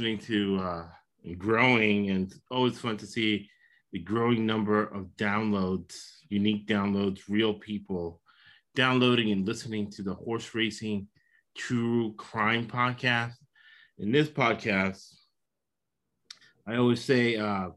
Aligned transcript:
listening 0.00 0.18
to 0.18 0.58
uh, 0.62 0.86
Growing, 1.36 2.08
and 2.08 2.26
it's 2.26 2.40
always 2.50 2.78
fun 2.78 2.96
to 2.96 3.06
see 3.06 3.50
the 3.92 3.98
growing 3.98 4.46
number 4.46 4.84
of 4.84 5.08
downloads, 5.18 5.94
unique 6.30 6.66
downloads, 6.66 7.20
real 7.28 7.52
people 7.52 8.22
downloading 8.74 9.30
and 9.30 9.46
listening 9.46 9.90
to 9.90 10.02
the 10.02 10.14
horse 10.14 10.54
racing 10.54 11.06
true 11.54 12.14
crime 12.14 12.66
podcast. 12.66 13.34
In 13.98 14.10
this 14.10 14.28
podcast, 14.28 15.06
I 16.66 16.76
always 16.76 17.04
say 17.04 17.36
uh, 17.36 17.68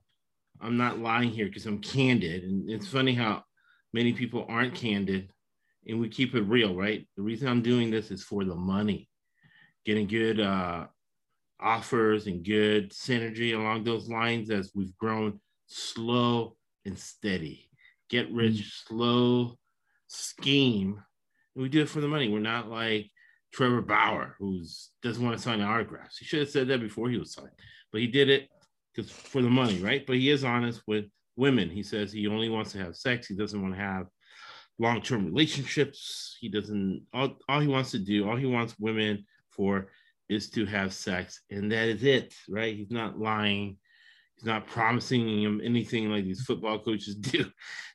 I'm 0.61 0.77
not 0.77 0.99
lying 0.99 1.29
here 1.29 1.47
because 1.47 1.65
I'm 1.65 1.79
candid. 1.79 2.45
And 2.45 2.69
it's 2.69 2.87
funny 2.87 3.13
how 3.13 3.43
many 3.91 4.13
people 4.13 4.45
aren't 4.47 4.75
candid 4.75 5.29
and 5.85 5.99
we 5.99 6.07
keep 6.07 6.35
it 6.35 6.43
real, 6.43 6.73
right? 6.73 7.05
The 7.17 7.21
reason 7.21 7.49
I'm 7.49 7.61
doing 7.61 7.91
this 7.91 8.11
is 8.11 8.23
for 8.23 8.45
the 8.45 8.55
money, 8.55 9.09
getting 9.85 10.08
good 10.08 10.39
uh, 10.39 10.85
offers 11.64 12.28
and 12.28 12.45
good 12.45 12.92
synergy 12.92 13.56
along 13.56 13.83
those 13.83 14.09
lines 14.09 14.50
as 14.50 14.72
we've 14.75 14.97
grown 14.97 15.39
slow 15.67 16.55
and 16.86 16.97
steady. 16.97 17.70
Get 18.09 18.31
rich 18.31 18.53
mm-hmm. 18.55 18.95
slow 18.95 19.58
scheme. 20.08 21.02
And 21.55 21.64
we 21.64 21.70
do 21.70 21.81
it 21.81 21.89
for 21.89 22.02
the 22.02 22.08
money. 22.08 22.30
We're 22.30 22.39
not 22.39 22.70
like 22.70 23.09
Trevor 23.53 23.81
Bauer, 23.81 24.36
who 24.39 24.64
doesn't 25.02 25.23
want 25.23 25.38
to 25.38 25.44
sign 25.44 25.61
autographs. 25.61 26.17
He 26.17 26.25
should 26.25 26.39
have 26.39 26.50
said 26.50 26.67
that 26.67 26.81
before 26.81 27.09
he 27.09 27.17
was 27.17 27.33
signed, 27.33 27.50
but 27.92 28.02
he 28.02 28.08
did 28.08 28.30
it 28.30 28.50
because 28.94 29.11
for 29.11 29.42
the 29.42 29.50
money, 29.50 29.80
right? 29.80 30.05
But 30.05 30.17
he 30.17 30.30
is 30.30 30.44
honest 30.44 30.81
with 30.88 31.05
women. 31.36 31.70
He 31.70 31.83
says 31.83 32.11
he 32.11 32.27
only 32.27 32.50
wants 32.50 32.72
to 32.73 32.80
have 32.80 32.95
sex. 32.95 33.27
He 33.27 33.36
doesn't 33.36 33.61
want 33.61 33.75
to 33.75 33.80
have 33.80 34.08
long-term 34.80 35.25
relationships. 35.25 36.38
He 36.39 36.50
doesn't. 36.50 37.05
All, 37.14 37.38
all 37.48 37.59
he 37.59 37.67
wants 37.67 37.92
to 37.92 38.00
do, 38.00 38.27
all 38.27 38.36
he 38.36 38.45
wants 38.45 38.75
women 38.80 39.25
for, 39.52 39.89
is 40.34 40.50
to 40.52 40.66
have 40.66 40.94
sex, 40.94 41.42
and 41.50 41.72
that 41.72 41.88
is 41.88 42.03
it, 42.03 42.34
right? 42.50 42.76
He's 42.76 42.92
not 42.92 43.20
lying. 43.20 43.78
He's 44.36 44.45
not 44.45 44.67
promising 44.67 45.42
him 45.42 45.62
anything 45.64 46.09
like 46.09 46.23
these 46.23 46.42
football 46.42 46.80
coaches 46.80 47.16
do. 47.16 47.45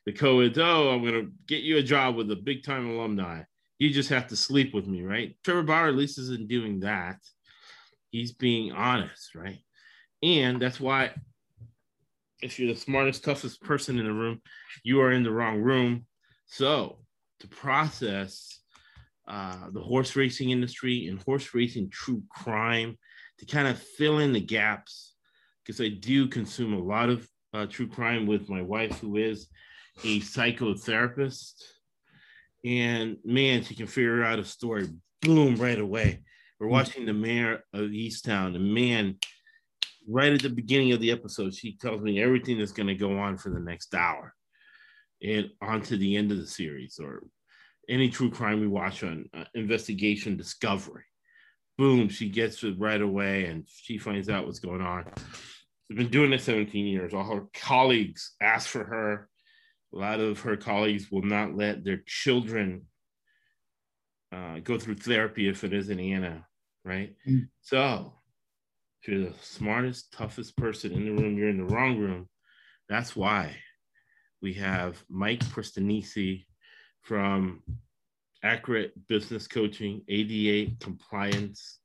The 0.05 0.13
co-eds, 0.13 0.57
oh, 0.57 0.89
I'm 0.89 1.03
gonna 1.03 1.27
get 1.47 1.63
you 1.63 1.77
a 1.77 1.83
job 1.83 2.15
with 2.15 2.31
a 2.31 2.35
big-time 2.35 2.89
alumni. 2.89 3.43
You 3.77 3.91
just 3.91 4.09
have 4.09 4.27
to 4.27 4.35
sleep 4.35 4.73
with 4.73 4.87
me, 4.87 5.03
right? 5.03 5.37
Trevor 5.43 5.63
Bauer 5.63 5.87
at 5.87 5.95
least 5.95 6.19
isn't 6.19 6.47
doing 6.47 6.81
that. 6.81 7.17
He's 8.11 8.31
being 8.31 8.71
honest, 8.71 9.35
right? 9.35 9.59
And 10.21 10.61
that's 10.61 10.79
why 10.79 11.11
if 12.41 12.59
you're 12.59 12.73
the 12.73 12.79
smartest, 12.79 13.23
toughest 13.23 13.61
person 13.61 13.99
in 13.99 14.05
the 14.05 14.13
room, 14.13 14.41
you 14.83 15.01
are 15.01 15.11
in 15.11 15.23
the 15.23 15.31
wrong 15.31 15.59
room. 15.59 16.05
So 16.45 16.99
to 17.39 17.47
process 17.47 18.58
uh, 19.29 19.69
the 19.71 19.79
horse 19.79 20.15
racing 20.15 20.49
industry 20.49 21.07
and 21.07 21.21
horse 21.21 21.53
racing 21.53 21.89
true 21.89 22.23
crime, 22.29 22.97
to 23.37 23.45
kind 23.45 23.67
of 23.67 23.79
fill 23.79 24.19
in 24.19 24.33
the 24.33 24.41
gaps, 24.41 25.13
because 25.63 25.79
I 25.79 25.89
do 25.89 26.27
consume 26.27 26.73
a 26.73 26.79
lot 26.79 27.09
of 27.09 27.29
uh, 27.53 27.65
true 27.67 27.87
crime 27.87 28.25
with 28.25 28.49
my 28.49 28.61
wife, 28.61 28.99
who 28.99 29.15
is 29.17 29.47
a 30.03 30.19
psychotherapist. 30.19 31.53
And 32.65 33.17
man, 33.23 33.63
she 33.63 33.75
can 33.75 33.87
figure 33.87 34.23
out 34.23 34.39
a 34.39 34.43
story, 34.43 34.87
boom, 35.21 35.55
right 35.55 35.79
away. 35.79 36.23
We're 36.59 36.67
watching 36.67 37.05
the 37.05 37.13
Mare 37.13 37.63
of 37.73 37.91
Easttown, 37.91 38.55
and 38.55 38.73
man, 38.73 39.17
right 40.07 40.33
at 40.33 40.41
the 40.41 40.49
beginning 40.49 40.91
of 40.91 40.99
the 40.99 41.11
episode, 41.11 41.53
she 41.53 41.77
tells 41.77 42.01
me 42.01 42.21
everything 42.21 42.57
that's 42.57 42.71
going 42.71 42.87
to 42.87 42.95
go 42.95 43.17
on 43.17 43.37
for 43.37 43.49
the 43.49 43.59
next 43.59 43.93
hour 43.93 44.33
and 45.21 45.49
on 45.61 45.81
to 45.83 45.97
the 45.97 46.17
end 46.17 46.31
of 46.31 46.37
the 46.37 46.47
series 46.47 46.99
or 47.01 47.23
any 47.89 48.09
true 48.09 48.29
crime 48.29 48.59
we 48.59 48.67
watch 48.67 49.03
on 49.03 49.27
uh, 49.33 49.43
investigation 49.55 50.37
discovery. 50.37 51.03
Boom, 51.77 52.09
she 52.09 52.29
gets 52.29 52.63
it 52.63 52.75
right 52.77 53.01
away 53.01 53.45
and 53.45 53.65
she 53.67 53.97
finds 53.97 54.29
out 54.29 54.45
what's 54.45 54.59
going 54.59 54.81
on. 54.81 55.05
She's 55.87 55.97
been 55.97 56.09
doing 56.09 56.29
this 56.29 56.43
17 56.43 56.85
years. 56.85 57.13
All 57.13 57.23
her 57.23 57.45
colleagues 57.53 58.35
ask 58.41 58.69
for 58.69 58.83
her. 58.83 59.29
A 59.93 59.97
lot 59.97 60.19
of 60.19 60.39
her 60.41 60.55
colleagues 60.55 61.11
will 61.11 61.23
not 61.23 61.55
let 61.55 61.83
their 61.83 62.03
children 62.05 62.83
uh, 64.31 64.59
go 64.59 64.77
through 64.77 64.95
therapy 64.95 65.47
if 65.47 65.63
it 65.63 65.73
isn't 65.73 65.99
Anna, 65.99 66.45
right? 66.85 67.15
Mm. 67.27 67.47
So 67.61 68.13
if 69.01 69.07
you're 69.07 69.29
the 69.29 69.35
smartest, 69.41 70.13
toughest 70.13 70.55
person 70.57 70.91
in 70.91 71.05
the 71.05 71.11
room, 71.11 71.37
you're 71.37 71.49
in 71.49 71.65
the 71.65 71.73
wrong 71.73 71.97
room. 71.97 72.29
That's 72.87 73.15
why 73.15 73.55
we 74.41 74.53
have 74.53 75.03
Mike 75.09 75.39
Prestanici 75.39 76.45
from 77.01 77.61
Accurate 78.43 78.93
Business 79.07 79.47
Coaching, 79.47 80.01
ADA 80.07 80.71
Compliance 80.79 81.79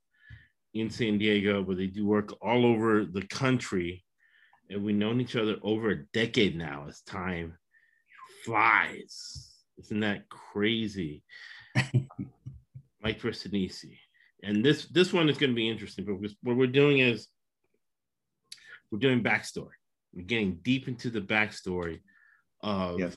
in 0.75 0.91
San 0.91 1.19
Diego, 1.19 1.62
but 1.62 1.76
they 1.76 1.86
do 1.86 2.06
work 2.06 2.34
all 2.42 2.66
over 2.66 3.04
the 3.04 3.26
country. 3.28 4.04
And 4.70 4.82
we've 4.82 4.97
known 4.97 5.20
each 5.20 5.36
other 5.36 5.56
over 5.62 5.91
a 5.91 6.04
decade 6.12 6.56
now 6.56 6.86
as 6.88 7.02
time 7.02 7.56
flies. 8.44 9.52
Isn't 9.78 10.00
that 10.00 10.28
crazy? 10.28 11.22
Mike 13.02 13.20
Prestanici 13.20 13.98
and 14.44 14.64
this 14.64 14.84
this 14.86 15.12
one 15.12 15.28
is 15.28 15.38
going 15.38 15.50
to 15.50 15.56
be 15.56 15.69
interesting 15.69 16.04
because 16.04 16.36
what 16.42 16.56
we're 16.56 16.66
doing 16.66 16.98
is 16.98 17.28
we're 18.91 18.98
doing 18.98 19.22
backstory. 19.22 19.76
We're 20.12 20.26
getting 20.26 20.58
deep 20.62 20.86
into 20.86 21.10
the 21.10 21.20
backstory 21.20 22.00
of 22.60 23.00
yes. 23.00 23.16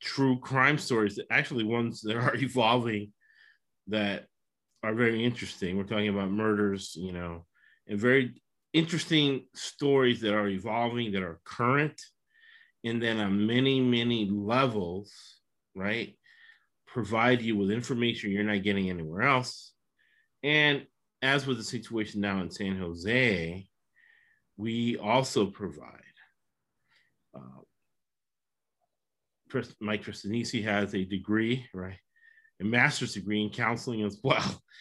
True 0.00 0.38
crime 0.38 0.78
stories, 0.78 1.18
actually 1.30 1.64
ones 1.64 2.00
that 2.02 2.16
are 2.16 2.34
evolving 2.36 3.12
that 3.88 4.26
are 4.82 4.94
very 4.94 5.24
interesting. 5.24 5.76
We're 5.76 5.84
talking 5.84 6.08
about 6.08 6.30
murders, 6.30 6.94
you 6.96 7.12
know, 7.12 7.44
and 7.86 7.98
very 7.98 8.42
interesting 8.72 9.46
stories 9.54 10.20
that 10.20 10.34
are 10.34 10.48
evolving, 10.48 11.12
that 11.12 11.22
are 11.22 11.40
current, 11.44 12.00
and 12.84 13.02
then 13.02 13.18
on 13.18 13.46
many, 13.46 13.80
many 13.80 14.28
levels, 14.30 15.12
right? 15.74 16.16
Provide 16.86 17.42
you 17.42 17.56
with 17.56 17.70
information 17.70 18.30
you're 18.30 18.44
not 18.44 18.62
getting 18.62 18.90
anywhere 18.90 19.22
else 19.22 19.72
and 20.46 20.86
as 21.22 21.44
with 21.44 21.56
the 21.56 21.64
situation 21.64 22.20
now 22.20 22.40
in 22.40 22.50
San 22.50 22.78
Jose, 22.78 23.66
we 24.56 24.96
also 24.96 25.46
provide. 25.46 25.90
Uh, 27.34 27.62
Mike 29.80 30.04
Prestanici 30.04 30.62
has 30.64 30.94
a 30.94 31.04
degree, 31.04 31.66
right? 31.72 31.98
A 32.60 32.64
master's 32.64 33.14
degree 33.14 33.42
in 33.42 33.50
counseling 33.50 34.02
as 34.02 34.18
well. 34.22 34.62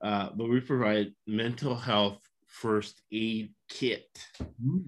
Uh, 0.00 0.28
but 0.36 0.48
we 0.48 0.60
provide 0.60 1.12
mental 1.26 1.74
health 1.74 2.20
first 2.46 3.02
aid 3.10 3.52
kit. 3.68 4.06
Mm. 4.64 4.84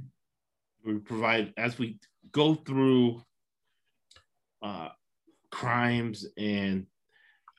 We 0.86 0.98
provide, 0.98 1.52
as 1.56 1.80
we 1.80 1.98
go 2.30 2.54
through 2.54 3.20
uh, 4.62 4.90
crimes 5.50 6.26
and 6.36 6.86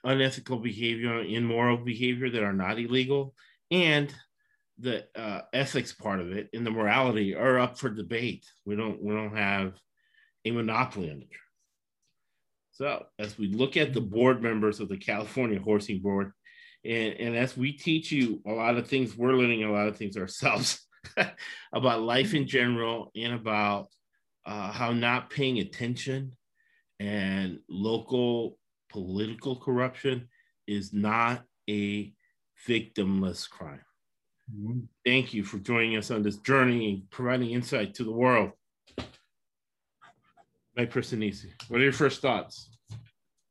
unethical 0.03 0.59
behavior, 0.59 1.21
immoral 1.21 1.77
behavior 1.77 2.29
that 2.29 2.43
are 2.43 2.53
not 2.53 2.79
illegal, 2.79 3.35
and 3.69 4.13
the 4.79 5.05
uh, 5.15 5.41
ethics 5.53 5.93
part 5.93 6.19
of 6.19 6.31
it 6.31 6.49
and 6.53 6.65
the 6.65 6.71
morality 6.71 7.35
are 7.35 7.59
up 7.59 7.77
for 7.77 7.89
debate. 7.89 8.45
We 8.65 8.75
don't 8.75 9.01
we 9.01 9.13
don't 9.13 9.35
have 9.35 9.73
a 10.45 10.51
monopoly 10.51 11.11
on 11.11 11.17
truth. 11.17 11.50
So 12.81 13.05
as 13.19 13.37
we 13.37 13.53
look 13.53 13.77
at 13.77 13.93
the 13.93 14.01
board 14.01 14.41
members 14.41 14.79
of 14.79 14.89
the 14.89 14.97
California 14.97 15.59
Horsing 15.59 15.99
Board, 15.99 16.31
and, 16.83 17.13
and 17.13 17.37
as 17.37 17.55
we 17.55 17.73
teach 17.73 18.11
you 18.11 18.41
a 18.43 18.51
lot 18.51 18.75
of 18.75 18.87
things, 18.87 19.15
we're 19.15 19.33
learning 19.33 19.63
a 19.63 19.71
lot 19.71 19.87
of 19.87 19.97
things 19.97 20.17
ourselves 20.17 20.83
about 21.73 22.01
life 22.01 22.33
in 22.33 22.47
general 22.47 23.11
and 23.15 23.35
about 23.35 23.89
uh, 24.47 24.71
how 24.71 24.93
not 24.93 25.29
paying 25.29 25.59
attention 25.59 26.35
and 26.99 27.59
local 27.69 28.57
political 28.89 29.57
corruption 29.57 30.27
is 30.65 30.91
not 30.91 31.43
a 31.69 32.11
victimless 32.67 33.47
crime. 33.47 33.85
Mm-hmm. 34.51 34.79
Thank 35.05 35.35
you 35.35 35.43
for 35.43 35.59
joining 35.59 35.97
us 35.97 36.09
on 36.09 36.23
this 36.23 36.37
journey 36.37 36.89
and 36.89 37.11
providing 37.11 37.51
insight 37.51 37.93
to 37.95 38.03
the 38.03 38.11
world. 38.11 38.53
Mike 40.75 40.91
Prestanici, 40.91 41.51
what 41.67 41.79
are 41.79 41.83
your 41.83 41.93
first 41.93 42.21
thoughts? 42.21 42.70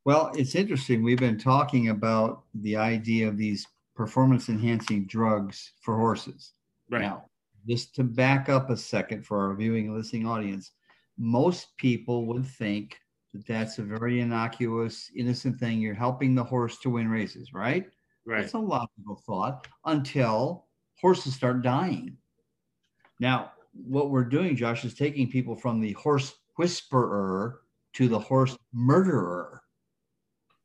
Well, 0.05 0.33
it's 0.35 0.55
interesting. 0.55 1.03
We've 1.03 1.19
been 1.19 1.39
talking 1.39 1.89
about 1.89 2.45
the 2.55 2.77
idea 2.77 3.29
of 3.29 3.37
these 3.37 3.67
performance 3.95 4.49
enhancing 4.49 5.07
drugs 5.07 5.73
for 5.83 5.97
horses. 5.97 6.53
Right. 6.89 7.03
Now, 7.03 7.27
just 7.69 7.95
to 7.97 8.05
back 8.05 8.49
up 8.49 8.71
a 8.71 8.77
second 8.77 9.27
for 9.27 9.47
our 9.47 9.55
viewing 9.55 9.89
and 9.89 9.97
listening 9.97 10.27
audience, 10.27 10.73
most 11.19 11.77
people 11.77 12.27
would 12.27 12.47
think 12.47 12.99
that 13.35 13.47
that's 13.47 13.79
a 13.79 13.83
very 13.83 14.21
innocuous, 14.21 15.11
innocent 15.15 15.61
thing. 15.61 15.81
You're 15.81 15.95
helping 15.95 16.35
the 16.35 16.45
horse 16.45 16.79
to 16.79 16.91
win 16.91 17.09
races, 17.09 17.53
right? 17.53 17.87
Right. 18.25 18.41
That's 18.41 18.55
a 18.55 18.59
logical 18.59 19.23
thought 19.27 19.69
until 19.85 20.67
horses 20.99 21.35
start 21.35 21.63
dying. 21.63 22.17
Now, 23.19 23.53
what 23.73 24.11
we're 24.11 24.25
doing, 24.25 24.57
Josh, 24.57 24.85
is 24.85 24.95
taking 24.95 25.31
people 25.31 25.55
from 25.55 25.81
the 25.81 25.93
horse 25.93 26.35
whisperer 26.57 27.61
to 27.95 28.09
the 28.09 28.19
horse 28.19 28.57
murderer. 28.73 29.63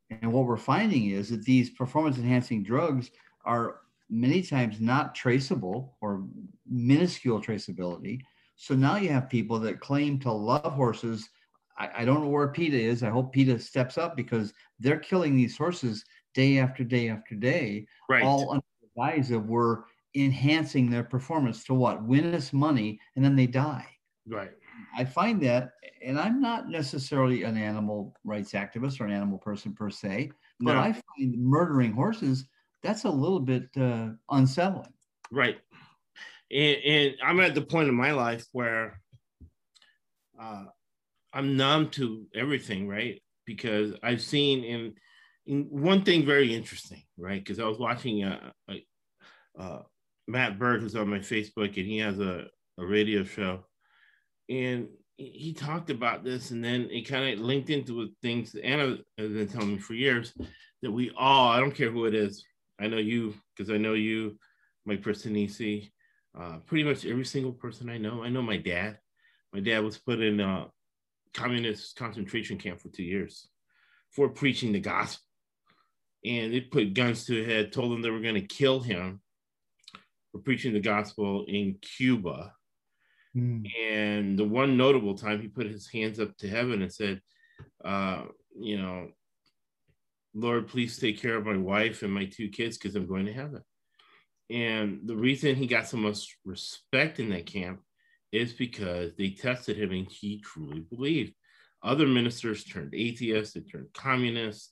And 0.10 0.32
what 0.32 0.46
we're 0.46 0.58
finding 0.58 1.10
is 1.10 1.30
that 1.30 1.44
these 1.44 1.70
performance 1.72 2.18
enhancing 2.18 2.64
drugs 2.64 3.12
are 3.44 3.82
many 4.10 4.42
times 4.42 4.80
not 4.80 5.16
traceable 5.16 5.98
or 6.02 6.26
minuscule 6.70 7.42
traceability. 7.42 8.22
So 8.56 8.76
now 8.76 8.98
you 8.98 9.10
have 9.10 9.30
people 9.30 9.60
that 9.60 9.80
claim 9.80 10.20
to 10.20 10.32
love 10.32 10.74
horses. 10.74 11.28
I, 11.78 11.90
I, 11.98 12.06
don't 12.06 12.22
know 12.22 12.30
where 12.30 12.48
PETA 12.48 12.78
is. 12.78 13.04
I 13.04 13.10
hope 13.10 13.34
PETA 13.34 13.60
steps 13.60 13.98
up 13.98 14.16
because 14.16 14.54
they're 14.80 15.00
killing 15.00 15.36
these 15.36 15.58
horses 15.58 16.06
day 16.34 16.60
after 16.60 16.84
day 16.84 17.10
after 17.10 17.36
day, 17.36 17.88
right. 18.10 18.24
all 18.24 18.52
under 18.52 18.66
the 18.82 19.02
guise 19.02 19.32
of 19.32 19.48
we're 19.48 19.84
enhancing 20.16 20.90
their 20.90 21.04
performance 21.04 21.64
to 21.66 21.74
what? 21.74 22.04
Win 22.04 22.34
us 22.34 22.54
money 22.54 23.00
and 23.16 23.26
then 23.26 23.36
they 23.36 23.48
die. 23.48 23.88
Right. 24.28 24.52
I 24.98 25.06
find 25.06 25.42
that, 25.44 25.72
and 26.04 26.20
I'm 26.20 26.42
not 26.42 26.70
necessarily 26.70 27.44
an 27.44 27.58
animal 27.58 28.16
rights 28.24 28.54
activist 28.54 29.00
or 29.00 29.06
an 29.06 29.12
animal 29.12 29.38
person 29.38 29.74
per 29.74 29.90
se, 29.90 30.32
but 30.60 30.74
no. 30.74 30.80
I 30.80 30.92
find 30.94 31.38
murdering 31.38 31.92
horses 31.92 32.46
that's 32.86 33.04
a 33.04 33.10
little 33.10 33.40
bit 33.40 33.68
uh, 33.80 34.10
unsettling. 34.30 34.94
Right. 35.32 35.58
And, 36.52 36.78
and, 36.86 37.16
I'm 37.24 37.40
at 37.40 37.56
the 37.56 37.62
point 37.62 37.90
in 37.90 37.96
my 37.96 38.12
life 38.12 38.46
where 38.52 39.02
uh, 40.40 40.66
I'm 41.34 41.58
numb 41.58 41.90
to 41.92 42.28
everything, 42.36 42.88
right? 42.88 43.22
Because 43.46 43.94
I've 44.04 44.22
seen 44.22 44.64
in, 44.64 44.94
in 45.48 45.64
one 45.64 46.04
thing 46.04 46.26
very 46.26 46.54
interesting, 46.54 47.02
right? 47.18 47.44
Because 47.44 47.60
I 47.60 47.66
was 47.66 47.80
watching 47.80 48.24
uh, 48.24 48.52
uh, 49.60 49.80
Matt 50.28 50.60
Bird, 50.60 50.82
who's 50.82 50.96
on 50.96 51.10
my 51.10 51.20
Facebook, 51.20 51.78
and 51.78 51.88
he 51.88 51.98
has 51.98 52.20
a, 52.20 52.46
a 52.78 52.86
radio 52.86 53.24
show. 53.24 53.66
And 54.50 54.88
he 55.18 55.54
talked 55.54 55.90
about 55.90 56.24
this, 56.24 56.52
and 56.52 56.64
then 56.64 56.90
it 56.92 57.08
kind 57.08 57.34
of 57.34 57.46
linked 57.46 57.70
into 57.70 58.10
things 58.22 58.52
that 58.52 58.66
Anna 58.66 58.98
has 59.18 59.32
been 59.32 59.48
telling 59.48 59.74
me 59.74 59.78
for 59.78 59.94
years 59.94 60.34
that 60.82 60.92
we 60.92 61.12
all, 61.18 61.50
I 61.50 61.60
don't 61.60 61.74
care 61.74 61.90
who 61.90 62.06
it 62.06 62.14
is, 62.14 62.44
I 62.80 62.88
know 62.88 62.98
you 62.98 63.34
because 63.56 63.72
I 63.72 63.78
know 63.78 63.94
you, 63.94 64.38
Mike 64.86 65.02
Personisi, 65.02 65.92
uh, 66.38 66.58
pretty 66.66 66.84
much 66.84 67.06
every 67.06 67.26
single 67.26 67.54
person 67.54 67.90
I 67.90 67.98
know. 67.98 68.24
I 68.24 68.30
know 68.30 68.42
my 68.42 68.58
dad. 68.58 69.00
My 69.54 69.62
dad 69.62 69.84
was 69.84 69.98
put 69.98 70.20
in 70.20 70.40
a 70.42 70.68
communist 71.34 71.96
concentration 71.96 72.58
camp 72.58 72.82
for 72.82 72.90
two 72.90 73.04
years 73.04 73.48
for 74.12 74.30
preaching 74.30 74.74
the 74.74 74.80
gospel. 74.80 75.24
And 76.26 76.54
they 76.54 76.62
put 76.62 76.94
guns 76.94 77.26
to 77.26 77.36
his 77.36 77.48
head, 77.48 77.72
told 77.72 77.94
him 77.94 78.02
they 78.02 78.10
were 78.10 78.20
going 78.20 78.36
to 78.36 78.42
kill 78.42 78.80
him 78.80 79.22
for 80.32 80.40
preaching 80.40 80.74
the 80.74 80.80
gospel 80.80 81.46
in 81.48 81.78
Cuba. 81.82 82.54
Mm. 83.36 83.70
And 83.82 84.40
the 84.40 84.46
one 84.46 84.78
notable 84.78 85.16
time 85.16 85.42
he 85.42 85.48
put 85.48 85.68
his 85.68 85.90
hands 85.90 86.20
up 86.20 86.36
to 86.38 86.48
heaven 86.48 86.82
and 86.82 86.94
said, 86.94 87.22
uh, 87.84 88.24
you 88.58 88.78
know, 88.78 89.10
Lord, 90.34 90.68
please 90.68 90.98
take 90.98 91.22
care 91.22 91.36
of 91.36 91.46
my 91.46 91.58
wife 91.58 92.04
and 92.04 92.14
my 92.14 92.26
two 92.26 92.50
kids 92.50 92.78
because 92.78 92.96
I'm 92.96 93.08
going 93.08 93.26
to 93.26 93.34
heaven. 93.34 93.62
And 94.50 95.02
the 95.06 95.16
reason 95.16 95.56
he 95.56 95.66
got 95.66 95.88
so 95.88 95.98
much 95.98 96.38
respect 96.46 97.20
in 97.20 97.30
that 97.30 97.46
camp 97.46 97.82
is 98.32 98.54
because 98.54 99.16
they 99.16 99.30
tested 99.30 99.78
him 99.78 99.92
and 99.92 100.12
he 100.12 100.42
truly 100.42 100.82
believed. 100.82 101.34
Other 101.84 102.08
ministers 102.08 102.64
turned 102.64 102.94
atheists, 102.94 103.54
they 103.54 103.62
turned 103.62 103.94
communist, 103.94 104.72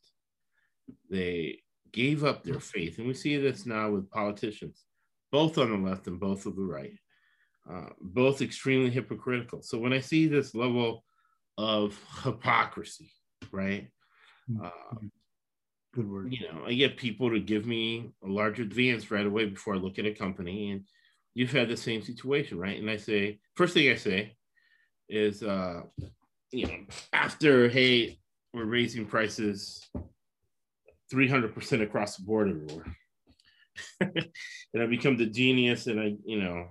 they 1.10 1.60
gave 1.92 2.24
up 2.24 2.44
their 2.44 2.60
faith. 2.60 2.98
And 2.98 3.08
we 3.08 3.14
see 3.14 3.38
this 3.38 3.66
now 3.66 3.92
with 3.92 4.10
politicians, 4.10 4.84
both 5.32 5.58
on 5.58 5.70
the 5.70 5.90
left 5.90 6.08
and 6.08 6.20
both 6.20 6.46
on 6.46 6.56
the 6.56 6.62
right, 6.62 6.98
uh, 7.70 7.90
both 8.02 8.42
extremely 8.42 8.90
hypocritical. 8.90 9.62
So 9.62 9.78
when 9.78 9.94
I 9.94 10.00
see 10.00 10.28
this 10.28 10.54
level 10.54 11.04
of 11.58 11.98
hypocrisy, 12.24 13.12
right? 13.52 13.88
Mm-hmm. 14.50 14.66
Uh, 14.66 15.08
Good 15.94 16.10
word. 16.10 16.34
You 16.34 16.48
know, 16.48 16.64
I 16.66 16.74
get 16.74 16.98
people 16.98 17.30
to 17.30 17.40
give 17.40 17.68
me 17.68 18.14
a 18.24 18.28
large 18.28 18.60
advance 18.60 19.12
right 19.12 19.26
away 19.26 19.46
before 19.46 19.76
I 19.76 19.78
look 19.78 20.00
at 20.00 20.08
a 20.08 20.14
company. 20.14 20.72
And 20.72 20.86
you've 21.36 21.52
had 21.52 21.70
the 21.70 21.78
same 21.78 22.02
situation, 22.02 22.58
right? 22.58 22.80
And 22.80 22.90
I 22.90 22.98
say, 22.98 23.40
first 23.56 23.76
thing 23.76 23.92
I 23.92 23.96
say 23.96 24.36
is, 25.08 25.44
uh, 25.44 25.82
you 26.52 26.66
know, 26.66 26.78
after, 27.14 27.70
hey, 27.70 28.18
we're 28.56 28.66
raising 28.66 29.06
prices 29.06 29.88
300% 31.14 31.84
across 31.84 32.18
the 32.18 32.24
board 32.24 32.50
everywhere. 32.50 32.96
and 34.02 34.82
I 34.84 34.88
become 34.88 35.16
the 35.16 35.28
genius 35.28 35.86
and 35.86 36.00
I, 36.00 36.16
you 36.26 36.42
know, 36.42 36.70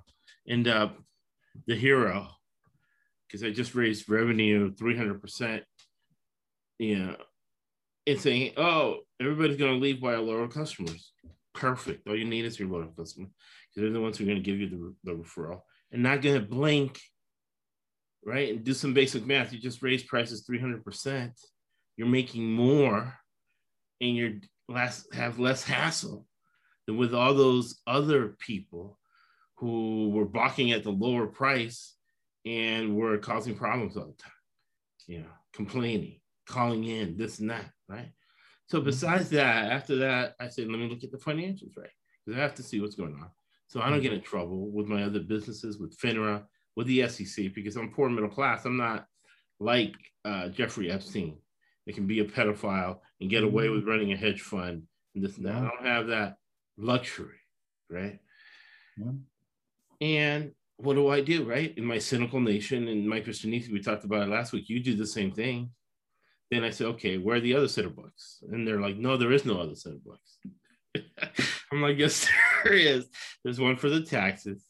end 0.48 0.68
up 0.68 0.96
the 1.66 1.74
hero 1.74 2.28
because 3.26 3.44
I 3.44 3.50
just 3.50 3.74
raised 3.74 4.08
revenue 4.08 4.72
300%. 4.74 5.62
You 6.78 6.98
know, 6.98 7.16
and 8.06 8.20
saying, 8.20 8.52
oh, 8.56 9.00
everybody's 9.20 9.56
going 9.56 9.72
to 9.72 9.78
leave 9.78 10.00
by 10.00 10.14
our 10.14 10.20
loyal 10.20 10.48
customers. 10.48 11.12
Perfect. 11.54 12.08
All 12.08 12.16
you 12.16 12.24
need 12.24 12.44
is 12.44 12.58
your 12.58 12.68
loyal 12.68 12.88
customer 12.88 13.28
because 13.68 13.82
they're 13.82 13.92
the 13.92 14.00
ones 14.00 14.18
who 14.18 14.24
are 14.24 14.28
going 14.28 14.42
to 14.42 14.50
give 14.50 14.58
you 14.58 14.68
the, 14.68 14.94
the 15.12 15.16
referral 15.16 15.60
and 15.92 16.02
not 16.02 16.22
going 16.22 16.40
to 16.40 16.46
blink, 16.46 17.00
right? 18.24 18.52
And 18.52 18.64
do 18.64 18.72
some 18.72 18.94
basic 18.94 19.26
math. 19.26 19.52
You 19.52 19.60
just 19.60 19.82
raise 19.82 20.02
prices 20.02 20.44
300%. 20.50 21.30
You're 21.96 22.08
making 22.08 22.50
more 22.50 23.14
and 24.00 24.16
you're 24.16 24.32
less, 24.68 25.06
have 25.12 25.38
less 25.38 25.62
hassle 25.62 26.26
than 26.86 26.96
with 26.96 27.14
all 27.14 27.34
those 27.34 27.80
other 27.86 28.34
people 28.40 28.98
who 29.62 30.10
were 30.10 30.24
balking 30.24 30.72
at 30.72 30.82
the 30.82 30.90
lower 30.90 31.28
price 31.28 31.94
and 32.44 32.96
were 32.96 33.16
causing 33.18 33.54
problems 33.54 33.96
all 33.96 34.06
the 34.06 34.22
time, 34.22 34.32
you 35.06 35.20
know, 35.20 35.32
complaining, 35.52 36.20
calling 36.46 36.82
in, 36.82 37.16
this 37.16 37.38
and 37.38 37.50
that 37.50 37.70
right? 37.92 38.10
So 38.66 38.78
mm-hmm. 38.78 38.86
besides 38.86 39.30
that, 39.30 39.70
after 39.70 39.96
that, 39.96 40.34
I 40.40 40.48
said, 40.48 40.68
let 40.68 40.78
me 40.78 40.88
look 40.88 41.04
at 41.04 41.12
the 41.12 41.18
financials, 41.18 41.76
right? 41.76 41.90
Because 42.24 42.38
I 42.38 42.42
have 42.42 42.54
to 42.56 42.62
see 42.62 42.80
what's 42.80 42.96
going 42.96 43.14
on. 43.14 43.30
So 43.68 43.80
I 43.80 43.84
don't 43.84 43.94
mm-hmm. 43.94 44.02
get 44.02 44.12
in 44.14 44.22
trouble 44.22 44.70
with 44.70 44.86
my 44.86 45.04
other 45.04 45.20
businesses, 45.20 45.78
with 45.78 45.96
FINRA, 45.98 46.42
with 46.76 46.86
the 46.86 47.06
SEC, 47.08 47.54
because 47.54 47.76
I'm 47.76 47.92
poor 47.92 48.08
middle 48.08 48.28
class. 48.28 48.64
I'm 48.64 48.76
not 48.76 49.06
like 49.60 49.94
uh, 50.24 50.48
Jeffrey 50.48 50.90
Epstein. 50.90 51.38
They 51.86 51.92
can 51.92 52.06
be 52.06 52.20
a 52.20 52.24
pedophile 52.24 52.98
and 53.20 53.30
get 53.30 53.44
away 53.44 53.68
with 53.68 53.80
mm-hmm. 53.80 53.90
running 53.90 54.12
a 54.12 54.16
hedge 54.16 54.40
fund 54.40 54.82
and 55.14 55.24
this 55.24 55.36
and 55.36 55.46
that. 55.46 55.56
I 55.56 55.60
don't 55.60 55.86
have 55.86 56.06
that 56.08 56.36
luxury, 56.76 57.40
right? 57.90 58.18
Yeah. 58.96 59.12
And 60.02 60.50
what 60.78 60.94
do 60.94 61.08
I 61.08 61.20
do, 61.20 61.44
right? 61.44 61.72
In 61.78 61.84
my 61.84 61.98
cynical 61.98 62.40
nation 62.40 62.88
and 62.88 63.08
Mike 63.08 63.24
Christianese, 63.24 63.70
we 63.70 63.80
talked 63.80 64.04
about 64.04 64.22
it 64.22 64.30
last 64.30 64.52
week. 64.52 64.68
You 64.68 64.80
do 64.80 64.96
the 64.96 65.06
same 65.06 65.30
thing. 65.30 65.70
Then 66.50 66.64
I 66.64 66.70
said, 66.70 66.88
okay, 66.88 67.18
where 67.18 67.36
are 67.36 67.40
the 67.40 67.54
other 67.54 67.68
set 67.68 67.84
of 67.84 67.94
books? 67.94 68.42
And 68.50 68.66
they're 68.66 68.80
like, 68.80 68.96
no, 68.96 69.16
there 69.16 69.30
is 69.30 69.44
no 69.44 69.60
other 69.60 69.76
set 69.76 69.92
of 69.92 70.04
books. 70.04 70.38
I'm 71.72 71.80
like, 71.80 71.98
yes, 71.98 72.26
there 72.64 72.72
is. 72.74 73.06
There's 73.44 73.60
one 73.60 73.76
for 73.76 73.88
the 73.88 74.02
taxes, 74.02 74.66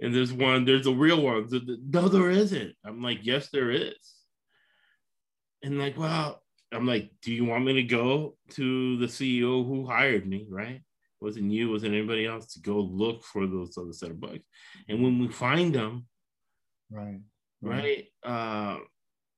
and 0.00 0.14
there's 0.14 0.32
one, 0.34 0.66
there's 0.66 0.86
a 0.86 0.92
real 0.92 1.22
one. 1.22 1.48
No, 1.90 2.08
there 2.08 2.30
isn't. 2.30 2.74
I'm 2.84 3.02
like, 3.02 3.20
yes, 3.22 3.48
there 3.50 3.70
is. 3.70 3.96
And 5.64 5.78
like, 5.78 5.98
well, 5.98 6.42
I'm 6.72 6.86
like, 6.86 7.10
do 7.22 7.32
you 7.32 7.46
want 7.46 7.64
me 7.64 7.72
to 7.72 7.82
go 7.82 8.36
to 8.50 8.98
the 8.98 9.06
CEO 9.06 9.66
who 9.66 9.86
hired 9.86 10.28
me, 10.28 10.46
right? 10.48 10.82
Wasn't 11.20 11.50
you, 11.50 11.70
wasn't 11.70 11.94
anybody 11.94 12.26
else 12.26 12.52
to 12.52 12.60
go 12.60 12.78
look 12.78 13.24
for 13.24 13.46
those 13.46 13.76
other 13.76 13.92
set 13.92 14.10
of 14.10 14.20
books. 14.20 14.44
And 14.88 15.02
when 15.02 15.18
we 15.18 15.28
find 15.28 15.74
them, 15.74 16.06
right, 16.90 17.20
right, 17.60 18.06
uh, 18.24 18.76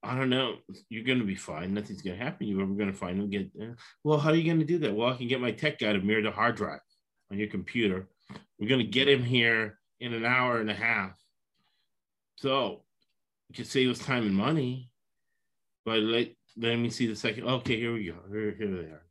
I 0.03 0.15
don't 0.15 0.29
know. 0.29 0.55
You're 0.89 1.03
going 1.03 1.19
to 1.19 1.25
be 1.25 1.35
fine. 1.35 1.73
Nothing's 1.73 2.01
going 2.01 2.17
to 2.17 2.23
happen. 2.23 2.47
You're 2.47 2.61
ever 2.61 2.73
going 2.73 2.91
to 2.91 2.97
find 2.97 3.19
them. 3.19 3.29
Get 3.29 3.51
there. 3.57 3.77
Well, 4.03 4.19
how 4.19 4.31
are 4.31 4.35
you 4.35 4.43
going 4.43 4.59
to 4.59 4.65
do 4.65 4.79
that? 4.79 4.95
Well, 4.95 5.09
I 5.09 5.17
can 5.17 5.27
get 5.27 5.41
my 5.41 5.51
tech 5.51 5.79
guy 5.79 5.93
to 5.93 5.99
mirror 5.99 6.23
the 6.23 6.31
hard 6.31 6.55
drive 6.55 6.79
on 7.31 7.37
your 7.37 7.47
computer. 7.47 8.07
We're 8.59 8.69
going 8.69 8.85
to 8.85 8.91
get 8.91 9.07
him 9.07 9.23
here 9.23 9.79
in 9.99 10.13
an 10.13 10.25
hour 10.25 10.59
and 10.59 10.71
a 10.71 10.75
half. 10.75 11.17
So 12.37 12.83
you 13.49 13.55
can 13.55 13.65
save 13.65 13.89
us 13.91 13.99
time 13.99 14.25
and 14.25 14.35
money. 14.35 14.89
But 15.85 15.99
let, 15.99 16.29
let 16.57 16.77
me 16.77 16.89
see 16.89 17.07
the 17.07 17.15
second. 17.15 17.43
Okay, 17.45 17.77
here 17.77 17.93
we 17.93 18.05
go. 18.05 18.15
Here, 18.31 18.55
here 18.57 18.67
they 18.67 18.83
are. 18.83 19.03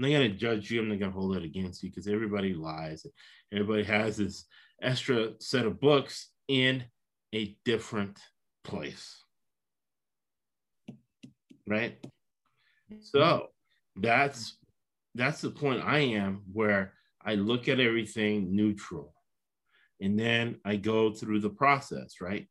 I'm 0.00 0.10
not 0.10 0.18
going 0.18 0.30
to 0.30 0.36
judge 0.36 0.70
you. 0.70 0.80
I'm 0.80 0.88
not 0.88 0.98
going 0.98 1.12
to 1.12 1.18
hold 1.18 1.36
it 1.36 1.44
against 1.44 1.82
you 1.82 1.90
because 1.90 2.08
everybody 2.08 2.54
lies. 2.54 3.04
Everybody 3.52 3.84
has 3.84 4.16
this 4.16 4.46
extra 4.82 5.32
set 5.40 5.66
of 5.66 5.78
books 5.80 6.30
in 6.48 6.84
a 7.34 7.56
different 7.64 8.18
place 8.64 9.20
right? 11.70 11.96
So 13.00 13.46
that's 13.96 14.56
that's 15.14 15.40
the 15.40 15.50
point 15.50 15.82
I 15.84 16.00
am 16.00 16.42
where 16.52 16.92
I 17.24 17.36
look 17.36 17.68
at 17.68 17.80
everything 17.80 18.54
neutral. 18.54 19.14
And 20.00 20.18
then 20.18 20.56
I 20.64 20.76
go 20.76 21.12
through 21.12 21.40
the 21.40 21.50
process, 21.50 22.16
right? 22.20 22.46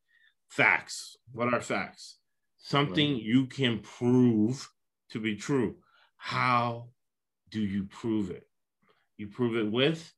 Facts. 0.50 1.18
What 1.32 1.54
are 1.54 1.62
facts? 1.62 2.18
Something 2.58 3.14
right. 3.14 3.22
you 3.22 3.46
can 3.48 3.80
prove 3.80 4.70
to 5.12 5.20
be 5.20 5.36
true. 5.36 5.78
How 6.18 6.90
do 7.50 7.62
you 7.62 7.86
prove 7.86 8.30
it? 8.32 8.48
You 9.18 9.28
prove 9.28 9.56
it 9.56 9.72
with 9.72 10.12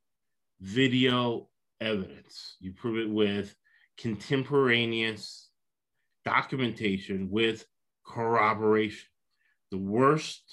video 0.59 1.49
evidence. 1.79 2.57
You 2.59 2.73
prove 2.73 2.97
it 2.97 3.09
with 3.09 3.55
contemporaneous 3.97 5.49
documentation 6.25 7.29
with 7.31 7.65
corroboration. 8.05 9.07
The 9.71 9.77
worst 9.77 10.43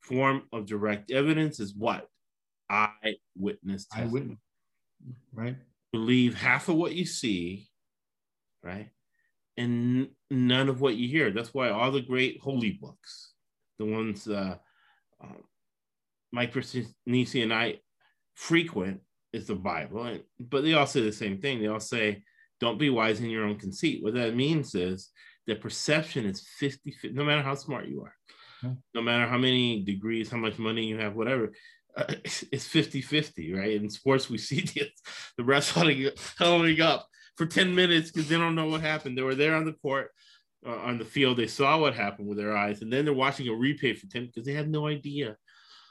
form 0.00 0.44
of 0.52 0.66
direct 0.66 1.10
evidence 1.10 1.60
is 1.60 1.74
what? 1.74 2.08
Eyewitness 2.70 3.86
testimony. 3.86 4.38
Right. 5.32 5.56
Believe 5.92 6.34
half 6.34 6.68
of 6.68 6.76
what 6.76 6.94
you 6.94 7.06
see, 7.06 7.68
right? 8.62 8.90
And 9.56 10.08
none 10.30 10.68
of 10.68 10.80
what 10.80 10.96
you 10.96 11.08
hear. 11.08 11.30
That's 11.30 11.52
why 11.52 11.70
all 11.70 11.90
the 11.90 12.00
great 12.00 12.40
holy 12.40 12.72
books, 12.72 13.32
the 13.78 13.86
ones 13.86 14.28
uh, 14.28 14.56
uh, 15.22 15.42
Mike 16.32 16.54
Nisi 17.06 17.42
and 17.42 17.52
I 17.52 17.80
frequent, 18.34 19.00
is 19.32 19.46
the 19.46 19.54
Bible. 19.54 20.04
And, 20.04 20.22
but 20.38 20.62
they 20.62 20.74
all 20.74 20.86
say 20.86 21.02
the 21.02 21.12
same 21.12 21.38
thing. 21.38 21.60
They 21.60 21.68
all 21.68 21.80
say, 21.80 22.22
don't 22.60 22.78
be 22.78 22.90
wise 22.90 23.20
in 23.20 23.30
your 23.30 23.44
own 23.44 23.58
conceit. 23.58 24.02
What 24.02 24.14
that 24.14 24.34
means 24.34 24.74
is 24.74 25.10
that 25.46 25.60
perception 25.60 26.24
is 26.24 26.46
50, 26.58 26.90
50 26.90 27.16
no 27.16 27.24
matter 27.24 27.42
how 27.42 27.54
smart 27.54 27.88
you 27.88 28.02
are, 28.02 28.14
hmm. 28.60 28.74
no 28.94 29.02
matter 29.02 29.26
how 29.26 29.38
many 29.38 29.82
degrees, 29.82 30.30
how 30.30 30.38
much 30.38 30.58
money 30.58 30.84
you 30.84 30.98
have, 30.98 31.14
whatever, 31.14 31.52
uh, 31.96 32.04
it's 32.24 32.66
50 32.66 33.02
50, 33.02 33.54
right? 33.54 33.72
In 33.72 33.90
sports, 33.90 34.28
we 34.28 34.38
see 34.38 34.62
the, 34.62 34.88
the 35.36 35.42
refs 35.42 35.72
huddling 36.38 36.80
up 36.80 37.06
for 37.36 37.46
10 37.46 37.74
minutes 37.74 38.10
because 38.10 38.28
they 38.28 38.36
don't 38.36 38.56
know 38.56 38.68
what 38.68 38.80
happened. 38.80 39.16
They 39.16 39.22
were 39.22 39.34
there 39.34 39.54
on 39.54 39.64
the 39.64 39.74
court, 39.74 40.10
uh, 40.66 40.76
on 40.76 40.98
the 40.98 41.04
field, 41.04 41.36
they 41.36 41.46
saw 41.46 41.78
what 41.78 41.94
happened 41.94 42.28
with 42.28 42.38
their 42.38 42.56
eyes, 42.56 42.82
and 42.82 42.92
then 42.92 43.04
they're 43.04 43.14
watching 43.14 43.48
a 43.48 43.52
replay 43.52 43.96
for 43.96 44.06
10 44.06 44.26
because 44.26 44.44
they 44.44 44.54
have 44.54 44.68
no 44.68 44.86
idea 44.86 45.36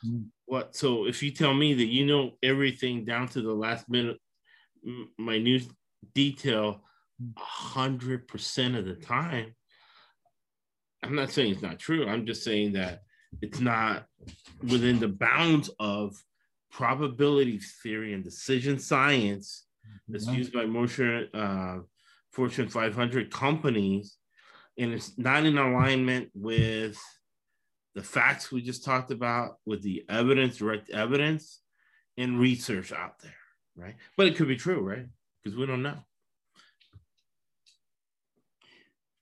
mm. 0.06 0.26
what. 0.46 0.76
So 0.76 1.08
if 1.08 1.24
you 1.24 1.32
tell 1.32 1.54
me 1.54 1.74
that 1.74 1.86
you 1.86 2.06
know 2.06 2.32
everything 2.44 3.06
down 3.06 3.28
to 3.30 3.42
the 3.42 3.54
last 3.54 3.90
minute, 3.90 4.18
minute 5.18 5.64
detail, 6.14 6.84
hundred 7.36 8.28
percent 8.28 8.76
of 8.76 8.86
the 8.86 8.96
time, 8.96 9.56
I'm 11.04 11.16
not 11.16 11.32
saying 11.32 11.54
it's 11.54 11.62
not 11.62 11.80
true. 11.80 12.08
I'm 12.08 12.26
just 12.26 12.44
saying 12.44 12.74
that 12.74 13.02
it's 13.42 13.60
not 13.60 14.06
within 14.64 15.00
the 15.00 15.08
bounds 15.08 15.70
of 15.80 16.16
probability 16.72 17.60
theory 17.82 18.14
and 18.14 18.24
decision 18.24 18.80
science 18.80 19.66
that's 20.08 20.28
used 20.28 20.54
by 20.54 20.66
motion 20.66 21.28
uh, 21.34 21.80
Fortune 22.32 22.70
500 22.70 23.32
companies, 23.32 24.18
and 24.78 24.94
it's 24.94 25.18
not 25.18 25.46
in 25.46 25.58
alignment 25.58 26.30
with 26.34 27.00
the 27.96 28.04
facts 28.04 28.52
we 28.52 28.62
just 28.62 28.84
talked 28.86 29.12
about, 29.12 29.58
with 29.66 29.82
the 29.82 30.06
evidence, 30.08 30.58
direct 30.58 30.90
evidence, 30.92 31.62
and 32.18 32.40
research 32.40 32.92
out 32.92 33.20
there, 33.22 33.34
right? 33.76 33.96
But 34.16 34.28
it 34.28 34.36
could 34.36 34.48
be 34.48 34.56
true, 34.56 34.82
right? 34.82 35.06
Because 35.44 35.58
we 35.58 35.66
don't 35.66 35.84
know. 35.84 35.98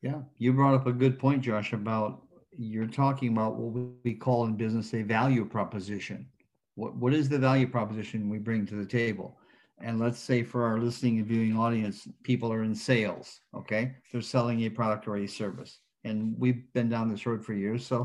Yeah, 0.02 0.22
you 0.38 0.54
brought 0.54 0.76
up 0.76 0.88
a 0.88 0.92
good 0.92 1.18
point, 1.18 1.42
Josh, 1.42 1.74
about 1.74 2.22
you're 2.58 2.88
talking 2.88 3.32
about 3.32 3.56
what 3.56 3.92
we 4.04 4.14
call 4.14 4.46
in 4.46 4.56
business 4.56 4.94
a 4.94 5.02
value 5.02 5.46
proposition. 5.46 6.28
What, 6.76 6.96
what 6.96 7.14
is 7.14 7.30
the 7.30 7.40
value 7.40 7.68
proposition 7.68 8.30
we 8.30 8.38
bring 8.38 8.66
to 8.68 8.76
the 8.76 8.86
table? 8.86 9.40
And 9.82 10.00
let's 10.00 10.20
say 10.20 10.44
for 10.44 10.64
our 10.64 10.80
listening 10.80 11.18
and 11.18 11.28
viewing 11.28 11.58
audience, 11.58 12.08
people 12.24 12.52
are 12.52 12.64
in 12.64 12.74
sales, 12.74 13.42
okay? 13.54 13.96
They're 14.12 14.22
selling 14.22 14.62
a 14.62 14.70
product 14.70 15.08
or 15.08 15.18
a 15.18 15.28
service. 15.28 15.80
And 16.04 16.36
we've 16.38 16.72
been 16.74 16.90
down 16.90 17.10
this 17.10 17.26
road 17.26 17.44
for 17.44 17.54
years. 17.54 17.86
So 17.86 18.04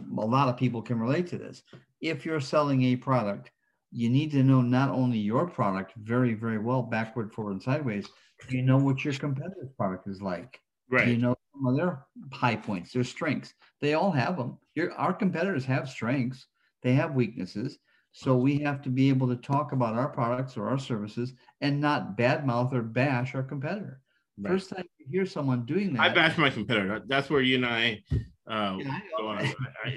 a 0.00 0.24
lot 0.24 0.48
of 0.48 0.56
people 0.56 0.80
can 0.80 0.98
relate 0.98 1.26
to 1.28 1.38
this. 1.38 1.62
If 2.00 2.24
you're 2.24 2.40
selling 2.40 2.82
a 2.84 2.96
product, 2.96 3.50
you 3.90 4.10
need 4.10 4.30
to 4.32 4.42
know 4.42 4.60
not 4.60 4.90
only 4.90 5.18
your 5.18 5.46
product 5.46 5.92
very, 5.96 6.34
very 6.34 6.58
well, 6.58 6.82
backward, 6.82 7.32
forward, 7.32 7.52
and 7.52 7.62
sideways, 7.62 8.06
you 8.48 8.62
know 8.62 8.76
what 8.76 9.04
your 9.04 9.14
competitor's 9.14 9.72
product 9.76 10.06
is 10.06 10.22
like. 10.22 10.60
Right. 10.90 11.08
You 11.08 11.16
know 11.16 11.36
some 11.52 11.66
of 11.66 11.76
their 11.76 12.06
high 12.32 12.56
points, 12.56 12.92
their 12.92 13.04
strengths. 13.04 13.54
They 13.80 13.94
all 13.94 14.12
have 14.12 14.36
them. 14.36 14.58
Your, 14.74 14.92
our 14.92 15.12
competitors 15.12 15.64
have 15.64 15.88
strengths. 15.88 16.46
They 16.82 16.94
have 16.94 17.14
weaknesses. 17.14 17.78
So 18.12 18.36
we 18.36 18.58
have 18.60 18.82
to 18.82 18.90
be 18.90 19.08
able 19.10 19.28
to 19.28 19.36
talk 19.36 19.72
about 19.72 19.94
our 19.94 20.08
products 20.08 20.56
or 20.56 20.68
our 20.68 20.78
services 20.78 21.34
and 21.60 21.80
not 21.80 22.16
badmouth 22.16 22.72
or 22.72 22.82
bash 22.82 23.34
our 23.34 23.42
competitor. 23.42 24.00
Right. 24.38 24.52
First 24.52 24.70
time 24.70 24.84
you 24.98 25.06
hear 25.10 25.26
someone 25.26 25.66
doing 25.66 25.92
that, 25.92 26.02
I 26.02 26.08
bash 26.08 26.38
my 26.38 26.50
competitor. 26.50 27.02
That's 27.06 27.30
where 27.30 27.42
you 27.42 27.56
and 27.56 27.66
I 27.66 28.02
uh, 28.48 28.76
yeah, 28.80 29.00
go 29.18 29.28
on. 29.28 29.54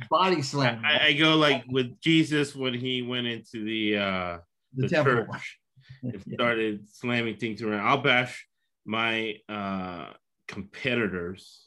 body 0.10 0.42
slam. 0.42 0.82
I, 0.84 1.08
I, 1.08 1.12
go 1.12 1.36
like 1.36 1.64
with 1.68 2.00
Jesus 2.00 2.54
when 2.54 2.74
he 2.74 3.02
went 3.02 3.26
into 3.26 3.64
the 3.64 3.98
uh, 3.98 4.38
the, 4.74 4.88
the 4.88 5.02
church 5.02 5.58
and 6.02 6.22
started 6.32 6.88
slamming 6.88 7.36
things 7.36 7.62
around. 7.62 7.86
I'll 7.86 8.02
bash 8.02 8.46
my 8.86 9.36
uh, 9.48 10.10
competitors, 10.48 11.66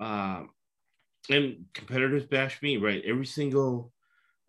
um, 0.00 0.50
and 1.28 1.64
competitors 1.74 2.24
bash 2.24 2.62
me. 2.62 2.76
Right, 2.76 3.02
every 3.04 3.26
single. 3.26 3.92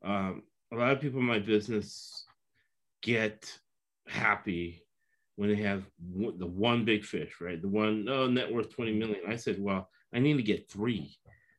Um, 0.04 0.44
a 0.72 0.76
lot 0.76 0.92
of 0.92 1.02
people 1.02 1.20
in 1.20 1.26
my 1.26 1.40
business 1.40 2.26
get 3.02 3.52
happy 4.08 4.84
when 5.36 5.50
they 5.50 5.62
have 5.64 5.84
the 6.00 6.46
one 6.46 6.86
big 6.86 7.04
fish, 7.04 7.36
right? 7.42 7.62
The 7.62 7.68
one 7.68 8.08
oh, 8.10 8.28
net 8.28 8.52
worth 8.52 8.76
20 8.76 8.94
million. 8.94 9.22
I 9.28 9.36
said, 9.36 9.58
well, 9.60 9.90
I 10.14 10.20
need 10.20 10.38
to 10.38 10.44
get 10.44 10.70
three 10.70 11.18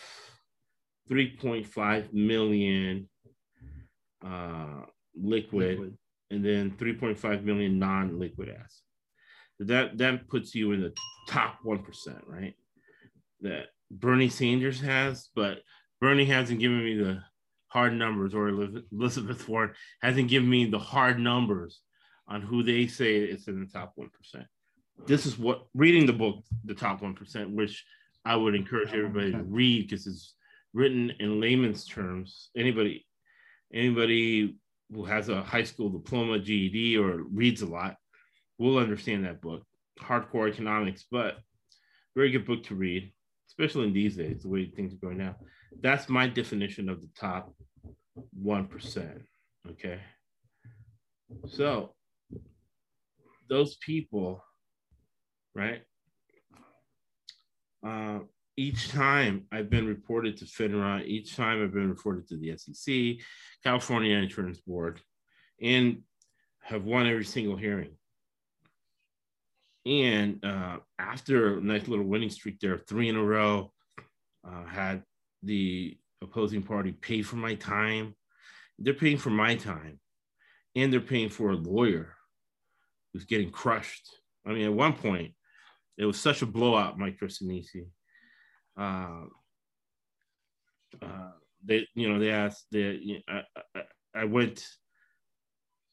3.5 1.10 2.14
million 2.14 3.08
uh, 4.26 4.82
liquid, 5.16 5.80
liquid, 5.80 5.98
and 6.32 6.44
then 6.44 6.72
3.5 6.72 7.44
million 7.44 7.80
non-liquid 7.80 8.50
assets 8.50 8.82
that 9.60 9.98
that 9.98 10.28
puts 10.28 10.54
you 10.54 10.72
in 10.72 10.82
the 10.82 10.94
top 11.28 11.60
one 11.64 11.84
percent, 11.84 12.24
right? 12.28 12.54
That 13.42 13.68
Bernie 13.90 14.30
Sanders 14.30 14.80
has, 14.82 15.30
but 15.36 15.60
Bernie 16.00 16.26
hasn't 16.26 16.60
given 16.60 16.84
me 16.84 16.96
the 16.96 17.24
hard 17.78 17.94
numbers, 17.94 18.34
or 18.34 18.50
Elizabeth 18.50 19.48
Warren 19.48 19.70
hasn't 20.02 20.30
given 20.30 20.50
me 20.50 20.66
the 20.66 20.80
hard 20.80 21.20
numbers 21.20 21.80
on 22.28 22.42
who 22.42 22.64
they 22.64 22.88
say 22.88 23.18
is 23.18 23.48
in 23.48 23.60
the 23.60 23.68
top 23.68 23.92
one 23.94 24.10
percent. 24.10 24.48
This 25.06 25.28
is 25.28 25.38
what 25.38 25.68
reading 25.76 26.08
the 26.08 26.20
book, 26.24 26.44
the 26.66 26.74
top 26.74 27.04
one 27.04 27.14
percent, 27.14 27.52
which 27.52 27.86
I 28.26 28.36
would 28.36 28.56
encourage 28.56 28.90
oh, 28.94 28.98
everybody 28.98 29.32
to 29.32 29.44
read 29.44 29.88
because 29.88 30.08
it's 30.08 30.34
written 30.74 31.14
in 31.20 31.40
layman's 31.40 31.86
terms. 31.86 32.50
Anybody, 32.58 33.06
anybody 33.72 34.58
who 34.92 35.06
has 35.06 35.30
a 35.30 35.44
high 35.44 35.64
school 35.64 35.90
diploma, 35.90 36.40
GED, 36.40 36.98
or 36.98 37.26
reads 37.32 37.62
a 37.62 37.68
lot 37.68 37.96
will 38.58 38.80
understand 38.80 39.24
that 39.26 39.40
book. 39.40 39.62
Hardcore 40.00 40.50
economics, 40.52 41.06
but 41.12 41.38
very 42.16 42.32
good 42.32 42.48
book 42.48 42.64
to 42.64 42.76
read, 42.76 43.14
especially 43.50 43.86
in 43.86 43.94
these 43.94 44.16
days, 44.18 44.42
the 44.42 44.50
way 44.50 44.66
things 44.66 44.96
are 44.96 45.06
going 45.06 45.20
now. 45.20 45.36
That's 45.80 46.10
my 46.10 46.28
definition 46.28 46.90
of 46.90 47.02
the 47.02 47.10
top 47.20 47.54
1%. 48.44 49.22
Okay. 49.72 50.00
So 51.48 51.94
those 53.50 53.78
people, 53.78 54.44
right? 55.56 55.82
Uh, 57.86 58.20
each 58.56 58.90
time 58.90 59.46
I've 59.52 59.70
been 59.70 59.88
reported 59.88 60.38
to 60.38 60.46
FINRA, 60.46 61.06
each 61.06 61.36
time 61.36 61.64
I've 61.64 61.74
been 61.74 61.90
reported 61.90 62.28
to 62.30 62.38
the 62.38 62.58
SEC, 62.58 63.26
California 63.64 64.18
Insurance 64.18 64.60
Board, 64.60 65.00
and 65.62 66.02
have 66.62 66.84
won 66.84 67.08
every 67.08 67.26
single 67.26 67.56
hearing 67.56 67.92
and 69.88 70.44
uh, 70.44 70.80
after 71.00 71.58
a 71.58 71.62
nice 71.62 71.88
little 71.88 72.06
winning 72.06 72.30
streak 72.30 72.60
there, 72.60 72.78
three 72.78 73.08
in 73.08 73.16
a 73.16 73.24
row, 73.24 73.72
uh, 74.46 74.66
had 74.66 75.04
the 75.44 75.98
opposing 76.22 76.64
party 76.64 76.92
pay 76.92 77.22
for 77.22 77.36
my 77.36 77.56
time. 77.56 78.16
They're 78.80 78.94
paying 78.94 79.18
for 79.18 79.30
my 79.30 79.56
time, 79.56 80.00
and 80.76 80.92
they're 80.92 81.00
paying 81.00 81.30
for 81.30 81.52
a 81.52 81.56
lawyer 81.56 82.14
who's 83.14 83.26
getting 83.26 83.50
crushed. 83.50 84.10
I 84.46 84.54
mean, 84.54 84.66
at 84.66 84.74
one 84.74 84.94
point, 84.94 85.34
it 85.98 86.06
was 86.06 86.20
such 86.20 86.42
a 86.42 86.46
blowout, 86.46 87.00
Mike 87.00 87.18
Christanisi. 87.20 87.88
Uh, 88.80 89.26
uh, 91.02 91.32
they, 91.66 91.88
you 91.96 92.08
know, 92.08 92.20
they 92.20 92.30
asked, 92.30 92.66
they, 92.72 93.24
I, 93.28 93.42
I, 93.76 93.82
I, 94.16 94.24
went, 94.26 94.66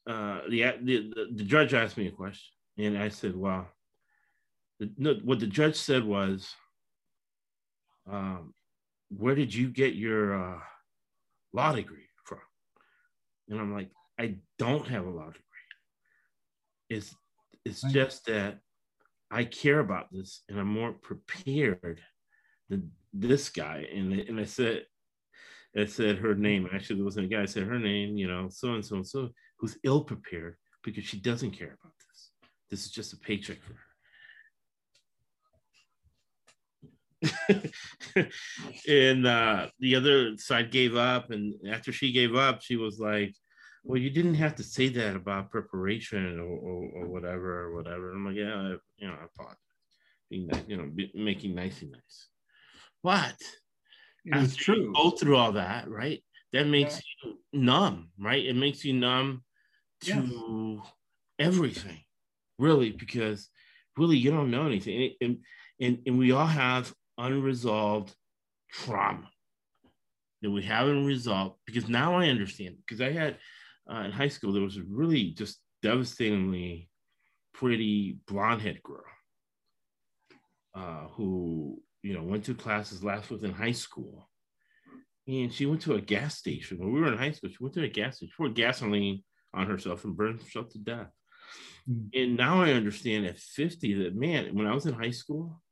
uh, 0.09 0.41
the, 0.49 0.75
the, 0.83 1.13
the 1.35 1.45
judge 1.45 1.73
asked 1.73 1.97
me 1.97 2.07
a 2.07 2.13
question, 2.13 2.53
and 2.79 2.99
I 2.99 3.09
said, 3.09 3.35
well, 3.35 3.67
the, 4.79 4.91
no, 4.99 5.15
what 5.25 5.41
the 5.41 5.47
judge 5.47 5.77
said 5.77 6.05
was, 6.05 6.53
um, 8.11 8.53
where 9.17 9.35
did 9.35 9.55
you 9.55 9.69
get 9.69 9.95
your 9.95 10.35
uh, 10.35 10.59
law 11.53 11.73
degree 11.73 12.09
from? 12.25 12.39
And 13.49 13.61
I'm 13.61 13.73
like, 13.73 13.91
I 14.19 14.37
don't 14.59 14.87
have 14.89 15.07
a 15.07 15.11
law 15.11 15.27
degree. 15.27 15.41
It's 16.91 17.15
it's 17.65 17.83
just 17.93 18.27
that 18.27 18.59
I 19.31 19.45
care 19.45 19.81
about 19.81 20.13
this 20.13 20.43
and 20.49 20.59
I'm 20.59 20.69
more 20.69 20.93
prepared 20.93 22.01
than 22.69 22.93
this 23.13 23.49
guy. 23.49 23.87
And 23.93 24.13
and 24.13 24.39
I 24.39 24.45
said, 24.45 24.85
I 25.77 25.87
said 25.87 26.19
her 26.19 26.35
name. 26.35 26.69
Actually, 26.73 26.97
there 26.97 27.05
wasn't 27.05 27.27
a 27.27 27.29
guy. 27.29 27.43
I 27.43 27.47
said 27.47 27.65
her 27.65 27.79
name. 27.79 28.17
You 28.17 28.29
know, 28.29 28.49
so 28.51 28.75
and 28.75 28.85
so 28.85 28.97
and 28.97 29.07
so, 29.07 29.31
who's 29.59 29.79
ill 29.83 30.05
prepared 30.05 30.57
because 30.83 31.05
she 31.05 31.19
doesn't 31.19 31.53
care 31.53 31.79
about 31.81 31.95
this. 32.09 32.31
This 32.71 32.85
is 32.85 32.91
just 32.91 33.13
a 33.13 33.17
paycheck 33.17 33.61
for 33.63 33.73
her. 33.73 33.84
and 38.89 39.27
uh, 39.27 39.69
the 39.81 39.97
other 39.97 40.37
side 40.37 40.71
gave 40.71 40.97
up. 40.97 41.31
And 41.31 41.55
after 41.69 41.93
she 41.93 42.13
gave 42.13 42.35
up, 42.35 42.63
she 42.63 42.77
was 42.77 42.99
like, 42.99 43.35
well, 43.85 44.01
you 44.01 44.11
didn't 44.11 44.35
have 44.35 44.55
to 44.57 44.63
say 44.63 44.89
that 44.89 45.15
about 45.15 45.51
preparation 45.51 46.39
or, 46.39 46.45
or, 46.45 46.91
or 46.95 47.07
whatever 47.07 47.65
or 47.65 47.75
whatever. 47.75 48.11
And 48.11 48.19
I'm 48.19 48.27
like, 48.27 48.37
yeah, 48.37 48.55
I, 48.55 48.77
you 48.97 49.09
know, 49.09 49.15
I 49.15 49.27
thought 49.37 49.57
being 50.31 50.47
nice, 50.47 50.63
you 50.67 50.77
know, 50.77 50.91
be, 50.95 51.11
making 51.15 51.55
nicey 51.55 51.87
nice. 51.87 52.29
But 53.03 53.37
it's 54.25 54.57
true. 54.57 54.93
go 54.95 55.11
through 55.11 55.37
all 55.37 55.53
that, 55.53 55.89
right? 55.89 56.23
That 56.53 56.67
makes 56.67 56.95
yeah. 56.95 57.31
you 57.31 57.61
numb, 57.61 58.09
right? 58.19 58.45
It 58.45 58.57
makes 58.57 58.85
you 58.85 58.95
numb 58.95 59.43
to 60.05 60.83
everything, 61.39 62.01
really, 62.59 62.91
because 62.91 63.51
really 63.99 64.17
you 64.17 64.31
don't 64.31 64.51
know 64.51 64.67
anything. 64.67 65.15
And, 65.21 65.39
and, 65.81 65.99
and 66.07 66.19
we 66.19 66.33
all 66.33 66.47
have 66.47 66.93
unresolved 67.19 68.15
trauma 68.71 69.29
that 70.43 70.51
we 70.51 70.63
haven't 70.63 71.07
resolved 71.07 71.57
because 71.67 71.89
now 71.89 72.15
I 72.15 72.29
understand 72.29 72.77
because 72.87 73.01
I 73.01 73.13
had 73.13 73.39
uh, 73.91 74.01
in 74.01 74.13
high 74.13 74.29
school 74.29 74.53
there 74.53 74.63
was 74.63 74.77
a 74.77 74.83
really 74.87 75.31
just 75.31 75.59
devastatingly 75.83 76.91
pretty 77.55 78.19
blonde 78.27 78.61
head 78.61 78.83
girl 78.83 79.05
uh, 80.75 81.07
who 81.13 81.81
you 82.03 82.15
know 82.15 82.23
went 82.23 82.45
to 82.45 82.55
classes 82.55 83.03
last 83.03 83.31
was 83.31 83.43
in 83.43 83.53
high 83.53 83.73
school 83.73 84.29
and 85.27 85.53
she 85.53 85.65
went 85.65 85.81
to 85.83 85.95
a 85.95 86.01
gas 86.01 86.37
station 86.37 86.79
when 86.79 86.93
we 86.93 87.01
were 87.01 87.13
in 87.13 87.19
high 87.19 87.31
school 87.31 87.49
she 87.49 87.63
went 87.63 87.75
to 87.75 87.83
a 87.83 87.89
gas 87.89 88.17
station 88.17 88.33
poured 88.37 88.55
gasoline 88.55 89.23
on 89.55 89.67
herself 89.67 90.05
and 90.05 90.17
burned 90.17 90.43
herself 90.43 90.69
to 90.69 90.79
death 90.79 91.11
mm. 91.89 92.09
and 92.13 92.37
now 92.37 92.61
I 92.61 92.73
understand 92.73 93.25
at 93.25 93.39
50 93.39 94.05
that 94.05 94.15
man 94.15 94.55
when 94.55 94.67
I 94.67 94.75
was 94.75 94.85
in 94.85 94.95
high 94.95 95.11
school 95.11 95.63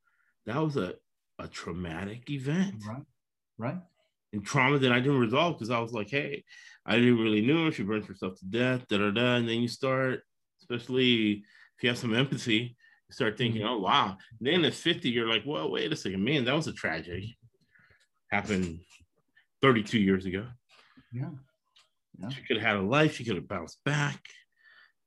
that 0.46 0.56
was 0.56 0.76
a 0.76 0.94
a 1.42 1.48
traumatic 1.48 2.30
event. 2.30 2.76
Right. 2.86 3.02
Right. 3.58 3.78
And 4.32 4.44
trauma 4.44 4.78
that 4.78 4.92
I 4.92 5.00
didn't 5.00 5.18
resolve 5.18 5.58
because 5.58 5.70
I 5.70 5.80
was 5.80 5.92
like, 5.92 6.08
hey, 6.08 6.44
I 6.86 6.96
didn't 6.96 7.18
really 7.18 7.42
know 7.42 7.70
she 7.70 7.82
burns 7.82 8.06
herself 8.06 8.38
to 8.38 8.46
death, 8.46 8.86
da 8.88 8.98
da 8.98 9.10
da. 9.10 9.34
And 9.36 9.48
then 9.48 9.60
you 9.60 9.68
start, 9.68 10.22
especially 10.60 11.44
if 11.76 11.82
you 11.82 11.88
have 11.90 11.98
some 11.98 12.14
empathy, 12.14 12.76
you 13.08 13.12
start 13.12 13.36
thinking, 13.36 13.62
mm-hmm. 13.62 13.74
oh 13.74 13.78
wow. 13.80 14.16
And 14.38 14.46
then 14.46 14.64
at 14.64 14.74
50, 14.74 15.10
you're 15.10 15.28
like, 15.28 15.42
well, 15.44 15.70
wait 15.70 15.92
a 15.92 15.96
second, 15.96 16.24
man, 16.24 16.44
that 16.46 16.54
was 16.54 16.66
a 16.66 16.72
tragedy. 16.72 17.36
Happened 18.30 18.80
32 19.60 19.98
years 19.98 20.24
ago. 20.24 20.46
Yeah. 21.12 21.28
yeah. 22.18 22.28
She 22.30 22.42
could 22.42 22.56
have 22.56 22.66
had 22.66 22.76
a 22.76 22.82
life, 22.82 23.16
she 23.16 23.24
could 23.24 23.36
have 23.36 23.48
bounced 23.48 23.84
back. 23.84 24.20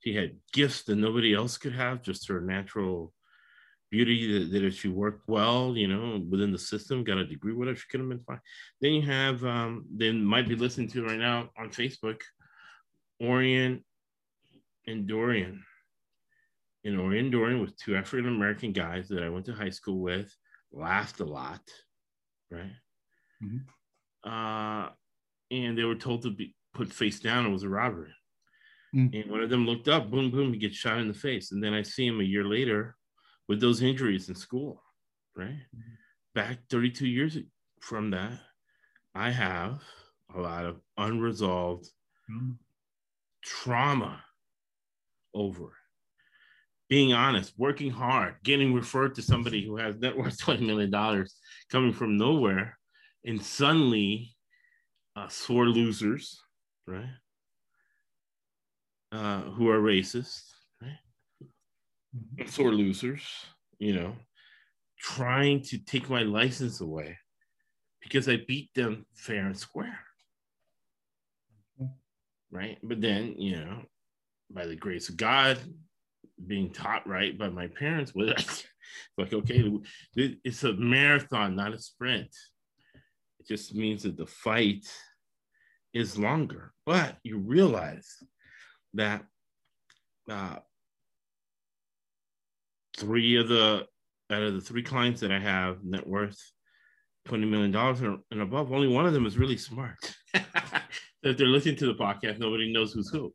She 0.02 0.13
had 0.13 0.36
gifts 0.54 0.84
that 0.84 0.98
nobody 0.98 1.34
else 1.34 1.58
could 1.58 1.74
have, 1.74 2.04
just 2.04 2.28
her 2.28 2.39
natural 2.39 3.12
beauty 3.95 4.39
that, 4.39 4.51
that 4.51 4.63
if 4.65 4.77
she 4.77 4.89
worked 4.89 5.23
well, 5.27 5.73
you 5.77 5.88
know, 5.88 6.21
within 6.29 6.51
the 6.51 6.60
system, 6.60 7.05
got 7.05 7.17
a 7.17 7.25
degree, 7.25 7.53
whatever, 7.53 7.77
she 7.77 7.88
could 7.89 8.01
have 8.01 8.10
been 8.10 8.27
fine. 8.27 8.41
Then 8.81 8.91
you 8.91 9.03
have, 9.03 9.43
um, 9.45 9.86
they 9.95 10.12
might 10.12 10.49
be 10.49 10.55
listening 10.55 10.89
to 10.89 11.05
right 11.05 11.17
now 11.17 11.49
on 11.58 11.69
Facebook, 11.69 12.19
Orion 13.21 13.86
and 14.86 15.08
Dorian. 15.08 15.63
And 16.84 16.99
Orion 16.99 17.31
Dorian 17.31 17.62
was 17.62 17.73
two 17.73 17.95
African 17.95 18.27
American 18.27 18.73
guys 18.73 19.08
that 19.08 19.23
I 19.23 19.29
went 19.29 19.45
to 19.45 19.53
high 19.53 19.69
school 19.69 19.99
with, 20.01 20.29
laughed 20.73 21.21
a 21.21 21.25
lot, 21.25 21.62
right? 22.51 22.75
Mm-hmm. 23.41 24.29
Uh, 24.29 24.89
and 25.51 25.77
they 25.77 25.86
were 25.86 25.95
told 25.95 26.23
to 26.23 26.31
be 26.31 26.53
put 26.73 26.91
face 26.91 27.21
down. 27.21 27.45
It 27.45 27.51
was 27.51 27.63
a 27.63 27.69
robbery. 27.69 28.13
Mm-hmm. 28.93 29.15
And 29.15 29.31
one 29.31 29.41
of 29.41 29.49
them 29.49 29.65
looked 29.65 29.88
up, 29.88 30.12
boom, 30.12 30.31
boom, 30.31 30.51
he 30.51 30.60
gets 30.60 30.75
shot 30.75 30.99
in 30.99 31.08
the 31.08 31.13
face. 31.13 31.53
And 31.53 31.63
then 31.63 31.73
I 31.73 31.81
see 31.81 32.05
him 32.05 32.19
a 32.19 32.23
year 32.23 32.43
later 32.43 32.97
with 33.47 33.60
those 33.60 33.81
injuries 33.81 34.29
in 34.29 34.36
school, 34.36 34.81
right? 35.36 35.49
Mm-hmm. 35.49 35.93
Back 36.34 36.60
32 36.69 37.08
years 37.08 37.38
from 37.79 38.12
that, 38.12 38.39
I 39.13 39.31
have 39.31 39.81
a 40.36 40.39
lot 40.39 40.65
of 40.65 40.81
unresolved 40.97 41.86
mm-hmm. 42.29 42.51
trauma 43.43 44.21
over 45.34 45.73
being 46.89 47.13
honest, 47.13 47.53
working 47.58 47.89
hard, 47.89 48.36
getting 48.43 48.73
referred 48.73 49.15
to 49.15 49.21
somebody 49.21 49.65
who 49.65 49.77
has 49.77 49.97
net 49.97 50.17
worth 50.17 50.38
$20 50.38 50.62
million 50.62 51.25
coming 51.71 51.93
from 51.93 52.17
nowhere, 52.17 52.77
and 53.25 53.41
suddenly 53.41 54.36
uh, 55.15 55.27
sore 55.27 55.65
losers, 55.65 56.39
right? 56.86 57.10
Uh, 59.12 59.41
who 59.41 59.69
are 59.69 59.79
racist, 59.79 60.41
Mm-hmm. 62.15 62.47
sore 62.47 62.71
losers, 62.71 63.23
you 63.78 63.93
know, 63.93 64.15
trying 64.99 65.62
to 65.63 65.78
take 65.78 66.10
my 66.10 66.21
license 66.21 66.80
away 66.80 67.17
because 68.01 68.30
I 68.30 68.38
beat 68.47 68.69
them 68.73 69.06
fair 69.15 69.47
and 69.47 69.58
square. 69.58 69.99
Right. 72.51 72.78
But 72.82 73.01
then, 73.01 73.36
you 73.38 73.58
know, 73.58 73.82
by 74.49 74.65
the 74.65 74.78
grace 74.78 75.10
of 75.10 75.17
God, 75.17 75.58
being 76.47 76.71
taught 76.71 77.06
right 77.06 77.38
by 77.38 77.49
my 77.49 77.67
parents, 77.67 78.13
was 78.15 78.63
like, 79.17 79.34
okay, 79.34 79.69
it's 80.15 80.63
a 80.63 80.73
marathon, 80.73 81.56
not 81.56 81.73
a 81.73 81.80
sprint. 81.80 82.34
It 83.39 83.47
just 83.47 83.75
means 83.75 84.04
that 84.04 84.15
the 84.15 84.28
fight 84.28 84.86
is 85.93 86.17
longer. 86.17 86.71
But 86.86 87.17
you 87.23 87.39
realize 87.39 88.08
that 88.93 89.25
uh, 90.30 90.58
three 92.97 93.38
of 93.38 93.47
the 93.47 93.86
out 94.31 94.41
of 94.41 94.55
the 94.55 94.62
three 94.62 94.84
clients 94.84 95.21
that 95.21 95.31
I 95.31 95.39
have 95.39 95.84
net 95.84 96.05
worth 96.08 96.39
twenty 97.25 97.45
million 97.45 97.71
dollars 97.71 98.01
and 98.01 98.41
above, 98.41 98.71
only 98.71 98.88
one 98.88 99.05
of 99.05 99.13
them 99.13 99.25
is 99.25 99.38
really 99.38 99.58
smart. 99.58 100.15
if 100.34 101.38
they're 101.38 101.47
listening 101.47 101.75
to 101.77 101.88
the 101.88 101.95
podcast, 101.95 102.39
nobody 102.39 102.71
knows 102.71 102.93
who's 102.93 103.10
who. 103.10 103.34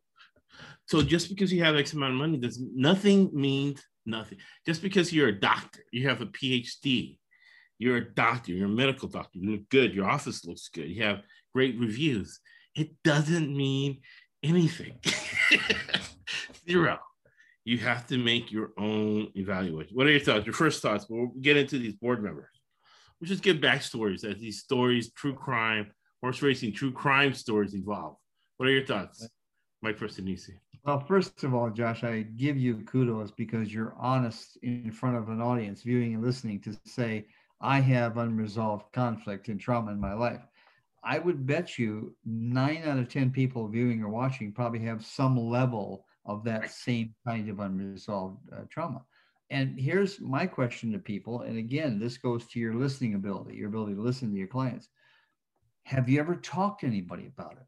So 0.87 1.01
just 1.01 1.29
because 1.29 1.53
you 1.53 1.63
have 1.63 1.75
X 1.75 1.93
amount 1.93 2.13
of 2.13 2.19
money 2.19 2.37
does 2.37 2.59
nothing 2.73 3.29
means 3.33 3.81
nothing. 4.05 4.39
Just 4.65 4.81
because 4.81 5.13
you're 5.13 5.29
a 5.29 5.39
doctor, 5.39 5.81
you 5.91 6.07
have 6.07 6.21
a 6.21 6.25
PhD, 6.25 7.17
you're 7.77 7.97
a 7.97 8.13
doctor, 8.13 8.51
you're 8.51 8.67
a 8.67 8.69
medical 8.69 9.07
doctor, 9.07 9.39
you 9.39 9.51
look 9.51 9.69
good, 9.69 9.93
your 9.93 10.09
office 10.09 10.45
looks 10.45 10.69
good, 10.69 10.89
you 10.89 11.03
have 11.03 11.21
great 11.53 11.79
reviews. 11.79 12.39
It 12.75 12.91
doesn't 13.03 13.55
mean 13.55 14.01
anything. 14.43 14.99
Zero 16.69 16.99
you 17.63 17.77
have 17.77 18.07
to 18.07 18.17
make 18.17 18.51
your 18.51 18.71
own 18.77 19.29
evaluation. 19.35 19.95
What 19.95 20.07
are 20.07 20.11
your 20.11 20.19
thoughts? 20.19 20.45
Your 20.45 20.53
first 20.53 20.81
thoughts? 20.81 21.05
We'll 21.09 21.31
get 21.41 21.57
into 21.57 21.77
these 21.77 21.93
board 21.93 22.23
members. 22.23 22.49
We'll 23.19 23.27
just 23.27 23.43
give 23.43 23.57
backstories 23.57 24.23
as 24.23 24.39
these 24.39 24.59
stories, 24.59 25.11
true 25.13 25.35
crime, 25.35 25.91
horse 26.21 26.41
racing, 26.41 26.73
true 26.73 26.91
crime 26.91 27.33
stories 27.33 27.75
evolve. 27.75 28.15
What 28.57 28.67
are 28.67 28.71
your 28.71 28.85
thoughts, 28.85 29.27
Mike 29.81 29.99
Christanisi? 29.99 30.53
Well, 30.83 30.99
first 30.99 31.43
of 31.43 31.53
all, 31.53 31.69
Josh, 31.69 32.03
I 32.03 32.21
give 32.21 32.57
you 32.57 32.77
kudos 32.77 33.29
because 33.29 33.71
you're 33.71 33.95
honest 33.99 34.57
in 34.63 34.91
front 34.91 35.17
of 35.17 35.29
an 35.29 35.39
audience, 35.39 35.83
viewing 35.83 36.15
and 36.15 36.23
listening, 36.23 36.59
to 36.61 36.75
say, 36.85 37.27
I 37.61 37.79
have 37.79 38.17
unresolved 38.17 38.91
conflict 38.91 39.47
and 39.49 39.59
trauma 39.59 39.91
in 39.91 39.99
my 39.99 40.13
life. 40.13 40.41
I 41.03 41.19
would 41.19 41.45
bet 41.45 41.77
you 41.77 42.15
nine 42.25 42.83
out 42.85 42.97
of 42.97 43.09
10 43.09 43.29
people 43.31 43.67
viewing 43.67 44.01
or 44.01 44.09
watching 44.09 44.51
probably 44.51 44.79
have 44.79 45.05
some 45.05 45.37
level 45.37 46.05
of 46.25 46.43
that 46.43 46.71
same 46.71 47.13
kind 47.25 47.49
of 47.49 47.59
unresolved 47.59 48.37
uh, 48.51 48.61
trauma. 48.69 49.01
And 49.49 49.77
here's 49.79 50.21
my 50.21 50.45
question 50.45 50.91
to 50.93 50.99
people. 50.99 51.41
And 51.41 51.57
again, 51.57 51.99
this 51.99 52.17
goes 52.17 52.45
to 52.47 52.59
your 52.59 52.73
listening 52.73 53.15
ability, 53.15 53.55
your 53.55 53.67
ability 53.67 53.95
to 53.95 54.01
listen 54.01 54.31
to 54.31 54.37
your 54.37 54.47
clients. 54.47 54.87
Have 55.83 56.07
you 56.07 56.19
ever 56.19 56.35
talked 56.35 56.81
to 56.81 56.87
anybody 56.87 57.27
about 57.27 57.53
it? 57.53 57.65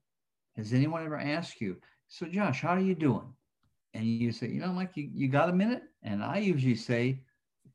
Has 0.56 0.72
anyone 0.72 1.04
ever 1.04 1.18
asked 1.18 1.60
you, 1.60 1.78
so 2.08 2.28
Josh, 2.28 2.62
how 2.62 2.70
are 2.70 2.80
you 2.80 2.96
doing? 2.96 3.34
And 3.96 4.06
you 4.06 4.32
say, 4.32 4.48
you 4.48 4.62
know, 4.62 4.72
Mike, 4.72 4.92
you, 4.96 5.10
you 5.14 5.28
got 5.28 5.50
a 5.50 5.54
minute? 5.54 5.84
And 6.04 6.24
I 6.24 6.38
usually 6.38 6.76
say, 6.76 7.22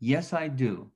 yes, 0.01 0.33
I 0.33 0.49
do. 0.49 0.91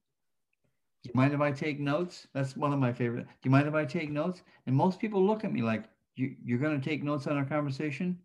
Do 1.03 1.09
you 1.09 1.13
mind 1.15 1.35
if 1.35 1.41
I 1.41 1.51
take 1.51 1.81
notes? 1.81 2.29
That's 2.33 2.57
one 2.57 2.73
of 2.73 2.79
my 2.79 2.93
favorite. 2.93 3.27
Do 3.27 3.33
you 3.45 3.51
mind 3.51 3.67
if 3.67 3.75
I 3.75 3.85
take 3.85 4.11
notes? 4.11 4.43
And 4.67 4.77
most 4.77 5.01
people 5.01 5.25
look 5.25 5.45
at 5.45 5.53
me 5.53 5.61
like, 5.61 5.85
you, 6.15 6.37
you're 6.45 6.59
going 6.59 6.81
to 6.81 6.89
take 6.89 7.03
notes 7.03 7.27
on 7.27 7.37
our 7.37 7.45
conversation? 7.45 8.19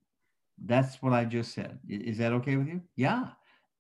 That's 0.66 1.02
what 1.02 1.14
I 1.14 1.26
just 1.26 1.54
said. 1.54 1.80
Is 1.88 2.18
that 2.18 2.34
okay 2.34 2.56
with 2.56 2.68
you? 2.68 2.82
Yeah. 2.96 3.30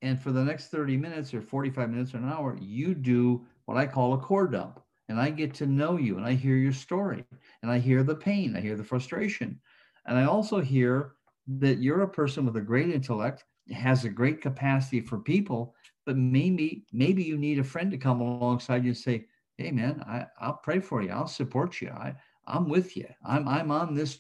And 0.01 0.19
for 0.19 0.31
the 0.31 0.43
next 0.43 0.67
30 0.67 0.95
minutes 0.97 1.33
or 1.33 1.41
45 1.41 1.89
minutes 1.89 2.13
or 2.13 2.17
an 2.17 2.29
hour, 2.29 2.57
you 2.61 2.93
do 2.93 3.45
what 3.65 3.77
I 3.77 3.87
call 3.87 4.13
a 4.13 4.17
core 4.17 4.47
dump. 4.47 4.81
And 5.09 5.19
I 5.19 5.29
get 5.29 5.53
to 5.55 5.65
know 5.65 5.97
you 5.97 6.17
and 6.17 6.25
I 6.25 6.33
hear 6.33 6.55
your 6.57 6.73
story 6.73 7.23
and 7.61 7.71
I 7.71 7.79
hear 7.79 8.03
the 8.03 8.15
pain, 8.15 8.55
I 8.55 8.61
hear 8.61 8.75
the 8.75 8.83
frustration. 8.83 9.59
And 10.05 10.17
I 10.17 10.25
also 10.25 10.59
hear 10.59 11.13
that 11.47 11.79
you're 11.79 12.01
a 12.01 12.09
person 12.09 12.45
with 12.45 12.57
a 12.57 12.61
great 12.61 12.89
intellect, 12.89 13.45
has 13.71 14.03
a 14.03 14.09
great 14.09 14.41
capacity 14.41 14.99
for 15.01 15.17
people, 15.19 15.75
but 16.05 16.17
maybe 16.17 16.85
maybe 16.91 17.23
you 17.23 17.37
need 17.37 17.59
a 17.59 17.63
friend 17.63 17.89
to 17.91 17.97
come 17.97 18.21
alongside 18.21 18.83
you 18.83 18.89
and 18.89 18.97
say, 18.97 19.27
"Hey, 19.57 19.71
man, 19.71 20.03
I, 20.07 20.25
I'll 20.39 20.57
pray 20.57 20.79
for 20.79 21.01
you. 21.01 21.09
I'll 21.09 21.27
support 21.27 21.81
you. 21.81 21.89
I, 21.89 22.15
I'm 22.45 22.69
with 22.69 22.95
you. 22.97 23.07
I'm 23.25 23.47
I'm 23.47 23.71
on 23.71 23.93
this 23.93 24.19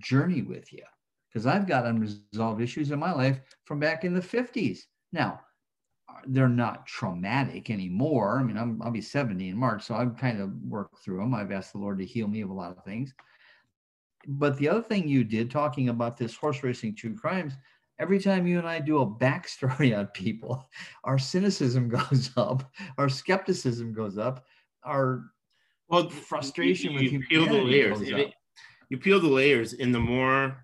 journey 0.00 0.42
with 0.42 0.72
you 0.72 0.82
because 1.34 1.46
I've 1.46 1.66
got 1.66 1.84
unresolved 1.84 2.60
issues 2.60 2.92
in 2.92 3.00
my 3.00 3.12
life 3.12 3.40
from 3.64 3.80
back 3.80 4.04
in 4.04 4.14
the 4.14 4.20
50s. 4.20 4.82
Now, 5.12 5.40
they're 6.28 6.48
not 6.48 6.86
traumatic 6.86 7.70
anymore. 7.70 8.38
I 8.38 8.44
mean, 8.44 8.56
I'm, 8.56 8.80
I'll 8.80 8.92
be 8.92 9.00
70 9.00 9.48
in 9.48 9.56
March, 9.56 9.82
so 9.82 9.96
I've 9.96 10.16
kind 10.16 10.40
of 10.40 10.52
worked 10.62 10.98
through 10.98 11.18
them. 11.18 11.34
I've 11.34 11.50
asked 11.50 11.72
the 11.72 11.78
Lord 11.78 11.98
to 11.98 12.04
heal 12.04 12.28
me 12.28 12.42
of 12.42 12.50
a 12.50 12.54
lot 12.54 12.76
of 12.76 12.84
things. 12.84 13.12
But 14.28 14.56
the 14.58 14.68
other 14.68 14.80
thing 14.80 15.08
you 15.08 15.24
did, 15.24 15.50
talking 15.50 15.88
about 15.88 16.16
this 16.16 16.36
horse 16.36 16.62
racing 16.62 16.94
true 16.94 17.16
crimes, 17.16 17.54
every 17.98 18.20
time 18.20 18.46
you 18.46 18.58
and 18.58 18.68
I 18.68 18.78
do 18.78 19.00
a 19.00 19.06
backstory 19.06 19.98
on 19.98 20.06
people, 20.08 20.68
our 21.02 21.18
cynicism 21.18 21.88
goes 22.10 22.30
up, 22.36 22.70
our 22.96 23.08
skepticism 23.08 23.92
goes 23.92 24.18
up, 24.18 24.44
our 24.84 25.24
well 25.88 26.08
frustration 26.08 26.92
you, 26.92 26.98
you, 26.98 27.04
with 27.04 27.12
you 27.12 27.20
peel 27.28 27.46
the 27.46 27.60
layers. 27.60 28.00
It, 28.02 28.34
you 28.88 28.98
peel 28.98 29.18
the 29.18 29.28
layers, 29.28 29.72
and 29.72 29.92
the 29.92 30.00
more 30.00 30.63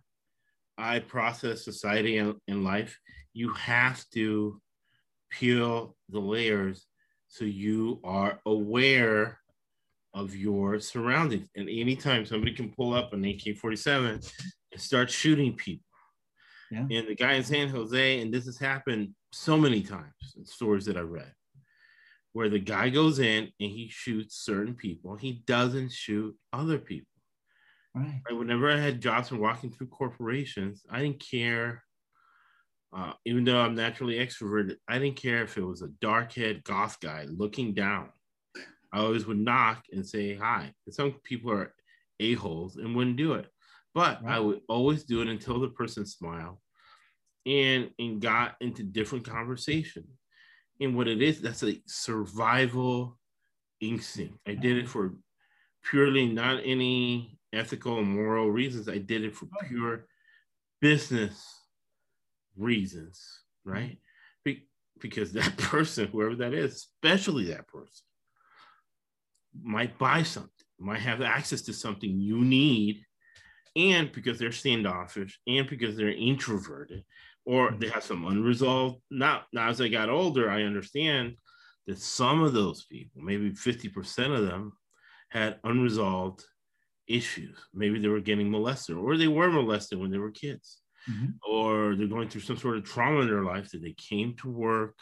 I 0.80 1.00
process 1.00 1.64
society 1.64 2.18
and, 2.18 2.34
and 2.48 2.64
life, 2.64 2.98
you 3.32 3.52
have 3.52 4.04
to 4.14 4.60
peel 5.30 5.96
the 6.08 6.18
layers 6.18 6.86
so 7.28 7.44
you 7.44 8.00
are 8.02 8.40
aware 8.46 9.38
of 10.14 10.34
your 10.34 10.80
surroundings. 10.80 11.48
And 11.54 11.68
anytime 11.68 12.26
somebody 12.26 12.52
can 12.52 12.70
pull 12.70 12.94
up 12.94 13.12
an 13.12 13.24
AK 13.24 13.56
47 13.56 14.20
and 14.72 14.80
start 14.80 15.10
shooting 15.10 15.54
people. 15.54 15.84
Yeah. 16.70 16.86
And 16.90 17.08
the 17.08 17.14
guy 17.14 17.34
in 17.34 17.44
San 17.44 17.68
Jose, 17.68 18.20
and 18.20 18.32
this 18.32 18.46
has 18.46 18.58
happened 18.58 19.10
so 19.32 19.56
many 19.56 19.82
times 19.82 20.34
in 20.36 20.44
stories 20.44 20.84
that 20.86 20.96
I 20.96 21.00
read, 21.00 21.32
where 22.32 22.48
the 22.48 22.58
guy 22.58 22.88
goes 22.90 23.18
in 23.18 23.44
and 23.60 23.70
he 23.70 23.88
shoots 23.90 24.44
certain 24.44 24.74
people, 24.74 25.16
he 25.16 25.42
doesn't 25.46 25.92
shoot 25.92 26.36
other 26.52 26.78
people. 26.78 27.09
Right. 27.94 28.20
right? 28.28 28.38
Whenever 28.38 28.70
I 28.70 28.76
had 28.76 29.00
jobs 29.00 29.30
and 29.30 29.40
walking 29.40 29.70
through 29.70 29.88
corporations, 29.88 30.84
I 30.90 31.00
didn't 31.00 31.24
care. 31.28 31.82
Uh, 32.92 33.12
even 33.24 33.44
though 33.44 33.60
I'm 33.60 33.74
naturally 33.74 34.14
extroverted, 34.14 34.76
I 34.88 34.98
didn't 34.98 35.16
care 35.16 35.42
if 35.42 35.56
it 35.56 35.64
was 35.64 35.82
a 35.82 35.88
dark 36.00 36.32
head 36.32 36.64
goth 36.64 36.98
guy 37.00 37.24
looking 37.28 37.72
down 37.72 38.10
I 38.92 39.00
always 39.00 39.26
would 39.26 39.38
knock 39.38 39.84
and 39.92 40.06
say 40.06 40.34
hi. 40.34 40.72
Some 40.90 41.14
people 41.22 41.52
are 41.52 41.74
a-holes 42.18 42.76
and 42.76 42.94
wouldn't 42.94 43.16
do 43.16 43.34
it. 43.34 43.46
But 43.94 44.22
right. 44.22 44.36
I 44.36 44.40
would 44.40 44.60
always 44.68 45.04
do 45.04 45.22
it 45.22 45.28
until 45.28 45.60
the 45.60 45.68
person 45.68 46.06
smiled 46.06 46.58
and 47.46 47.90
and 47.98 48.20
got 48.20 48.56
into 48.60 48.82
different 48.82 49.28
conversation. 49.28 50.04
And 50.80 50.96
what 50.96 51.08
it 51.08 51.22
is, 51.22 51.40
that's 51.40 51.62
a 51.62 51.80
survival 51.86 53.18
instinct. 53.80 54.38
I 54.46 54.54
did 54.54 54.78
it 54.78 54.88
for 54.88 55.14
purely 55.84 56.26
not 56.26 56.60
any 56.64 57.38
ethical 57.52 57.98
and 57.98 58.08
moral 58.08 58.50
reasons. 58.50 58.88
I 58.88 58.98
did 58.98 59.24
it 59.24 59.36
for 59.36 59.46
pure 59.68 60.06
business 60.80 61.42
reasons, 62.56 63.42
right? 63.64 63.98
Be- 64.44 64.68
because 65.00 65.32
that 65.32 65.56
person, 65.58 66.08
whoever 66.08 66.36
that 66.36 66.54
is, 66.54 66.74
especially 66.74 67.46
that 67.46 67.66
person, 67.66 68.04
might 69.62 69.98
buy 69.98 70.22
something, 70.22 70.50
might 70.78 71.00
have 71.00 71.22
access 71.22 71.62
to 71.62 71.72
something 71.72 72.18
you 72.18 72.44
need, 72.44 73.04
and 73.76 74.10
because 74.12 74.38
they're 74.38 74.52
standoffish, 74.52 75.40
and 75.46 75.68
because 75.68 75.96
they're 75.96 76.10
introverted, 76.10 77.04
or 77.44 77.70
mm-hmm. 77.70 77.80
they 77.80 77.88
have 77.88 78.04
some 78.04 78.26
unresolved. 78.26 79.00
Now, 79.10 79.42
now 79.52 79.68
as 79.68 79.80
I 79.80 79.88
got 79.88 80.08
older, 80.08 80.50
I 80.50 80.62
understand 80.62 81.36
that 81.86 81.98
some 81.98 82.42
of 82.42 82.52
those 82.52 82.84
people, 82.84 83.22
maybe 83.22 83.50
50% 83.50 84.36
of 84.36 84.46
them, 84.46 84.72
had 85.30 85.58
unresolved 85.64 86.44
issues. 87.10 87.58
Maybe 87.74 87.98
they 87.98 88.08
were 88.08 88.20
getting 88.20 88.50
molested, 88.50 88.96
or 88.96 89.16
they 89.16 89.28
were 89.28 89.50
molested 89.50 89.98
when 89.98 90.10
they 90.10 90.18
were 90.18 90.30
kids, 90.30 90.78
mm-hmm. 91.10 91.30
or 91.48 91.96
they're 91.96 92.06
going 92.06 92.28
through 92.28 92.42
some 92.42 92.56
sort 92.56 92.76
of 92.76 92.84
trauma 92.84 93.20
in 93.20 93.28
their 93.28 93.44
life 93.44 93.70
that 93.70 93.82
they 93.82 93.94
came 93.94 94.36
to 94.36 94.50
work 94.50 94.96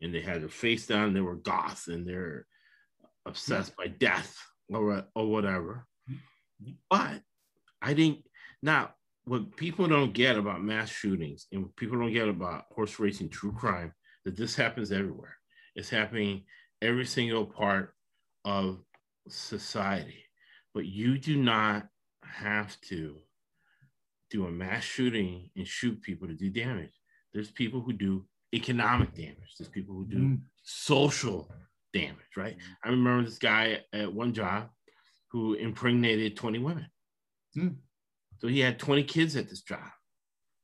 and 0.00 0.14
they 0.14 0.20
had 0.20 0.42
their 0.42 0.48
face 0.48 0.86
down, 0.86 1.14
they 1.14 1.20
were 1.20 1.36
goth 1.36 1.88
and 1.88 2.06
they're 2.06 2.46
obsessed 3.26 3.76
by 3.76 3.86
death 3.86 4.36
or, 4.72 5.04
or 5.14 5.26
whatever. 5.26 5.86
But 6.90 7.22
I 7.80 7.94
think 7.94 8.24
now 8.62 8.94
what 9.24 9.56
people 9.56 9.86
don't 9.86 10.12
get 10.12 10.36
about 10.36 10.62
mass 10.62 10.88
shootings 10.88 11.46
and 11.52 11.74
people 11.76 11.98
don't 11.98 12.12
get 12.12 12.28
about 12.28 12.64
horse 12.70 12.98
racing 12.98 13.28
true 13.28 13.52
crime 13.52 13.92
that 14.24 14.36
this 14.36 14.56
happens 14.56 14.90
everywhere. 14.90 15.36
It's 15.74 15.90
happening 15.90 16.44
every 16.80 17.04
single 17.04 17.46
part 17.46 17.92
of 18.44 18.78
society. 19.28 20.24
But 20.78 20.86
you 20.86 21.18
do 21.18 21.34
not 21.34 21.88
have 22.22 22.80
to 22.82 23.16
do 24.30 24.46
a 24.46 24.50
mass 24.52 24.84
shooting 24.84 25.50
and 25.56 25.66
shoot 25.66 26.00
people 26.00 26.28
to 26.28 26.34
do 26.34 26.50
damage. 26.50 26.92
There's 27.34 27.50
people 27.50 27.80
who 27.80 27.92
do 27.92 28.26
economic 28.54 29.12
damage. 29.12 29.56
There's 29.58 29.68
people 29.68 29.96
who 29.96 30.06
do 30.06 30.18
mm. 30.18 30.40
social 30.62 31.50
damage, 31.92 32.36
right? 32.36 32.58
I 32.84 32.90
remember 32.90 33.24
this 33.24 33.38
guy 33.38 33.80
at 33.92 34.14
one 34.14 34.32
job 34.32 34.68
who 35.32 35.54
impregnated 35.54 36.36
20 36.36 36.60
women. 36.60 36.86
Hmm. 37.54 37.68
So 38.38 38.46
he 38.46 38.60
had 38.60 38.78
20 38.78 39.02
kids 39.02 39.34
at 39.34 39.48
this 39.48 39.62
job, 39.62 39.90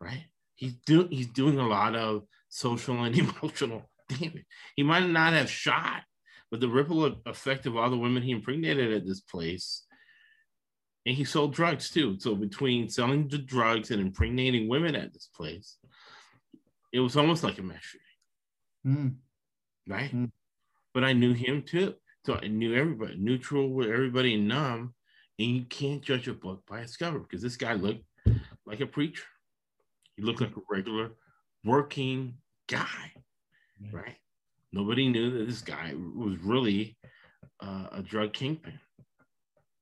right? 0.01 0.27
He's 0.55 0.75
doing 0.87 1.09
he's 1.11 1.27
doing 1.27 1.59
a 1.59 1.67
lot 1.67 1.97
of 1.97 2.23
social 2.51 3.03
and 3.03 3.19
emotional 3.43 3.91
damage. 4.09 4.47
He 4.77 4.85
might 4.85 5.09
not 5.09 5.33
have 5.33 5.51
shot, 5.51 6.03
but 6.53 6.61
the 6.61 6.69
ripple 6.69 7.17
effect 7.27 7.67
of 7.67 7.77
all 7.77 7.91
the 7.91 7.99
women 7.99 8.23
he 8.23 8.31
impregnated 8.31 8.93
at 8.93 9.05
this 9.05 9.21
place. 9.21 9.84
And 11.07 11.15
he 11.15 11.25
sold 11.25 11.55
drugs 11.55 11.91
too. 11.91 12.19
So 12.19 12.35
between 12.35 12.89
selling 12.89 13.29
the 13.29 13.39
drugs 13.39 13.91
and 13.91 14.01
impregnating 14.01 14.69
women 14.69 14.95
at 14.95 15.13
this 15.13 15.29
place, 15.35 15.77
it 16.93 17.01
was 17.01 17.17
almost 17.17 17.45
like 17.45 17.59
a 17.59 17.63
mass 17.63 17.83
shooting. 17.83 18.07
Mm. 18.87 19.15
Right? 19.87 20.15
Mm 20.15 20.31
but 20.95 21.05
I 21.05 21.13
knew 21.13 21.35
him 21.35 21.63
too. 21.63 21.95
So 22.25 22.39
I 22.41 22.47
knew 22.47 22.75
everybody, 22.75 23.17
neutral 23.19 23.69
with 23.69 23.89
everybody 23.89 24.37
numb. 24.37 24.95
And 25.39 25.49
you 25.49 25.65
can't 25.65 26.01
judge 26.01 26.29
a 26.29 26.33
book 26.33 26.63
by 26.67 26.81
its 26.81 26.97
cover 26.97 27.19
because 27.19 27.43
this 27.43 27.57
guy 27.57 27.75
looked 27.75 28.05
like 28.65 28.81
a 28.81 28.87
preacher. 28.87 29.25
He 30.17 30.23
looked 30.23 30.41
like 30.41 30.57
a 30.57 30.61
regular 30.71 31.11
working 31.65 32.35
guy, 32.69 33.13
right? 33.93 34.17
Nobody 34.73 35.09
knew 35.09 35.37
that 35.37 35.47
this 35.47 35.61
guy 35.61 35.93
was 35.95 36.39
really 36.39 36.97
uh, 37.61 37.89
a 37.91 38.01
drug 38.01 38.33
kingpin 38.33 38.79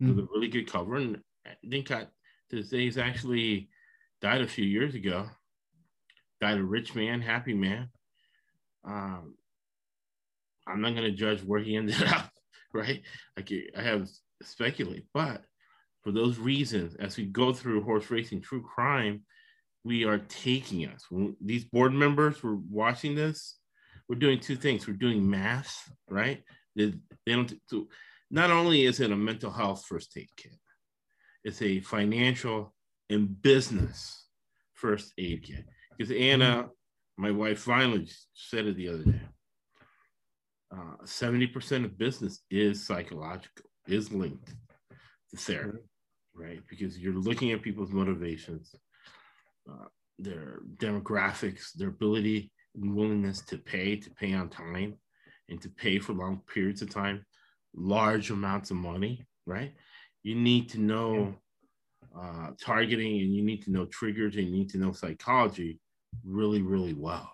mm. 0.02 0.08
with 0.08 0.24
a 0.24 0.28
really 0.32 0.48
good 0.48 0.70
cover. 0.70 0.96
And 0.96 1.20
I 1.46 1.50
think 1.68 1.90
I, 1.90 2.02
to 2.02 2.56
this 2.56 2.68
day, 2.68 2.80
he's 2.80 2.98
actually 2.98 3.68
died 4.20 4.40
a 4.40 4.48
few 4.48 4.64
years 4.64 4.94
ago. 4.94 5.28
Died 6.40 6.58
a 6.58 6.64
rich 6.64 6.94
man, 6.94 7.20
happy 7.20 7.54
man. 7.54 7.88
Um, 8.84 9.36
I'm 10.66 10.80
not 10.80 10.94
going 10.94 11.10
to 11.10 11.12
judge 11.12 11.42
where 11.42 11.60
he 11.60 11.76
ended 11.76 12.02
up, 12.06 12.30
right? 12.72 13.02
Like 13.36 13.52
I 13.76 13.82
have 13.82 14.08
speculate, 14.42 15.06
but 15.14 15.42
for 16.02 16.10
those 16.10 16.38
reasons, 16.38 16.96
as 16.96 17.16
we 17.16 17.26
go 17.26 17.52
through 17.52 17.84
horse 17.84 18.10
racing 18.10 18.40
true 18.40 18.62
crime, 18.62 19.22
we 19.84 20.04
are 20.04 20.18
taking 20.18 20.86
us. 20.86 21.06
When 21.10 21.36
these 21.40 21.64
board 21.64 21.92
members 21.92 22.42
were 22.42 22.56
watching 22.56 23.14
this, 23.14 23.56
we're 24.08 24.16
doing 24.16 24.40
two 24.40 24.56
things. 24.56 24.86
We're 24.86 24.94
doing 24.94 25.28
math, 25.28 25.90
right? 26.08 26.42
They, 26.74 26.94
they 27.24 27.32
don't. 27.32 27.52
So 27.66 27.88
not 28.32 28.50
only 28.50 28.84
is 28.84 28.98
it 28.98 29.12
a 29.12 29.16
mental 29.16 29.52
health 29.52 29.84
first 29.86 30.16
aid 30.16 30.28
kit, 30.36 30.56
it's 31.44 31.62
a 31.62 31.80
financial 31.80 32.74
and 33.08 33.40
business 33.42 34.26
first 34.74 35.12
aid 35.18 35.44
kit. 35.44 35.64
Because 35.96 36.10
Anna, 36.10 36.68
my 37.16 37.30
wife, 37.30 37.60
finally 37.60 38.08
said 38.34 38.66
it 38.66 38.76
the 38.76 38.88
other 38.88 39.04
day 39.04 39.20
uh, 40.72 40.96
70% 41.04 41.84
of 41.84 41.98
business 41.98 42.40
is 42.50 42.86
psychological, 42.86 43.66
is 43.86 44.12
linked 44.12 44.54
to 45.30 45.36
therapy, 45.36 45.78
right? 46.34 46.60
Because 46.68 46.98
you're 46.98 47.14
looking 47.14 47.52
at 47.52 47.62
people's 47.62 47.90
motivations, 47.90 48.74
uh, 49.70 49.86
their 50.18 50.60
demographics, 50.76 51.72
their 51.74 51.88
ability 51.88 52.50
and 52.74 52.94
willingness 52.94 53.42
to 53.42 53.58
pay, 53.58 53.96
to 53.96 54.10
pay 54.12 54.32
on 54.32 54.48
time, 54.48 54.94
and 55.48 55.60
to 55.60 55.68
pay 55.68 55.98
for 55.98 56.14
long 56.14 56.40
periods 56.52 56.80
of 56.80 56.88
time, 56.88 57.24
large 57.74 58.30
amounts 58.30 58.70
of 58.70 58.76
money, 58.76 59.26
right? 59.46 59.72
You 60.22 60.34
need 60.34 60.68
to 60.70 60.80
know 60.80 61.34
uh, 62.18 62.50
targeting 62.60 63.20
and 63.20 63.34
you 63.34 63.42
need 63.42 63.62
to 63.64 63.70
know 63.70 63.86
triggers 63.86 64.36
and 64.36 64.46
you 64.46 64.52
need 64.52 64.70
to 64.70 64.78
know 64.78 64.92
psychology 64.92 65.80
really, 66.24 66.62
really 66.62 66.94
well. 66.94 67.32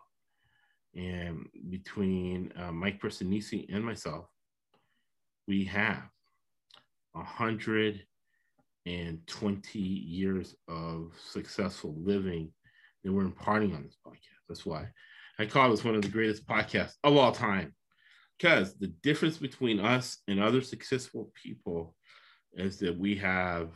And 0.94 1.46
between 1.70 2.52
uh, 2.56 2.72
Mike 2.72 3.00
Personisi 3.00 3.66
and 3.72 3.84
myself, 3.84 4.26
we 5.46 5.64
have 5.64 6.02
120 7.12 9.78
years 9.78 10.56
of 10.68 11.12
successful 11.22 11.94
living 11.98 12.50
that 13.04 13.12
we're 13.12 13.24
imparting 13.24 13.74
on 13.74 13.82
this 13.82 13.96
podcast. 14.06 14.42
That's 14.48 14.66
why 14.66 14.88
I 15.38 15.46
call 15.46 15.70
this 15.70 15.84
one 15.84 15.94
of 15.94 16.02
the 16.02 16.08
greatest 16.08 16.46
podcasts 16.46 16.94
of 17.04 17.16
all 17.16 17.32
time. 17.32 17.74
Because 18.38 18.74
the 18.74 18.88
difference 19.02 19.36
between 19.36 19.80
us 19.80 20.18
and 20.28 20.40
other 20.40 20.60
successful 20.60 21.32
people 21.34 21.96
is 22.54 22.78
that 22.78 22.96
we 22.96 23.16
have 23.16 23.70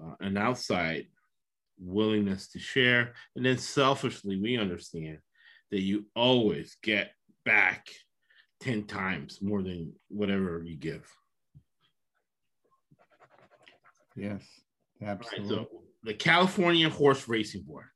uh, 0.00 0.14
an 0.20 0.36
outside 0.36 1.06
willingness 1.78 2.48
to 2.48 2.58
share. 2.58 3.14
And 3.34 3.44
then 3.44 3.58
selfishly, 3.58 4.38
we 4.38 4.58
understand 4.58 5.18
that 5.70 5.80
you 5.80 6.06
always 6.14 6.76
get 6.82 7.12
back 7.44 7.86
10 8.60 8.84
times 8.84 9.40
more 9.40 9.62
than 9.62 9.92
whatever 10.08 10.62
you 10.64 10.76
give. 10.76 11.08
Yes, 14.14 14.42
absolutely. 15.02 15.56
Right, 15.56 15.66
so 15.66 15.82
the 16.04 16.14
California 16.14 16.88
Horse 16.88 17.26
Racing 17.26 17.62
Board. 17.62 17.86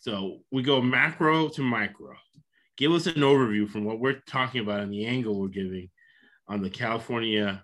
So 0.00 0.40
we 0.52 0.62
go 0.62 0.82
macro 0.82 1.48
to 1.48 1.62
micro. 1.62 2.14
Give 2.76 2.92
us 2.92 3.06
an 3.06 3.14
overview 3.14 3.68
from 3.68 3.84
what 3.84 4.00
we're 4.00 4.20
talking 4.26 4.60
about 4.60 4.80
and 4.80 4.92
the 4.92 5.06
angle 5.06 5.40
we're 5.40 5.48
giving 5.48 5.90
on 6.48 6.60
the 6.60 6.70
California 6.70 7.62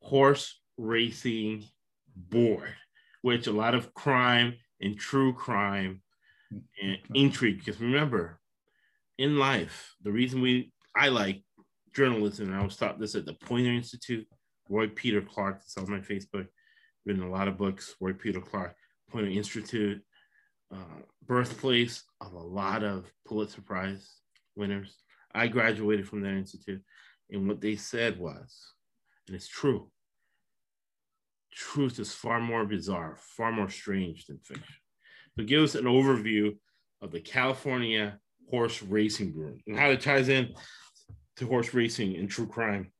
Horse 0.00 0.60
Racing 0.78 1.64
Board, 2.16 2.74
which 3.22 3.46
a 3.46 3.52
lot 3.52 3.74
of 3.74 3.92
crime 3.92 4.54
and 4.80 4.98
true 4.98 5.34
crime 5.34 6.02
and 6.82 6.98
intrigue. 7.12 7.58
Because 7.58 7.80
remember, 7.80 8.40
in 9.18 9.38
life, 9.38 9.94
the 10.02 10.12
reason 10.12 10.40
we 10.40 10.72
I 10.96 11.08
like 11.08 11.42
journalism, 11.94 12.48
and 12.48 12.56
I 12.56 12.64
was 12.64 12.76
taught 12.76 12.98
this 12.98 13.14
at 13.14 13.26
the 13.26 13.34
Poynter 13.34 13.72
Institute, 13.72 14.26
Roy 14.68 14.88
Peter 14.88 15.20
Clark, 15.20 15.58
that's 15.58 15.76
on 15.76 15.90
my 15.90 15.98
Facebook, 15.98 16.46
written 17.04 17.22
a 17.22 17.30
lot 17.30 17.48
of 17.48 17.58
books, 17.58 17.94
Roy 18.00 18.12
Peter 18.12 18.40
Clark, 18.40 18.74
Poynter 19.10 19.30
Institute, 19.30 20.02
uh, 20.74 21.02
birthplace 21.26 22.02
of 22.20 22.32
a 22.32 22.38
lot 22.38 22.82
of 22.82 23.10
Pulitzer 23.26 23.62
Prize 23.62 24.20
winners. 24.56 24.96
I 25.34 25.46
graduated 25.48 26.08
from 26.08 26.20
that 26.22 26.34
institute, 26.34 26.82
and 27.30 27.48
what 27.48 27.60
they 27.60 27.76
said 27.76 28.18
was, 28.18 28.56
and 29.26 29.34
it's 29.34 29.48
true, 29.48 29.90
truth 31.52 31.98
is 31.98 32.12
far 32.12 32.40
more 32.40 32.64
bizarre, 32.64 33.16
far 33.36 33.52
more 33.52 33.70
strange 33.70 34.26
than 34.26 34.38
fiction. 34.38 34.74
So 35.36 35.44
give 35.44 35.62
us 35.62 35.74
an 35.74 35.84
overview 35.84 36.56
of 37.00 37.10
the 37.10 37.20
California 37.20 38.18
Horse 38.50 38.82
Racing 38.82 39.32
Board 39.32 39.60
and 39.66 39.78
how 39.78 39.90
it 39.90 40.00
ties 40.00 40.28
in 40.28 40.54
to 41.36 41.46
horse 41.46 41.74
racing 41.74 42.16
and 42.16 42.30
true 42.30 42.46
crime. 42.46 42.92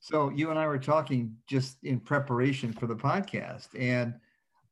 So 0.00 0.30
you 0.30 0.50
and 0.50 0.58
I 0.58 0.66
were 0.66 0.78
talking 0.78 1.36
just 1.46 1.76
in 1.84 2.00
preparation 2.00 2.72
for 2.72 2.86
the 2.86 2.96
podcast, 2.96 3.68
and 3.78 4.14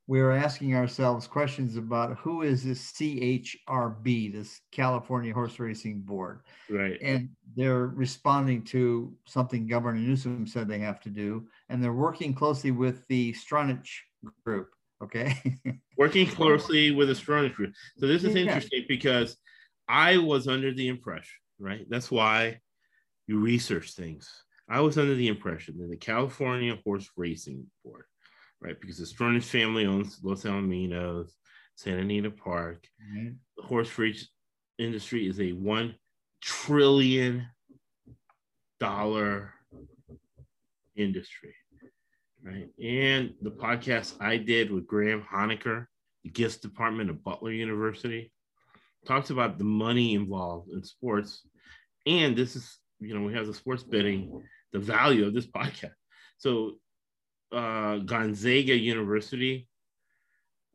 we 0.08 0.22
were 0.22 0.32
asking 0.32 0.74
ourselves 0.74 1.26
questions 1.26 1.76
about 1.76 2.16
who 2.16 2.40
is 2.40 2.64
this 2.64 2.92
CHRB, 2.92 4.32
this 4.32 4.62
California 4.72 5.34
Horse 5.34 5.60
Racing 5.60 6.00
Board, 6.00 6.40
right? 6.70 6.98
And 7.02 7.28
they're 7.54 7.88
responding 7.88 8.62
to 8.64 9.14
something 9.26 9.66
Governor 9.66 10.00
Newsom 10.00 10.46
said 10.46 10.66
they 10.66 10.78
have 10.78 11.00
to 11.00 11.10
do, 11.10 11.46
and 11.68 11.84
they're 11.84 11.92
working 11.92 12.34
closely 12.34 12.70
with 12.70 13.06
the 13.08 13.34
Stronach 13.34 13.86
Group. 14.44 14.70
Okay. 15.04 15.36
Working 15.96 16.26
closely 16.26 16.90
with 16.90 17.06
the 17.06 17.14
Stronach 17.14 17.54
Group. 17.54 17.72
So 17.98 18.08
this 18.08 18.24
is 18.24 18.34
interesting 18.34 18.84
because 18.88 19.36
I 19.86 20.16
was 20.16 20.48
under 20.48 20.72
the 20.72 20.88
impression, 20.88 21.38
right? 21.60 21.86
That's 21.88 22.10
why 22.10 22.58
you 23.28 23.38
research 23.38 23.92
things. 23.92 24.28
I 24.68 24.80
was 24.80 24.98
under 24.98 25.14
the 25.14 25.28
impression 25.28 25.78
that 25.78 25.90
the 25.90 25.96
California 25.96 26.76
Horse 26.84 27.08
Racing 27.16 27.66
Board, 27.84 28.04
right? 28.60 28.80
Because 28.80 28.98
the 28.98 29.04
Stronach 29.04 29.44
family 29.44 29.86
owns 29.86 30.20
Los 30.22 30.44
Alamitos, 30.44 31.30
Santa 31.76 32.00
Anita 32.00 32.30
Park. 32.30 32.86
Mm-hmm. 33.02 33.30
The 33.56 33.62
horse 33.62 33.96
race 33.98 34.28
industry 34.78 35.28
is 35.28 35.40
a 35.40 35.52
one 35.52 35.94
trillion 36.40 37.46
dollar 38.78 39.52
industry 40.96 41.54
right? 42.42 42.68
And 42.82 43.34
the 43.42 43.50
podcast 43.50 44.14
I 44.20 44.36
did 44.36 44.70
with 44.70 44.86
Graham 44.86 45.22
Honecker, 45.22 45.86
the 46.24 46.30
gifts 46.30 46.56
department 46.56 47.10
of 47.10 47.24
Butler 47.24 47.52
University, 47.52 48.32
talks 49.06 49.30
about 49.30 49.58
the 49.58 49.64
money 49.64 50.14
involved 50.14 50.70
in 50.70 50.82
sports. 50.82 51.46
And 52.06 52.36
this 52.36 52.56
is, 52.56 52.78
you 53.00 53.14
know, 53.14 53.24
we 53.24 53.34
have 53.34 53.46
the 53.46 53.54
sports 53.54 53.82
betting, 53.82 54.42
the 54.72 54.78
value 54.78 55.26
of 55.26 55.34
this 55.34 55.46
podcast. 55.56 55.94
So 56.38 56.72
uh, 57.52 57.98
Gonzaga 57.98 58.76
University, 58.76 59.68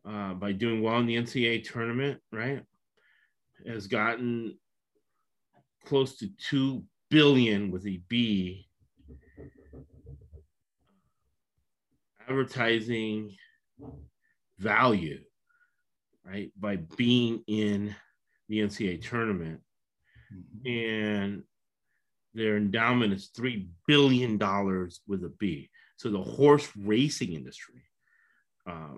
uh, 0.07 0.33
by 0.33 0.51
doing 0.51 0.81
well 0.81 0.99
in 0.99 1.05
the 1.05 1.15
NCAA 1.15 1.63
tournament, 1.63 2.19
right, 2.31 2.63
has 3.65 3.87
gotten 3.87 4.57
close 5.85 6.17
to 6.17 6.29
two 6.37 6.83
billion 7.09 7.71
with 7.71 7.85
a 7.85 8.01
B 8.07 8.67
advertising 12.27 13.35
value, 14.59 15.19
right, 16.25 16.51
by 16.59 16.77
being 16.97 17.43
in 17.47 17.95
the 18.49 18.59
NCAA 18.59 19.01
tournament. 19.01 19.61
Mm-hmm. 20.33 20.67
And 20.67 21.43
their 22.33 22.57
endowment 22.57 23.13
is 23.13 23.29
$3 23.37 23.67
billion 23.87 24.37
with 25.07 25.23
a 25.23 25.33
B. 25.37 25.69
So 26.03 26.09
the 26.09 26.21
horse 26.21 26.69
racing 26.75 27.31
industry, 27.31 27.81
uh, 28.69 28.97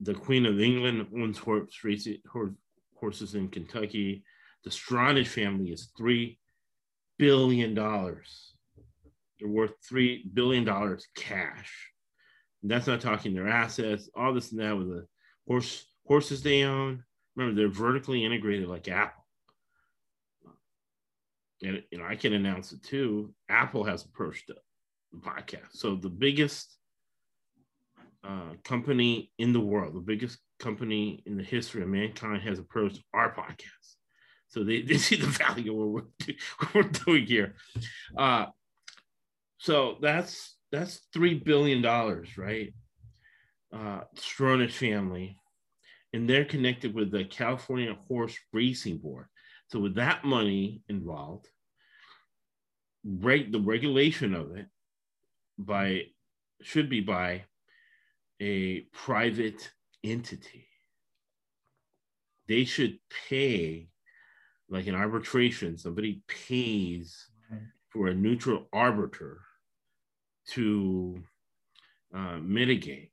the 0.00 0.14
Queen 0.14 0.46
of 0.46 0.58
England 0.58 1.06
owns 1.14 1.36
horse 1.36 1.84
racing, 1.84 2.16
horse, 2.32 2.54
horses 2.98 3.34
in 3.34 3.48
Kentucky. 3.48 4.24
The 4.64 4.70
Stronach 4.70 5.26
family 5.26 5.70
is 5.70 5.90
$3 6.00 6.38
billion. 7.18 7.74
They're 7.74 8.16
worth 9.42 9.74
$3 9.92 10.32
billion 10.32 10.98
cash. 11.14 11.90
That's 12.62 12.86
not 12.86 13.02
talking 13.02 13.34
their 13.34 13.48
assets, 13.48 14.08
all 14.16 14.32
this 14.32 14.50
and 14.50 14.62
that 14.62 14.78
with 14.78 14.88
the 14.88 15.06
horse 15.46 15.84
horses 16.06 16.42
they 16.42 16.62
own. 16.62 17.04
Remember, 17.36 17.54
they're 17.54 17.68
vertically 17.68 18.24
integrated 18.24 18.66
like 18.66 18.88
Apple. 18.88 19.26
And 21.62 21.82
you 21.90 21.98
know, 21.98 22.06
I 22.06 22.16
can 22.16 22.32
announce 22.32 22.72
it 22.72 22.82
too. 22.82 23.34
Apple 23.50 23.84
has 23.84 24.06
approached 24.06 24.48
podcast. 25.20 25.72
So 25.72 25.96
the 25.96 26.10
biggest 26.10 26.76
uh, 28.24 28.54
company 28.64 29.30
in 29.38 29.52
the 29.52 29.60
world, 29.60 29.94
the 29.94 30.00
biggest 30.00 30.38
company 30.58 31.22
in 31.26 31.36
the 31.36 31.42
history 31.42 31.82
of 31.82 31.88
mankind 31.88 32.42
has 32.42 32.58
approached 32.58 33.02
our 33.12 33.34
podcast. 33.34 33.96
So 34.48 34.62
they, 34.64 34.82
they 34.88 34.98
see 34.98 35.16
the 35.16 35.26
value 35.26 35.72
of 35.72 35.88
what 35.90 36.04
we're, 36.26 36.34
we're 36.74 36.90
doing 36.90 37.26
here. 37.26 37.54
Uh, 38.16 38.46
so 39.58 39.96
that's 40.00 40.56
that's 40.70 41.06
three 41.12 41.34
billion 41.34 41.82
dollars, 41.82 42.36
right? 42.38 42.74
Uh, 43.72 44.02
Stronach 44.16 44.72
family, 44.72 45.38
and 46.12 46.28
they're 46.28 46.44
connected 46.44 46.94
with 46.94 47.10
the 47.10 47.24
California 47.24 47.96
Horse 48.08 48.36
Racing 48.52 48.98
Board. 48.98 49.26
So 49.68 49.78
with 49.80 49.94
that 49.94 50.24
money 50.24 50.82
involved, 50.88 51.48
reg- 53.04 53.52
the 53.52 53.60
regulation 53.60 54.34
of 54.34 54.56
it 54.56 54.66
by 55.58 56.02
should 56.62 56.88
be 56.88 57.00
by 57.00 57.44
a 58.40 58.80
private 58.92 59.70
entity. 60.04 60.66
They 62.48 62.64
should 62.64 62.98
pay, 63.28 63.88
like 64.68 64.86
an 64.86 64.94
arbitration, 64.94 65.78
somebody 65.78 66.22
pays 66.28 67.26
for 67.90 68.08
a 68.08 68.14
neutral 68.14 68.68
arbiter 68.72 69.40
to 70.48 71.22
uh, 72.14 72.38
mitigate 72.38 73.12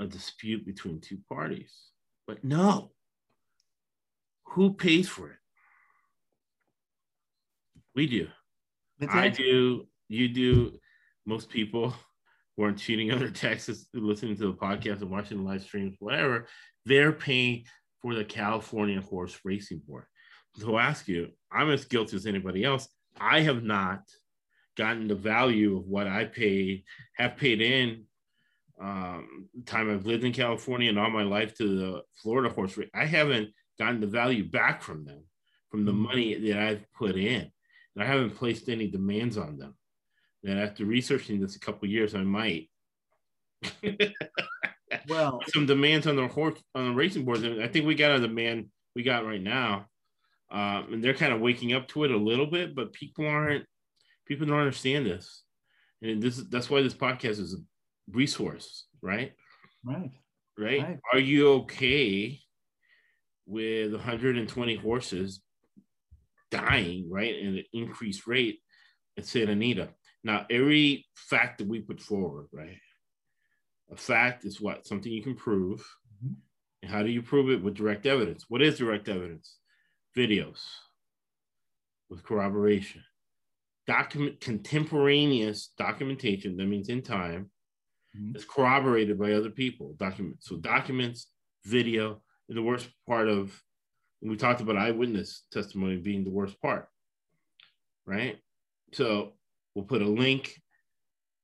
a 0.00 0.06
dispute 0.06 0.64
between 0.64 1.00
two 1.00 1.18
parties. 1.28 1.72
But 2.26 2.44
no, 2.44 2.92
who 4.44 4.74
pays 4.74 5.08
for 5.08 5.30
it? 5.30 5.36
We 7.94 8.06
do. 8.06 8.28
I 9.10 9.28
do. 9.28 9.86
You 10.08 10.28
do. 10.28 10.78
Most 11.26 11.48
people 11.48 11.94
who 12.56 12.64
aren't 12.64 12.78
cheating 12.78 13.12
on 13.12 13.18
their 13.18 13.30
taxes, 13.30 13.88
listening 13.94 14.36
to 14.36 14.46
the 14.48 14.52
podcast 14.52 15.00
and 15.00 15.10
watching 15.10 15.38
the 15.38 15.44
live 15.44 15.62
streams, 15.62 15.96
whatever, 15.98 16.46
they're 16.84 17.12
paying 17.12 17.64
for 18.00 18.14
the 18.14 18.24
California 18.24 19.00
Horse 19.00 19.38
Racing 19.44 19.80
Board. 19.86 20.04
So 20.56 20.76
I 20.76 20.84
ask 20.84 21.08
you, 21.08 21.28
I'm 21.50 21.70
as 21.70 21.86
guilty 21.86 22.16
as 22.16 22.26
anybody 22.26 22.64
else. 22.64 22.88
I 23.18 23.40
have 23.40 23.62
not 23.62 24.00
gotten 24.76 25.08
the 25.08 25.14
value 25.14 25.78
of 25.78 25.86
what 25.86 26.06
I 26.06 26.24
paid, 26.24 26.84
have 27.16 27.36
paid 27.36 27.60
in 27.60 28.04
um, 28.80 29.48
time 29.64 29.90
I've 29.90 30.06
lived 30.06 30.24
in 30.24 30.32
California 30.32 30.88
and 30.88 30.98
all 30.98 31.10
my 31.10 31.22
life 31.22 31.56
to 31.58 31.78
the 31.78 32.02
Florida 32.16 32.52
horse 32.52 32.76
race. 32.76 32.90
I 32.94 33.04
haven't 33.04 33.50
gotten 33.78 34.00
the 34.00 34.06
value 34.06 34.44
back 34.44 34.82
from 34.82 35.04
them, 35.04 35.24
from 35.70 35.84
the 35.84 35.92
money 35.92 36.34
that 36.34 36.58
I've 36.58 36.92
put 36.92 37.16
in. 37.16 37.50
And 37.94 38.02
I 38.02 38.06
haven't 38.06 38.36
placed 38.36 38.68
any 38.68 38.90
demands 38.90 39.36
on 39.36 39.56
them. 39.56 39.74
And 40.44 40.58
after 40.58 40.84
researching 40.84 41.40
this 41.40 41.56
a 41.56 41.60
couple 41.60 41.88
years, 41.88 42.14
I 42.14 42.22
might. 42.22 42.68
well, 45.08 45.40
some 45.48 45.66
demands 45.66 46.06
on 46.06 46.16
the 46.16 46.26
horse 46.26 46.60
on 46.74 46.88
the 46.88 46.94
racing 46.94 47.24
boards. 47.24 47.44
I 47.44 47.68
think 47.68 47.86
we 47.86 47.94
got 47.94 48.16
a 48.16 48.20
demand 48.20 48.66
we 48.94 49.02
got 49.02 49.24
right 49.24 49.42
now, 49.42 49.86
um, 50.50 50.88
and 50.92 51.04
they're 51.04 51.14
kind 51.14 51.32
of 51.32 51.40
waking 51.40 51.72
up 51.72 51.88
to 51.88 52.04
it 52.04 52.10
a 52.10 52.16
little 52.16 52.46
bit. 52.46 52.74
But 52.74 52.92
people 52.92 53.26
aren't. 53.26 53.64
People 54.26 54.46
don't 54.46 54.58
understand 54.58 55.06
this, 55.06 55.42
and 56.02 56.22
this 56.22 56.36
that's 56.36 56.70
why 56.70 56.82
this 56.82 56.94
podcast 56.94 57.38
is 57.38 57.54
a 57.54 57.58
resource, 58.10 58.86
right? 59.00 59.32
Right. 59.84 60.10
Right. 60.58 60.82
right. 60.82 60.98
Are 61.12 61.18
you 61.18 61.48
okay 61.52 62.38
with 63.46 63.92
120 63.92 64.76
horses 64.76 65.40
dying, 66.50 67.08
right, 67.10 67.34
at 67.34 67.42
an 67.42 67.64
increased 67.72 68.26
rate 68.26 68.60
at 69.16 69.26
Santa 69.26 69.52
Anita? 69.52 69.90
Now, 70.24 70.46
every 70.50 71.06
fact 71.14 71.58
that 71.58 71.66
we 71.66 71.80
put 71.80 72.00
forward, 72.00 72.46
right? 72.52 72.78
A 73.90 73.96
fact 73.96 74.44
is 74.44 74.60
what? 74.60 74.86
Something 74.86 75.12
you 75.12 75.22
can 75.22 75.34
prove. 75.34 75.80
Mm-hmm. 76.16 76.34
And 76.82 76.90
how 76.90 77.02
do 77.02 77.10
you 77.10 77.22
prove 77.22 77.50
it? 77.50 77.62
With 77.62 77.74
direct 77.74 78.06
evidence. 78.06 78.46
What 78.48 78.62
is 78.62 78.78
direct 78.78 79.08
evidence? 79.08 79.56
Videos 80.16 80.60
with 82.12 82.22
corroboration. 82.22 83.02
Document 83.86 84.40
contemporaneous 84.40 85.70
documentation, 85.76 86.56
that 86.56 86.66
means 86.66 86.88
in 86.88 87.02
time, 87.02 87.50
mm-hmm. 88.16 88.36
is 88.36 88.44
corroborated 88.44 89.18
by 89.18 89.32
other 89.32 89.50
people. 89.50 89.94
Documents. 89.98 90.46
So 90.46 90.56
documents, 90.56 91.28
video, 91.64 92.22
and 92.48 92.56
the 92.56 92.62
worst 92.62 92.88
part 93.08 93.28
of 93.28 93.60
we 94.20 94.36
talked 94.36 94.60
about 94.60 94.76
eyewitness 94.76 95.46
testimony 95.50 95.96
being 95.96 96.22
the 96.22 96.30
worst 96.30 96.60
part. 96.62 96.86
Right? 98.06 98.38
So 98.92 99.32
We'll 99.74 99.84
put 99.84 100.02
a 100.02 100.08
link 100.08 100.60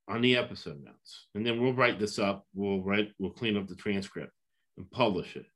on 0.08 0.22
the 0.22 0.36
episode 0.36 0.82
notes, 0.82 1.26
and 1.34 1.44
then 1.44 1.60
we'll 1.60 1.74
write 1.74 1.98
this 1.98 2.18
up. 2.18 2.46
We'll 2.54 2.82
write, 2.82 3.12
we'll 3.18 3.30
clean 3.30 3.56
up 3.56 3.68
the 3.68 3.74
transcript 3.74 4.32
and 4.76 4.90
publish 4.90 5.36
it. 5.36 5.46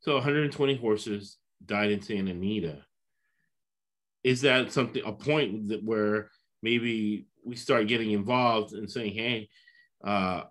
So 0.00 0.14
120 0.14 0.76
horses 0.76 1.38
died 1.64 1.90
in 1.90 2.00
Santa 2.00 2.30
Anita. 2.30 2.78
Is 4.22 4.42
that 4.42 4.72
something 4.72 5.02
a 5.04 5.12
point 5.12 5.68
that 5.68 5.82
where 5.82 6.30
maybe 6.62 7.26
we 7.44 7.56
start 7.56 7.88
getting 7.88 8.12
involved 8.12 8.74
and 8.74 8.90
saying, 8.90 9.14
hey, 9.14 9.48
uh, 10.04 10.42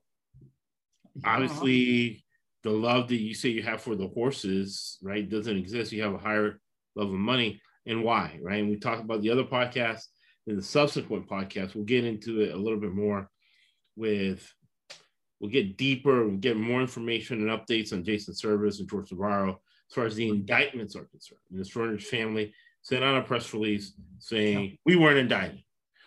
obviously 1.23 2.23
the 2.63 2.71
love 2.71 3.08
that 3.08 3.17
you 3.17 3.34
say 3.34 3.49
you 3.49 3.63
have 3.63 3.82
for 3.82 3.95
the 3.95 4.08
horses, 4.08 4.97
right, 5.01 5.30
doesn't 5.30 5.58
exist. 5.58 5.91
You 5.91 6.03
have 6.03 6.13
a 6.13 6.17
higher 6.17 6.60
love 6.95 7.10
of 7.10 7.19
money, 7.19 7.62
and 7.86 8.03
why, 8.03 8.39
right? 8.41 8.60
And 8.60 8.69
we 8.69 8.77
talked 8.77 9.01
about 9.01 9.21
the 9.21 9.30
other 9.30 9.43
podcast 9.43 10.03
in 10.47 10.55
the 10.55 10.63
subsequent 10.63 11.27
podcast, 11.27 11.75
we'll 11.75 11.83
get 11.83 12.05
into 12.05 12.41
it 12.41 12.53
a 12.53 12.57
little 12.57 12.79
bit 12.79 12.93
more 12.93 13.29
with 13.95 14.51
we'll 15.39 15.51
get 15.51 15.77
deeper, 15.77 16.25
we'll 16.25 16.38
get 16.38 16.57
more 16.57 16.81
information 16.81 17.47
and 17.47 17.60
updates 17.60 17.93
on 17.93 18.03
Jason 18.03 18.33
Servis 18.33 18.79
and 18.79 18.89
George 18.89 19.12
Navarro 19.12 19.60
as 19.89 19.93
far 19.93 20.05
as 20.05 20.15
the 20.15 20.29
indictments 20.29 20.95
are 20.95 21.05
concerned. 21.05 21.41
And 21.51 21.60
the 21.60 21.63
Stronach 21.63 22.01
family 22.01 22.53
sent 22.81 23.03
out 23.03 23.17
a 23.17 23.21
press 23.21 23.53
release 23.53 23.93
saying 24.19 24.63
yeah. 24.63 24.75
we 24.86 24.95
weren't 24.95 25.19
indicted. 25.19 25.62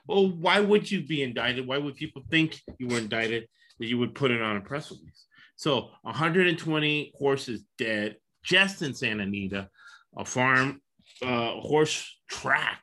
Well, 0.07 0.31
why 0.31 0.61
would 0.61 0.91
you 0.91 1.07
be 1.07 1.23
indicted? 1.23 1.67
Why 1.67 1.79
would 1.79 1.95
people 1.95 2.23
think 2.31 2.59
you 2.79 2.89
were 2.89 2.99
indicted 2.99 3.47
that 3.79 3.87
you 3.87 3.99
would 3.99 4.15
put 4.15 4.31
it 4.31 4.43
on 4.43 4.57
a 4.57 4.61
press 4.61 4.91
release? 4.91 5.27
So 5.57 5.91
120 6.03 7.13
horses 7.19 7.65
dead 7.77 8.17
just 8.43 8.81
in 8.81 8.95
Santa 8.95 9.25
Anita, 9.25 9.69
a 10.17 10.25
farm 10.25 10.81
uh, 11.23 11.53
horse 11.61 12.19
track 12.31 12.83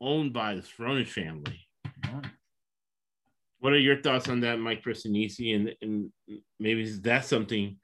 owned 0.00 0.32
by 0.32 0.54
the 0.54 0.62
Stronach 0.62 1.08
family. 1.08 1.66
What 3.58 3.74
are 3.74 3.78
your 3.78 4.00
thoughts 4.00 4.28
on 4.28 4.40
that, 4.40 4.58
Mike 4.58 4.82
Pristinisi? 4.82 5.54
And, 5.54 5.74
and 5.82 6.10
maybe 6.58 6.82
is 6.82 7.02
that 7.02 7.26
something 7.26 7.76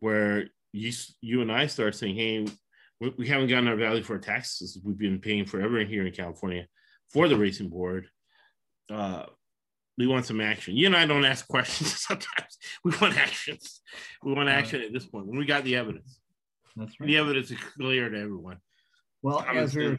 where 0.00 0.48
you 0.72 0.92
you 1.20 1.42
and 1.42 1.52
I 1.52 1.66
start 1.66 1.94
saying, 1.94 2.14
hey, 2.16 2.46
we, 3.00 3.14
we 3.18 3.28
haven't 3.28 3.48
gotten 3.48 3.68
our 3.68 3.76
value 3.76 4.02
for 4.02 4.14
our 4.14 4.18
taxes 4.18 4.80
we've 4.82 4.98
been 4.98 5.20
paying 5.20 5.44
forever 5.44 5.84
here 5.84 6.06
in 6.06 6.12
California 6.12 6.66
for 7.10 7.28
the 7.28 7.36
racing 7.36 7.68
board. 7.68 8.08
Uh, 8.90 9.24
we 9.98 10.06
want 10.06 10.26
some 10.26 10.40
action. 10.40 10.76
You 10.76 10.86
and 10.86 10.96
I 10.96 11.06
don't 11.06 11.24
ask 11.24 11.46
questions 11.46 12.00
sometimes. 12.06 12.58
We 12.84 12.92
want 13.00 13.18
actions. 13.18 13.80
We 14.22 14.32
want 14.32 14.48
action 14.48 14.80
at 14.80 14.92
this 14.92 15.06
point 15.06 15.26
when 15.26 15.38
we 15.38 15.44
got 15.44 15.64
the 15.64 15.76
evidence. 15.76 16.20
That's 16.76 16.98
right. 17.00 17.06
The 17.06 17.16
evidence 17.16 17.50
is 17.50 17.58
clear 17.58 18.08
to 18.08 18.18
everyone. 18.18 18.58
Well, 19.22 19.44
as 19.52 19.74
we 19.74 19.86
are 19.86 19.98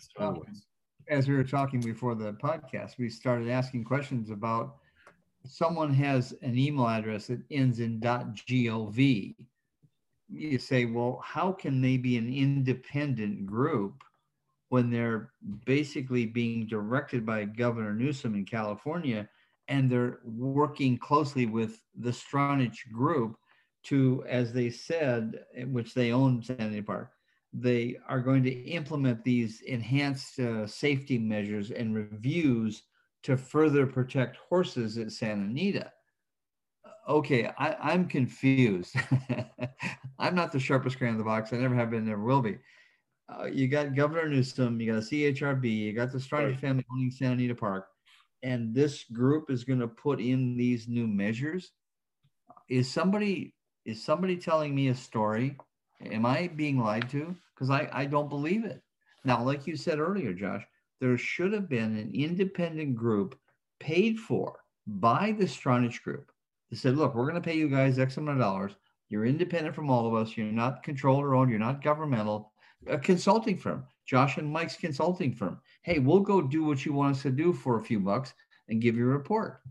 as 1.10 1.28
we 1.28 1.36
were 1.36 1.44
talking 1.44 1.82
before 1.82 2.16
the 2.16 2.34
podcast, 2.34 2.98
we 2.98 3.10
started 3.10 3.50
asking 3.50 3.84
questions 3.84 4.30
about 4.30 4.78
someone 5.44 5.94
has 5.94 6.34
an 6.42 6.58
email 6.58 6.88
address 6.88 7.28
that 7.28 7.42
ends 7.50 7.80
in 7.80 8.00
.gov. 8.00 9.36
You 10.32 10.60
say, 10.60 10.86
well, 10.86 11.20
how 11.24 11.52
can 11.52 11.82
they 11.82 11.98
be 11.98 12.18
an 12.18 12.32
independent 12.32 13.48
group 13.48 14.04
when 14.70 14.92
they're 14.92 15.32
basically 15.66 16.28
being 16.28 16.68
directed 16.68 17.26
by 17.26 17.46
Governor 17.46 17.96
Newsom 17.96 18.36
in 18.36 18.46
California 18.46 19.28
and 19.68 19.90
they're 19.90 20.20
working 20.24 20.98
closely 20.98 21.48
with 21.48 21.82
the 22.00 22.12
Stronach 22.12 22.78
group 22.92 23.36
to, 23.84 24.24
as 24.28 24.54
they 24.54 24.70
said, 24.70 25.44
which 25.72 25.94
they 25.94 26.12
own 26.12 26.44
Sandy 26.44 26.82
Park, 26.82 27.12
they 27.54 27.98
are 28.08 28.20
going 28.20 28.44
to 28.44 28.52
implement 28.52 29.24
these 29.24 29.62
enhanced 29.62 30.40
uh, 30.40 30.68
safety 30.68 31.18
measures 31.18 31.72
and 31.72 31.96
reviews 31.96 32.84
to 33.24 33.38
further 33.38 33.86
protect 33.86 34.38
horses 34.38 34.98
at 34.98 35.12
Santa 35.12 35.44
Anita. 35.44 35.92
Okay, 37.08 37.50
I, 37.58 37.94
am 37.94 38.08
confused. 38.08 38.96
I'm 40.20 40.36
not 40.36 40.52
the 40.52 40.60
sharpest 40.60 40.98
crayon 40.98 41.16
in 41.16 41.18
the 41.18 41.24
box. 41.24 41.52
I 41.52 41.58
never 41.58 41.74
have 41.74 41.90
been, 41.90 42.06
never 42.06 42.24
will 42.24 42.42
be. 42.42 42.58
Uh, 43.28 43.46
you 43.46 43.68
got 43.68 43.96
Governor 43.96 44.30
Newsom, 44.30 44.80
you 44.80 44.94
got 44.94 45.04
CHRB, 45.04 45.76
you 45.76 45.94
got 45.94 46.12
the 46.12 46.20
Stronach 46.20 46.52
right. 46.52 46.60
family 46.60 46.86
owning 46.92 47.12
Santa 47.12 47.34
Anita 47.34 47.56
Park, 47.56 47.88
and 48.44 48.74
this 48.74 49.06
group 49.06 49.50
is 49.50 49.64
going 49.64 49.80
to 49.80 49.88
put 49.88 50.20
in 50.20 50.56
these 50.56 50.88
new 50.88 51.08
measures. 51.08 51.72
Is 52.70 52.92
somebody 52.92 53.56
is 53.86 54.04
somebody 54.04 54.38
telling 54.38 54.76
me 54.76 54.90
a 54.90 54.96
story 54.96 55.58
Am 56.06 56.26
I 56.26 56.48
being 56.48 56.80
lied 56.80 57.10
to? 57.10 57.36
Because 57.54 57.70
I, 57.70 57.90
I 57.92 58.06
don't 58.06 58.30
believe 58.30 58.66
it. 58.66 58.82
Now, 59.26 59.44
like 59.44 59.68
you 59.68 59.76
said 59.76 60.00
earlier, 60.00 60.34
Josh, 60.34 60.66
there 61.02 61.18
should 61.18 61.54
have 61.54 61.70
been 61.70 61.98
an 61.98 62.12
independent 62.14 62.96
group 62.96 63.38
paid 63.80 64.18
for 64.20 64.60
by 64.88 65.36
the 65.38 65.46
Stronach 65.46 66.02
Group 66.04 66.32
that 66.70 66.78
said, 66.78 66.96
look, 66.98 67.16
we're 67.16 67.30
going 67.30 67.36
to 67.36 67.42
pay 67.42 67.58
you 67.58 67.70
guys 67.70 68.00
X 68.00 68.18
amount 68.18 68.38
of 68.38 68.44
dollars. 68.44 68.74
You're 69.10 69.26
independent 69.26 69.76
from 69.76 69.90
all 69.90 70.08
of 70.08 70.14
us. 70.14 70.38
You're 70.38 70.48
not 70.48 70.84
controlled 70.84 71.24
or 71.24 71.36
owned. 71.36 71.50
You're 71.50 71.60
not 71.60 71.84
governmental. 71.84 72.54
A 72.88 72.98
consulting 72.98 73.58
firm, 73.58 73.86
Josh 74.06 74.38
and 74.38 74.52
Mike's 74.52 74.78
consulting 74.78 75.34
firm. 75.34 75.60
Hey, 75.82 76.00
we'll 76.00 76.22
go 76.22 76.42
do 76.42 76.64
what 76.64 76.86
you 76.86 76.94
want 76.94 77.16
us 77.16 77.22
to 77.24 77.32
do 77.32 77.52
for 77.52 77.78
a 77.78 77.84
few 77.84 78.00
bucks 78.00 78.34
and 78.70 78.82
give 78.82 78.96
you 78.96 79.04
a 79.04 79.14
report. 79.14 79.62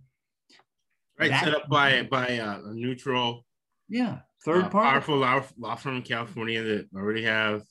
Right, 1.19 1.31
that, 1.31 1.45
set 1.45 1.55
up 1.55 1.69
by 1.69 2.03
by 2.03 2.39
uh, 2.39 2.61
a 2.65 2.75
neutral 2.75 3.45
yeah, 3.89 4.19
third 4.49 4.65
uh, 4.65 4.69
party. 4.69 4.91
Powerful 4.91 5.17
law, 5.19 5.43
law 5.59 5.75
firm 5.75 5.97
in 5.97 6.03
California 6.03 6.63
that 6.63 6.89
already 6.97 7.23
have 7.25 7.63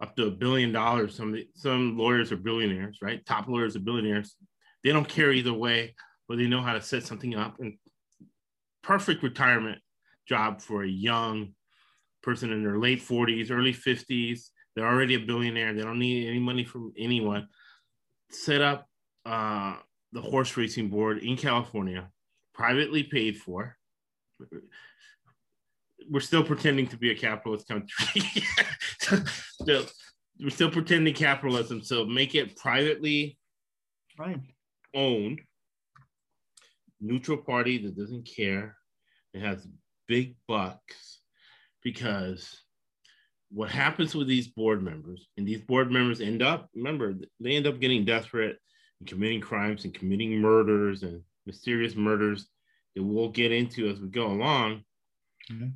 up 0.00 0.14
to 0.16 0.26
a 0.26 0.30
billion 0.30 0.72
dollars. 0.72 1.14
Some 1.16 1.36
some 1.54 1.96
lawyers 1.96 2.32
are 2.32 2.36
billionaires, 2.36 2.98
right? 3.00 3.24
Top 3.24 3.48
lawyers 3.48 3.76
are 3.76 3.80
billionaires. 3.80 4.36
They 4.84 4.92
don't 4.92 5.08
care 5.08 5.32
either 5.32 5.52
way, 5.52 5.94
but 6.28 6.38
they 6.38 6.46
know 6.46 6.62
how 6.62 6.74
to 6.74 6.82
set 6.82 7.04
something 7.04 7.34
up. 7.34 7.58
And 7.58 7.78
perfect 8.82 9.22
retirement 9.22 9.80
job 10.28 10.60
for 10.60 10.82
a 10.82 10.88
young 10.88 11.54
person 12.22 12.52
in 12.52 12.62
their 12.62 12.78
late 12.78 13.00
40s, 13.00 13.50
early 13.50 13.72
50s. 13.72 14.50
They're 14.74 14.86
already 14.86 15.14
a 15.14 15.20
billionaire. 15.20 15.72
They 15.72 15.82
don't 15.82 15.98
need 15.98 16.28
any 16.28 16.38
money 16.38 16.64
from 16.64 16.92
anyone. 16.98 17.48
Set 18.30 18.60
up 18.60 18.86
uh, 19.24 19.76
the 20.12 20.20
horse 20.20 20.56
racing 20.56 20.88
board 20.88 21.18
in 21.18 21.36
California, 21.36 22.10
privately 22.52 23.02
paid 23.02 23.38
for 23.38 23.76
we're 26.08 26.20
still 26.20 26.44
pretending 26.44 26.86
to 26.88 26.96
be 26.96 27.10
a 27.10 27.14
capitalist 27.14 27.68
country. 27.68 28.22
we're 30.40 30.50
still 30.50 30.70
pretending 30.70 31.14
capitalism. 31.14 31.82
So 31.82 32.04
make 32.04 32.34
it 32.34 32.56
privately 32.56 33.38
right 34.18 34.40
owned 34.94 35.40
neutral 37.00 37.36
party 37.36 37.78
that 37.78 37.96
doesn't 37.96 38.26
care 38.26 38.74
it 39.34 39.40
has 39.40 39.68
big 40.08 40.34
bucks 40.48 41.20
because 41.82 42.62
what 43.50 43.70
happens 43.70 44.14
with 44.14 44.26
these 44.26 44.48
board 44.48 44.82
members 44.82 45.28
and 45.36 45.46
these 45.46 45.60
board 45.60 45.90
members 45.90 46.20
end 46.20 46.42
up 46.42 46.68
remember 46.74 47.14
they 47.40 47.56
end 47.56 47.66
up 47.66 47.78
getting 47.78 48.04
desperate 48.04 48.56
and 49.00 49.08
committing 49.08 49.40
crimes 49.40 49.84
and 49.84 49.94
committing 49.94 50.40
murders 50.40 51.02
and 51.02 51.20
mysterious 51.44 51.94
murders 51.94 52.48
that 52.94 53.02
we'll 53.02 53.28
get 53.28 53.52
into 53.52 53.88
as 53.88 54.00
we 54.00 54.08
go 54.08 54.26
along 54.26 54.82
mm-hmm. 55.52 55.68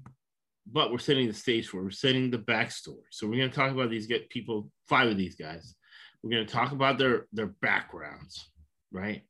But 0.72 0.90
we're 0.90 0.98
setting 0.98 1.26
the 1.26 1.34
stage 1.34 1.68
for 1.68 1.80
it. 1.80 1.84
we're 1.84 1.90
setting 1.90 2.30
the 2.30 2.38
backstory 2.38 3.08
so 3.10 3.26
we're 3.26 3.36
going 3.36 3.50
to 3.50 3.56
talk 3.56 3.72
about 3.72 3.90
these 3.90 4.06
get 4.06 4.28
people 4.30 4.70
five 4.88 5.08
of 5.08 5.16
these 5.16 5.34
guys 5.34 5.74
we're 6.22 6.30
going 6.30 6.46
to 6.46 6.52
talk 6.52 6.72
about 6.72 6.98
their 6.98 7.26
their 7.32 7.54
backgrounds 7.62 8.50
right 8.92 9.22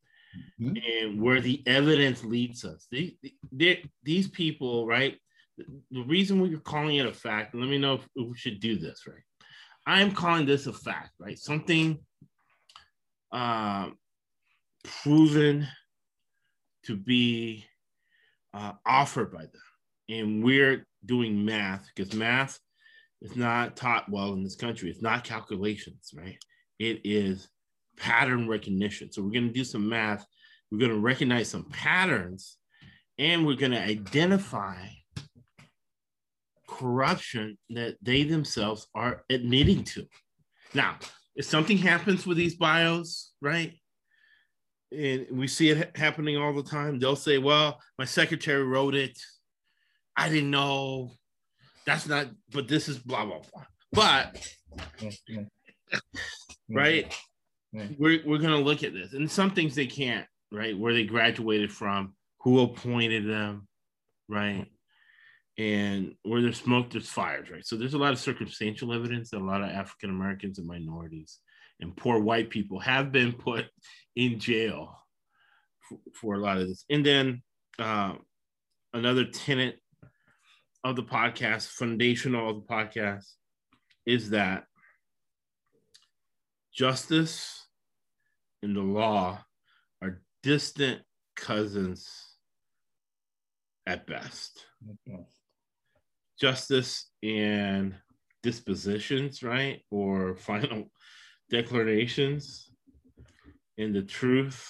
mm-hmm. 0.61 0.77
and 0.77 1.21
where 1.21 1.41
the 1.41 1.63
evidence 1.67 2.25
leads 2.25 2.65
us 2.65 2.87
they, 2.91 3.17
they, 3.53 3.85
these 4.03 4.29
people 4.29 4.87
right 4.87 5.17
the 5.91 6.03
reason 6.03 6.41
we're 6.41 6.59
calling 6.59 6.97
it 6.97 7.07
a 7.07 7.13
fact, 7.13 7.55
let 7.55 7.69
me 7.69 7.79
know 7.79 7.95
if 7.95 8.09
we 8.17 8.37
should 8.37 8.61
do 8.61 8.79
this, 8.79 9.03
right? 9.07 9.23
I 9.87 10.01
am 10.03 10.13
calling 10.13 10.47
this 10.47 10.67
a 10.67 10.73
fact, 10.73 11.11
right? 11.19 11.39
Something 11.39 11.99
uh, 13.33 13.91
proven 14.85 15.67
to 16.85 16.97
be 16.97 17.65
uh, 18.55 18.73
offered 18.87 19.33
by 19.33 19.43
them. 19.43 19.63
And 20.09 20.45
we're 20.45 20.87
doing 21.05 21.45
math 21.45 21.89
because 21.95 22.15
math 22.15 22.59
is 23.23 23.37
not 23.37 23.77
taught 23.77 24.11
well 24.11 24.33
in 24.33 24.43
this 24.43 24.57
country. 24.57 24.91
It's 24.91 25.03
not 25.03 25.25
calculations, 25.25 26.11
right? 26.15 26.39
It 26.79 27.01
is 27.05 27.49
pattern 27.99 28.49
recognition. 28.49 29.13
So 29.13 29.23
we're 29.23 29.31
going 29.31 29.49
to 29.49 29.53
do 29.53 29.65
some 29.65 29.89
math. 29.89 30.25
We're 30.71 30.79
going 30.79 30.93
to 30.93 30.99
recognize 30.99 31.49
some 31.49 31.65
patterns 31.71 32.57
and 33.19 33.47
we're 33.47 33.57
going 33.57 33.73
to 33.73 33.83
identify 33.83 34.87
corruption 36.67 37.59
that 37.69 37.97
they 38.01 38.23
themselves 38.23 38.87
are 38.95 39.25
admitting 39.29 39.85
to. 39.85 40.07
Now, 40.73 40.97
if 41.37 41.45
something 41.45 41.77
happens 41.77 42.27
with 42.27 42.37
these 42.37 42.55
bios, 42.55 43.33
right? 43.43 43.75
And 44.93 45.27
we 45.31 45.47
see 45.47 45.71
it 45.71 45.97
happening 45.97 46.37
all 46.37 46.55
the 46.55 46.63
time, 46.63 46.99
they'll 46.99 47.17
say, 47.17 47.39
Well, 47.39 47.79
my 47.99 48.05
secretary 48.05 48.65
wrote 48.65 48.95
it. 48.95 49.19
I 50.17 50.29
didn't 50.29 50.51
know. 50.51 51.13
That's 51.87 52.07
not, 52.07 52.27
but 52.53 52.69
this 52.69 52.89
is 52.89 52.99
blah, 52.99 53.25
blah, 53.25 53.41
blah. 53.53 53.65
But, 53.93 54.47
mm-hmm. 55.01 55.43
right? 56.69 57.07
Mm-hmm. 57.75 57.81
Mm-hmm. 57.81 57.95
We're, 57.99 58.21
we're 58.27 58.39
going 58.39 58.51
to 58.51 58.65
look 58.65 58.83
at 58.83 58.93
this. 58.93 59.13
And 59.13 59.31
some 59.31 59.53
things 59.53 59.75
they 59.75 59.87
can't, 59.87 60.27
right? 60.53 60.77
Where 60.77 60.93
they 60.93 61.05
graduated 61.05 61.73
from, 61.73 62.15
who 62.41 62.61
appointed 62.61 63.27
them, 63.27 63.69
right? 64.29 64.67
and 65.61 66.15
where 66.23 66.41
there's 66.41 66.59
smoke, 66.59 66.91
there's 66.91 67.09
fires, 67.09 67.51
right? 67.51 67.67
So 67.67 67.77
there's 67.77 67.93
a 67.93 67.99
lot 67.99 68.13
of 68.13 68.19
circumstantial 68.19 68.95
evidence 68.95 69.31
that 69.31 69.43
a 69.43 69.45
lot 69.45 69.63
of 69.63 69.69
African 69.69 70.09
Americans 70.09 70.59
and 70.59 70.67
minorities 70.67 71.39
and 71.81 71.95
poor 71.95 72.19
white 72.19 72.49
people 72.49 72.79
have 72.81 73.13
been 73.13 73.33
put 73.33 73.67
in 74.17 74.39
jail 74.39 74.97
for, 75.87 75.99
for 76.15 76.35
a 76.35 76.39
lot 76.39 76.57
of 76.57 76.67
this. 76.67 76.87
And 76.89 77.05
then 77.05 77.43
uh, 77.79 78.15
another 78.95 79.27
tenet 79.27 79.79
of 80.85 80.97
the 80.97 81.03
podcast, 81.03 81.69
foundational 81.69 82.51
of 82.51 82.57
the 82.57 82.75
podcast, 82.75 83.27
is 84.07 84.31
that 84.31 84.65
justice 86.73 87.67
and 88.63 88.75
the 88.75 88.81
law 88.81 89.39
are 90.03 90.21
distant 90.43 91.03
cousins 91.37 92.37
at 93.87 94.07
best. 94.07 94.67
Best 95.07 95.41
justice 96.41 97.11
and 97.23 97.95
dispositions, 98.43 99.43
right? 99.43 99.83
Or 99.91 100.35
final 100.37 100.91
declarations 101.51 102.71
and 103.77 103.95
the 103.95 104.03
truth 104.03 104.67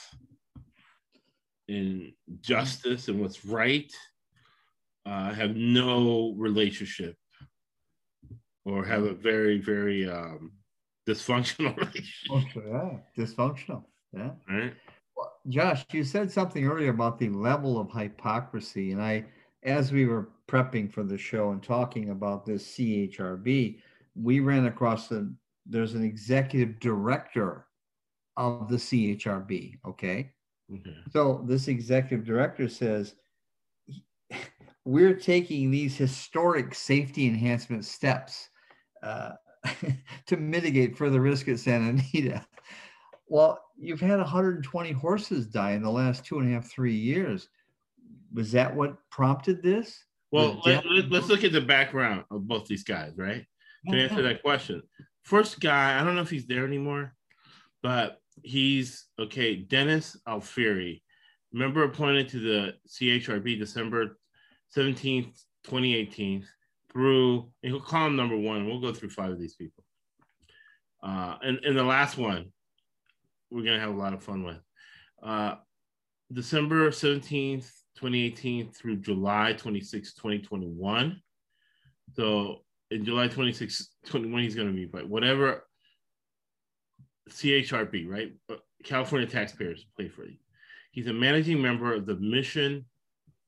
and 1.68 2.12
justice 2.40 3.08
and 3.08 3.20
what's 3.20 3.44
right 3.44 3.92
uh, 5.06 5.32
have 5.32 5.56
no 5.56 6.34
relationship 6.36 7.16
or 8.64 8.84
have 8.84 9.04
a 9.04 9.14
very, 9.14 9.58
very 9.58 10.08
um, 10.08 10.52
dysfunctional 11.08 11.76
relationship. 11.76 12.64
Yeah, 12.66 12.90
dysfunctional. 13.16 13.84
Yeah. 14.12 14.30
Right. 14.48 14.74
Well, 15.16 15.32
Josh, 15.48 15.84
you 15.92 16.04
said 16.04 16.30
something 16.30 16.66
earlier 16.66 16.90
about 16.90 17.18
the 17.18 17.28
level 17.30 17.78
of 17.78 17.90
hypocrisy, 17.90 18.92
and 18.92 19.02
I, 19.02 19.24
as 19.62 19.92
we 19.92 20.06
were 20.06 20.30
prepping 20.48 20.92
for 20.92 21.02
the 21.02 21.18
show 21.18 21.50
and 21.50 21.62
talking 21.62 22.10
about 22.10 22.44
this 22.44 22.66
CHRB, 22.76 23.78
we 24.14 24.40
ran 24.40 24.66
across 24.66 25.08
the 25.08 25.32
there's 25.66 25.94
an 25.94 26.02
executive 26.02 26.80
director 26.80 27.66
of 28.36 28.68
the 28.68 28.76
CHRB. 28.76 29.78
Okay. 29.86 30.32
okay. 30.72 30.96
So 31.12 31.44
this 31.46 31.68
executive 31.68 32.26
director 32.26 32.68
says 32.68 33.14
we're 34.90 35.14
taking 35.14 35.70
these 35.70 35.96
historic 35.96 36.74
safety 36.74 37.28
enhancement 37.28 37.84
steps 37.84 38.48
uh, 39.04 39.30
to 40.26 40.36
mitigate 40.36 40.98
further 40.98 41.20
risk 41.20 41.46
at 41.46 41.60
Santa 41.60 41.90
Anita. 41.90 42.44
Well, 43.28 43.62
you've 43.78 44.00
had 44.00 44.18
120 44.18 44.90
horses 44.90 45.46
die 45.46 45.72
in 45.72 45.82
the 45.82 45.90
last 45.90 46.24
two 46.24 46.40
and 46.40 46.50
a 46.50 46.54
half, 46.54 46.68
three 46.68 46.96
years. 46.96 47.48
Was 48.34 48.50
that 48.50 48.74
what 48.74 48.96
prompted 49.10 49.62
this? 49.62 50.04
Well, 50.32 50.60
let, 50.66 50.84
us 50.84 51.28
look 51.28 51.44
at 51.44 51.52
the 51.52 51.60
background 51.60 52.24
of 52.32 52.48
both 52.48 52.66
these 52.66 52.82
guys, 52.82 53.12
right? 53.16 53.46
To 53.88 53.96
yeah. 53.96 54.02
answer 54.04 54.22
that 54.22 54.42
question. 54.42 54.82
First 55.22 55.60
guy, 55.60 56.00
I 56.00 56.04
don't 56.04 56.16
know 56.16 56.22
if 56.22 56.30
he's 56.30 56.46
there 56.46 56.66
anymore, 56.66 57.14
but 57.80 58.20
he's 58.42 59.06
okay. 59.20 59.54
Dennis 59.54 60.16
Alfieri, 60.26 61.02
member 61.52 61.84
appointed 61.84 62.28
to 62.30 62.40
the 62.40 62.74
CHRB 62.88 63.56
December 63.56 64.16
17th, 64.76 65.44
2018, 65.64 66.46
through, 66.92 67.50
and 67.62 67.74
him 67.74 68.16
number 68.16 68.36
one. 68.36 68.66
We'll 68.66 68.80
go 68.80 68.92
through 68.92 69.10
five 69.10 69.30
of 69.30 69.38
these 69.38 69.54
people. 69.54 69.84
Uh, 71.02 71.36
and, 71.42 71.58
and 71.64 71.76
the 71.76 71.84
last 71.84 72.18
one, 72.18 72.52
we're 73.50 73.62
going 73.62 73.74
to 73.74 73.80
have 73.80 73.94
a 73.94 73.98
lot 73.98 74.12
of 74.12 74.22
fun 74.22 74.44
with. 74.44 74.60
Uh, 75.22 75.56
December 76.32 76.90
17th, 76.90 77.70
2018 77.96 78.70
through 78.72 78.96
July 78.96 79.52
26, 79.52 80.14
2021. 80.14 81.20
So 82.14 82.62
in 82.90 83.04
July 83.04 83.28
26, 83.28 83.88
21, 84.06 84.42
he's 84.42 84.54
going 84.54 84.68
to 84.68 84.74
be, 84.74 84.86
but 84.86 85.08
whatever 85.08 85.64
CHRB, 87.30 88.08
right? 88.08 88.32
Uh, 88.50 88.56
California 88.84 89.28
taxpayers 89.28 89.86
pay 89.98 90.08
for 90.08 90.24
it. 90.24 90.34
He's 90.92 91.06
a 91.06 91.12
managing 91.12 91.60
member 91.60 91.94
of 91.94 92.06
the 92.06 92.16
Mission 92.16 92.84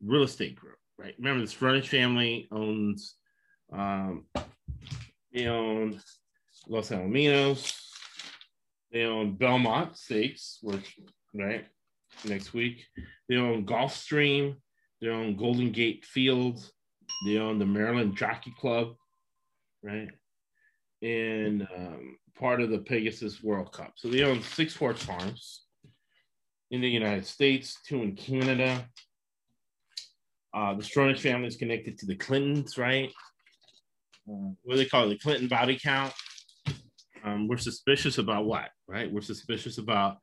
Real 0.05 0.23
Estate 0.23 0.57
Group, 0.57 0.77
right? 1.03 1.15
Remember, 1.19 1.41
this 1.41 1.55
Stronach 1.55 1.87
family 1.87 2.49
owns, 2.53 3.17
um, 3.73 4.27
they 5.33 5.47
own 5.47 6.01
Los 6.69 6.91
Alamitos, 6.91 7.79
they 8.93 9.05
own 9.05 9.35
Belmont 9.35 9.97
Stakes, 9.97 10.59
which, 10.63 10.97
right? 11.35 11.67
next 12.25 12.55
week. 12.55 12.87
They 13.29 13.37
own 13.37 13.67
Gulfstream. 13.67 14.57
They 15.01 15.09
own 15.09 15.37
Golden 15.37 15.73
Gate 15.73 16.05
Fields. 16.05 16.73
They 17.27 17.39
own 17.39 17.59
the 17.59 17.67
Maryland 17.67 18.17
Jockey 18.17 18.55
Club, 18.59 18.95
right? 19.83 20.09
And 21.03 21.67
um, 21.77 22.19
part 22.39 22.61
of 22.61 22.71
the 22.71 22.79
Pegasus 22.79 23.43
World 23.43 23.73
Cup. 23.73 23.93
So 23.97 24.09
they 24.09 24.23
own 24.23 24.43
six 24.43 24.77
horse 24.77 25.03
farms 25.03 25.65
in 26.71 26.81
the 26.81 26.89
United 26.89 27.27
States, 27.27 27.79
two 27.87 28.03
in 28.03 28.15
Canada. 28.15 28.89
Uh, 30.55 30.75
the 30.75 30.83
Stronach 30.83 31.19
family 31.19 31.49
is 31.49 31.57
connected 31.57 31.99
to 31.99 32.07
the 32.07 32.17
Clintons, 32.17 32.77
right? 32.77 33.11
Uh, 34.29 34.53
what 34.63 34.75
do 34.75 34.77
they 34.77 34.85
call 34.85 35.05
it? 35.05 35.09
The 35.09 35.19
Clinton 35.19 35.49
body 35.49 35.79
count. 35.83 36.13
Um, 37.25 37.49
we're 37.49 37.57
suspicious 37.57 38.19
about 38.19 38.45
what, 38.45 38.71
right? 38.87 39.11
We're 39.11 39.21
suspicious 39.21 39.79
about 39.79 40.19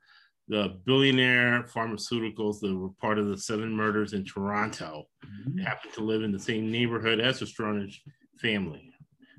the 0.48 0.80
billionaire 0.86 1.64
pharmaceuticals 1.74 2.60
that 2.60 2.76
were 2.76 2.90
part 3.00 3.20
of 3.20 3.28
the 3.28 3.38
seven 3.38 3.72
murders 3.72 4.14
in 4.14 4.26
Toronto 4.26 5.06
mm-hmm. 5.24 5.60
happened 5.60 5.94
to 5.94 6.04
live 6.04 6.24
in 6.24 6.32
the 6.32 6.40
same 6.40 6.72
neighborhood 6.72 7.20
as 7.20 7.40
the 7.40 7.46
Stronach 7.46 7.96
family. 8.40 8.92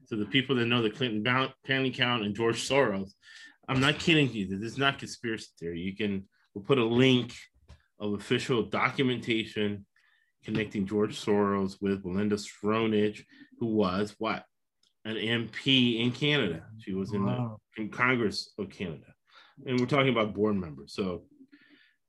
So 0.07 0.16
the 0.16 0.24
people 0.24 0.57
that 0.57 0.66
know 0.66 0.82
the 0.82 0.91
Clinton 0.91 1.24
family 1.66 1.91
count 1.91 2.24
and 2.24 2.34
George 2.34 2.68
Soros, 2.68 3.11
I'm 3.68 3.80
not 3.80 3.99
kidding 3.99 4.32
you. 4.32 4.47
This 4.47 4.72
is 4.72 4.78
not 4.78 4.99
conspiracy 4.99 5.49
theory. 5.59 5.80
You 5.80 5.95
can 5.95 6.26
we'll 6.55 6.64
put 6.64 6.78
a 6.78 6.84
link 6.84 7.32
of 7.99 8.14
official 8.14 8.62
documentation 8.62 9.86
connecting 10.45 10.86
George 10.86 11.20
Soros 11.20 11.76
with 11.80 12.03
Belinda 12.03 12.36
Stronach, 12.36 13.22
who 13.59 13.66
was 13.66 14.14
what 14.18 14.45
an 15.05 15.16
MP 15.16 16.01
in 16.01 16.12
Canada. 16.12 16.64
She 16.78 16.95
was 16.95 17.12
in, 17.12 17.24
wow. 17.24 17.59
the, 17.76 17.82
in 17.82 17.88
Congress 17.91 18.53
of 18.59 18.70
Canada. 18.70 19.14
and 19.66 19.78
we're 19.78 19.86
talking 19.86 20.11
about 20.11 20.34
board 20.34 20.57
members. 20.57 20.95
So 20.95 21.24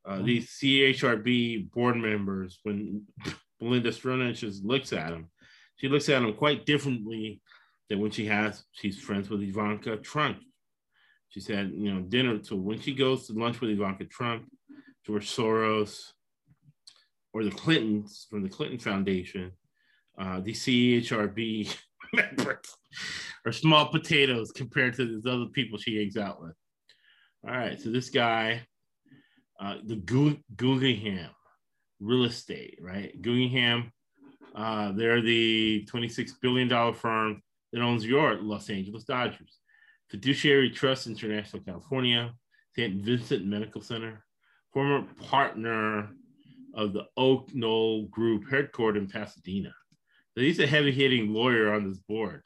uh, 0.06 0.22
these 0.22 0.50
CHRB 0.50 1.72
board 1.72 1.98
members, 1.98 2.60
when 2.64 3.04
Belinda 3.60 3.92
Stronach 3.92 4.60
looks 4.64 4.94
at 4.94 5.10
them, 5.10 5.30
she 5.78 5.88
looks 5.88 6.10
at 6.10 6.22
them 6.22 6.34
quite 6.34 6.66
differently 6.66 7.42
than 7.90 8.00
when 8.00 8.12
she 8.12 8.26
has 8.28 8.64
she's 8.72 9.00
friends 9.00 9.30
with 9.30 9.42
Ivanka 9.42 9.98
Trump. 9.98 10.40
She 11.30 11.40
said, 11.40 11.72
you 11.74 11.94
know, 11.94 12.02
dinner. 12.02 12.40
So 12.44 12.56
when 12.56 12.80
she 12.80 12.94
goes 12.94 13.28
to 13.28 13.34
lunch 13.34 13.62
with 13.62 13.72
Ivanka 13.72 14.06
Trump, 14.06 14.46
George 15.06 15.30
Soros, 15.30 16.12
or 17.34 17.44
the 17.44 17.52
Clintons 17.52 18.28
from 18.30 18.44
the 18.44 18.50
Clinton 18.50 18.80
Foundation, 18.80 19.52
uh, 20.20 20.40
the 20.42 20.54
CHRB 20.54 21.76
members 22.14 22.66
are 23.46 23.52
small 23.52 23.88
potatoes 23.88 24.52
compared 24.52 24.96
to 24.96 25.22
the 25.22 25.32
other 25.32 25.46
people 25.46 25.78
she 25.78 25.98
hangs 25.98 26.18
out 26.18 26.42
with. 26.42 26.54
All 27.48 27.56
right, 27.56 27.80
so 27.80 27.90
this 27.90 28.10
guy, 28.10 28.62
uh, 29.60 29.78
the 29.84 29.96
Guggenheim 30.56 31.32
real 32.00 32.26
estate, 32.26 32.80
right? 32.82 33.20
Guggenheim, 33.22 33.92
uh, 34.56 34.92
they're 34.92 35.22
the 35.22 35.88
$26 35.92 36.32
billion 36.42 36.94
firm 36.94 37.42
that 37.72 37.82
owns 37.82 38.06
your 38.06 38.36
Los 38.42 38.70
Angeles 38.70 39.04
Dodgers. 39.04 39.60
Fiduciary 40.10 40.70
Trust 40.70 41.08
International 41.08 41.64
California, 41.64 42.34
St. 42.76 43.02
Vincent 43.02 43.46
Medical 43.46 43.82
Center, 43.82 44.26
former 44.74 45.08
partner 45.22 46.10
of 46.74 46.94
the 46.94 47.06
Oak 47.18 47.54
Knoll 47.54 48.06
Group 48.08 48.46
headquartered 48.46 48.98
in 48.98 49.08
Pasadena. 49.08 49.74
So 50.34 50.42
he's 50.42 50.60
a 50.60 50.68
heavy 50.68 50.92
hitting 50.92 51.34
lawyer 51.34 51.74
on 51.74 51.88
this 51.88 52.00
board. 52.00 52.44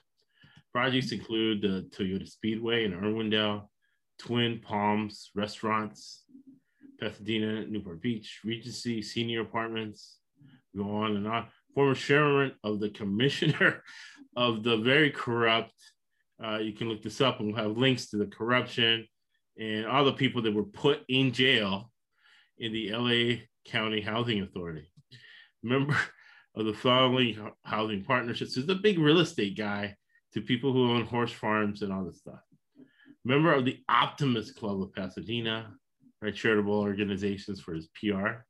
Projects 0.74 1.12
include 1.12 1.62
the 1.62 1.90
Toyota 1.96 2.28
Speedway 2.28 2.86
in 2.86 2.94
Irwindale, 2.94 3.68
Twin 4.20 4.60
Palms 4.60 5.32
Restaurants, 5.36 6.24
Pasadena, 7.00 7.66
Newport 7.66 8.02
Beach, 8.02 8.40
Regency, 8.44 9.02
Senior 9.02 9.42
Apartments, 9.42 10.18
go 10.76 10.84
on 10.98 11.16
and 11.16 11.28
on. 11.28 11.48
Former 11.74 11.96
chairman 11.96 12.54
of 12.64 12.80
the 12.80 12.90
commissioner 12.90 13.84
of 14.36 14.64
the 14.64 14.78
very 14.78 15.12
corrupt, 15.12 15.74
uh, 16.44 16.58
you 16.58 16.74
can 16.74 16.90
look 16.90 17.02
this 17.02 17.22
up 17.22 17.40
and 17.40 17.54
we'll 17.54 17.64
have 17.64 17.78
links 17.78 18.10
to 18.10 18.18
the 18.18 18.26
corruption 18.26 19.08
and 19.58 19.86
all 19.86 20.04
the 20.04 20.14
people 20.14 20.42
that 20.42 20.54
were 20.54 20.64
put 20.64 21.02
in 21.08 21.32
jail 21.32 21.92
in 22.58 22.74
the 22.74 22.92
LA 22.92 23.42
County 23.66 24.02
Housing 24.02 24.42
Authority. 24.42 24.90
Member 25.64 25.98
of 26.56 26.66
the 26.66 26.74
following 26.74 27.52
housing 27.64 28.04
partnerships 28.04 28.58
is 28.58 28.70
a 28.70 28.76
big 28.76 29.00
real 29.00 29.20
estate 29.20 29.58
guy 29.58 29.96
to 30.34 30.42
people 30.42 30.72
who 30.72 30.92
own 30.92 31.06
horse 31.06 31.32
farms 31.32 31.82
and 31.82 31.92
all 31.92 32.06
this 32.06 32.20
stuff. 32.20 32.40
Member 33.24 33.54
of 33.54 33.66
the 33.66 33.80
Optimist 33.90 34.56
Club 34.56 34.82
of 34.82 34.94
Pasadena, 34.94 35.74
right? 36.22 36.36
Charitable 36.36 36.80
organizations 36.80 37.60
for 37.60 37.74
his 37.74 37.88
PR. 38.00 38.44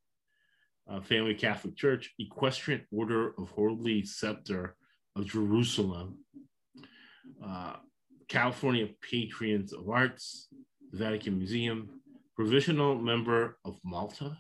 Uh, 0.88 1.02
Family 1.02 1.34
Catholic 1.34 1.76
Church, 1.76 2.14
Equestrian 2.20 2.86
Order 2.92 3.34
of 3.40 3.50
Holy 3.50 4.04
Sepulchre 4.04 4.76
of 5.16 5.26
Jerusalem, 5.26 6.20
uh, 7.44 7.74
California 8.28 8.90
Patrons 9.02 9.74
of 9.74 9.90
Arts, 9.90 10.48
Vatican 10.92 11.38
Museum, 11.38 12.02
provisional 12.36 12.96
member 12.96 13.58
of 13.66 13.80
Malta. 13.84 14.38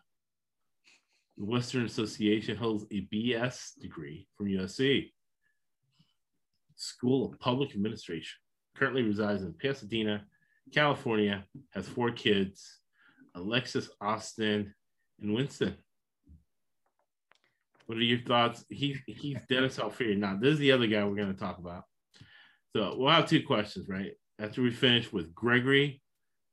Western 1.37 1.85
Association 1.85 2.55
holds 2.55 2.85
a 2.91 3.07
BS 3.13 3.79
degree 3.79 4.27
from 4.37 4.47
USC. 4.47 5.11
School 6.75 7.25
of 7.25 7.39
Public 7.39 7.71
Administration. 7.71 8.37
Currently 8.75 9.03
resides 9.03 9.41
in 9.41 9.53
Pasadena, 9.53 10.25
California, 10.73 11.45
has 11.73 11.87
four 11.87 12.11
kids, 12.11 12.79
Alexis, 13.35 13.89
Austin, 14.01 14.73
and 15.21 15.33
Winston. 15.33 15.75
What 17.85 17.97
are 17.97 18.01
your 18.01 18.19
thoughts? 18.19 18.65
He, 18.69 18.97
he's 19.05 19.37
Dennis 19.47 19.79
Alfieri. 19.79 20.15
Now, 20.15 20.37
this 20.39 20.53
is 20.53 20.59
the 20.59 20.71
other 20.71 20.87
guy 20.87 21.03
we're 21.03 21.15
going 21.15 21.33
to 21.33 21.39
talk 21.39 21.59
about. 21.59 21.83
So 22.75 22.95
we'll 22.97 23.11
have 23.11 23.29
two 23.29 23.45
questions, 23.45 23.87
right? 23.87 24.11
After 24.39 24.61
we 24.61 24.71
finish 24.71 25.13
with 25.13 25.33
Gregory 25.33 26.01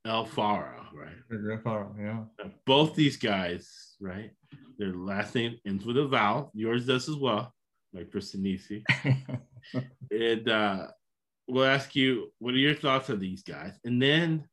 Alfaro, 0.05 0.85
right? 0.93 1.15
Gregory 1.29 1.57
Alfaro, 1.57 1.93
yeah. 1.97 2.49
both 2.65 2.95
these 2.95 3.17
guys, 3.17 3.95
right? 4.01 4.31
Their 4.77 4.93
last 4.93 5.33
name 5.35 5.57
ends 5.65 5.85
with 5.85 5.97
a 5.97 6.07
vowel. 6.07 6.51
Yours 6.53 6.85
does 6.85 7.07
as 7.07 7.15
well, 7.15 7.53
like 7.93 8.13
Nisi. 8.35 8.83
and 10.11 10.49
uh, 10.49 10.87
we'll 11.47 11.65
ask 11.65 11.95
you, 11.95 12.31
what 12.39 12.53
are 12.53 12.57
your 12.57 12.75
thoughts 12.75 13.09
on 13.09 13.19
these 13.19 13.43
guys? 13.43 13.73
And 13.85 14.01
then 14.01 14.43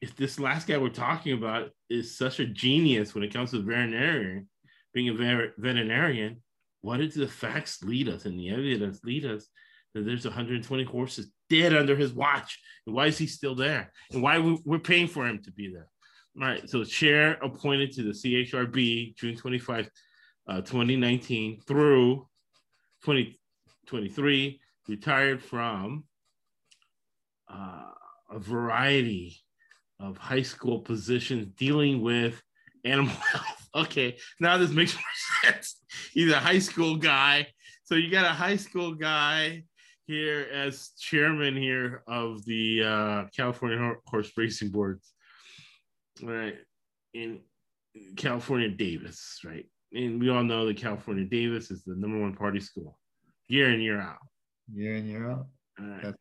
if 0.00 0.16
this 0.16 0.40
last 0.40 0.66
guy 0.66 0.78
we're 0.78 0.88
talking 0.88 1.34
about 1.34 1.70
is 1.90 2.16
such 2.16 2.40
a 2.40 2.46
genius 2.46 3.14
when 3.14 3.24
it 3.24 3.32
comes 3.32 3.50
to 3.50 3.62
veterinarian, 3.62 4.48
being 4.94 5.08
a 5.10 5.50
veterinarian, 5.58 6.42
what 6.80 6.98
did 6.98 7.12
the 7.12 7.28
facts 7.28 7.82
lead 7.82 8.08
us 8.08 8.24
and 8.24 8.38
the 8.38 8.50
evidence 8.50 9.00
lead 9.04 9.24
us 9.24 9.46
that 9.94 10.04
there's 10.04 10.24
120 10.24 10.84
horses 10.84 11.30
dead 11.52 11.74
under 11.74 11.94
his 11.94 12.12
watch? 12.12 12.58
And 12.86 12.94
why 12.94 13.06
is 13.06 13.18
he 13.18 13.26
still 13.26 13.54
there? 13.54 13.92
And 14.10 14.22
why 14.22 14.38
we're 14.64 14.78
paying 14.78 15.06
for 15.06 15.26
him 15.26 15.42
to 15.42 15.52
be 15.52 15.70
there? 15.70 15.88
All 16.40 16.48
right. 16.48 16.68
So 16.68 16.82
chair 16.82 17.38
appointed 17.42 17.92
to 17.92 18.02
the 18.02 18.12
CHRB 18.12 19.16
June 19.16 19.36
25, 19.36 19.90
uh, 20.48 20.60
2019 20.62 21.60
through 21.66 22.26
2023, 23.04 24.60
retired 24.88 25.42
from 25.42 26.04
uh, 27.48 27.90
a 28.30 28.38
variety 28.38 29.36
of 30.00 30.16
high 30.16 30.42
school 30.42 30.80
positions 30.80 31.46
dealing 31.56 32.00
with 32.00 32.42
animal 32.84 33.14
health. 33.32 33.68
Okay, 33.74 34.18
now 34.40 34.58
this 34.58 34.70
makes 34.70 34.94
more 34.94 35.04
sense. 35.52 35.76
He's 36.12 36.32
a 36.32 36.38
high 36.38 36.58
school 36.58 36.96
guy. 36.96 37.46
So 37.84 37.94
you 37.94 38.10
got 38.10 38.24
a 38.24 38.28
high 38.28 38.56
school 38.56 38.94
guy 38.94 39.64
here 40.12 40.46
as 40.52 40.90
chairman 40.98 41.56
here 41.56 42.02
of 42.06 42.44
the 42.44 42.82
uh, 42.82 43.24
California 43.34 43.94
Horse 44.06 44.30
Racing 44.36 44.68
Board, 44.68 45.00
right? 46.22 46.56
In 47.14 47.40
California 48.16 48.68
Davis, 48.68 49.38
right? 49.42 49.64
And 49.94 50.20
we 50.20 50.28
all 50.28 50.44
know 50.44 50.66
that 50.66 50.76
California 50.76 51.24
Davis 51.24 51.70
is 51.70 51.82
the 51.84 51.94
number 51.96 52.20
one 52.20 52.34
party 52.34 52.60
school 52.60 52.98
year 53.48 53.72
in, 53.72 53.80
year 53.80 54.00
out. 54.00 54.18
Year 54.72 54.96
in, 54.96 55.06
year 55.06 55.30
out. 55.30 55.46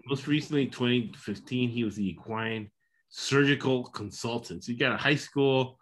Most 0.08 0.26
recently, 0.26 0.68
2015, 0.68 1.70
he 1.70 1.84
was 1.84 1.98
the 1.98 2.08
equine 2.08 2.70
surgical 3.10 3.84
consultant. 3.84 4.64
So 4.64 4.72
you 4.72 4.78
got 4.78 4.94
a 4.94 4.98
high 4.98 5.16
school 5.16 5.78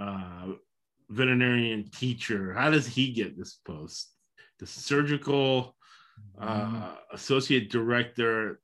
uh, 0.00 0.48
veterinarian 1.08 1.90
teacher. 1.90 2.54
How 2.54 2.70
does 2.70 2.88
he 2.88 3.12
get 3.12 3.38
this 3.38 3.60
post? 3.64 4.12
The 4.58 4.66
surgical 4.66 5.76
uh, 6.40 6.46
mm-hmm. 6.46 7.14
associate 7.14 7.70
director. 7.70 8.60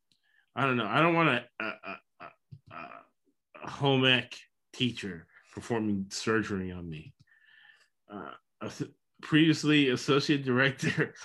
I 0.54 0.64
don't 0.64 0.76
know. 0.76 0.86
I 0.86 1.00
don't 1.00 1.14
want 1.14 1.28
a, 1.28 1.44
a, 1.60 1.72
a, 2.20 2.76
a 3.64 3.70
home 3.70 4.04
ec 4.04 4.36
teacher 4.72 5.26
performing 5.54 6.06
surgery 6.10 6.70
on 6.72 6.88
me. 6.88 7.12
Uh, 8.12 8.30
previously 9.22 9.90
associate 9.90 10.44
director. 10.44 11.14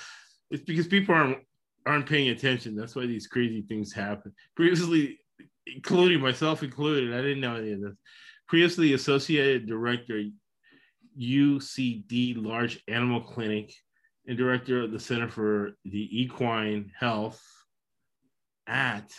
It's 0.54 0.66
because 0.66 0.86
people 0.86 1.16
aren't 1.16 1.38
aren't 1.86 2.10
paying 2.10 2.28
attention. 2.28 2.76
That's 2.76 2.94
why 2.94 3.06
these 3.06 3.26
crazy 3.26 3.62
things 3.62 3.94
happen. 3.94 4.34
Previously, 4.54 5.18
including 5.66 6.20
myself 6.20 6.62
included, 6.62 7.14
I 7.14 7.22
didn't 7.22 7.40
know 7.40 7.56
any 7.56 7.72
of 7.72 7.80
this. 7.80 7.96
Previously 8.50 8.92
associated 8.92 9.66
director, 9.66 10.22
UCD 11.18 12.36
Large 12.36 12.84
Animal 12.90 13.22
Clinic, 13.22 13.74
and 14.28 14.38
director 14.38 14.84
of 14.84 14.92
the 14.92 15.00
Center 15.00 15.28
for 15.28 15.72
the 15.86 16.22
Equine 16.22 16.92
Health 16.98 17.42
at 18.68 19.12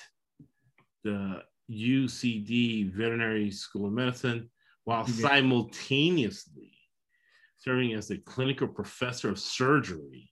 the 1.05 1.43
UCD 1.71 2.93
Veterinary 2.93 3.51
School 3.51 3.87
of 3.87 3.93
Medicine, 3.93 4.51
while 4.85 5.07
simultaneously 5.07 6.73
serving 7.59 7.95
as 7.95 8.09
the 8.09 8.19
clinical 8.19 8.67
professor 8.67 9.29
of 9.29 9.39
surgery 9.39 10.31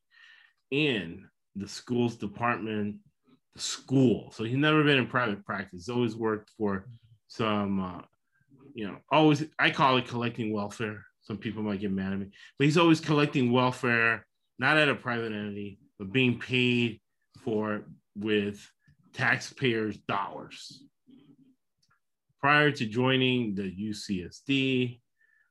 in 0.71 1.29
the 1.57 1.69
school's 1.69 2.17
department, 2.17 2.97
the 3.55 3.61
school. 3.61 4.31
So 4.33 4.45
he's 4.45 4.57
never 4.57 4.83
been 4.85 4.99
in 4.99 5.07
private 5.07 5.45
practice. 5.45 5.87
He's 5.87 5.89
always 5.89 6.17
worked 6.17 6.51
for 6.57 6.87
some, 7.29 7.81
uh, 7.81 8.03
you 8.75 8.87
know, 8.87 8.97
always, 9.11 9.45
I 9.59 9.71
call 9.71 9.97
it 9.97 10.09
collecting 10.09 10.53
welfare. 10.53 11.05
Some 11.23 11.39
people 11.39 11.63
might 11.63 11.81
get 11.81 11.93
mad 11.93 12.13
at 12.13 12.19
me, 12.19 12.27
but 12.59 12.65
he's 12.65 12.79
always 12.79 13.01
collecting 13.01 13.53
welfare, 13.53 14.27
not 14.61 14.77
at 14.77 14.91
a 14.91 14.95
private 14.95 15.33
entity, 15.33 15.79
but 15.99 16.13
being 16.13 16.39
paid 16.39 17.01
for 17.43 17.83
with 18.15 18.71
taxpayers' 19.15 19.97
dollars. 20.07 20.83
Prior 22.41 22.71
to 22.71 22.85
joining 22.85 23.55
the 23.55 23.63
UCSD 23.63 25.01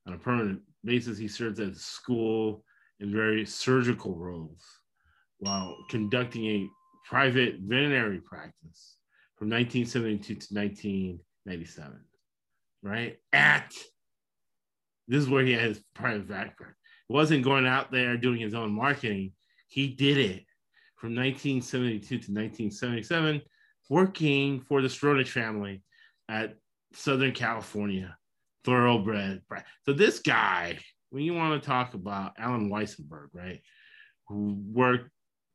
on 0.07 0.13
a 0.13 0.17
permanent 0.17 0.61
basis, 0.83 1.17
he 1.17 1.27
served 1.27 1.59
at 1.59 1.73
the 1.73 1.79
school 1.79 2.63
in 2.99 3.11
various 3.11 3.53
surgical 3.53 4.15
roles 4.15 4.63
while 5.39 5.75
conducting 5.89 6.45
a 6.45 6.67
private 7.03 7.55
veterinary 7.61 8.19
practice 8.19 8.97
from 9.37 9.49
1972 9.49 10.35
to 10.35 10.53
1997. 10.53 11.99
right? 12.83 13.17
At 13.33 13.73
this 15.07 15.23
is 15.23 15.29
where 15.29 15.43
he 15.43 15.53
had 15.53 15.69
his 15.69 15.81
private. 15.95 16.27
It 16.29 16.53
wasn't 17.09 17.43
going 17.43 17.65
out 17.65 17.91
there 17.91 18.15
doing 18.15 18.39
his 18.39 18.53
own 18.53 18.71
marketing. 18.71 19.33
He 19.67 19.89
did 19.89 20.17
it 20.17 20.45
from 20.95 21.15
1972 21.15 22.07
to 22.07 22.15
1977, 22.15 23.41
working 23.89 24.61
for 24.61 24.81
the 24.81 24.87
Stronach 24.87 25.27
family 25.27 25.83
at 26.29 26.55
Southern 26.93 27.31
California, 27.31 28.15
thoroughbred. 28.63 29.41
So 29.85 29.93
this 29.93 30.19
guy, 30.19 30.79
when 31.09 31.23
you 31.23 31.33
want 31.33 31.61
to 31.61 31.67
talk 31.67 31.95
about 31.95 32.33
Allen 32.37 32.69
Weisselberg, 32.69 33.29
right, 33.33 33.61
who 34.27 34.61
worked 34.71 35.09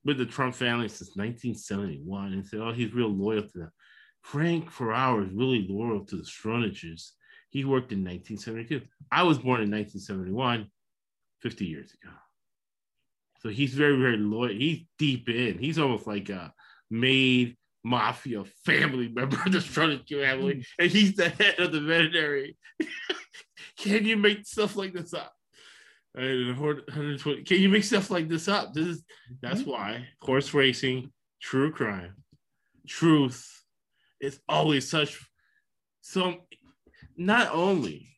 with 0.05 0.19
the 0.19 0.27
Trump 0.27 0.55
family 0.55 0.89
since 0.89 1.17
1971 1.17 2.33
and 2.33 2.47
said, 2.47 2.61
oh, 2.61 2.73
he's 2.73 2.93
real 2.93 3.09
loyal 3.09 3.43
to 3.43 3.59
them. 3.59 3.71
Frank 4.23 4.71
Ferraro 4.71 5.25
is 5.25 5.33
really 5.33 5.67
loyal 5.69 6.05
to 6.07 6.17
the 6.17 6.23
Stronaches. 6.23 7.11
He 7.51 7.65
worked 7.65 7.93
in 7.93 8.05
1972. 8.05 8.83
I 9.13 9.23
was 9.23 9.39
born 9.39 9.61
in 9.61 9.71
1971, 9.71 10.69
50 11.45 11.67
years 11.67 11.93
ago. 12.03 12.13
So 13.41 13.51
he's 13.51 13.75
very, 13.75 13.99
very 13.99 14.17
loyal. 14.17 14.55
He's 14.55 14.85
deep 14.99 15.29
in. 15.29 15.59
He's 15.59 15.79
almost 15.79 16.07
like 16.07 16.31
a 16.31 16.53
made 16.91 17.57
mafia 17.85 18.45
family 18.65 19.09
member 19.15 19.37
of 19.45 19.53
the 19.53 19.59
Stronach 19.59 20.09
family, 20.09 20.67
and 20.79 20.91
he's 20.91 21.15
the 21.15 21.29
head 21.29 21.61
of 21.61 21.71
the 21.71 21.81
veterinary. 21.81 22.57
Can 23.79 24.07
you 24.07 24.17
make 24.17 24.47
stuff 24.47 24.75
like 24.77 24.95
this 24.95 25.13
up? 25.13 25.33
And 26.15 26.59
120. 26.59 27.43
Can 27.43 27.61
you 27.61 27.69
make 27.69 27.85
stuff 27.85 28.11
like 28.11 28.29
this 28.29 28.49
up? 28.49 28.73
This 28.73 28.87
is 28.87 29.05
that's 29.43 29.61
mm-hmm. 29.61 29.71
why 29.71 30.09
horse 30.23 30.55
racing, 30.55 31.13
true 31.43 31.71
crime, 31.71 32.15
truth 32.89 33.47
is 34.21 34.41
always 34.49 34.89
such 34.89 35.19
some 36.01 36.39
not 37.17 37.51
only 37.53 38.14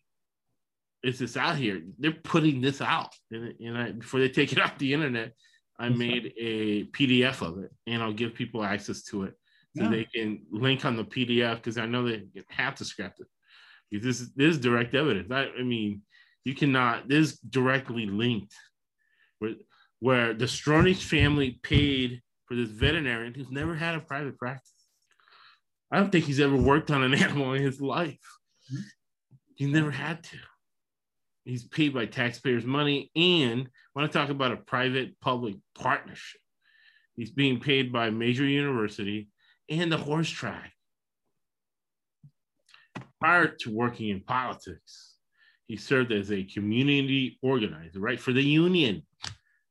is 1.06 1.18
this 1.18 1.36
out 1.36 1.56
here, 1.56 1.82
they're 1.98 2.12
putting 2.12 2.60
this 2.60 2.80
out. 2.80 3.14
And, 3.30 3.54
and 3.60 3.78
I, 3.78 3.92
before 3.92 4.20
they 4.20 4.28
take 4.28 4.52
it 4.52 4.60
off 4.62 4.78
the 4.78 4.92
internet, 4.92 5.32
I 5.78 5.88
made 5.90 6.32
a 6.38 6.84
PDF 6.86 7.42
of 7.42 7.58
it 7.58 7.70
and 7.86 8.02
I'll 8.02 8.12
give 8.12 8.34
people 8.34 8.64
access 8.64 9.02
to 9.04 9.24
it 9.24 9.34
so 9.76 9.84
yeah. 9.84 9.90
they 9.90 10.04
can 10.04 10.40
link 10.50 10.86
on 10.86 10.96
the 10.96 11.04
PDF 11.04 11.56
because 11.56 11.76
I 11.76 11.84
know 11.84 12.08
they 12.08 12.22
have 12.48 12.76
to 12.76 12.84
scrap 12.84 13.14
it. 13.20 13.26
Because 13.90 14.04
this 14.04 14.20
is 14.20 14.32
this 14.34 14.56
is 14.56 14.60
direct 14.60 14.94
evidence. 14.94 15.30
I, 15.30 15.48
I 15.58 15.62
mean, 15.62 16.02
you 16.44 16.54
cannot, 16.54 17.08
this 17.08 17.32
is 17.32 17.38
directly 17.38 18.06
linked 18.06 18.54
where, 19.38 19.54
where 20.00 20.32
the 20.32 20.46
Stronach 20.46 21.02
family 21.02 21.60
paid 21.62 22.22
for 22.46 22.54
this 22.54 22.70
veterinarian 22.70 23.34
who's 23.34 23.50
never 23.50 23.74
had 23.74 23.94
a 23.94 24.00
private 24.00 24.38
practice. 24.38 24.72
I 25.90 25.98
don't 25.98 26.10
think 26.10 26.24
he's 26.24 26.40
ever 26.40 26.56
worked 26.56 26.90
on 26.90 27.02
an 27.02 27.14
animal 27.22 27.52
in 27.52 27.62
his 27.62 27.80
life. 27.80 28.18
Mm-hmm. 28.72 28.82
He 29.56 29.66
never 29.66 29.90
had 29.90 30.22
to. 30.24 30.36
He's 31.46 31.62
paid 31.62 31.94
by 31.94 32.06
taxpayers' 32.06 32.64
money. 32.64 33.10
And 33.14 33.68
when 33.92 34.04
I 34.04 34.08
talk 34.08 34.30
about 34.30 34.50
a 34.50 34.56
private 34.56 35.18
public 35.20 35.54
partnership, 35.76 36.40
he's 37.14 37.30
being 37.30 37.60
paid 37.60 37.92
by 37.92 38.08
a 38.08 38.12
major 38.12 38.44
university 38.44 39.28
and 39.70 39.90
the 39.90 39.96
horse 39.96 40.28
track. 40.28 40.72
Prior 43.20 43.46
to 43.46 43.70
working 43.70 44.08
in 44.08 44.20
politics, 44.22 45.14
he 45.68 45.76
served 45.76 46.10
as 46.10 46.32
a 46.32 46.42
community 46.42 47.38
organizer, 47.42 48.00
right, 48.00 48.20
for 48.20 48.32
the 48.32 48.42
union. 48.42 49.02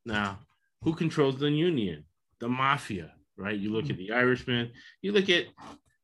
Now, 0.05 0.39
who 0.82 0.95
controls 0.95 1.39
the 1.39 1.51
union? 1.51 2.05
The 2.39 2.47
mafia, 2.47 3.11
right? 3.38 3.57
You 3.57 3.71
look 3.71 3.89
at 3.89 3.97
the 3.97 4.13
Irishman, 4.13 4.71
you 5.01 5.11
look 5.11 5.30
at, 5.30 5.45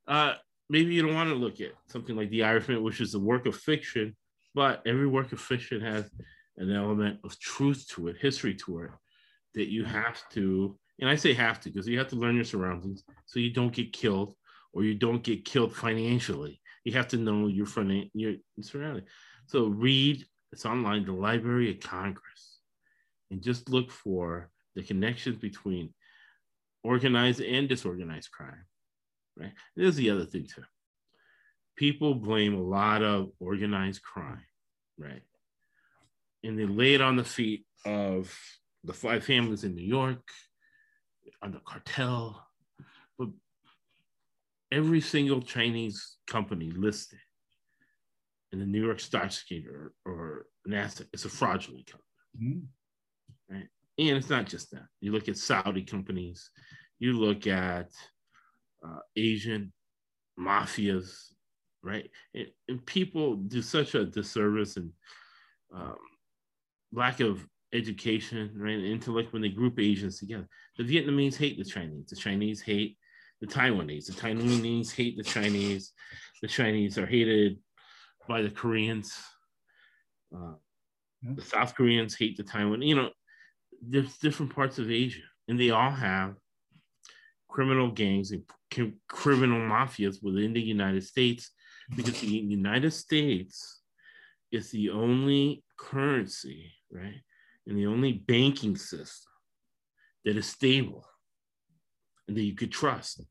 uh, 0.08 0.36
maybe 0.70 0.94
you 0.94 1.02
don't 1.02 1.16
want 1.16 1.30
to 1.30 1.36
look 1.36 1.62
at 1.62 1.72
something 1.88 2.16
like 2.16 2.30
the 2.30 2.44
Irishman, 2.44 2.84
which 2.84 3.00
is 3.00 3.14
a 3.16 3.20
work 3.20 3.46
of 3.46 3.56
fiction, 3.56 4.16
but 4.54 4.82
every 4.86 5.08
work 5.08 5.32
of 5.32 5.40
fiction 5.40 5.82
has 5.82 6.10
an 6.58 6.72
element 6.72 7.20
of 7.24 7.40
truth 7.40 7.88
to 7.90 8.08
it, 8.08 8.18
history 8.20 8.54
to 8.56 8.80
it, 8.80 8.92
that 9.56 9.72
you 9.72 9.84
have 9.84 10.22
to, 10.32 10.78
and 11.00 11.10
I 11.10 11.16
say 11.16 11.34
have 11.34 11.60
to 11.62 11.70
because 11.70 11.88
you 11.88 11.98
have 11.98 12.10
to 12.10 12.16
learn 12.16 12.36
your 12.36 12.44
surroundings 12.44 13.04
so 13.26 13.40
you 13.40 13.52
don't 13.52 13.74
get 13.74 13.94
killed 13.94 14.36
or 14.74 14.84
you 14.84 14.96
don't 14.96 15.24
get 15.24 15.46
killed 15.46 15.76
financially. 15.76 16.62
You 16.84 16.94
have 16.94 17.08
to 17.10 17.18
know 17.18 17.48
your 17.48 17.66
front 17.66 18.10
your 18.14 18.36
surroundings. 18.62 19.10
So 19.48 19.68
read, 19.68 20.26
it's 20.52 20.66
online, 20.66 21.06
the 21.06 21.14
Library 21.14 21.72
of 21.72 21.80
Congress, 21.80 22.60
and 23.30 23.42
just 23.42 23.70
look 23.70 23.92
for 23.92 24.50
the 24.76 24.84
connections 24.84 25.38
between 25.38 25.94
organized 26.84 27.42
and 27.42 27.70
disorganized 27.70 28.32
crime, 28.32 28.66
right? 29.38 29.54
There's 29.76 29.96
the 29.96 30.10
other 30.10 30.26
thing 30.26 30.48
too. 30.54 30.64
People 31.82 32.14
blame 32.14 32.54
a 32.54 32.62
lot 32.62 33.02
of 33.02 33.32
organized 33.40 34.04
crime, 34.04 34.46
right? 35.00 35.24
And 36.44 36.60
they 36.60 36.68
lay 36.68 36.94
it 36.94 37.02
on 37.02 37.16
the 37.16 37.24
feet 37.24 37.66
of 37.88 38.32
the 38.84 38.94
five 38.94 39.24
families 39.24 39.64
in 39.64 39.74
New 39.74 39.88
York, 39.88 40.22
on 41.42 41.52
the 41.52 41.60
cartel, 41.66 42.46
but 43.18 43.30
every 44.72 45.02
single 45.02 45.42
Chinese 45.42 46.18
company 46.28 46.70
listed 46.70 47.18
in 48.52 48.60
the 48.60 48.66
New 48.68 48.86
York 48.86 49.00
Stock 49.00 49.26
Exchange 49.26 49.66
or, 49.66 49.92
or 50.06 50.46
NASDAQ, 50.68 51.08
it's 51.14 51.26
a 51.26 51.30
fraudulent 51.30 51.88
company. 51.88 52.60
Mm-hmm. 53.50 53.56
Right? 53.56 53.68
And 53.98 54.18
it's 54.18 54.30
not 54.30 54.46
just 54.46 54.70
that. 54.70 54.86
You 55.00 55.14
look 55.14 55.28
at 55.28 55.36
Saudi 55.36 55.82
companies, 55.82 56.48
you 57.00 57.14
look 57.14 57.48
at 57.48 57.90
uh, 58.86 59.00
Asian 59.16 59.74
mafias, 60.40 61.31
right? 61.84 62.10
And, 62.34 62.48
and, 62.68 62.86
people 62.86 63.36
do 63.36 63.62
such 63.62 63.96
a 63.96 64.06
disservice 64.06 64.78
and 64.78 64.92
um, 65.74 65.98
lack 66.94 67.20
of 67.20 67.46
education, 67.74 68.52
right? 68.56 68.76
And 68.76 68.86
intellect 68.86 69.34
when 69.34 69.42
they 69.42 69.50
group 69.50 69.80
Asians 69.80 70.20
together. 70.20 70.48
The 70.78 70.84
Vietnamese 70.84 71.38
hate 71.38 71.58
the 71.58 71.66
Chinese. 71.66 72.08
The 72.08 72.16
Chinese 72.16 72.62
hate 72.62 72.98
the 73.40 73.48
Taiwanese. 73.48 74.06
The 74.08 74.14
Taiwanese 74.14 74.94
hate 74.94 75.18
the 75.18 75.24
Chinese. 75.24 75.94
The 76.42 76.48
Chinese 76.48 76.98
are 76.98 77.06
hated 77.06 77.58
by 78.28 78.42
the 78.42 78.50
Koreans. 78.50 79.14
Uh. 80.36 80.54
The 81.24 81.42
South 81.44 81.76
Koreans 81.76 82.16
hate 82.16 82.36
the 82.36 82.44
Taiwan. 82.44 82.82
You 82.82 82.96
know, 82.96 83.10
there's 83.82 84.18
different 84.18 84.56
parts 84.56 84.80
of 84.80 84.90
Asia, 84.90 85.22
and 85.48 85.60
they 85.60 85.70
all 85.70 85.92
have 85.92 86.36
criminal 87.48 87.92
gangs 87.92 88.32
and 88.32 88.44
criminal 89.08 89.60
mafias 89.60 90.24
within 90.24 90.54
the 90.54 90.62
United 90.62 91.04
States 91.04 91.52
because 91.96 92.20
the 92.22 92.28
United 92.28 92.92
States 92.92 93.82
is 94.52 94.72
the 94.72 94.90
only 94.90 95.64
currency, 95.78 96.72
right, 96.92 97.22
and 97.68 97.78
the 97.78 97.88
only 97.88 98.14
banking 98.14 98.76
system 98.76 99.32
that 100.26 100.38
is 100.38 100.46
stable 100.46 101.06
and 102.28 102.38
that 102.38 102.44
you 102.44 102.56
could 102.56 102.72
trust. 102.72 103.22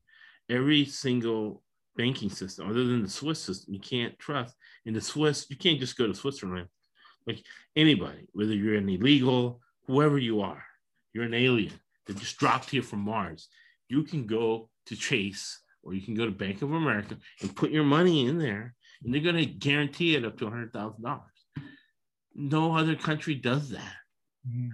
Every 0.49 0.85
single 0.85 1.63
banking 1.95 2.29
system, 2.29 2.69
other 2.69 2.83
than 2.83 3.03
the 3.03 3.09
Swiss 3.09 3.39
system, 3.39 3.73
you 3.73 3.79
can't 3.79 4.17
trust. 4.19 4.55
In 4.85 4.93
the 4.93 5.01
Swiss, 5.01 5.47
you 5.49 5.55
can't 5.55 5.79
just 5.79 5.97
go 5.97 6.07
to 6.07 6.13
Switzerland. 6.13 6.67
Like 7.27 7.43
anybody, 7.75 8.27
whether 8.33 8.53
you're 8.53 8.75
an 8.75 8.89
illegal, 8.89 9.61
whoever 9.87 10.17
you 10.17 10.41
are, 10.41 10.63
you're 11.13 11.23
an 11.23 11.33
alien 11.33 11.73
that 12.07 12.17
just 12.17 12.37
dropped 12.37 12.69
here 12.69 12.81
from 12.81 12.99
Mars, 12.99 13.47
you 13.89 14.03
can 14.03 14.25
go 14.25 14.69
to 14.87 14.95
Chase 14.95 15.59
or 15.83 15.93
you 15.93 16.01
can 16.01 16.15
go 16.15 16.25
to 16.25 16.31
Bank 16.31 16.61
of 16.61 16.71
America 16.71 17.17
and 17.41 17.55
put 17.55 17.71
your 17.71 17.83
money 17.83 18.27
in 18.27 18.37
there, 18.37 18.75
and 19.03 19.13
they're 19.13 19.21
going 19.21 19.35
to 19.35 19.45
guarantee 19.45 20.15
it 20.15 20.25
up 20.25 20.37
to 20.37 20.45
$100,000. 20.45 21.21
No 22.35 22.75
other 22.75 22.95
country 22.95 23.35
does 23.35 23.69
that. 23.69 23.95
Mm-hmm. 24.47 24.69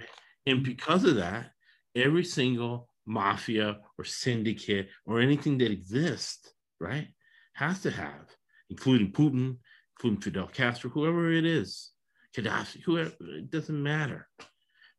And 0.46 0.64
because 0.64 1.04
of 1.04 1.16
that, 1.16 1.52
every 1.96 2.24
single 2.24 2.90
mafia 3.06 3.78
or 3.98 4.04
syndicate 4.06 4.90
or 5.06 5.20
anything 5.20 5.58
that 5.58 5.72
exists 5.72 6.52
right, 6.80 7.08
has 7.54 7.82
to 7.82 7.92
have, 7.92 8.36
including 8.70 9.12
Putin, 9.12 9.58
including 9.96 10.22
Fidel 10.22 10.48
Castro, 10.48 10.90
whoever 10.90 11.32
it 11.32 11.46
is, 11.46 11.92
Gaddafi, 12.36 12.84
whoever, 12.84 13.12
it 13.20 13.50
doesn't 13.50 13.82
matter. 13.82 14.28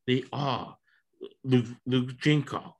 They 0.06 0.24
all. 0.32 0.80
Lukashenko, 1.46 2.72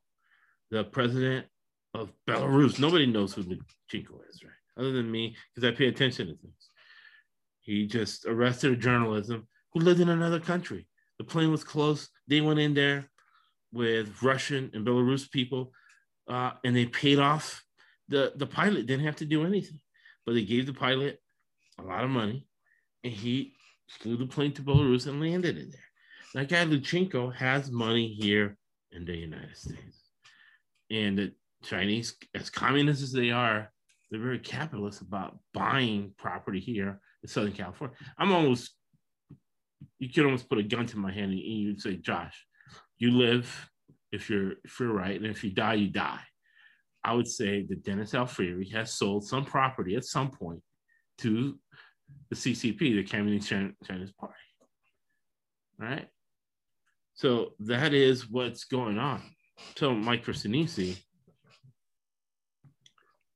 the 0.70 0.84
president 0.84 1.46
of 1.94 2.12
Belarus. 2.26 2.78
Nobody 2.78 3.06
knows 3.06 3.34
who 3.34 3.42
Lukashenko 3.42 4.20
is, 4.28 4.42
right? 4.42 4.52
Other 4.78 4.92
than 4.92 5.10
me, 5.10 5.36
because 5.54 5.68
I 5.68 5.76
pay 5.76 5.88
attention 5.88 6.28
to 6.28 6.36
things. 6.36 6.68
He 7.60 7.86
just 7.86 8.26
arrested 8.26 8.72
a 8.72 8.76
journalist 8.76 9.30
who 9.30 9.80
lived 9.80 10.00
in 10.00 10.08
another 10.08 10.40
country. 10.40 10.86
The 11.18 11.24
plane 11.24 11.50
was 11.50 11.64
close. 11.64 12.08
They 12.26 12.40
went 12.40 12.60
in 12.60 12.74
there 12.74 13.08
with 13.72 14.22
Russian 14.22 14.70
and 14.72 14.86
Belarus 14.86 15.30
people, 15.30 15.72
uh, 16.28 16.52
and 16.64 16.74
they 16.74 16.86
paid 16.86 17.18
off 17.18 17.62
the 18.08 18.32
the 18.36 18.46
pilot 18.46 18.86
didn't 18.86 19.04
have 19.04 19.16
to 19.16 19.26
do 19.26 19.44
anything, 19.44 19.80
but 20.24 20.32
they 20.34 20.44
gave 20.44 20.66
the 20.66 20.72
pilot 20.72 21.20
a 21.78 21.82
lot 21.82 22.04
of 22.04 22.10
money, 22.10 22.46
and 23.04 23.12
he 23.12 23.54
flew 23.88 24.16
the 24.16 24.26
plane 24.26 24.52
to 24.52 24.62
Belarus 24.62 25.06
and 25.06 25.20
landed 25.20 25.58
it 25.58 25.72
there. 25.72 25.80
That 26.34 26.48
guy 26.48 26.64
Luchenko 26.64 27.34
has 27.34 27.70
money 27.70 28.08
here 28.08 28.56
in 28.92 29.04
the 29.04 29.16
United 29.16 29.56
States, 29.56 30.10
and 30.90 31.18
the 31.18 31.32
Chinese, 31.62 32.14
as 32.34 32.50
communist 32.50 33.02
as 33.02 33.12
they 33.12 33.30
are, 33.30 33.70
they're 34.10 34.20
very 34.20 34.38
capitalist 34.38 35.00
about 35.02 35.38
buying 35.52 36.12
property 36.18 36.60
here 36.60 37.00
in 37.22 37.28
Southern 37.28 37.52
California. 37.52 37.96
I'm 38.18 38.32
almost, 38.32 38.70
you 39.98 40.08
could 40.08 40.24
almost 40.24 40.48
put 40.48 40.58
a 40.58 40.62
gun 40.62 40.86
to 40.86 40.98
my 40.98 41.12
hand 41.12 41.32
and 41.32 41.40
you'd 41.40 41.80
say, 41.80 41.96
Josh, 41.96 42.46
you 42.98 43.10
live 43.10 43.70
if 44.10 44.30
you're 44.30 44.52
if 44.64 44.80
you're 44.80 44.92
right, 44.92 45.16
and 45.16 45.26
if 45.26 45.44
you 45.44 45.50
die, 45.50 45.74
you 45.74 45.88
die. 45.88 46.20
I 47.04 47.14
would 47.14 47.28
say 47.28 47.64
that 47.68 47.84
Dennis 47.84 48.14
Alfieri 48.14 48.70
has 48.72 48.94
sold 48.94 49.26
some 49.26 49.44
property 49.44 49.96
at 49.96 50.04
some 50.04 50.30
point 50.30 50.60
to 51.18 51.58
the 52.30 52.36
CCP, 52.36 52.78
the 52.78 53.04
Communist 53.04 53.48
Chinese 53.48 54.12
Party. 54.12 54.34
Right? 55.78 56.08
So 57.14 57.52
that 57.60 57.94
is 57.94 58.28
what's 58.28 58.64
going 58.64 58.98
on. 58.98 59.22
So, 59.76 59.92
Mike 59.94 60.24
Christianese, 60.24 60.98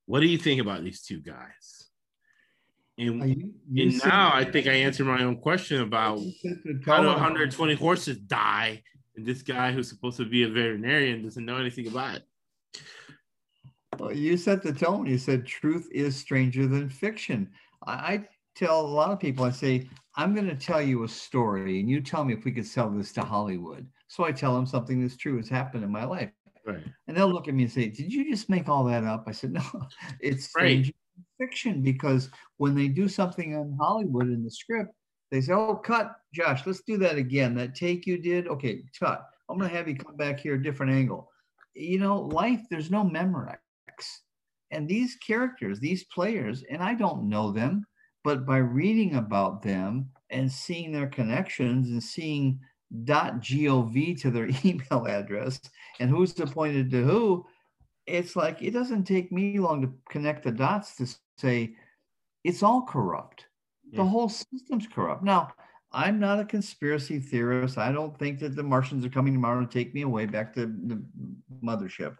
what 0.07 0.20
do 0.20 0.26
you 0.26 0.38
think 0.38 0.61
about 0.61 0.82
these 0.82 1.03
two 1.03 1.20
guys? 1.20 1.88
And, 2.98 3.28
you, 3.28 3.55
you 3.70 3.90
and 3.90 4.05
now 4.05 4.30
I 4.34 4.44
think 4.44 4.66
I 4.66 4.72
answered 4.72 5.07
my 5.07 5.22
own 5.22 5.36
question 5.36 5.80
about 5.80 6.20
how 6.84 7.00
do 7.00 7.09
120 7.09 7.74
horses 7.74 8.18
die, 8.18 8.82
and 9.16 9.24
this 9.24 9.42
guy 9.42 9.72
who's 9.72 9.88
supposed 9.88 10.18
to 10.18 10.24
be 10.24 10.42
a 10.42 10.48
veterinarian 10.48 11.22
doesn't 11.22 11.44
know 11.44 11.57
anything 11.57 11.88
about 11.88 12.16
it. 12.16 12.22
Well, 13.98 14.12
you 14.12 14.36
set 14.36 14.62
the 14.62 14.72
tone. 14.72 15.07
You 15.07 15.18
said 15.18 15.46
truth 15.46 15.88
is 15.92 16.16
stranger 16.16 16.66
than 16.66 16.88
fiction. 16.88 17.50
I, 17.86 17.92
I 17.92 18.28
tell 18.55 18.80
a 18.80 18.86
lot 18.86 19.11
of 19.11 19.20
people, 19.20 19.44
I 19.44 19.50
say, 19.50 19.88
I'm 20.16 20.34
going 20.34 20.48
to 20.48 20.57
tell 20.57 20.82
you 20.82 21.05
a 21.05 21.09
story, 21.09 21.80
and 21.80 21.88
you 21.88 22.00
tell 22.00 22.24
me 22.24 22.34
if 22.34 22.44
we 22.44 22.53
could 22.53 22.66
sell 22.66 22.90
this 22.90 23.12
to 23.14 23.22
Hollywood. 23.22 23.86
So 24.09 24.24
I 24.24 24.32
tell 24.32 24.55
them 24.55 24.66
something 24.66 25.00
that's 25.00 25.16
true 25.16 25.38
has 25.38 25.48
happened 25.48 25.84
in 25.84 25.90
my 25.90 26.05
life. 26.05 26.30
Right. 26.65 26.85
And 27.07 27.17
they'll 27.17 27.33
look 27.33 27.49
at 27.49 27.55
me 27.55 27.65
and 27.65 27.73
say, 27.73 27.89
Did 27.89 28.13
you 28.13 28.31
just 28.31 28.49
make 28.49 28.69
all 28.69 28.85
that 28.85 29.05
up? 29.05 29.25
I 29.27 29.33
said, 29.33 29.53
No, 29.53 29.63
it's 30.21 30.51
right. 30.57 30.91
fiction 31.39 31.83
because 31.83 32.31
when 32.59 32.75
they 32.75 32.89
do 32.89 33.09
something 33.09 33.53
in 33.53 33.77
Hollywood 33.81 34.29
in 34.29 34.45
the 34.45 34.51
script, 34.51 34.93
they 35.31 35.41
say, 35.41 35.53
Oh, 35.53 35.75
cut, 35.77 36.13
Josh, 36.33 36.67
let's 36.67 36.83
do 36.87 36.99
that 36.99 37.17
again. 37.17 37.55
That 37.55 37.75
take 37.75 38.07
you 38.07 38.19
did, 38.19 38.49
okay, 38.49 38.83
cut. 38.99 39.25
I'm 39.49 39.59
going 39.59 39.71
to 39.71 39.77
have 39.77 39.89
you 39.89 39.97
come 39.97 40.17
back 40.17 40.41
here 40.41 40.55
a 40.55 40.63
different 40.63 40.93
angle. 40.93 41.31
You 41.75 41.99
know, 41.99 42.21
life, 42.21 42.61
there's 42.71 42.91
no 42.91 43.05
Memorex. 43.05 43.57
And 44.71 44.89
these 44.89 45.17
characters, 45.17 45.79
these 45.79 46.05
players, 46.05 46.65
and 46.71 46.83
I 46.83 46.95
don't 46.95 47.29
know 47.29 47.53
them, 47.53 47.85
but 48.25 48.47
by 48.47 48.59
reading 48.59 49.17
about 49.17 49.63
them 49.63 50.09
and 50.31 50.51
seeing 50.51 50.93
their 50.93 51.09
connections 51.09 51.91
and 51.91 52.03
seeing 52.03 52.59
.gov 52.93 54.20
to 54.20 54.30
their 54.30 54.49
email 54.64 55.07
address 55.07 55.61
and 56.01 56.11
who's 56.11 56.38
appointed 56.38 56.90
to 56.90 57.05
who, 57.05 57.47
it's 58.07 58.36
like 58.36 58.62
it 58.62 58.72
doesn't 58.72 59.05
take 59.05 59.30
me 59.32 59.59
long 59.59 59.82
to 59.82 59.93
connect 60.11 60.45
the 60.45 60.51
dots 60.51 60.97
to 60.97 61.07
say 61.38 61.74
it's 62.45 62.62
all 62.62 62.82
corrupt. 62.82 63.47
Yeah. 63.90 64.03
The 64.03 64.09
whole 64.09 64.28
system's 64.28 64.86
corrupt. 64.86 65.22
Now, 65.22 65.53
I'm 65.93 66.18
not 66.18 66.40
a 66.40 66.45
conspiracy 66.45 67.18
theorist. 67.18 67.78
I 67.78 67.93
don't 67.93 68.18
think 68.18 68.38
that 68.40 68.57
the 68.57 68.62
Martians 68.62 69.05
are 69.05 69.11
coming 69.11 69.34
tomorrow 69.34 69.61
to 69.61 69.66
take 69.66 69.95
me 69.95 70.03
away 70.03 70.26
back 70.26 70.55
to 70.55 70.66
the 70.66 71.03
mothership. 71.62 72.16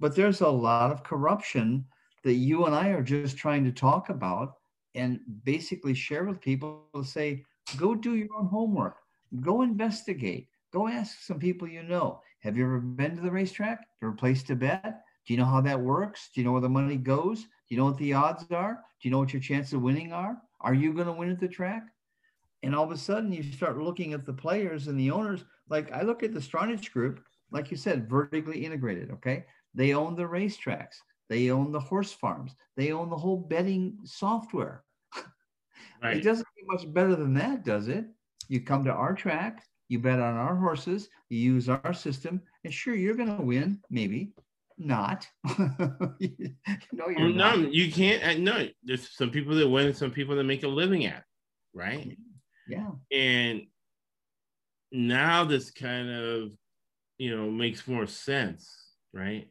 But 0.00 0.16
there's 0.16 0.40
a 0.40 0.48
lot 0.48 0.90
of 0.90 1.04
corruption 1.04 1.86
that 2.24 2.34
you 2.34 2.66
and 2.66 2.74
I 2.74 2.88
are 2.88 3.02
just 3.02 3.36
trying 3.36 3.64
to 3.64 3.72
talk 3.72 4.08
about 4.08 4.54
and 4.94 5.20
basically 5.44 5.94
share 5.94 6.24
with 6.24 6.40
people 6.40 6.86
to 6.94 7.04
say, 7.04 7.44
go 7.76 7.94
do 7.94 8.16
your 8.16 8.28
own 8.36 8.46
homework, 8.46 8.96
go 9.40 9.62
investigate, 9.62 10.48
go 10.72 10.88
ask 10.88 11.20
some 11.22 11.38
people 11.38 11.68
you 11.68 11.82
know. 11.82 12.20
Have 12.40 12.56
you 12.56 12.64
ever 12.64 12.80
been 12.80 13.16
to 13.16 13.22
the 13.22 13.30
racetrack? 13.30 13.80
Ever 14.02 14.12
placed 14.12 14.50
a 14.50 14.56
bet? 14.56 15.02
Do 15.26 15.32
you 15.32 15.38
know 15.38 15.46
how 15.46 15.60
that 15.62 15.80
works? 15.80 16.30
Do 16.34 16.40
you 16.40 16.44
know 16.44 16.52
where 16.52 16.60
the 16.60 16.68
money 16.68 16.96
goes? 16.96 17.42
Do 17.42 17.48
you 17.68 17.78
know 17.78 17.86
what 17.86 17.96
the 17.96 18.12
odds 18.12 18.44
are? 18.50 18.74
Do 19.00 19.08
you 19.08 19.10
know 19.10 19.18
what 19.18 19.32
your 19.32 19.40
chances 19.40 19.72
of 19.72 19.82
winning 19.82 20.12
are? 20.12 20.36
Are 20.60 20.74
you 20.74 20.92
going 20.92 21.06
to 21.06 21.12
win 21.12 21.30
at 21.30 21.40
the 21.40 21.48
track? 21.48 21.84
And 22.62 22.74
all 22.74 22.84
of 22.84 22.90
a 22.90 22.96
sudden, 22.96 23.32
you 23.32 23.42
start 23.42 23.78
looking 23.78 24.12
at 24.12 24.24
the 24.24 24.32
players 24.32 24.86
and 24.88 24.98
the 24.98 25.10
owners. 25.10 25.44
Like 25.68 25.92
I 25.92 26.02
look 26.02 26.22
at 26.22 26.32
the 26.32 26.40
Stronach 26.40 26.90
Group, 26.92 27.20
like 27.50 27.70
you 27.70 27.76
said, 27.76 28.08
vertically 28.08 28.64
integrated. 28.64 29.10
Okay, 29.12 29.44
they 29.74 29.94
own 29.94 30.16
the 30.16 30.22
racetracks. 30.22 30.96
They 31.28 31.50
own 31.50 31.72
the 31.72 31.80
horse 31.80 32.12
farms. 32.12 32.54
They 32.76 32.92
own 32.92 33.10
the 33.10 33.16
whole 33.16 33.36
betting 33.36 33.98
software. 34.04 34.84
Right. 36.02 36.18
It 36.18 36.22
doesn't 36.22 36.46
get 36.56 36.66
much 36.66 36.92
better 36.92 37.16
than 37.16 37.32
that, 37.34 37.64
does 37.64 37.88
it? 37.88 38.04
You 38.48 38.60
come 38.60 38.84
to 38.84 38.92
our 38.92 39.14
track, 39.14 39.64
you 39.88 39.98
bet 39.98 40.20
on 40.20 40.36
our 40.36 40.56
horses, 40.56 41.08
you 41.28 41.38
use 41.38 41.68
our 41.68 41.92
system, 41.92 42.42
and 42.64 42.72
sure, 42.72 42.94
you're 42.94 43.14
going 43.14 43.36
to 43.36 43.42
win, 43.42 43.80
maybe. 43.90 44.32
Not. 44.76 45.26
no, 45.58 46.14
you're 46.20 47.28
no, 47.28 47.56
not. 47.56 47.72
you 47.72 47.92
can't. 47.92 48.22
Uh, 48.24 48.42
no, 48.42 48.68
there's 48.82 49.08
some 49.16 49.30
people 49.30 49.54
that 49.54 49.68
win 49.68 49.94
some 49.94 50.10
people 50.10 50.34
that 50.36 50.44
make 50.44 50.64
a 50.64 50.68
living 50.68 51.06
at, 51.06 51.22
right? 51.72 52.18
Yeah. 52.68 52.90
And 53.12 53.66
now 54.90 55.44
this 55.44 55.70
kind 55.70 56.10
of, 56.10 56.50
you 57.18 57.36
know, 57.36 57.50
makes 57.50 57.86
more 57.86 58.08
sense, 58.08 58.68
right? 59.12 59.48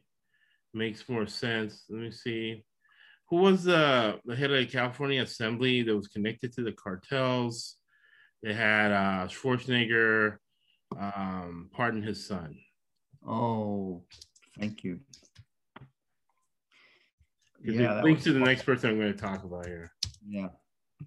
makes 0.74 1.08
more 1.08 1.26
sense. 1.26 1.84
Let 1.88 2.00
me 2.00 2.10
see. 2.10 2.64
Who 3.30 3.36
was 3.36 3.64
the, 3.64 4.20
the 4.24 4.36
head 4.36 4.50
of 4.50 4.58
the 4.58 4.66
California 4.66 5.22
Assembly 5.22 5.82
that 5.82 5.96
was 5.96 6.08
connected 6.08 6.52
to 6.54 6.62
the 6.62 6.72
cartels? 6.72 7.76
They 8.44 8.52
had 8.52 8.92
uh, 8.92 9.26
Schwarzenegger 9.28 10.36
um, 11.00 11.70
pardon 11.72 12.02
his 12.02 12.26
son. 12.26 12.58
Oh, 13.26 14.02
thank 14.60 14.84
you. 14.84 15.00
Yeah, 17.64 18.02
link 18.02 18.22
to 18.24 18.34
the 18.34 18.40
next 18.40 18.64
person 18.64 18.90
I'm 18.90 18.98
going 18.98 19.14
to 19.14 19.18
talk 19.18 19.44
about 19.44 19.64
here. 19.64 19.90
Yeah, 20.28 20.48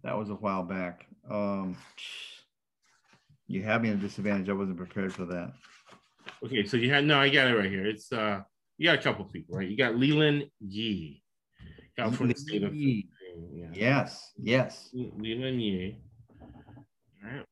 that 0.03 0.17
was 0.17 0.31
a 0.31 0.33
while 0.33 0.63
back. 0.63 1.05
Um, 1.29 1.77
you 3.45 3.61
have 3.61 3.83
me 3.83 3.89
at 3.89 3.95
a 3.95 3.99
disadvantage. 3.99 4.49
I 4.49 4.53
wasn't 4.53 4.77
prepared 4.77 5.13
for 5.13 5.25
that. 5.25 5.53
Okay, 6.43 6.65
so 6.65 6.75
you 6.75 6.91
had 6.91 7.05
no, 7.05 7.19
I 7.19 7.29
got 7.29 7.47
it 7.47 7.55
right 7.55 7.69
here. 7.69 7.85
It's 7.85 8.11
uh 8.11 8.41
you 8.79 8.89
got 8.89 8.97
a 8.97 9.01
couple 9.01 9.25
people, 9.25 9.57
right? 9.57 9.69
You 9.69 9.77
got 9.77 9.95
Leland 9.95 10.49
Yee, 10.59 11.21
California 11.95 12.35
State 12.35 12.63
of 12.63 12.75
yeah. 12.75 13.69
Yes, 13.73 14.31
yes. 14.37 14.89
Leland 14.93 15.61
Yee. 15.61 15.99
All 17.23 17.31
right. 17.31 17.45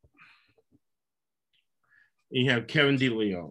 You 2.35 2.51
have 2.51 2.67
Kevin 2.67 2.97
DeLeon. 2.97 3.49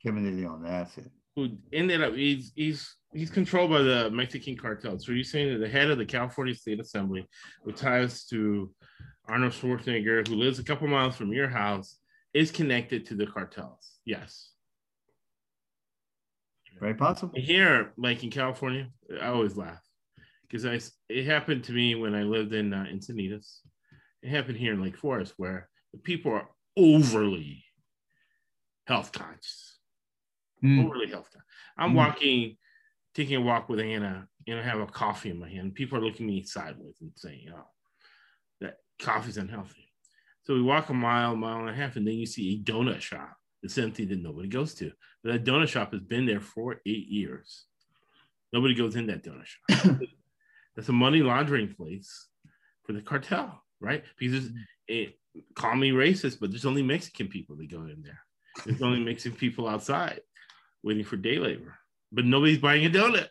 Kevin 0.00 0.24
DeLeon, 0.24 0.62
that's 0.62 0.96
it. 0.98 1.10
Who 1.34 1.48
ended 1.72 2.00
up 2.00 2.14
he's 2.14 2.52
he's 2.54 2.94
he's 3.12 3.28
controlled 3.28 3.70
by 3.70 3.82
the 3.82 4.08
Mexican 4.08 4.56
cartel. 4.56 5.00
So 5.00 5.10
you're 5.10 5.24
saying 5.24 5.52
that 5.52 5.58
the 5.58 5.68
head 5.68 5.90
of 5.90 5.98
the 5.98 6.06
California 6.06 6.54
State 6.54 6.78
Assembly, 6.78 7.26
with 7.64 7.74
ties 7.74 8.24
to 8.26 8.72
Arnold 9.28 9.52
Schwarzenegger, 9.52 10.28
who 10.28 10.36
lives 10.36 10.60
a 10.60 10.62
couple 10.62 10.86
miles 10.86 11.16
from 11.16 11.32
your 11.32 11.48
house, 11.48 11.98
is 12.34 12.52
connected 12.52 13.04
to 13.06 13.16
the 13.16 13.26
cartels. 13.26 13.98
Yes. 14.04 14.52
Very 16.78 16.94
possible. 16.94 17.32
Here, 17.34 17.94
like 17.96 18.22
in 18.22 18.30
California, 18.30 18.90
I 19.20 19.26
always 19.26 19.56
laugh 19.56 19.82
because 20.42 20.64
I 20.64 20.78
it 21.08 21.26
happened 21.26 21.64
to 21.64 21.72
me 21.72 21.96
when 21.96 22.14
I 22.14 22.22
lived 22.22 22.54
in 22.54 22.72
uh, 22.72 22.86
Encinitas. 22.88 23.58
It 24.22 24.28
happened 24.28 24.58
here 24.58 24.72
in 24.72 24.80
Lake 24.80 24.98
Forest 24.98 25.34
where 25.36 25.68
the 25.92 25.98
people 25.98 26.30
are 26.30 26.48
overly 26.76 27.64
health 28.86 29.12
conscious, 29.12 29.78
mm. 30.62 30.84
overly 30.84 31.08
health 31.08 31.30
conscious. 31.32 31.48
I'm 31.76 31.92
mm. 31.92 31.96
walking, 31.96 32.56
taking 33.14 33.36
a 33.36 33.40
walk 33.40 33.68
with 33.68 33.80
Anna, 33.80 34.28
and 34.46 34.58
I 34.58 34.62
have 34.62 34.80
a 34.80 34.86
coffee 34.86 35.30
in 35.30 35.38
my 35.38 35.48
hand. 35.48 35.74
People 35.74 35.98
are 35.98 36.04
looking 36.04 36.26
at 36.26 36.32
me 36.32 36.44
sideways 36.44 36.96
and 37.00 37.12
saying, 37.16 37.46
"Oh, 37.54 37.66
that 38.60 38.78
coffee's 39.00 39.38
unhealthy." 39.38 39.92
So 40.42 40.54
we 40.54 40.62
walk 40.62 40.90
a 40.90 40.94
mile, 40.94 41.34
mile 41.36 41.60
and 41.60 41.70
a 41.70 41.74
half, 41.74 41.96
and 41.96 42.06
then 42.06 42.14
you 42.14 42.26
see 42.26 42.54
a 42.54 42.70
donut 42.70 43.00
shop 43.00 43.36
it's 43.64 43.78
empty 43.78 44.04
that 44.04 44.22
nobody 44.22 44.46
goes 44.46 44.74
to. 44.74 44.92
But 45.22 45.32
that 45.32 45.44
donut 45.50 45.68
shop 45.68 45.92
has 45.92 46.02
been 46.02 46.26
there 46.26 46.40
for 46.40 46.82
eight 46.84 47.08
years. 47.08 47.64
Nobody 48.52 48.74
goes 48.74 48.94
in 48.94 49.06
that 49.06 49.24
donut 49.24 49.46
shop. 49.46 49.98
That's 50.76 50.90
a 50.90 50.92
money 50.92 51.20
laundering 51.20 51.74
place 51.74 52.28
for 52.84 52.92
the 52.92 53.00
cartel, 53.00 53.62
right? 53.80 54.04
Because 54.18 54.50
it 54.86 55.18
call 55.54 55.76
me 55.76 55.92
racist, 55.92 56.40
but 56.40 56.50
there's 56.50 56.66
only 56.66 56.82
Mexican 56.82 57.28
people 57.28 57.56
that 57.56 57.70
go 57.70 57.80
in 57.82 58.02
there. 58.02 58.20
There's 58.64 58.82
only 58.82 59.00
Mexican 59.00 59.36
people 59.38 59.68
outside 59.68 60.20
waiting 60.82 61.04
for 61.04 61.16
day 61.16 61.38
labor, 61.38 61.74
but 62.12 62.24
nobody's 62.24 62.58
buying 62.58 62.86
a 62.86 62.90
donut. 62.90 63.28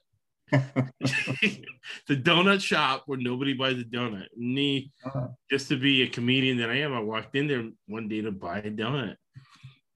the 0.51 2.15
donut 2.15 2.61
shop 2.61 3.03
where 3.05 3.17
nobody 3.17 3.53
buys 3.53 3.79
a 3.79 3.83
donut. 3.83 4.27
Me, 4.35 4.91
uh-huh. 5.05 5.27
just 5.49 5.69
to 5.69 5.77
be 5.77 6.03
a 6.03 6.07
comedian 6.07 6.57
that 6.57 6.69
I 6.69 6.79
am, 6.79 6.93
I 6.93 6.99
walked 6.99 7.35
in 7.35 7.47
there 7.47 7.69
one 7.87 8.07
day 8.07 8.21
to 8.21 8.31
buy 8.31 8.59
a 8.59 8.69
donut 8.69 9.15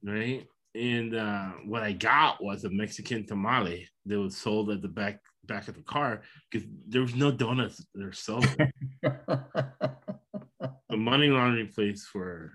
right? 0.04 0.48
And 0.76 1.16
uh, 1.16 1.52
what 1.66 1.84
I 1.84 1.92
got 1.92 2.44
was 2.44 2.64
a 2.64 2.70
Mexican 2.70 3.26
tamale 3.26 3.88
that 4.06 4.20
was 4.20 4.38
sold 4.38 4.70
at 4.70 4.82
the 4.82 4.88
back 4.88 5.20
back 5.46 5.68
of 5.70 5.76
the 5.76 5.82
car 5.82 6.24
because 6.52 6.68
there 6.88 7.02
was 7.02 7.16
no 7.16 7.32
donuts 7.32 7.86
they're 7.96 8.12
sold. 8.12 8.46
a 9.04 9.68
money 10.92 11.28
laundering 11.30 11.70
place 11.70 12.06
for 12.06 12.52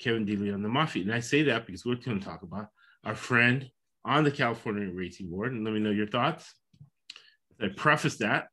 Kevin 0.00 0.26
DeLeon 0.26 0.62
the 0.62 0.68
Mafia. 0.68 1.02
And 1.02 1.12
I 1.12 1.20
say 1.20 1.42
that 1.44 1.66
because 1.66 1.84
we're 1.84 1.96
going 1.96 2.18
to 2.18 2.26
talk 2.26 2.42
about 2.42 2.68
our 3.04 3.14
friend 3.14 3.70
on 4.04 4.24
the 4.24 4.30
California 4.30 4.90
Racing 4.92 5.30
Board. 5.30 5.52
And 5.52 5.64
let 5.64 5.74
me 5.74 5.80
know 5.80 5.90
your 5.90 6.06
thoughts. 6.06 6.52
I 7.60 7.68
preface 7.68 8.16
that 8.18 8.48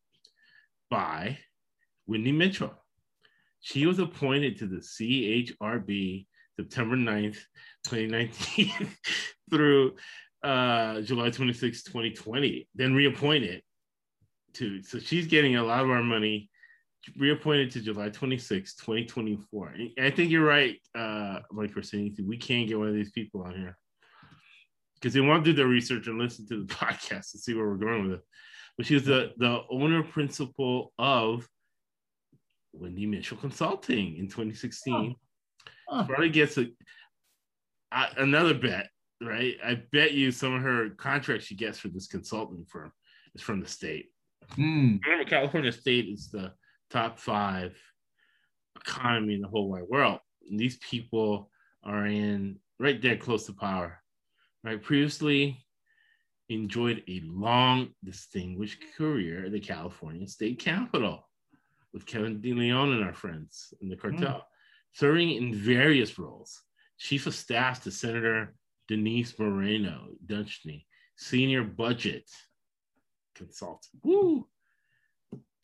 by 0.89 1.39
Wendy 2.05 2.33
Mitchell. 2.33 2.73
She 3.61 3.85
was 3.85 3.99
appointed 3.99 4.57
to 4.57 4.67
the 4.67 4.77
CHRB 4.77 6.25
September 6.57 6.95
9th, 6.95 7.39
2019 7.85 8.71
through 9.49 9.95
uh, 10.43 11.01
July 11.01 11.29
26, 11.29 11.83
2020, 11.83 12.67
then 12.75 12.93
reappointed 12.93 13.61
to. 14.53 14.81
So 14.83 14.99
she's 14.99 15.27
getting 15.27 15.55
a 15.55 15.63
lot 15.63 15.83
of 15.83 15.89
our 15.89 16.03
money 16.03 16.49
reappointed 17.15 17.71
to 17.71 17.81
July 17.81 18.09
26, 18.09 18.75
2024. 18.75 19.75
I 19.99 20.09
think 20.09 20.31
you're 20.31 20.45
right, 20.45 20.77
uh, 20.95 21.39
Mike, 21.51 21.71
for 21.71 21.81
saying 21.81 22.15
we 22.25 22.37
can't 22.37 22.67
get 22.67 22.77
one 22.77 22.89
of 22.89 22.95
these 22.95 23.11
people 23.11 23.43
on 23.43 23.55
here 23.55 23.77
because 24.95 25.13
they 25.13 25.21
want 25.21 25.45
to 25.45 25.51
do 25.51 25.55
their 25.55 25.67
research 25.67 26.07
and 26.07 26.17
listen 26.17 26.47
to 26.47 26.65
the 26.65 26.73
podcast 26.73 27.31
to 27.31 27.37
see 27.37 27.53
where 27.53 27.67
we're 27.67 27.75
going 27.75 28.03
with 28.03 28.19
it. 28.19 28.25
But 28.77 28.85
she's 28.85 29.05
the, 29.05 29.33
the 29.37 29.61
owner 29.69 30.03
principal 30.03 30.93
of 30.99 31.47
Wendy 32.73 33.05
Mitchell 33.05 33.37
Consulting 33.37 34.17
in 34.17 34.27
2016. 34.27 35.15
Huh. 35.89 36.05
Probably 36.05 36.29
gets 36.29 36.57
a, 36.57 36.67
a, 37.91 38.07
another 38.17 38.53
bet, 38.53 38.89
right? 39.21 39.55
I 39.63 39.81
bet 39.91 40.11
you 40.13 40.31
some 40.31 40.53
of 40.53 40.61
her 40.61 40.89
contracts 40.89 41.45
she 41.45 41.55
gets 41.55 41.79
for 41.79 41.87
this 41.87 42.07
consulting 42.07 42.65
firm 42.65 42.91
is 43.33 43.41
from 43.41 43.61
the 43.61 43.67
state. 43.67 44.07
Mm. 44.55 44.99
Remember, 45.03 45.29
California 45.29 45.71
State 45.71 46.07
is 46.07 46.29
the 46.29 46.53
top 46.89 47.19
five 47.19 47.77
economy 48.75 49.35
in 49.35 49.41
the 49.41 49.47
whole 49.47 49.69
wide 49.69 49.87
world. 49.89 50.19
And 50.49 50.59
these 50.59 50.77
people 50.77 51.49
are 51.83 52.05
in 52.05 52.59
right 52.79 53.01
there 53.01 53.17
close 53.17 53.45
to 53.45 53.53
power. 53.53 54.01
Right, 54.63 54.81
previously 54.81 55.65
enjoyed 56.49 57.03
a 57.07 57.21
long, 57.25 57.89
distinguished 58.03 58.83
career 58.97 59.45
at 59.45 59.51
the 59.51 59.59
California 59.59 60.27
State 60.27 60.59
Capitol 60.59 61.27
with 61.93 62.05
Kevin 62.05 62.41
DeLeon 62.41 62.93
and 62.93 63.03
our 63.03 63.13
friends 63.13 63.73
in 63.81 63.89
the 63.89 63.95
cartel, 63.95 64.37
mm. 64.37 64.43
serving 64.93 65.31
in 65.31 65.53
various 65.53 66.17
roles. 66.19 66.61
Chief 66.97 67.27
of 67.27 67.35
Staff 67.35 67.83
to 67.83 67.91
Senator 67.91 68.55
Denise 68.87 69.37
Moreno 69.37 70.07
Ducheny, 70.25 70.85
Senior 71.17 71.63
Budget 71.63 72.29
Consultant. 73.35 74.01
Woo! 74.03 74.47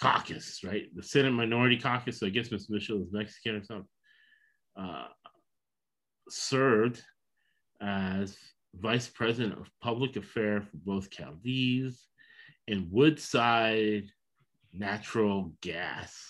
Caucus, 0.04 0.60
right? 0.66 0.88
The 0.96 1.02
Senate 1.02 1.32
Minority 1.32 1.78
Caucus. 1.78 2.20
So 2.20 2.28
I 2.28 2.30
guess 2.30 2.52
Ms. 2.52 2.70
Mitchell 2.70 3.02
is 3.02 3.12
Mexican 3.12 3.56
or 3.56 3.64
something. 3.64 3.88
Uh, 4.76 5.08
served 6.30 7.02
as 7.82 8.38
Vice 8.76 9.08
President 9.08 9.54
of 9.54 9.70
Public 9.82 10.18
Affairs 10.18 10.64
for 10.70 10.78
both 10.78 11.10
Cadiz 11.10 12.08
and 12.68 12.92
Woodside 12.92 14.06
Natural 14.74 15.54
Gas. 15.62 16.22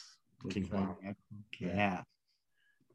Natural 0.43 0.97
gas. 1.59 2.03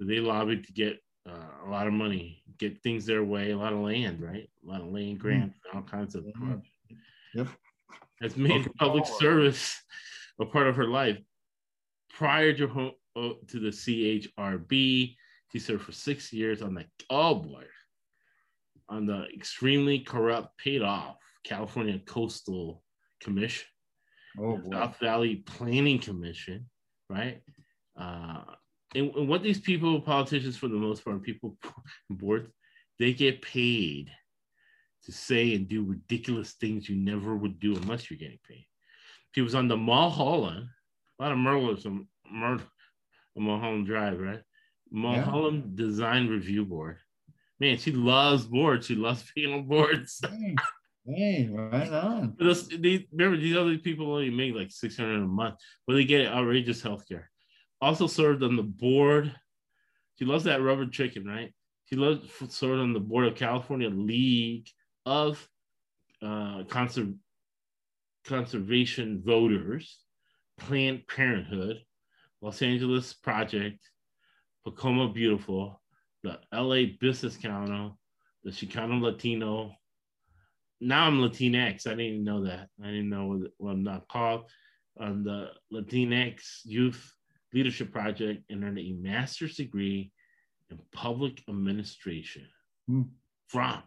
They 0.01 0.21
lobbied 0.21 0.65
to 0.67 0.73
get 0.73 0.99
uh, 1.29 1.67
a 1.67 1.71
lot 1.71 1.89
of 1.89 1.93
money, 1.93 2.45
get 2.59 2.81
things 2.83 3.05
their 3.05 3.25
way, 3.25 3.51
a 3.51 3.59
lot 3.59 3.73
of 3.73 3.81
land, 3.81 4.23
right? 4.23 4.49
A 4.65 4.71
lot 4.71 4.81
of 4.81 4.89
land 4.89 5.17
mm. 5.17 5.19
grants, 5.19 5.59
mm. 5.59 5.77
all 5.77 5.83
kinds 5.83 6.15
of. 6.15 6.25
Yep. 7.35 7.49
Has 8.23 8.37
made 8.37 8.61
okay. 8.61 8.71
public 8.79 9.07
service 9.07 9.83
a 10.41 10.47
part 10.47 10.67
of 10.67 10.77
her 10.77 10.87
life. 10.87 11.19
Prior 12.11 12.53
to 12.55 12.67
home, 12.67 12.93
uh, 13.17 13.31
to 13.49 13.61
the 13.61 13.69
CHRB, 13.69 15.15
she 15.53 15.59
served 15.59 15.85
for 15.85 15.93
six 15.93 16.33
years 16.33 16.63
on 16.63 16.75
the 16.75 16.85
oh 17.11 17.35
boy, 17.35 17.65
on 18.89 19.07
the 19.07 19.27
extremely 19.35 20.01
corrupt, 20.01 20.57
paid 20.59 20.83
off 20.83 21.17
California 21.45 21.99
Coastal 22.07 22.83
Commission, 23.21 23.67
oh, 24.41 24.61
South 24.71 24.99
Valley 24.99 25.37
Planning 25.47 25.99
Commission, 25.99 26.69
right? 27.09 27.43
Uh, 27.99 28.43
and, 28.95 29.15
and, 29.15 29.29
what 29.29 29.43
these 29.43 29.61
people, 29.61 30.01
politicians 30.01 30.57
for 30.57 30.69
the 30.69 30.77
most 30.77 31.05
part, 31.05 31.23
people 31.23 31.57
boards, 32.11 32.49
they 32.99 33.13
get 33.13 33.43
paid 33.43 34.11
to 35.05 35.13
say 35.13 35.55
and 35.55 35.69
do 35.69 35.85
ridiculous 35.85 36.53
things 36.53 36.89
you 36.89 36.97
never 36.97 37.37
would 37.37 37.59
do 37.61 37.77
unless 37.77 38.11
you're 38.11 38.19
getting 38.19 38.39
paid. 38.49 38.67
She 39.35 39.43
was 39.43 39.55
on 39.55 39.69
the 39.69 39.77
Mulholland, 39.77 40.69
a 41.19 41.23
lot 41.23 41.33
of 41.33 41.39
Merlers 41.39 41.87
on 41.87 42.07
Mulholland 43.37 43.87
Drive, 43.87 44.19
right? 44.19 44.41
Mulholland 44.91 45.75
yeah. 45.77 45.87
Design 45.87 46.29
Review 46.29 46.65
Board 46.65 46.99
man, 47.61 47.79
she 47.79 47.93
loves 47.93 48.47
boards. 48.47 48.87
She 48.87 48.95
loves 48.95 49.25
being 49.35 49.53
on 49.53 49.67
boards. 49.67 50.21
Hey, 50.29 50.57
hey 51.07 51.49
right 51.51 51.93
on. 51.93 52.37
These, 52.39 53.05
remember, 53.13 53.37
these 53.37 53.57
other 53.57 53.79
people 53.79 54.13
only 54.13 54.31
make 54.31 54.55
like 54.55 54.71
600 54.71 55.23
a 55.23 55.27
month, 55.27 55.57
but 55.87 55.95
they 55.95 56.05
get 56.05 56.27
outrageous 56.27 56.83
health 56.83 57.07
care. 57.09 57.31
Also 57.81 58.07
served 58.07 58.43
on 58.43 58.57
the 58.57 58.63
board. 58.63 59.35
She 60.19 60.25
loves 60.25 60.45
that 60.45 60.63
rubber 60.63 60.87
chicken, 60.87 61.25
right? 61.27 61.53
She 61.87 61.97
loves 61.97 62.29
served 62.49 62.81
on 62.81 62.93
the 62.93 63.01
board 63.01 63.27
of 63.27 63.37
California 63.37 63.89
League 63.89 64.69
of 65.07 65.49
uh, 66.21 66.65
Conser- 66.65 67.17
Conservation 68.25 69.23
Voters, 69.25 69.99
Planned 70.59 71.07
Parenthood, 71.07 71.83
Los 72.41 72.63
Angeles 72.63 73.13
Project, 73.15 73.79
Pacoima 74.67 75.13
Beautiful, 75.13 75.81
the 76.23 76.39
LA 76.53 76.97
Business 77.01 77.37
Council, 77.37 77.99
the 78.45 78.51
Chicano 78.51 79.01
Latino. 79.01 79.73
Now 80.81 81.07
I'm 81.07 81.19
Latinx. 81.19 81.87
I 81.87 81.91
didn't 81.91 82.01
even 82.01 82.25
know 82.25 82.45
that. 82.45 82.69
I 82.83 82.87
didn't 82.87 83.11
know 83.11 83.27
what, 83.27 83.41
what 83.59 83.71
I'm 83.73 83.83
not 83.83 84.09
called. 84.09 84.51
On 85.01 85.23
the 85.23 85.51
Latinx 85.73 86.61
Youth 86.65 87.15
Leadership 87.53 87.93
Project 87.93 88.45
and 88.51 88.65
earned 88.65 88.79
a 88.79 88.93
master's 88.93 89.57
degree 89.57 90.13
in 90.71 90.79
public 90.93 91.43
administration 91.49 92.47
mm. 92.91 93.09
from 93.49 93.83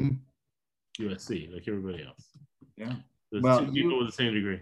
mm. 0.00 0.18
USC, 0.98 1.52
like 1.52 1.68
everybody 1.68 2.04
else. 2.04 2.28
Yeah. 2.76 2.94
There's 3.30 3.42
well, 3.42 3.60
two 3.60 3.72
people 3.72 3.92
you, 3.92 3.98
with 3.98 4.06
the 4.08 4.12
same 4.12 4.34
degree. 4.34 4.60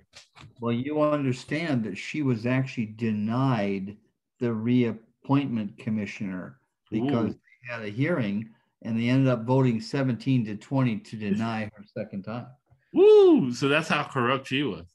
Well, 0.61 0.73
you 0.73 1.03
understand 1.03 1.85
that 1.85 1.97
she 1.97 2.23
was 2.23 2.47
actually 2.47 2.87
denied 2.87 3.97
the 4.41 4.53
reappointment 4.53 5.79
commissioner 5.79 6.59
because 6.91 7.33
Ooh. 7.33 7.39
they 7.39 7.73
had 7.73 7.83
a 7.83 7.89
hearing 7.89 8.51
and 8.83 8.99
they 8.99 9.09
ended 9.09 9.29
up 9.29 9.45
voting 9.45 9.81
17 9.81 10.45
to 10.47 10.57
20 10.57 10.99
to 10.99 11.17
deny 11.17 11.71
her 11.75 11.85
second 11.97 12.23
time. 12.23 12.47
Woo! 12.93 13.53
So 13.53 13.69
that's 13.69 13.89
how 13.89 14.05
corrupt 14.05 14.47
she 14.49 14.63
was. 14.63 14.87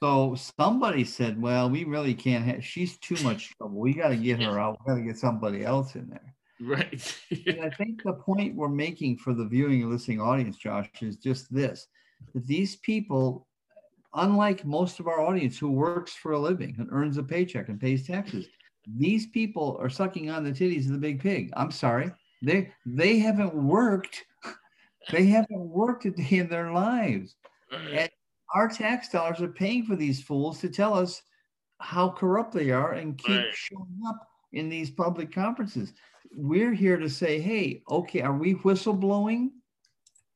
So 0.00 0.36
somebody 0.58 1.04
said, 1.04 1.40
"Well, 1.40 1.70
we 1.70 1.84
really 1.84 2.14
can't 2.14 2.44
have. 2.44 2.64
She's 2.64 2.98
too 2.98 3.16
much 3.22 3.56
trouble. 3.56 3.80
We 3.80 3.94
got 3.94 4.08
to 4.08 4.16
get 4.16 4.42
her 4.42 4.58
out. 4.58 4.78
We 4.80 4.92
got 4.92 4.98
to 4.98 5.04
get 5.04 5.16
somebody 5.16 5.64
else 5.64 5.94
in 5.94 6.08
there." 6.08 6.34
Right. 6.60 7.16
and 7.46 7.60
I 7.62 7.70
think 7.76 8.02
the 8.02 8.14
point 8.14 8.54
we're 8.54 8.68
making 8.68 9.18
for 9.18 9.34
the 9.34 9.44
viewing 9.44 9.82
and 9.82 9.90
listening 9.90 10.20
audience, 10.20 10.56
Josh, 10.56 10.88
is 11.00 11.16
just 11.16 11.52
this: 11.52 11.86
that 12.34 12.46
these 12.46 12.76
people, 12.76 13.46
unlike 14.14 14.64
most 14.64 15.00
of 15.00 15.06
our 15.06 15.20
audience 15.20 15.58
who 15.58 15.70
works 15.70 16.14
for 16.14 16.32
a 16.32 16.38
living 16.38 16.74
and 16.78 16.88
earns 16.90 17.18
a 17.18 17.22
paycheck 17.22 17.68
and 17.68 17.80
pays 17.80 18.06
taxes, 18.06 18.46
these 18.86 19.26
people 19.26 19.76
are 19.80 19.90
sucking 19.90 20.30
on 20.30 20.44
the 20.44 20.52
titties 20.52 20.86
of 20.86 20.92
the 20.92 20.98
big 20.98 21.20
pig. 21.20 21.50
I'm 21.56 21.70
sorry. 21.70 22.10
They 22.42 22.72
they 22.84 23.18
haven't 23.18 23.54
worked. 23.54 24.24
They 25.12 25.26
haven't 25.26 25.60
worked 25.60 26.04
a 26.04 26.10
day 26.10 26.38
in 26.38 26.48
their 26.48 26.72
lives. 26.72 27.36
And 27.70 28.10
our 28.56 28.66
tax 28.66 29.08
dollars 29.08 29.40
are 29.40 29.46
paying 29.46 29.84
for 29.84 29.94
these 29.94 30.20
fools 30.20 30.60
to 30.62 30.68
tell 30.68 30.94
us 30.94 31.22
how 31.78 32.10
corrupt 32.10 32.52
they 32.52 32.72
are 32.72 32.94
and 32.94 33.16
keep 33.16 33.36
right. 33.36 33.54
showing 33.54 34.00
up 34.08 34.26
in 34.52 34.68
these 34.68 34.90
public 34.90 35.32
conferences. 35.32 35.92
We're 36.38 36.74
here 36.74 36.98
to 36.98 37.08
say, 37.08 37.40
hey, 37.40 37.82
okay, 37.90 38.20
are 38.20 38.36
we 38.36 38.54
whistleblowing? 38.56 39.48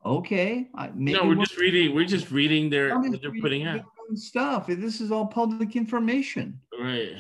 Okay. 0.05 0.69
no, 0.95 1.25
we're, 1.25 1.37
we're, 1.37 1.45
just 1.45 1.59
reading. 1.59 1.95
We're 1.95 2.07
just 2.07 2.31
reading 2.31 2.71
their 2.71 2.99
what 2.99 3.21
they're 3.21 3.39
putting 3.41 3.67
out 3.67 3.85
stuff. 4.15 4.67
This 4.67 5.01
is 5.01 5.13
all 5.13 5.27
public 5.27 5.77
information. 5.77 6.59
Right. 6.79 7.17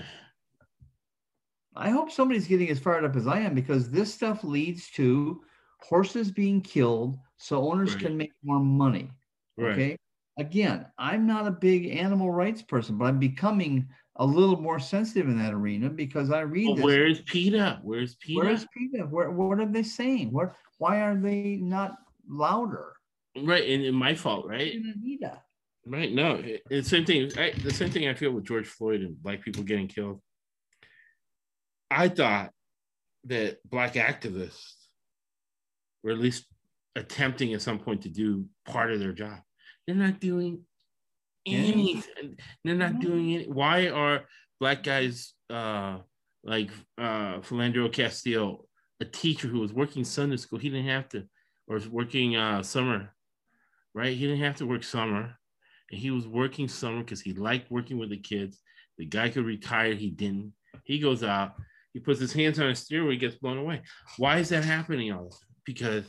I 1.76 1.91
hope 1.91 2.11
somebody's 2.11 2.47
getting 2.49 2.70
as 2.70 2.78
fired 2.78 3.05
up 3.05 3.16
as 3.16 3.26
I 3.26 3.41
am 3.41 3.55
because 3.55 3.91
this 3.91 4.12
stuff 4.12 4.43
leads 4.43 4.91
to 4.93 5.43
horses 5.83 6.31
being 6.31 6.61
killed 6.61 7.18
so 7.37 7.70
owners 7.70 7.95
right. 7.95 8.05
can 8.05 8.16
make 8.16 8.33
more 8.43 8.61
money. 8.61 9.11
Right. 9.57 9.72
Okay. 9.72 9.97
Again, 10.39 10.87
I'm 10.99 11.26
not 11.26 11.47
a 11.47 11.51
big 11.51 11.87
animal 11.89 12.31
rights 12.31 12.62
person, 12.62 12.97
but 12.97 13.05
I'm 13.05 13.18
becoming 13.18 13.89
a 14.20 14.24
little 14.24 14.60
more 14.60 14.78
sensitive 14.78 15.28
in 15.28 15.38
that 15.38 15.54
arena 15.54 15.88
because 15.88 16.30
I 16.30 16.40
read. 16.40 16.76
Well, 16.76 16.84
where 16.84 17.06
is 17.06 17.20
PETA? 17.20 17.80
Where's 17.82 18.16
PETA? 18.16 18.38
Where's 18.38 18.66
PETA? 18.76 19.04
Where, 19.04 19.30
what 19.30 19.58
are 19.58 19.66
they 19.66 19.82
saying? 19.82 20.30
What? 20.30 20.54
Why 20.76 21.00
are 21.00 21.16
they 21.16 21.56
not 21.56 21.96
louder? 22.28 22.92
Right, 23.36 23.66
and, 23.68 23.84
and 23.84 23.96
my 23.96 24.14
fault, 24.14 24.46
right? 24.46 24.74
Right. 25.86 26.12
No, 26.12 26.42
it's 26.44 26.90
the 26.90 26.96
same 26.96 27.04
thing. 27.06 27.30
I, 27.38 27.52
the 27.62 27.72
same 27.72 27.90
thing 27.90 28.08
I 28.08 28.14
feel 28.14 28.32
with 28.32 28.44
George 28.44 28.66
Floyd 28.66 29.00
and 29.00 29.20
black 29.22 29.42
people 29.42 29.62
getting 29.62 29.88
killed. 29.88 30.20
I 31.90 32.08
thought 32.08 32.50
that 33.24 33.58
black 33.68 33.94
activists 33.94 34.74
were 36.04 36.12
at 36.12 36.18
least 36.18 36.44
attempting 36.94 37.54
at 37.54 37.62
some 37.62 37.78
point 37.78 38.02
to 38.02 38.10
do 38.10 38.44
part 38.66 38.92
of 38.92 39.00
their 39.00 39.12
job. 39.12 39.38
They're 39.86 39.96
not 39.96 40.20
doing 40.20 40.62
anything. 41.47 42.36
They're 42.64 42.74
not 42.74 43.01
doing 43.01 43.30
it. 43.30 43.51
Why 43.51 43.88
are 43.88 44.24
black 44.61 44.82
guys 44.82 45.32
uh, 45.49 45.99
like 46.45 46.70
uh, 46.99 47.38
Philandro 47.41 47.93
Castillo, 47.93 48.66
a 49.01 49.05
teacher 49.05 49.49
who 49.49 49.61
was 49.61 49.72
working 49.72 50.05
Sunday 50.05 50.36
school. 50.36 50.59
He 50.59 50.68
didn't 50.68 50.86
have 50.86 51.09
to, 51.11 51.24
or 51.66 51.74
was 51.74 51.88
working 51.88 52.36
uh, 52.36 52.62
summer, 52.62 53.14
right? 53.95 54.16
He 54.16 54.26
didn't 54.26 54.45
have 54.45 54.57
to 54.57 54.66
work 54.66 54.84
summer, 54.84 55.34
and 55.91 56.01
he 56.01 56.11
was 56.11 56.26
working 56.26 56.68
summer 56.68 57.01
because 57.01 57.20
he 57.20 57.32
liked 57.32 57.70
working 57.70 57.99
with 57.99 58.11
the 58.11 58.18
kids. 58.18 58.61
The 58.99 59.07
guy 59.07 59.30
could 59.30 59.47
retire. 59.47 59.95
He 59.95 60.11
didn't. 60.11 60.53
He 60.84 60.99
goes 60.99 61.24
out. 61.24 61.55
He 61.93 62.01
puts 62.01 62.20
his 62.20 62.32
hands 62.32 62.61
on 62.61 62.68
a 62.68 62.74
steering 62.74 63.07
wheel. 63.07 63.12
He 63.12 63.18
gets 63.18 63.36
blown 63.36 63.59
away. 63.59 63.82
Why 64.16 64.38
is 64.38 64.51
that 64.51 64.64
happening 64.64 65.12
all 65.12 65.24
this? 65.24 65.41
Because 65.64 66.05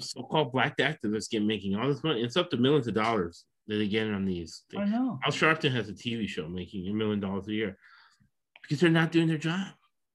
so-called 0.00 0.52
black 0.52 0.76
activists 0.78 1.28
get 1.28 1.42
making 1.42 1.76
all 1.76 1.88
this 1.88 2.02
money. 2.02 2.22
It's 2.22 2.36
up 2.36 2.50
to 2.50 2.56
millions 2.56 2.88
of 2.88 2.94
dollars 2.94 3.44
that 3.66 3.76
they 3.76 3.88
get 3.88 4.06
on 4.06 4.24
these. 4.24 4.62
Things. 4.70 4.82
I 4.84 4.88
know. 4.88 5.18
Al 5.24 5.32
Sharpton 5.32 5.72
has 5.72 5.88
a 5.88 5.92
TV 5.92 6.28
show 6.28 6.48
making 6.48 6.88
a 6.88 6.92
million 6.92 7.20
dollars 7.20 7.48
a 7.48 7.52
year 7.52 7.78
because 8.62 8.80
they're 8.80 8.90
not 8.90 9.12
doing 9.12 9.28
their 9.28 9.38
job. 9.38 9.68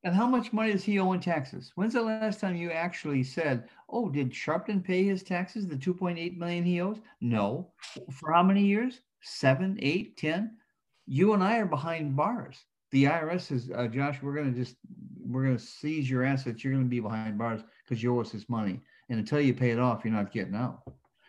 And 0.04 0.16
how 0.16 0.26
much 0.28 0.52
money 0.52 0.72
does 0.72 0.84
he 0.84 0.98
owe 1.00 1.12
in 1.12 1.20
taxes? 1.20 1.72
When's 1.76 1.94
the 1.94 2.02
last 2.02 2.40
time 2.40 2.56
you 2.56 2.72
actually 2.72 3.24
said, 3.24 3.70
"Oh, 3.88 4.10
did 4.10 4.32
Sharpton 4.32 4.84
pay 4.84 5.04
his 5.04 5.22
taxes? 5.22 5.68
The 5.68 5.76
2.8 5.76 6.38
million 6.38 6.64
he 6.64 6.82
owes?" 6.82 6.98
No. 7.20 7.72
For 8.12 8.34
how 8.34 8.42
many 8.42 8.66
years? 8.66 9.02
Seven, 9.22 9.78
eight, 9.82 10.18
ten. 10.18 10.58
You 11.06 11.34
and 11.34 11.44
I 11.44 11.58
are 11.58 11.68
behind 11.68 12.16
bars. 12.16 12.58
The 12.92 13.06
IRS 13.06 13.42
says, 13.42 13.72
uh, 13.74 13.88
Josh, 13.88 14.22
we're 14.22 14.34
going 14.34 14.52
to 14.54 14.60
just 14.60 14.76
we're 15.24 15.46
going 15.46 15.58
to 15.58 15.64
seize 15.64 16.10
your 16.10 16.24
assets. 16.24 16.64
You're 16.64 16.74
going 16.74 16.86
to 16.86 16.90
be 16.90 17.00
behind 17.00 17.38
bars 17.38 17.62
because 17.86 18.02
you 18.02 18.16
owe 18.16 18.22
us 18.22 18.32
this 18.32 18.50
money, 18.50 18.80
and 19.10 19.20
until 19.20 19.40
you 19.40 19.54
pay 19.54 19.70
it 19.70 19.80
off, 19.80 20.04
you're 20.04 20.14
not 20.14 20.32
getting 20.32 20.56
out. 20.56 20.82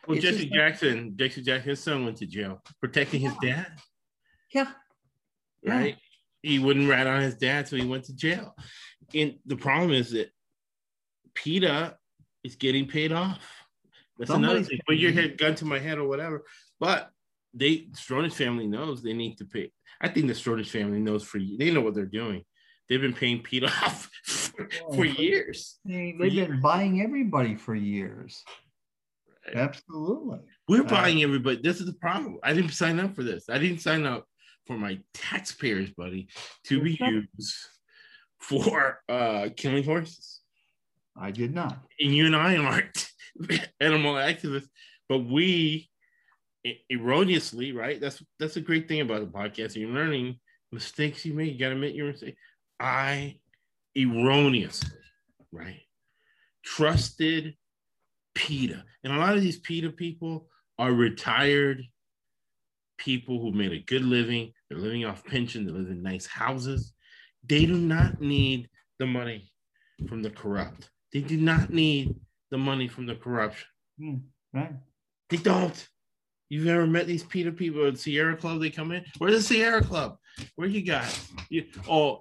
Well, 0.06 0.16
it's 0.16 0.26
Jesse 0.26 0.50
Jackson, 0.50 1.04
like, 1.04 1.16
Jesse 1.16 1.42
Jackson's 1.42 1.80
son 1.80 2.04
went 2.04 2.16
to 2.18 2.26
jail 2.26 2.62
protecting 2.80 3.20
his 3.20 3.34
dad. 3.42 3.66
Yeah. 4.52 4.70
Right. 5.64 5.96
Yeah. 6.42 6.50
He 6.50 6.58
wouldn't 6.58 6.88
rat 6.88 7.06
on 7.06 7.22
his 7.22 7.36
dad, 7.36 7.68
so 7.68 7.76
he 7.76 7.86
went 7.86 8.04
to 8.04 8.16
jail. 8.16 8.56
And 9.14 9.38
the 9.46 9.56
problem 9.56 9.92
is 9.92 10.10
that 10.10 10.30
PETA 11.34 11.96
is 12.42 12.56
getting 12.56 12.86
paid 12.86 13.12
off. 13.12 13.40
That's 14.18 14.30
Somebody's 14.30 14.52
another 14.52 14.68
thing. 14.68 14.80
Put 14.86 14.96
your 14.96 15.12
head 15.12 15.38
gun 15.38 15.54
to 15.56 15.64
my 15.64 15.78
head 15.78 15.98
or 15.98 16.08
whatever. 16.08 16.44
But 16.80 17.10
they 17.54 17.86
Stronach 17.96 18.32
family 18.32 18.66
knows 18.66 19.02
they 19.02 19.12
need 19.12 19.38
to 19.38 19.44
pay. 19.44 19.70
I 20.00 20.08
think 20.08 20.26
the 20.26 20.32
Stronach 20.32 20.68
family 20.68 20.98
knows 20.98 21.22
for 21.22 21.38
they 21.38 21.70
know 21.70 21.80
what 21.80 21.94
they're 21.94 22.06
doing. 22.06 22.44
They've 22.88 23.00
been 23.00 23.14
paying 23.14 23.42
PETA 23.42 23.66
off 23.84 24.10
for, 24.24 24.68
for 24.94 25.04
years. 25.04 25.78
They, 25.84 26.08
have 26.08 26.18
been 26.18 26.30
years. 26.30 26.60
buying 26.60 27.00
everybody 27.00 27.54
for 27.54 27.74
years. 27.74 28.42
Absolutely. 29.54 30.38
We're 30.68 30.82
uh, 30.82 30.88
buying 30.88 31.22
everybody. 31.22 31.60
This 31.62 31.80
is 31.80 31.86
the 31.86 31.94
problem. 31.94 32.38
I 32.42 32.52
didn't 32.52 32.70
sign 32.70 33.00
up 33.00 33.14
for 33.14 33.22
this. 33.22 33.48
I 33.48 33.58
didn't 33.58 33.80
sign 33.80 34.06
up 34.06 34.26
for 34.66 34.76
my 34.76 34.98
taxpayers, 35.14 35.90
buddy, 35.90 36.28
to 36.64 36.80
be 36.80 36.98
used 37.00 37.54
for 38.38 39.00
uh, 39.08 39.48
killing 39.56 39.84
horses. 39.84 40.40
I 41.16 41.30
did 41.30 41.54
not. 41.54 41.78
And 42.00 42.14
you 42.14 42.26
and 42.26 42.36
I 42.36 42.56
aren't 42.56 43.08
animal 43.80 44.14
activists, 44.14 44.68
but 45.08 45.18
we 45.18 45.90
erroneously, 46.90 47.72
right? 47.72 48.00
That's 48.00 48.22
that's 48.38 48.56
a 48.56 48.60
great 48.60 48.88
thing 48.88 49.00
about 49.00 49.20
the 49.20 49.26
podcast. 49.26 49.76
You're 49.76 49.90
learning 49.90 50.38
mistakes 50.70 51.24
you 51.24 51.34
made. 51.34 51.52
You 51.52 51.58
got 51.58 51.68
to 51.68 51.74
admit 51.74 51.94
your 51.94 52.06
mistake. 52.06 52.36
I 52.80 53.38
erroneously, 53.96 54.98
right, 55.50 55.82
trusted 56.64 57.56
PETA. 58.34 58.84
And 59.04 59.12
a 59.12 59.18
lot 59.18 59.36
of 59.36 59.42
these 59.42 59.58
PETA 59.60 59.90
people 59.90 60.48
are 60.78 60.92
retired 60.92 61.82
people 62.98 63.40
who 63.40 63.52
made 63.52 63.72
a 63.72 63.80
good 63.80 64.04
living. 64.04 64.52
They're 64.68 64.78
living 64.78 65.04
off 65.04 65.24
pension. 65.24 65.66
They 65.66 65.72
live 65.72 65.90
in 65.90 66.02
nice 66.02 66.26
houses. 66.26 66.92
They 67.44 67.66
do 67.66 67.76
not 67.76 68.20
need 68.20 68.68
the 68.98 69.06
money 69.06 69.50
from 70.08 70.22
the 70.22 70.30
corrupt. 70.30 70.90
They 71.12 71.20
do 71.20 71.36
not 71.36 71.70
need 71.70 72.14
the 72.50 72.58
money 72.58 72.88
from 72.88 73.06
the 73.06 73.16
corruption. 73.16 73.68
Mm, 74.00 74.20
right. 74.52 74.72
They 75.28 75.36
don't. 75.38 75.88
You've 76.48 76.66
ever 76.66 76.86
met 76.86 77.06
these 77.06 77.24
PETA 77.24 77.52
people 77.52 77.86
at 77.86 77.98
Sierra 77.98 78.36
Club? 78.36 78.60
They 78.60 78.70
come 78.70 78.92
in. 78.92 79.04
Where's 79.18 79.34
the 79.34 79.42
Sierra 79.42 79.82
Club? 79.82 80.16
Where 80.56 80.68
you 80.68 80.84
got? 80.84 81.06
You, 81.48 81.64
oh, 81.88 82.20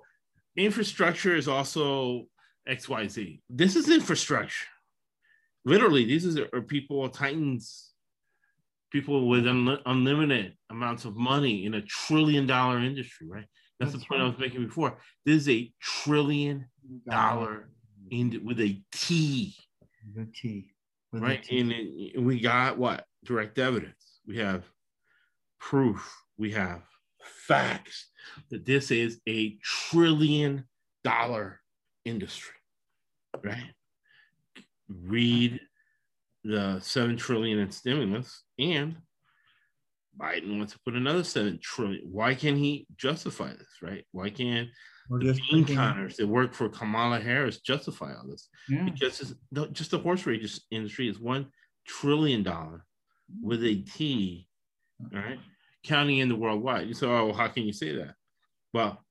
infrastructure 0.55 1.35
is 1.35 1.47
also 1.47 2.25
XYZ. 2.67 3.41
This 3.49 3.75
is 3.75 3.89
infrastructure 3.89 4.67
literally 5.65 6.05
these 6.05 6.37
are 6.37 6.61
people 6.61 7.07
titans 7.09 7.91
people 8.91 9.27
with 9.27 9.47
un- 9.47 9.79
unlimited 9.85 10.53
amounts 10.69 11.05
of 11.05 11.15
money 11.15 11.65
in 11.65 11.75
a 11.75 11.81
trillion 11.81 12.45
dollar 12.45 12.79
industry 12.79 13.27
right? 13.29 13.45
That's, 13.79 13.93
that's 13.93 14.03
the 14.03 14.07
point 14.07 14.21
right. 14.21 14.27
i 14.27 14.29
was 14.29 14.37
making 14.37 14.65
before. 14.65 14.97
This 15.25 15.37
is 15.37 15.49
a 15.49 15.71
trillion 15.81 16.67
dollar 17.09 17.69
in 18.11 18.41
with 18.43 18.59
a 18.59 18.79
t. 18.91 19.55
The 20.15 20.27
t. 20.35 20.73
With 21.11 21.23
right? 21.23 21.45
And, 21.49 21.71
and 21.71 22.25
we 22.25 22.39
got 22.39 22.77
what? 22.77 23.05
Direct 23.25 23.57
evidence. 23.57 24.19
We 24.27 24.37
have 24.37 24.65
proof. 25.59 26.15
We 26.37 26.51
have 26.51 26.83
facts 27.23 28.09
that 28.49 28.65
this 28.65 28.91
is 28.91 29.19
a 29.27 29.57
trillion 29.63 30.65
dollar 31.03 31.59
industry 32.05 32.55
right 33.43 33.73
read 35.03 35.59
the 36.43 36.79
seven 36.81 37.17
trillion 37.17 37.59
in 37.59 37.71
stimulus 37.71 38.43
and 38.57 38.95
Biden 40.19 40.57
wants 40.57 40.73
to 40.73 40.79
put 40.79 40.95
another 40.95 41.23
seven 41.23 41.59
trillion. 41.61 42.01
Why 42.11 42.35
can't 42.35 42.57
he 42.57 42.85
justify 42.97 43.53
this, 43.53 43.81
right? 43.81 44.05
Why 44.11 44.29
can't 44.29 44.69
the 45.09 45.39
bean 45.49 45.65
counters 45.65 46.17
that 46.17 46.27
work 46.27 46.53
for 46.53 46.69
Kamala 46.69 47.19
Harris 47.19 47.59
justify 47.59 48.13
all 48.13 48.27
this? 48.27 48.49
Yeah. 48.67 48.83
Because 48.83 49.33
just 49.71 49.91
the 49.91 49.99
horse 49.99 50.25
race 50.25 50.61
industry 50.69 51.07
is 51.07 51.19
one 51.19 51.47
trillion 51.87 52.43
dollar 52.43 52.85
with 53.41 53.63
a 53.63 53.75
T, 53.75 54.47
right? 55.11 55.39
Counting 55.83 56.17
in 56.17 56.29
the 56.29 56.35
worldwide. 56.35 56.87
You 56.87 56.93
say, 56.93 57.07
oh, 57.07 57.27
well, 57.27 57.33
how 57.33 57.47
can 57.47 57.63
you 57.63 57.73
say 57.73 57.95
that? 57.95 58.15
Well, 58.73 59.03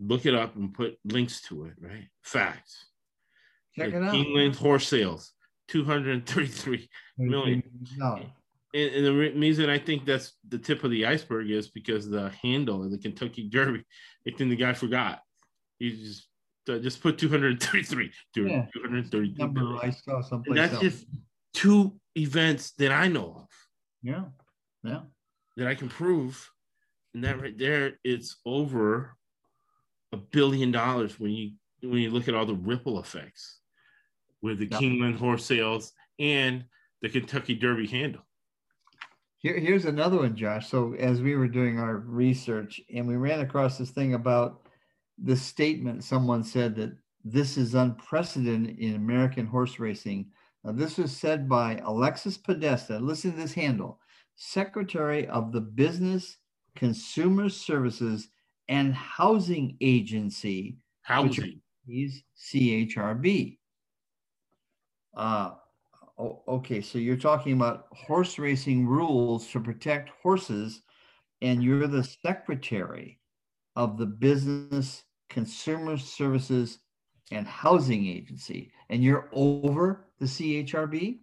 look 0.00 0.26
it 0.26 0.34
up 0.34 0.56
and 0.56 0.74
put 0.74 0.98
links 1.04 1.40
to 1.42 1.66
it, 1.66 1.74
right? 1.80 2.08
Facts. 2.22 2.86
Check 3.78 3.92
it 3.92 4.02
out. 4.02 4.14
Keeneland 4.14 4.56
horse 4.56 4.88
sales, 4.88 5.32
233 5.68 6.88
million. 7.18 7.62
No. 7.96 8.20
And, 8.74 8.94
and, 8.94 9.06
the 9.06 9.14
reason 9.14 9.70
I 9.70 9.78
think 9.78 10.04
that's 10.04 10.34
the 10.48 10.58
tip 10.58 10.84
of 10.84 10.90
the 10.90 11.06
iceberg 11.06 11.50
is 11.50 11.68
because 11.68 12.08
the 12.08 12.30
handle 12.42 12.84
of 12.84 12.90
the 12.90 12.98
Kentucky 12.98 13.48
Derby, 13.48 13.84
I 14.26 14.30
think 14.30 14.50
the 14.50 14.56
guy 14.56 14.72
forgot. 14.72 15.20
He 15.78 15.90
just 15.90 16.28
uh, 16.68 16.78
just 16.78 17.00
put 17.00 17.18
233. 17.18 18.10
Yeah. 18.36 18.66
233 18.74 19.34
Number 19.38 19.76
I 19.82 19.90
saw 19.90 20.20
someplace. 20.20 20.48
And 20.48 20.58
that's 20.58 20.74
else. 20.74 20.82
just 20.82 21.06
two 21.54 21.98
events 22.16 22.72
that 22.72 22.92
I 22.92 23.08
know 23.08 23.42
of. 23.42 23.48
Yeah. 24.02 24.24
Yeah. 24.82 25.00
That 25.56 25.68
I 25.68 25.74
can 25.74 25.88
prove. 25.88 26.50
And 27.14 27.24
that 27.24 27.40
right 27.40 27.56
there, 27.56 27.94
it's 28.04 28.36
over 28.44 29.16
a 30.12 30.16
billion 30.16 30.70
dollars 30.70 31.18
when 31.18 31.30
you 31.30 31.52
when 31.82 31.98
you 31.98 32.10
look 32.10 32.28
at 32.28 32.34
all 32.34 32.46
the 32.46 32.54
ripple 32.54 32.98
effects 32.98 33.60
with 34.46 34.60
the 34.60 34.66
yep. 34.66 34.80
Keeneland 34.80 35.16
horse 35.16 35.44
sales 35.44 35.92
and 36.18 36.64
the 37.02 37.08
Kentucky 37.08 37.54
Derby 37.54 37.86
handle. 37.86 38.22
Here, 39.38 39.58
here's 39.58 39.84
another 39.84 40.18
one, 40.18 40.34
Josh. 40.34 40.70
So 40.70 40.94
as 40.94 41.20
we 41.20 41.36
were 41.36 41.48
doing 41.48 41.78
our 41.78 41.98
research 41.98 42.80
and 42.94 43.06
we 43.06 43.16
ran 43.16 43.40
across 43.40 43.76
this 43.76 43.90
thing 43.90 44.14
about 44.14 44.62
the 45.22 45.36
statement 45.36 46.04
someone 46.04 46.42
said 46.42 46.74
that 46.76 46.96
this 47.24 47.56
is 47.56 47.74
unprecedented 47.74 48.78
in 48.78 48.94
American 48.94 49.46
horse 49.46 49.78
racing. 49.78 50.30
Now, 50.64 50.72
this 50.72 50.96
was 50.96 51.14
said 51.14 51.48
by 51.48 51.80
Alexis 51.84 52.38
Podesta. 52.38 52.98
Listen 52.98 53.32
to 53.32 53.36
this 53.36 53.52
handle 53.52 54.00
Secretary 54.36 55.26
of 55.28 55.52
the 55.52 55.60
Business, 55.60 56.38
Consumer 56.76 57.48
Services, 57.48 58.28
and 58.68 58.94
Housing 58.94 59.76
Agency. 59.80 60.76
Housing. 61.02 61.60
He's 61.86 62.22
CHRB. 62.38 63.58
Uh, 65.16 65.52
okay, 66.46 66.80
so 66.80 66.98
you're 66.98 67.16
talking 67.16 67.54
about 67.54 67.86
horse 67.92 68.38
racing 68.38 68.86
rules 68.86 69.48
to 69.48 69.60
protect 69.60 70.10
horses, 70.22 70.82
and 71.42 71.62
you're 71.62 71.86
the 71.86 72.04
secretary 72.04 73.18
of 73.74 73.98
the 73.98 74.06
Business 74.06 75.04
Consumer 75.30 75.96
Services 75.96 76.78
and 77.32 77.46
Housing 77.46 78.06
Agency, 78.06 78.70
and 78.90 79.02
you're 79.02 79.28
over 79.32 80.06
the 80.18 80.26
CHRB. 80.26 81.18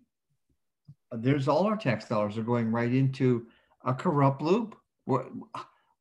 There's 1.12 1.48
all 1.48 1.66
our 1.66 1.78
tax 1.78 2.06
dollars 2.06 2.38
are 2.38 2.44
going 2.44 2.72
right 2.72 2.92
into 2.92 3.46
a 3.86 3.94
corrupt 3.94 4.42
loop. 4.42 4.76
We're, 5.06 5.26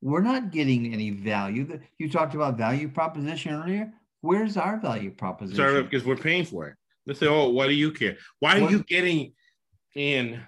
we're 0.01 0.21
not 0.21 0.51
getting 0.51 0.93
any 0.93 1.11
value. 1.11 1.79
You 1.99 2.09
talked 2.09 2.35
about 2.35 2.57
value 2.57 2.89
proposition 2.89 3.53
earlier. 3.53 3.93
Where's 4.21 4.57
our 4.57 4.79
value 4.79 5.11
proposition? 5.11 5.57
Sorry, 5.57 5.83
because 5.83 6.05
we're 6.05 6.15
paying 6.15 6.45
for 6.45 6.67
it. 6.67 6.75
Let's 7.05 7.19
say, 7.19 7.27
oh, 7.27 7.49
why 7.49 7.67
do 7.67 7.73
you 7.73 7.91
care? 7.91 8.17
Why 8.39 8.59
are 8.59 8.71
you 8.71 8.83
getting 8.83 9.33
in 9.95 10.41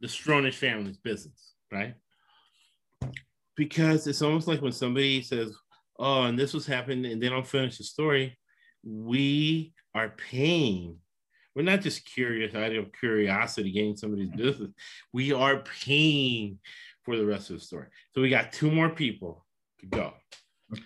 the 0.00 0.08
Stronach 0.08 0.54
family's 0.54 0.96
business, 0.96 1.54
right? 1.70 1.94
because 3.56 4.06
it's 4.06 4.22
almost 4.22 4.48
like 4.48 4.62
when 4.62 4.72
somebody 4.72 5.22
says, 5.22 5.54
"Oh, 5.98 6.22
and 6.22 6.38
this 6.38 6.54
was 6.54 6.66
happening," 6.66 7.12
and 7.12 7.22
they 7.22 7.28
don't 7.28 7.46
finish 7.46 7.78
the 7.78 7.84
story. 7.84 8.38
We 8.82 9.72
are 9.94 10.10
paying. 10.10 10.98
We're 11.54 11.62
not 11.62 11.82
just 11.82 12.06
curious 12.06 12.54
out 12.54 12.74
of 12.74 12.92
curiosity 12.98 13.72
getting 13.72 13.96
somebody's 13.96 14.30
business. 14.30 14.70
We 15.12 15.32
are 15.32 15.62
paying 15.84 16.60
for 17.04 17.16
the 17.16 17.26
rest 17.26 17.50
of 17.50 17.56
the 17.56 17.64
story. 17.64 17.88
So 18.12 18.22
we 18.22 18.30
got 18.30 18.52
two 18.52 18.70
more 18.70 18.88
people 18.88 19.44
to 19.80 19.86
go. 19.86 20.14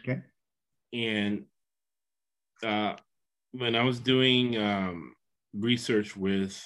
Okay. 0.01 0.23
And 0.93 1.45
uh, 2.65 2.97
when 3.59 3.75
I 3.75 3.85
was 3.85 4.01
doing 4.01 4.57
um, 4.57 5.15
research 5.55 6.17
with 6.17 6.63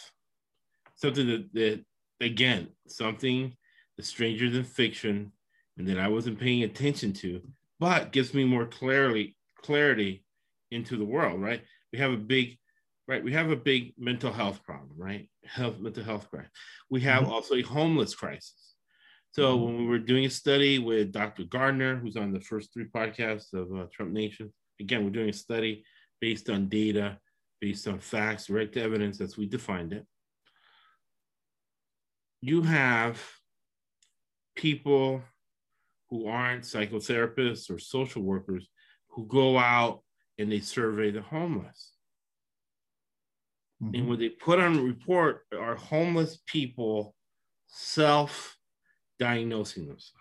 something 0.95 1.26
that, 1.26 1.53
that 1.55 1.84
again 2.20 2.68
something 2.86 3.57
that's 3.97 4.09
stranger 4.09 4.51
than 4.51 4.64
fiction 4.64 5.32
and 5.78 5.88
that 5.88 5.99
I 5.99 6.09
wasn't 6.09 6.38
paying 6.38 6.62
attention 6.62 7.12
to, 7.14 7.41
but 7.78 8.12
gives 8.12 8.34
me 8.34 8.45
more 8.45 8.66
clarity 8.66 9.36
clarity 9.62 10.24
into 10.70 10.97
the 10.97 11.05
world, 11.05 11.41
right? 11.41 11.62
We 11.93 11.99
have 11.99 12.12
a 12.12 12.16
big 12.16 12.59
right, 13.09 13.22
we 13.22 13.32
have 13.32 13.51
a 13.51 13.57
big 13.57 13.95
mental 13.99 14.32
health 14.32 14.62
problem, 14.64 14.93
right? 14.97 15.28
Health 15.45 15.78
mental 15.78 16.05
health 16.05 16.28
crisis. 16.30 16.51
We 16.91 17.01
have 17.03 17.24
mm-hmm. 17.24 17.32
also 17.32 17.55
a 17.55 17.62
homeless 17.62 18.14
crisis. 18.14 18.74
So 19.32 19.57
mm-hmm. 19.57 19.64
when 19.64 19.76
we 19.78 19.86
were 19.86 19.99
doing 19.99 20.24
a 20.24 20.30
study 20.30 20.78
with 20.78 21.12
Dr. 21.12 21.45
Gardner, 21.45 21.97
who's 21.97 22.16
on 22.16 22.32
the 22.32 22.41
first 22.41 22.72
three 22.72 22.86
podcasts 22.86 23.53
of 23.53 23.72
uh, 23.72 23.86
Trump 23.93 24.12
Nation, 24.12 24.53
again, 24.80 25.05
we're 25.05 25.11
doing 25.11 25.28
a 25.28 25.32
study 25.32 25.84
based 26.21 26.51
on 26.51 26.68
data, 26.68 27.18
based 27.61 27.87
on 27.89 27.99
facts, 27.99 28.47
direct 28.47 28.77
evidence 28.77 29.21
as 29.21 29.37
we 29.37 29.47
defined 29.47 29.93
it. 29.93 30.07
You 32.41 32.62
have 32.62 33.21
people 34.57 35.23
who 36.09 36.27
aren't 36.27 36.64
psychotherapists 36.64 37.71
or 37.71 37.79
social 37.79 38.23
workers 38.23 38.68
who 39.09 39.27
go 39.27 39.59
out 39.59 40.03
and 40.39 40.51
they 40.51 40.61
survey 40.61 41.11
the 41.11 41.23
homeless. 41.23 41.93
Mm-hmm. 43.83 43.95
And 43.95 44.09
what 44.09 44.18
they 44.18 44.31
put 44.31 44.59
on 44.59 44.75
the 44.75 44.83
report 44.83 45.43
are 45.59 45.77
homeless 45.77 46.39
people 46.47 47.14
self 47.66 48.57
diagnosing 49.18 49.87
themselves. 49.87 50.16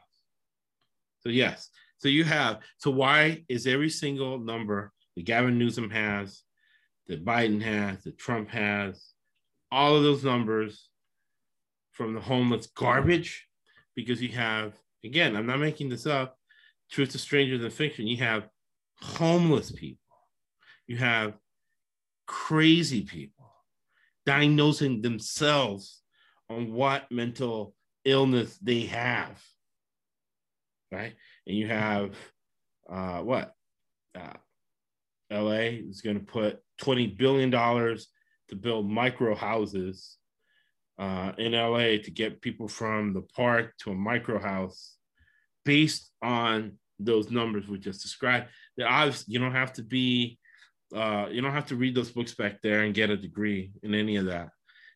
So, 1.22 1.30
yes, 1.30 1.70
so 1.98 2.08
you 2.08 2.24
have, 2.24 2.60
so 2.78 2.92
why 2.92 3.44
is 3.50 3.68
every 3.68 3.90
single 3.90 4.40
number 4.40 4.94
that 5.20 5.26
Gavin 5.26 5.60
Newsom 5.60 5.90
has, 5.90 6.44
that 7.08 7.26
Biden 7.26 7.62
has, 7.62 8.04
that 8.06 8.18
Trump 8.18 8.50
has, 8.52 9.14
all 9.70 9.98
of 9.98 10.04
those 10.04 10.24
numbers 10.24 10.88
from 11.92 12.14
the 12.14 12.22
homeless 12.22 12.68
garbage? 12.68 13.46
Because 13.96 14.22
you 14.22 14.30
have 14.30 14.74
again, 15.04 15.36
I'm 15.36 15.46
not 15.46 15.60
making 15.60 15.90
this 15.90 16.06
up. 16.06 16.38
Truth 16.90 17.16
is 17.16 17.22
stranger 17.22 17.58
than 17.58 17.70
fiction. 17.70 18.08
You 18.08 18.18
have 18.24 18.48
homeless 19.02 19.72
people, 19.72 20.00
you 20.88 20.96
have 20.96 21.34
crazy 22.26 23.02
people 23.02 23.52
diagnosing 24.26 25.02
themselves 25.02 26.02
on 26.50 26.72
what 26.72 27.12
mental 27.12 27.76
illness 28.06 28.58
they 28.62 28.82
have, 28.82 29.42
right? 30.94 31.14
And 31.46 31.58
you 31.58 31.68
have 31.68 32.16
uh, 32.90 33.20
what? 33.20 33.54
Uh, 34.16 34.38
LA 35.32 35.80
is 35.90 36.02
going 36.02 36.20
to 36.20 36.26
put 36.26 36.60
$20 36.82 37.18
billion 37.18 37.52
to 37.52 38.56
build 38.56 38.90
micro 38.90 39.36
houses 39.36 40.18
uh, 40.98 41.32
in 41.38 41.54
LA 41.54 41.98
to 42.04 42.12
get 42.12 42.42
people 42.42 42.68
from 42.68 43.14
the 43.14 43.22
park 43.22 43.74
to 43.80 43.92
a 43.92 43.96
micro 43.96 44.40
house 44.40 44.96
based 45.64 46.12
on 46.22 46.74
those 47.00 47.32
numbers 47.32 47.68
we 47.68 47.80
just 47.80 48.02
described. 48.02 48.48
You 48.76 49.40
don't 49.40 49.54
have 49.54 49.74
to 49.74 49.84
be, 49.84 50.38
uh, 50.94 51.28
you 51.32 51.42
don't 51.42 51.54
have 51.54 51.68
to 51.68 51.76
read 51.76 51.96
those 51.96 52.12
books 52.12 52.34
back 52.34 52.62
there 52.62 52.82
and 52.82 52.94
get 52.94 53.10
a 53.10 53.18
degree 53.18 53.72
in 53.84 53.96
any 53.96 54.18
of 54.18 54.26
that. 54.26 54.50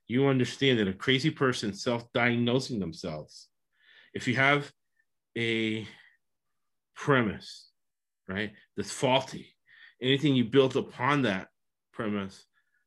You 0.08 0.28
understand 0.28 0.80
that 0.80 0.88
a 0.88 0.94
crazy 0.94 1.30
person 1.30 1.74
self-diagnosing 1.74 2.80
themselves, 2.80 3.48
if 4.14 4.28
you 4.28 4.36
have 4.36 4.70
a 5.38 5.88
premise, 6.96 7.70
right, 8.28 8.52
that's 8.76 8.92
faulty, 8.92 9.53
anything 10.04 10.36
you 10.36 10.44
built 10.44 10.76
upon 10.76 11.24
that 11.24 11.48
premise 11.94 12.46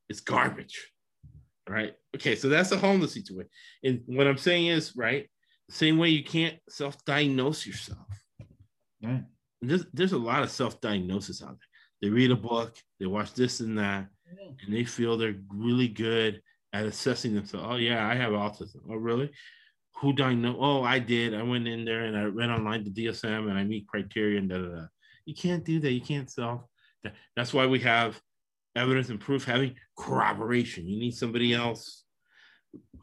is 0.09 0.21
garbage 0.21 0.93
right? 1.69 1.95
Okay, 2.15 2.37
so 2.37 2.49
that's 2.49 2.73
a 2.73 2.79
homeless 2.79 3.13
situation. 3.15 3.51
And 3.83 4.03
what 4.07 4.27
I'm 4.27 4.39
saying 4.39 4.67
is, 4.67 4.95
right, 4.97 5.29
the 5.69 5.75
same 5.75 5.99
way 5.99 6.09
you 6.09 6.25
can't 6.25 6.57
self-diagnose 6.69 7.67
yourself. 7.67 8.07
Right. 9.03 9.25
And 9.63 9.71
there's 9.71 9.87
there's 9.93 10.13
a 10.13 10.19
lot 10.19 10.43
of 10.43 10.51
self-diagnosis 10.51 11.43
out 11.43 11.49
there. 11.49 11.59
They 12.03 12.09
read 12.09 12.31
a 12.31 12.37
book, 12.37 12.77
they 13.01 13.07
watch 13.07 13.35
this 13.35 13.61
and 13.61 13.79
that, 13.79 14.07
yeah. 14.27 14.51
and 14.65 14.75
they 14.75 14.85
feel 14.85 15.17
they're 15.17 15.41
really 15.49 15.89
good 15.89 16.43
at 16.73 16.87
assessing 16.87 17.35
themselves. 17.35 17.67
Oh 17.69 17.77
yeah, 17.77 18.07
I 18.07 18.15
have 18.15 18.33
autism. 18.33 18.81
Oh 18.89 18.97
really? 18.97 19.31
Who 20.01 20.13
diagnosed? 20.13 20.59
Oh, 20.61 20.83
I 20.83 20.99
did. 20.99 21.35
I 21.35 21.43
went 21.43 21.67
in 21.67 21.87
there 21.87 22.05
and 22.05 22.17
I 22.17 22.25
read 22.25 22.51
online 22.51 22.85
the 22.85 22.91
DSM 22.91 23.49
and 23.49 23.59
I 23.59 23.65
meet 23.65 23.89
criteria 23.89 24.39
and 24.39 24.49
da 24.49 24.59
da 24.59 24.69
da. 24.69 24.87
You 25.25 25.35
can't 25.35 25.65
do 25.65 25.81
that. 25.81 25.93
You 25.93 26.03
can't 26.03 26.31
self. 26.31 26.63
That's 27.37 27.53
why 27.55 27.67
we 27.67 27.81
have 27.81 28.21
evidence 28.75 29.09
and 29.09 29.21
proof, 29.21 29.45
having 29.45 29.75
corroboration. 29.97 30.87
You 30.87 30.99
need 30.99 31.15
somebody 31.15 31.55
else, 31.55 32.05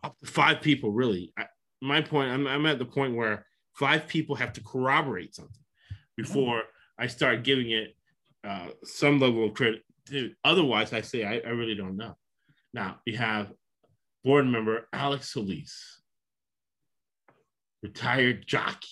up 0.03 0.17
to 0.19 0.27
five 0.27 0.61
people, 0.61 0.91
really. 0.91 1.33
I, 1.37 1.45
my 1.81 2.01
point, 2.01 2.31
I'm, 2.31 2.47
I'm 2.47 2.65
at 2.65 2.79
the 2.79 2.85
point 2.85 3.15
where 3.15 3.45
five 3.73 4.07
people 4.07 4.35
have 4.35 4.53
to 4.53 4.63
corroborate 4.63 5.35
something 5.35 5.63
before 6.15 6.63
I 6.97 7.07
start 7.07 7.43
giving 7.43 7.71
it 7.71 7.95
uh, 8.43 8.67
some 8.83 9.19
level 9.19 9.45
of 9.45 9.53
credit. 9.53 9.81
Otherwise, 10.43 10.93
I 10.93 11.01
say 11.01 11.23
I, 11.23 11.39
I 11.45 11.49
really 11.49 11.75
don't 11.75 11.97
know. 11.97 12.15
Now, 12.73 12.99
we 13.05 13.15
have 13.15 13.51
board 14.23 14.45
member 14.47 14.87
Alex 14.93 15.33
Solis, 15.33 16.01
retired 17.81 18.45
jockey 18.47 18.87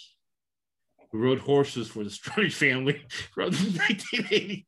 who 1.11 1.19
rode 1.19 1.39
horses 1.39 1.89
for 1.89 2.03
the 2.03 2.09
Stronach 2.09 2.53
family 2.53 3.01
from 3.33 3.45
1982 3.45 4.65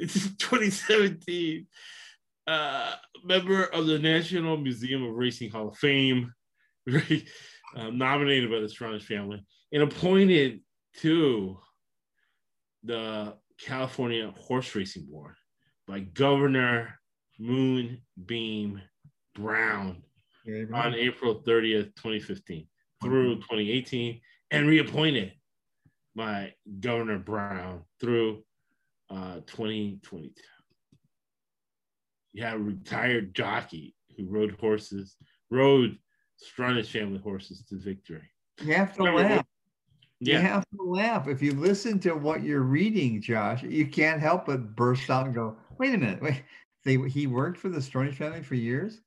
to 0.00 0.36
2017. 0.38 1.66
Uh, 2.46 2.94
member 3.24 3.64
of 3.64 3.86
the 3.86 3.98
National 3.98 4.56
Museum 4.56 5.04
of 5.04 5.14
Racing 5.14 5.50
Hall 5.50 5.68
of 5.68 5.76
Fame, 5.76 6.32
uh, 6.88 7.90
nominated 7.90 8.50
by 8.50 8.60
the 8.60 8.66
Stronach 8.66 9.02
family, 9.02 9.44
and 9.72 9.82
appointed 9.82 10.60
to 10.96 11.58
the 12.84 13.34
California 13.60 14.32
Horse 14.38 14.74
Racing 14.74 15.06
Board 15.10 15.34
by 15.86 16.00
Governor 16.00 16.98
Moonbeam 17.38 18.80
Brown 19.34 20.02
on 20.72 20.94
April 20.94 21.42
30th, 21.42 21.94
2015 21.96 22.66
through 23.02 23.36
2018, 23.36 24.20
and 24.50 24.66
reappointed 24.66 25.32
by 26.18 26.52
Governor 26.80 27.18
Brown 27.18 27.84
through 28.00 28.42
uh, 29.08 29.36
2022. 29.46 30.32
You 32.34 32.42
have 32.42 32.60
a 32.60 32.62
retired 32.62 33.34
jockey 33.34 33.94
who 34.16 34.26
rode 34.26 34.56
horses, 34.60 35.16
rode 35.48 35.96
Stronach 36.44 36.88
family 36.88 37.20
horses 37.20 37.62
to 37.68 37.76
victory. 37.76 38.28
You 38.60 38.74
have 38.74 38.94
to 38.94 39.04
Remember, 39.04 39.36
laugh. 39.36 39.46
Yeah. 40.20 40.34
You 40.34 40.46
have 40.46 40.64
to 40.76 40.82
laugh. 40.82 41.28
If 41.28 41.40
you 41.40 41.52
listen 41.52 42.00
to 42.00 42.14
what 42.14 42.42
you're 42.42 42.62
reading, 42.62 43.22
Josh, 43.22 43.62
you 43.62 43.86
can't 43.86 44.20
help 44.20 44.46
but 44.46 44.74
burst 44.74 45.08
out 45.08 45.26
and 45.26 45.34
go, 45.34 45.56
wait 45.78 45.94
a 45.94 45.98
minute, 45.98 46.20
wait. 46.20 46.42
They, 46.84 46.96
he 47.08 47.26
worked 47.26 47.58
for 47.58 47.68
the 47.68 47.78
Stronach 47.78 48.14
family 48.14 48.42
for 48.42 48.54
years? 48.54 49.00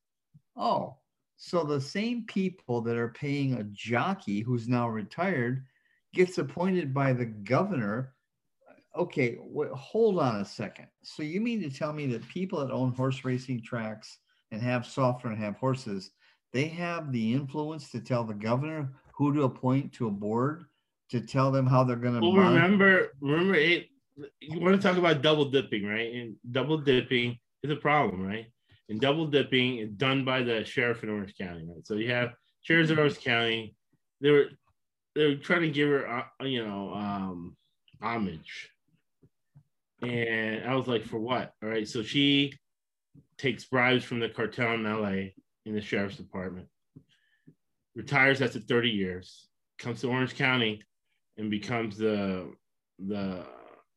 Oh, 0.56 0.96
so 1.36 1.64
the 1.64 1.80
same 1.80 2.24
people 2.24 2.80
that 2.82 2.96
are 2.96 3.08
paying 3.08 3.54
a 3.54 3.64
jockey 3.64 4.40
who's 4.40 4.68
now 4.68 4.88
retired 4.88 5.64
gets 6.14 6.38
appointed 6.38 6.92
by 6.92 7.12
the 7.12 7.26
governor 7.26 8.14
okay, 8.96 9.38
wait, 9.40 9.70
hold 9.70 10.18
on 10.18 10.40
a 10.40 10.44
second. 10.44 10.86
So 11.02 11.22
you 11.22 11.40
mean 11.40 11.60
to 11.62 11.70
tell 11.70 11.92
me 11.92 12.06
that 12.08 12.28
people 12.28 12.60
that 12.60 12.72
own 12.72 12.92
horse 12.92 13.24
racing 13.24 13.62
tracks 13.62 14.18
and 14.50 14.60
have 14.60 14.86
software 14.86 15.32
and 15.32 15.42
have 15.42 15.56
horses, 15.56 16.10
they 16.52 16.68
have 16.68 17.12
the 17.12 17.32
influence 17.32 17.90
to 17.90 18.00
tell 18.00 18.24
the 18.24 18.34
governor 18.34 18.92
who 19.14 19.32
to 19.34 19.42
appoint 19.42 19.92
to 19.94 20.08
a 20.08 20.10
board 20.10 20.64
to 21.10 21.20
tell 21.20 21.50
them 21.50 21.66
how 21.66 21.84
they're 21.84 21.96
going 21.96 22.14
to. 22.14 22.20
Well, 22.20 22.32
remember, 22.32 23.08
remember 23.20 23.54
it. 23.54 23.88
You 24.40 24.60
want 24.60 24.80
to 24.80 24.86
talk 24.86 24.98
about 24.98 25.22
double 25.22 25.46
dipping, 25.46 25.86
right? 25.86 26.12
And 26.12 26.36
double 26.50 26.78
dipping 26.78 27.38
is 27.62 27.70
a 27.70 27.76
problem, 27.76 28.26
right? 28.26 28.46
And 28.88 29.00
double 29.00 29.26
dipping 29.26 29.78
is 29.78 29.90
done 29.90 30.24
by 30.24 30.42
the 30.42 30.64
sheriff 30.64 31.02
in 31.02 31.08
Orange 31.08 31.34
County, 31.38 31.66
right? 31.66 31.86
So 31.86 31.94
you 31.94 32.10
have 32.10 32.34
sheriffs 32.60 32.90
in 32.90 32.98
Orange 32.98 33.20
County. 33.20 33.74
They 34.20 34.30
were 34.30 34.46
they 35.14 35.26
were 35.26 35.36
trying 35.36 35.62
to 35.62 35.70
give 35.70 35.88
her, 35.88 36.08
uh, 36.08 36.44
you 36.44 36.64
know, 36.64 36.92
um, 36.94 37.56
homage 38.00 38.72
and 40.02 40.64
I 40.68 40.74
was 40.74 40.88
like, 40.88 41.04
for 41.04 41.18
what? 41.18 41.54
All 41.62 41.68
right. 41.68 41.88
So 41.88 42.02
she 42.02 42.52
takes 43.38 43.64
bribes 43.64 44.04
from 44.04 44.20
the 44.20 44.28
cartel 44.28 44.74
in 44.74 44.84
LA 44.84 45.30
in 45.64 45.74
the 45.74 45.80
sheriff's 45.80 46.16
department, 46.16 46.66
retires 47.94 48.42
after 48.42 48.58
30 48.58 48.90
years, 48.90 49.48
comes 49.78 50.00
to 50.00 50.10
Orange 50.10 50.34
County 50.34 50.82
and 51.36 51.50
becomes 51.50 51.96
the 51.96 52.52
the 52.98 53.44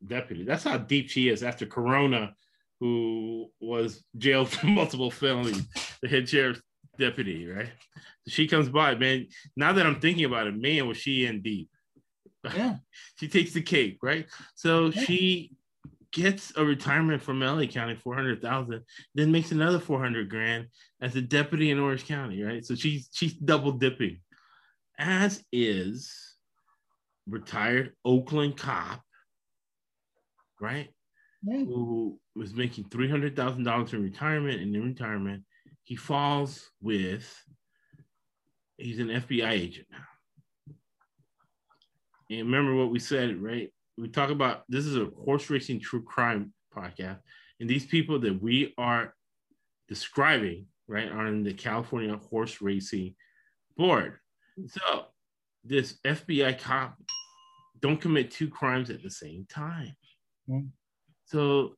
deputy. 0.06 0.44
That's 0.44 0.64
how 0.64 0.78
deep 0.78 1.10
she 1.10 1.30
is 1.30 1.44
after 1.44 1.66
Corona, 1.66 2.36
who 2.80 3.50
was 3.60 4.04
jailed 4.18 4.50
for 4.52 4.68
multiple 4.68 5.12
felonies, 5.12 5.68
the 6.02 6.08
head 6.08 6.30
sheriff's 6.30 6.62
deputy, 6.98 7.48
right? 7.48 7.70
She 8.28 8.48
comes 8.48 8.70
by, 8.70 8.96
man. 8.96 9.28
Now 9.56 9.74
that 9.74 9.86
I'm 9.86 10.00
thinking 10.00 10.26
about 10.26 10.48
it, 10.48 10.56
man, 10.56 10.88
was 10.88 10.98
she 10.98 11.26
in 11.26 11.42
deep? 11.42 11.70
Yeah. 12.44 12.78
she 13.20 13.28
takes 13.28 13.54
the 13.54 13.62
cake, 13.62 14.00
right? 14.02 14.28
So 14.56 14.88
yeah. 14.88 15.04
she 15.04 15.52
gets 16.12 16.54
a 16.56 16.64
retirement 16.64 17.22
from 17.22 17.42
LA 17.42 17.66
County, 17.66 17.96
400,000, 17.96 18.82
then 19.14 19.32
makes 19.32 19.52
another 19.52 19.80
400 19.80 20.30
grand 20.30 20.68
as 21.02 21.16
a 21.16 21.22
deputy 21.22 21.72
in 21.72 21.80
Orange 21.80 22.08
County, 22.08 22.42
right? 22.42 22.66
So 22.66 22.74
she's 22.74 23.10
she's 23.12 23.34
double 23.34 23.74
dipping. 23.74 24.20
As 24.98 25.44
is 25.52 26.36
retired 27.28 27.94
Oakland 28.06 28.56
cop, 28.56 29.02
right? 30.62 30.90
Yeah. 31.44 31.58
Who 31.58 32.20
was 32.36 32.54
making 32.54 32.86
$300,000 32.86 33.94
in 33.94 34.04
retirement 34.04 34.62
and 34.62 34.76
in 34.76 34.84
retirement, 34.84 35.44
he 35.86 35.96
falls 35.96 36.70
with 36.82 37.26
he's 38.78 39.00
an 39.00 39.08
FBI 39.08 39.50
agent 39.52 39.88
now 39.90 40.06
and 42.30 42.40
remember 42.40 42.76
what 42.76 42.92
we 42.92 43.00
said, 43.00 43.42
right? 43.42 43.72
We 43.98 44.08
talk 44.10 44.30
about 44.30 44.64
this 44.68 44.86
is 44.86 44.98
a 44.98 45.10
horse 45.24 45.50
racing 45.50 45.80
true 45.80 46.04
crime 46.04 46.54
podcast, 46.76 47.20
and 47.60 47.70
these 47.70 47.86
people 47.86 48.20
that 48.20 48.42
we 48.42 48.74
are 48.78 49.14
describing, 49.88 50.66
right, 50.88 51.10
are 51.10 51.28
in 51.28 51.44
the 51.44 51.54
California 51.54 52.18
Horse 52.18 52.62
Racing 52.62 53.16
Board. 53.78 54.18
So 54.68 55.06
this 55.64 55.98
FBI 56.06 56.60
cop 56.60 56.98
don't 57.80 58.02
commit 58.02 58.32
two 58.32 58.50
crimes 58.50 58.90
at 58.90 59.04
the 59.04 59.12
same 59.12 59.46
time. 59.50 59.96
Mm-hmm. 60.50 60.68
So 61.26 61.76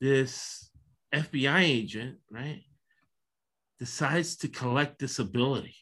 this 0.00 0.70
FBI 1.14 1.62
agent, 1.62 2.18
right, 2.30 2.62
decides 3.78 4.36
to 4.36 4.48
collect 4.48 4.98
disability 4.98 5.74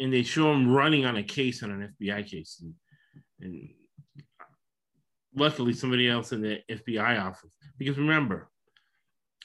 and 0.00 0.12
they 0.12 0.22
show 0.22 0.52
him 0.52 0.72
running 0.72 1.04
on 1.04 1.16
a 1.16 1.22
case 1.22 1.62
on 1.62 1.70
an 1.70 1.94
FBI 2.00 2.26
case, 2.26 2.62
and, 2.62 2.74
and 3.40 3.68
luckily 5.34 5.72
somebody 5.72 6.08
else 6.08 6.32
in 6.32 6.40
the 6.40 6.60
FBI 6.70 7.20
office. 7.20 7.50
Because 7.76 7.98
remember, 7.98 8.48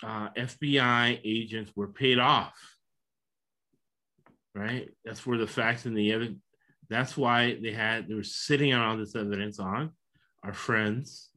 uh, 0.03 0.29
FBI 0.37 1.19
agents 1.23 1.71
were 1.75 1.87
paid 1.87 2.19
off, 2.19 2.53
right? 4.53 4.89
That's 5.03 5.25
where 5.25 5.37
the 5.37 5.47
facts 5.47 5.85
and 5.85 5.97
the 5.97 6.11
evidence. 6.11 6.39
That's 6.89 7.17
why 7.17 7.57
they 7.61 7.71
had 7.71 8.07
they 8.07 8.13
were 8.13 8.23
sitting 8.23 8.73
on 8.73 8.81
all 8.81 8.97
this 8.97 9.15
evidence 9.15 9.57
on 9.57 9.91
our 10.43 10.53
friends, 10.53 11.29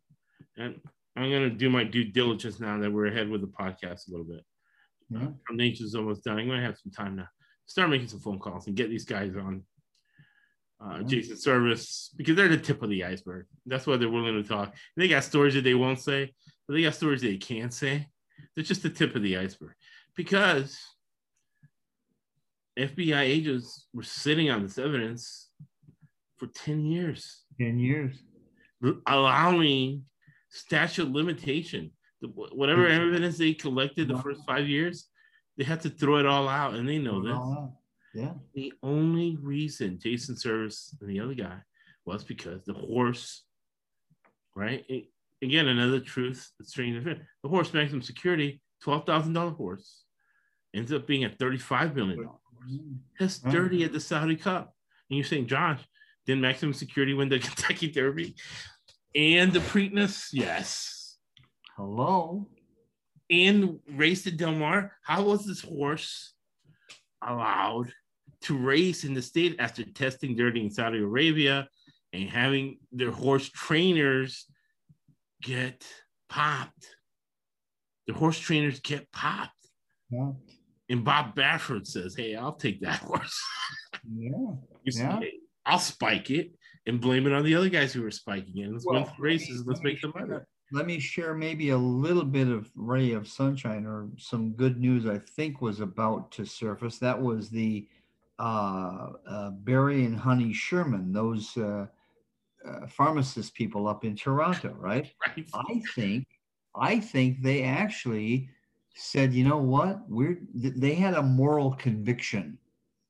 and 0.58 0.80
I'm 1.16 1.30
gonna 1.30 1.50
do 1.50 1.70
my 1.70 1.84
due 1.84 2.04
diligence 2.04 2.60
now 2.60 2.78
that 2.78 2.92
we're 2.92 3.06
ahead 3.06 3.28
with 3.28 3.40
the 3.40 3.46
podcast 3.46 4.08
a 4.08 4.10
little 4.10 4.26
bit. 4.26 4.44
Yeah. 5.08 5.28
Our 5.48 5.54
nature's 5.54 5.94
almost 5.94 6.24
done. 6.24 6.38
I'm 6.38 6.48
gonna 6.48 6.62
have 6.62 6.78
some 6.78 6.92
time 6.92 7.16
now 7.16 7.28
start 7.66 7.90
making 7.90 8.08
some 8.08 8.20
phone 8.20 8.38
calls 8.38 8.66
and 8.66 8.76
get 8.76 8.88
these 8.88 9.04
guys 9.04 9.36
on 9.36 9.62
uh, 10.80 11.02
Jason 11.02 11.36
Servis 11.36 12.10
because 12.16 12.36
they're 12.36 12.48
the 12.48 12.56
tip 12.56 12.82
of 12.82 12.88
the 12.88 13.04
iceberg. 13.04 13.46
That's 13.66 13.86
why 13.86 13.96
they're 13.96 14.08
willing 14.08 14.40
to 14.40 14.48
talk. 14.48 14.68
And 14.68 15.02
they 15.02 15.08
got 15.08 15.24
stories 15.24 15.54
that 15.54 15.64
they 15.64 15.74
won't 15.74 16.00
say, 16.00 16.32
but 16.66 16.74
they 16.74 16.82
got 16.82 16.94
stories 16.94 17.22
they 17.22 17.36
can't 17.36 17.74
say. 17.74 18.06
They're 18.54 18.64
just 18.64 18.82
the 18.82 18.90
tip 18.90 19.14
of 19.16 19.22
the 19.22 19.36
iceberg 19.36 19.74
because 20.16 20.78
FBI 22.78 23.20
agents 23.20 23.86
were 23.92 24.02
sitting 24.02 24.50
on 24.50 24.62
this 24.62 24.78
evidence 24.78 25.50
for 26.36 26.46
10 26.46 26.84
years. 26.84 27.42
10 27.58 27.78
years. 27.78 28.22
Allowing 29.06 30.04
statute 30.56 31.10
limitation. 31.12 31.90
Whatever 32.20 32.88
evidence 32.88 33.38
they 33.38 33.52
collected 33.52 34.08
the 34.08 34.18
first 34.18 34.40
five 34.46 34.66
years, 34.66 35.08
they 35.56 35.64
had 35.64 35.80
to 35.82 35.90
throw 35.90 36.16
it 36.16 36.26
all 36.26 36.48
out, 36.48 36.74
and 36.74 36.88
they 36.88 36.98
know 36.98 37.22
this. 37.22 38.22
Yeah. 38.22 38.32
The 38.54 38.72
only 38.82 39.36
reason 39.36 39.98
Jason 40.02 40.36
Servis 40.36 40.94
and 41.00 41.10
the 41.10 41.20
other 41.20 41.34
guy 41.34 41.58
was 42.06 42.24
because 42.24 42.64
the 42.64 42.72
horse, 42.72 43.44
right? 44.54 44.84
It, 44.88 45.04
again, 45.42 45.68
another 45.68 46.00
truth 46.00 46.50
that's 46.58 46.70
strange. 46.70 47.04
The 47.04 47.48
horse 47.48 47.74
maximum 47.74 48.00
security, 48.00 48.62
twelve 48.82 49.04
thousand 49.04 49.34
dollar 49.34 49.50
horse, 49.50 50.04
ends 50.74 50.92
up 50.92 51.06
being 51.06 51.24
a 51.24 51.30
thirty-five 51.30 51.94
million 51.94 52.22
dollar 52.22 52.38
horse. 52.50 52.70
Mm-hmm. 52.72 52.94
That's 53.20 53.38
mm-hmm. 53.40 53.50
dirty 53.50 53.84
at 53.84 53.92
the 53.92 54.00
Saudi 54.00 54.36
Cup. 54.36 54.74
And 55.10 55.18
you're 55.18 55.26
saying, 55.26 55.46
Josh, 55.46 55.86
didn't 56.26 56.40
maximum 56.40 56.72
security 56.72 57.12
win 57.12 57.28
the 57.28 57.38
Kentucky 57.38 57.90
Derby 57.90 58.34
and 59.16 59.50
the 59.52 59.60
Preakness? 59.60 60.28
Yes. 60.32 61.16
Hello 61.76 62.46
and 63.30 63.80
race 63.90 64.22
to 64.24 64.30
Del 64.30 64.52
Mar. 64.52 64.92
How 65.02 65.22
was 65.22 65.46
this 65.46 65.62
horse 65.62 66.34
allowed 67.26 67.92
to 68.42 68.56
race 68.56 69.04
in 69.04 69.14
the 69.14 69.22
state 69.22 69.56
after 69.58 69.84
testing 69.84 70.36
dirty 70.36 70.60
in 70.60 70.70
Saudi 70.70 70.98
Arabia 70.98 71.66
and 72.12 72.28
having 72.28 72.78
their 72.92 73.10
horse 73.10 73.48
trainers 73.48 74.46
get 75.42 75.84
popped? 76.28 76.86
The 78.06 78.14
horse 78.14 78.38
trainers 78.38 78.80
get 78.80 79.10
popped. 79.12 79.52
Yeah. 80.10 80.32
And 80.88 81.04
Bob 81.04 81.34
Baffert 81.34 81.86
says, 81.86 82.14
Hey, 82.14 82.36
I'll 82.36 82.54
take 82.54 82.80
that 82.82 82.98
horse. 83.00 83.42
yeah. 84.14 84.30
you 84.84 84.92
see, 84.92 85.00
yeah. 85.02 85.20
I'll 85.64 85.80
spike 85.80 86.30
it 86.30 86.52
and 86.86 87.00
blame 87.00 87.26
it 87.26 87.32
on 87.32 87.44
the 87.44 87.54
other 87.54 87.68
guys 87.68 87.92
who 87.92 88.02
were 88.02 88.10
spiking 88.10 88.58
it. 88.58 88.72
Let's 88.72 88.86
well, 88.86 89.02
win 89.02 89.12
races. 89.18 89.64
Let's 89.66 89.82
make 89.82 90.00
the 90.00 90.08
money 90.08 90.40
let 90.72 90.86
me 90.86 90.98
share 90.98 91.34
maybe 91.34 91.70
a 91.70 91.78
little 91.78 92.24
bit 92.24 92.48
of 92.48 92.70
ray 92.74 93.12
of 93.12 93.28
sunshine 93.28 93.86
or 93.86 94.08
some 94.16 94.52
good 94.52 94.80
news 94.80 95.06
I 95.06 95.18
think 95.18 95.60
was 95.60 95.80
about 95.80 96.32
to 96.32 96.44
surface. 96.44 96.98
That 96.98 97.20
was 97.20 97.50
the 97.50 97.86
uh, 98.38 99.12
uh, 99.28 99.50
Barry 99.50 100.04
and 100.04 100.18
Honey 100.18 100.52
Sherman, 100.52 101.12
those 101.12 101.56
uh, 101.56 101.86
uh 102.68 102.86
pharmacist 102.88 103.54
people 103.54 103.86
up 103.86 104.04
in 104.04 104.16
Toronto, 104.16 104.74
right? 104.78 105.10
right? 105.26 105.48
I 105.54 105.82
think, 105.94 106.26
I 106.74 106.98
think 106.98 107.42
they 107.42 107.62
actually 107.62 108.50
said, 108.94 109.32
you 109.32 109.44
know 109.44 109.58
what, 109.58 110.08
we're 110.08 110.40
they 110.54 110.94
had 110.94 111.14
a 111.14 111.22
moral 111.22 111.74
conviction. 111.74 112.58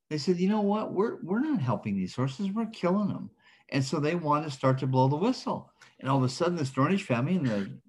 They 0.09 0.17
said, 0.17 0.37
you 0.37 0.47
know 0.47 0.61
what, 0.61 0.93
we're 0.93 1.17
we're 1.23 1.39
not 1.39 1.59
helping 1.59 1.97
these 1.97 2.15
horses, 2.15 2.51
we're 2.51 2.67
killing 2.67 3.07
them, 3.07 3.31
and 3.69 3.83
so 3.83 3.99
they 3.99 4.15
want 4.15 4.45
to 4.45 4.51
start 4.51 4.77
to 4.79 4.87
blow 4.87 5.07
the 5.07 5.15
whistle. 5.15 5.71
And 5.99 6.09
all 6.09 6.17
of 6.17 6.23
a 6.23 6.29
sudden, 6.29 6.55
the 6.55 6.63
Stronach 6.63 7.01
family 7.01 7.35
and 7.35 7.47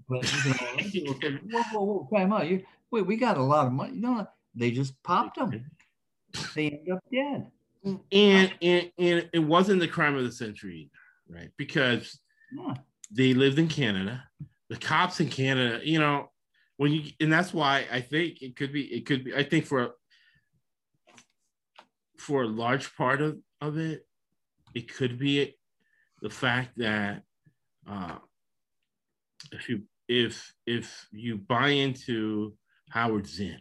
the 0.08 0.90
people 0.90 1.14
said, 1.20 1.40
"Whoa, 1.50 1.62
whoa, 1.72 1.84
whoa, 1.84 2.08
time 2.12 2.32
out! 2.32 2.48
You 2.48 2.64
wait, 2.90 3.06
we 3.06 3.16
got 3.16 3.36
a 3.36 3.42
lot 3.42 3.66
of 3.66 3.72
money." 3.72 3.92
No, 3.96 4.26
they 4.54 4.70
just 4.70 5.00
popped 5.02 5.38
them. 5.38 5.70
They 6.54 6.70
end 6.70 6.90
up 6.90 7.04
dead. 7.12 7.50
And, 7.84 8.00
and 8.62 8.90
and 8.98 9.30
it 9.32 9.38
wasn't 9.38 9.80
the 9.80 9.88
crime 9.88 10.16
of 10.16 10.24
the 10.24 10.32
century, 10.32 10.90
right? 11.28 11.50
Because 11.56 12.18
yeah. 12.56 12.74
they 13.10 13.34
lived 13.34 13.58
in 13.58 13.68
Canada. 13.68 14.24
The 14.68 14.76
cops 14.76 15.20
in 15.20 15.28
Canada, 15.28 15.80
you 15.82 15.98
know, 15.98 16.30
when 16.76 16.92
you 16.92 17.12
and 17.20 17.32
that's 17.32 17.52
why 17.52 17.86
I 17.90 18.00
think 18.00 18.42
it 18.42 18.56
could 18.56 18.72
be 18.72 18.84
it 18.84 19.06
could 19.06 19.24
be 19.24 19.34
I 19.34 19.42
think 19.42 19.66
for 19.66 19.92
for 22.18 22.42
a 22.42 22.48
large 22.48 22.94
part 22.96 23.20
of, 23.22 23.38
of 23.60 23.78
it, 23.78 24.06
it 24.74 24.92
could 24.92 25.18
be 25.18 25.54
the 26.20 26.30
fact 26.30 26.70
that 26.76 27.22
uh, 27.88 28.16
if 29.52 29.68
you 29.68 29.82
if 30.08 30.52
if 30.66 31.08
you 31.12 31.36
buy 31.36 31.68
into 31.68 32.54
Howard 32.90 33.26
Zinn, 33.26 33.60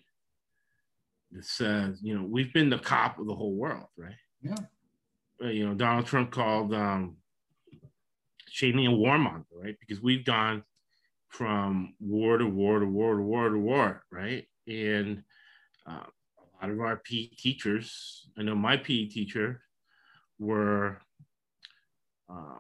that 1.32 1.46
says 1.46 2.00
you 2.02 2.18
know 2.18 2.26
we've 2.26 2.54
been 2.54 2.70
the 2.70 2.80
cop 2.80 3.20
of 3.20 3.28
the 3.28 3.36
whole 3.36 3.56
world, 3.56 3.88
right? 3.98 4.16
Yeah. 4.42 4.56
Uh, 5.44 5.50
you 5.50 5.68
know 5.68 5.76
Donald 5.76 6.06
Trump 6.06 6.32
called 6.32 6.74
um, 6.74 7.18
Cheney 8.50 8.88
a 8.88 8.90
warmonger, 8.90 9.46
right? 9.52 9.76
Because 9.80 10.02
we've 10.02 10.26
gone 10.26 10.64
from 11.30 11.94
war 12.00 12.38
to 12.38 12.46
war 12.46 12.80
to 12.80 12.86
war 12.86 13.16
to 13.16 13.22
war 13.22 13.50
to 13.50 13.60
war, 13.60 14.04
right? 14.12 14.48
And 14.68 15.24
uh, 15.88 16.04
a 16.40 16.66
lot 16.66 16.72
of 16.72 16.80
our 16.80 16.98
PE 16.98 17.28
teachers, 17.38 18.28
I 18.38 18.44
know 18.44 18.56
my 18.56 18.78
PE 18.78 19.06
teacher, 19.08 19.62
were 20.40 21.00
uh, 22.30 22.60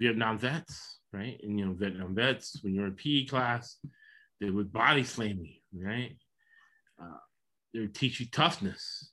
Vietnam 0.00 0.38
vets, 0.38 1.00
right? 1.12 1.38
And 1.42 1.58
you 1.58 1.66
know, 1.66 1.72
Vietnam 1.72 2.14
vets, 2.14 2.58
when 2.62 2.74
you're 2.74 2.86
in 2.86 2.94
PE 2.94 3.26
class, 3.26 3.78
they 4.40 4.50
would 4.50 4.72
body 4.72 5.04
slam 5.04 5.40
you, 5.42 5.86
right? 5.86 6.16
Uh, 7.00 7.18
they 7.74 7.80
would 7.80 7.94
teach 7.94 8.20
you 8.20 8.26
toughness. 8.26 9.10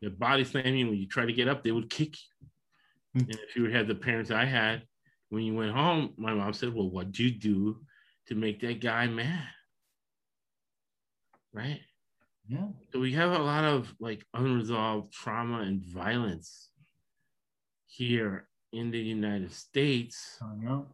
They 0.00 0.08
body 0.08 0.44
slam 0.44 0.74
you 0.74 0.88
when 0.88 0.98
you 0.98 1.06
try 1.06 1.24
to 1.24 1.32
get 1.32 1.48
up, 1.48 1.62
they 1.62 1.72
would 1.72 1.90
kick 1.90 2.16
you. 2.16 3.20
Mm-hmm. 3.20 3.30
And 3.30 3.38
if 3.48 3.56
you 3.56 3.70
had 3.70 3.86
the 3.86 3.94
parents 3.94 4.30
I 4.30 4.44
had, 4.44 4.82
when 5.28 5.44
you 5.44 5.54
went 5.54 5.72
home, 5.72 6.14
my 6.16 6.34
mom 6.34 6.52
said, 6.52 6.74
Well, 6.74 6.90
what'd 6.90 7.18
you 7.18 7.30
do 7.30 7.80
to 8.28 8.34
make 8.34 8.60
that 8.60 8.80
guy 8.80 9.06
mad? 9.06 9.48
Right? 11.52 11.80
Yeah. 12.48 12.68
So 12.92 12.98
we 12.98 13.12
have 13.12 13.32
a 13.32 13.42
lot 13.42 13.64
of 13.64 13.94
like 14.00 14.24
unresolved 14.34 15.12
trauma 15.12 15.60
and 15.60 15.82
violence 15.82 16.70
here 17.92 18.48
in 18.72 18.90
the 18.90 18.98
United 18.98 19.52
States. 19.52 20.38
I 20.40 20.54
know. 20.56 20.86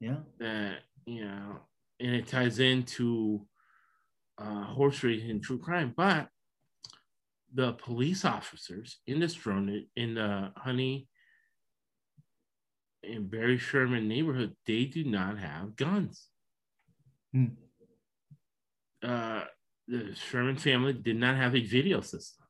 Yeah. 0.00 0.18
That, 0.38 0.78
you 1.06 1.24
know, 1.24 1.60
and 1.98 2.14
it 2.14 2.28
ties 2.28 2.58
into 2.60 3.46
uh, 4.38 4.64
horse 4.64 5.02
racing 5.02 5.30
and 5.30 5.42
true 5.42 5.58
crime. 5.58 5.92
But 5.96 6.28
the 7.52 7.72
police 7.72 8.24
officers 8.24 8.98
in 9.06 9.18
this 9.18 9.34
drone 9.34 9.86
in 9.96 10.14
the 10.14 10.52
Honey 10.56 11.08
and 13.02 13.30
Barry 13.30 13.58
Sherman 13.58 14.08
neighborhood, 14.08 14.54
they 14.66 14.84
do 14.84 15.04
not 15.04 15.38
have 15.38 15.74
guns. 15.74 16.28
Hmm. 17.32 17.46
Uh, 19.02 19.44
the 19.88 20.14
Sherman 20.14 20.56
family 20.56 20.92
did 20.92 21.16
not 21.16 21.36
have 21.36 21.54
a 21.54 21.60
video 21.60 22.00
system. 22.00 22.45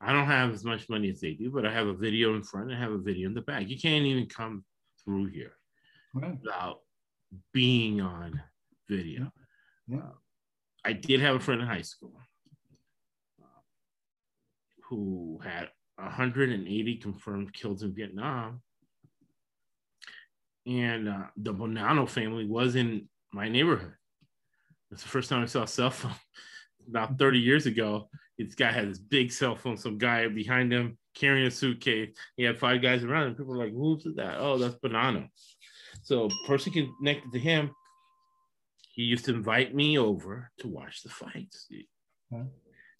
I 0.00 0.12
don't 0.12 0.26
have 0.26 0.52
as 0.52 0.64
much 0.64 0.88
money 0.88 1.10
as 1.10 1.20
they 1.20 1.32
do, 1.32 1.50
but 1.50 1.64
I 1.64 1.72
have 1.72 1.86
a 1.86 1.94
video 1.94 2.34
in 2.34 2.42
front 2.42 2.70
and 2.70 2.76
I 2.76 2.80
have 2.80 2.92
a 2.92 2.98
video 2.98 3.28
in 3.28 3.34
the 3.34 3.40
back. 3.40 3.68
You 3.68 3.78
can't 3.78 4.04
even 4.04 4.26
come 4.26 4.64
through 5.02 5.26
here 5.26 5.52
right. 6.14 6.32
without 6.32 6.80
being 7.52 8.00
on 8.00 8.40
video. 8.88 9.32
Yeah. 9.88 9.98
Uh, 9.98 10.12
I 10.84 10.92
did 10.92 11.20
have 11.20 11.36
a 11.36 11.40
friend 11.40 11.60
in 11.60 11.66
high 11.66 11.82
school 11.82 12.12
uh, 13.42 13.60
who 14.84 15.40
had 15.42 15.70
180 15.96 16.96
confirmed 16.96 17.52
kills 17.52 17.82
in 17.82 17.94
Vietnam. 17.94 18.60
And 20.66 21.08
uh, 21.08 21.26
the 21.36 21.54
Bonanno 21.54 22.08
family 22.08 22.44
was 22.44 22.76
in 22.76 23.08
my 23.32 23.48
neighborhood. 23.48 23.94
It's 24.90 25.02
the 25.02 25.08
first 25.08 25.30
time 25.30 25.42
I 25.42 25.46
saw 25.46 25.62
a 25.62 25.68
cell 25.68 25.90
phone 25.90 26.12
about 26.88 27.18
30 27.18 27.38
years 27.38 27.66
ago. 27.66 28.08
This 28.38 28.54
guy 28.54 28.70
had 28.70 28.90
this 28.90 28.98
big 28.98 29.32
cell 29.32 29.56
phone, 29.56 29.76
some 29.76 29.98
guy 29.98 30.28
behind 30.28 30.72
him 30.72 30.98
carrying 31.14 31.46
a 31.46 31.50
suitcase. 31.50 32.10
He 32.36 32.42
had 32.42 32.58
five 32.58 32.82
guys 32.82 33.02
around 33.02 33.28
him. 33.28 33.34
People 33.34 33.46
were 33.54 33.64
like, 33.64 33.72
who's 33.72 34.06
that? 34.16 34.36
Oh, 34.38 34.58
that's 34.58 34.76
Bonanno. 34.76 35.28
So 36.02 36.28
person 36.46 36.72
connected 36.72 37.32
to 37.32 37.38
him, 37.38 37.70
he 38.92 39.02
used 39.02 39.24
to 39.26 39.34
invite 39.34 39.74
me 39.74 39.98
over 39.98 40.50
to 40.58 40.68
watch 40.68 41.02
the 41.02 41.08
fights. 41.08 41.68
Huh? 42.32 42.44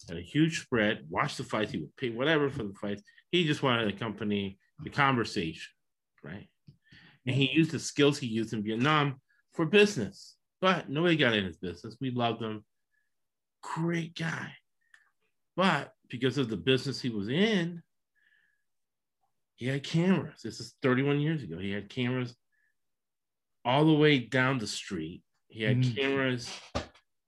Had 0.07 0.17
a 0.17 0.21
huge 0.21 0.61
spread, 0.61 1.05
watch 1.09 1.37
the 1.37 1.43
fights. 1.43 1.71
He 1.71 1.79
would 1.79 1.95
pay 1.97 2.09
whatever 2.09 2.49
for 2.49 2.63
the 2.63 2.73
fights. 2.79 3.03
He 3.31 3.45
just 3.45 3.63
wanted 3.63 3.83
to 3.83 3.95
accompany 3.95 4.57
the 4.83 4.89
conversation, 4.89 5.71
right? 6.23 6.47
And 7.25 7.35
he 7.35 7.51
used 7.51 7.71
the 7.71 7.79
skills 7.79 8.17
he 8.17 8.27
used 8.27 8.53
in 8.53 8.63
Vietnam 8.63 9.19
for 9.53 9.65
business. 9.65 10.35
But 10.61 10.89
nobody 10.89 11.17
got 11.17 11.33
in 11.33 11.45
his 11.45 11.57
business. 11.57 11.97
We 11.99 12.11
loved 12.11 12.41
him. 12.41 12.63
Great 13.61 14.15
guy. 14.15 14.51
But 15.57 15.91
because 16.07 16.37
of 16.37 16.49
the 16.49 16.55
business 16.55 17.01
he 17.01 17.09
was 17.09 17.27
in, 17.27 17.81
he 19.55 19.65
had 19.65 19.83
cameras. 19.83 20.41
This 20.43 20.59
is 20.59 20.75
31 20.83 21.19
years 21.19 21.41
ago. 21.41 21.57
He 21.57 21.71
had 21.71 21.89
cameras 21.89 22.35
all 23.65 23.83
the 23.83 23.93
way 23.93 24.19
down 24.19 24.59
the 24.59 24.67
street. 24.67 25.23
He 25.47 25.63
had 25.63 25.81
mm. 25.81 25.95
cameras 25.95 26.47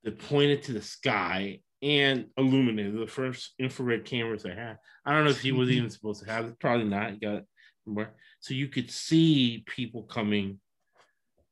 that 0.04 0.18
pointed 0.20 0.62
to 0.62 0.72
the 0.72 0.80
sky 0.80 1.60
and 1.82 2.26
illuminated 2.36 3.00
the 3.00 3.06
first 3.08 3.54
infrared 3.58 4.04
cameras 4.04 4.46
I 4.46 4.54
had. 4.54 4.78
I 5.04 5.12
don't 5.12 5.24
know 5.24 5.30
if 5.30 5.40
he 5.40 5.50
was 5.50 5.68
even 5.70 5.90
supposed 5.90 6.22
to 6.24 6.30
have 6.30 6.46
it. 6.46 6.60
Probably 6.60 6.86
not. 6.86 7.10
He 7.10 7.18
got 7.18 7.34
it 7.34 7.46
from. 7.84 8.06
So 8.38 8.54
you 8.54 8.68
could 8.68 8.92
see 8.92 9.64
people 9.66 10.04
coming 10.04 10.60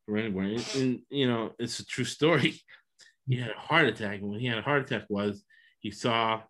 from 0.07 0.19
anywhere. 0.19 0.45
And, 0.45 0.75
and, 0.77 1.01
you 1.11 1.27
know, 1.27 1.55
it's 1.59 1.81
a 1.81 1.85
true 1.85 2.05
story. 2.05 2.55
He 3.31 3.39
had 3.39 3.51
a 3.51 3.61
heart 3.61 3.85
attack. 3.85 4.21
And 4.21 4.31
when 4.31 4.41
he 4.41 4.47
had 4.47 4.57
a 4.57 4.63
heart 4.63 4.91
attack 4.91 5.05
was 5.11 5.45
he 5.81 5.91
saw 5.91 6.41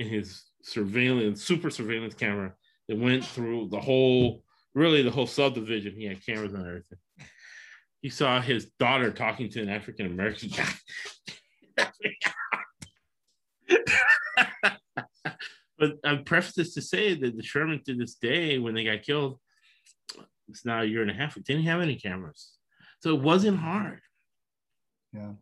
in 0.00 0.08
his 0.08 0.42
surveillance, 0.62 1.44
super 1.44 1.70
surveillance 1.70 2.14
camera 2.14 2.54
that 2.88 2.98
went 2.98 3.24
through 3.24 3.68
the 3.68 3.78
whole, 3.78 4.42
really 4.74 5.02
the 5.02 5.10
whole 5.10 5.26
subdivision. 5.26 5.94
He 5.94 6.06
had 6.06 6.24
cameras 6.24 6.54
on 6.54 6.66
everything. 6.66 6.96
He 8.00 8.08
saw 8.08 8.40
his 8.40 8.70
daughter 8.78 9.10
talking 9.10 9.50
to 9.50 9.60
an 9.60 9.68
African 9.68 10.06
American 10.06 10.48
guy. 10.48 10.72
but 15.78 15.98
I 16.02 16.16
preface 16.16 16.54
this 16.54 16.72
to 16.74 16.82
say 16.82 17.14
that 17.14 17.36
the 17.36 17.42
Sherman 17.42 17.82
to 17.84 17.94
this 17.94 18.14
day, 18.14 18.56
when 18.58 18.74
they 18.74 18.84
got 18.84 19.02
killed, 19.02 19.38
it's 20.48 20.64
now 20.64 20.80
a 20.80 20.86
year 20.86 21.02
and 21.02 21.10
a 21.10 21.14
half, 21.14 21.34
didn't 21.44 21.64
have 21.64 21.82
any 21.82 21.96
cameras. 21.96 22.52
So 23.00 23.14
it 23.14 23.20
wasn't 23.20 23.58
hard. 23.58 24.00
Yeah. 25.12 25.32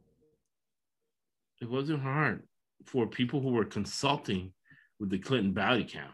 It 1.60 1.70
wasn't 1.70 2.02
hard 2.02 2.43
for 2.86 3.06
people 3.06 3.40
who 3.40 3.50
were 3.50 3.64
consulting 3.64 4.52
with 4.98 5.10
the 5.10 5.18
Clinton 5.18 5.52
body 5.52 5.84
count 5.84 6.12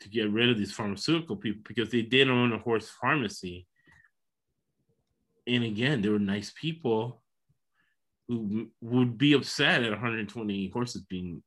to 0.00 0.08
get 0.08 0.30
rid 0.30 0.50
of 0.50 0.58
these 0.58 0.72
pharmaceutical 0.72 1.36
people 1.36 1.62
because 1.66 1.90
they 1.90 2.02
did 2.02 2.30
own 2.30 2.52
a 2.52 2.58
horse 2.58 2.90
pharmacy. 3.00 3.66
And 5.46 5.64
again, 5.64 6.00
they 6.00 6.08
were 6.08 6.18
nice 6.18 6.52
people 6.58 7.22
who 8.28 8.70
would 8.80 9.18
be 9.18 9.34
upset 9.34 9.82
at 9.82 9.90
120 9.90 10.68
horses 10.68 11.02
being. 11.02 11.42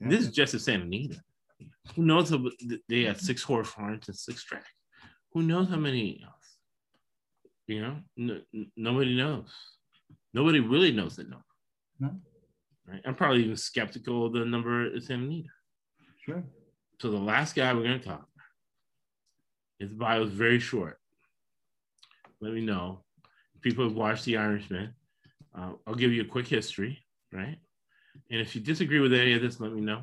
Yeah. 0.00 0.08
This 0.08 0.20
is 0.20 0.30
just 0.30 0.54
a 0.54 0.58
Santa 0.58 0.84
Anita. 0.84 1.20
Who 1.94 2.02
knows? 2.02 2.30
How, 2.30 2.42
they 2.88 3.04
had 3.04 3.20
six 3.20 3.42
horse 3.42 3.68
farms 3.68 4.08
and 4.08 4.16
six 4.16 4.44
tracks. 4.44 4.70
Who 5.32 5.42
knows 5.42 5.68
how 5.68 5.76
many 5.76 6.24
you 7.68 7.82
know, 7.82 7.96
no, 8.16 8.40
nobody 8.76 9.14
knows. 9.14 9.50
Nobody 10.32 10.58
really 10.58 10.90
knows 10.90 11.16
the 11.16 11.24
number. 11.24 11.44
No. 12.00 12.16
Right? 12.88 13.00
I'm 13.04 13.14
probably 13.14 13.44
even 13.44 13.56
skeptical 13.56 14.26
of 14.26 14.32
the 14.32 14.44
number 14.44 14.86
in 14.92 15.00
Santa 15.00 15.24
Anita. 15.24 15.48
Sure. 16.24 16.42
So 17.00 17.10
the 17.10 17.18
last 17.18 17.54
guy 17.54 17.72
we're 17.72 17.82
going 17.82 18.00
to 18.00 18.04
talk 18.04 18.16
about, 18.16 18.28
his 19.78 19.92
bio 19.92 20.22
is 20.22 20.32
very 20.32 20.58
short. 20.58 20.98
Let 22.40 22.52
me 22.52 22.60
know. 22.60 23.04
People 23.60 23.84
have 23.84 23.96
watched 23.96 24.24
The 24.24 24.36
Irishman. 24.36 24.94
Uh, 25.56 25.72
I'll 25.86 25.94
give 25.94 26.12
you 26.12 26.22
a 26.22 26.26
quick 26.26 26.46
history, 26.46 27.04
right? 27.32 27.58
And 28.30 28.40
if 28.40 28.54
you 28.54 28.60
disagree 28.60 29.00
with 29.00 29.12
any 29.12 29.34
of 29.34 29.42
this, 29.42 29.60
let 29.60 29.72
me 29.72 29.80
know. 29.80 30.02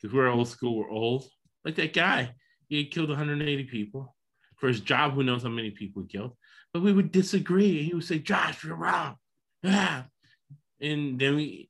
Because 0.00 0.14
we're 0.14 0.28
old 0.28 0.48
school, 0.48 0.76
we're 0.76 0.90
old. 0.90 1.28
Like 1.64 1.76
that 1.76 1.92
guy, 1.92 2.34
he 2.68 2.86
killed 2.86 3.08
180 3.08 3.64
people 3.64 4.14
for 4.56 4.68
his 4.68 4.80
job. 4.80 5.14
Who 5.14 5.22
knows 5.22 5.42
how 5.42 5.48
many 5.48 5.70
people 5.70 6.02
he 6.02 6.08
killed? 6.08 6.36
but 6.72 6.82
we 6.82 6.92
would 6.92 7.12
disagree. 7.12 7.82
He 7.82 7.94
would 7.94 8.04
say, 8.04 8.18
Josh, 8.18 8.64
you're 8.64 8.76
wrong. 8.76 9.16
Yeah. 9.62 10.04
And 10.80 11.18
then 11.18 11.36
we, 11.36 11.67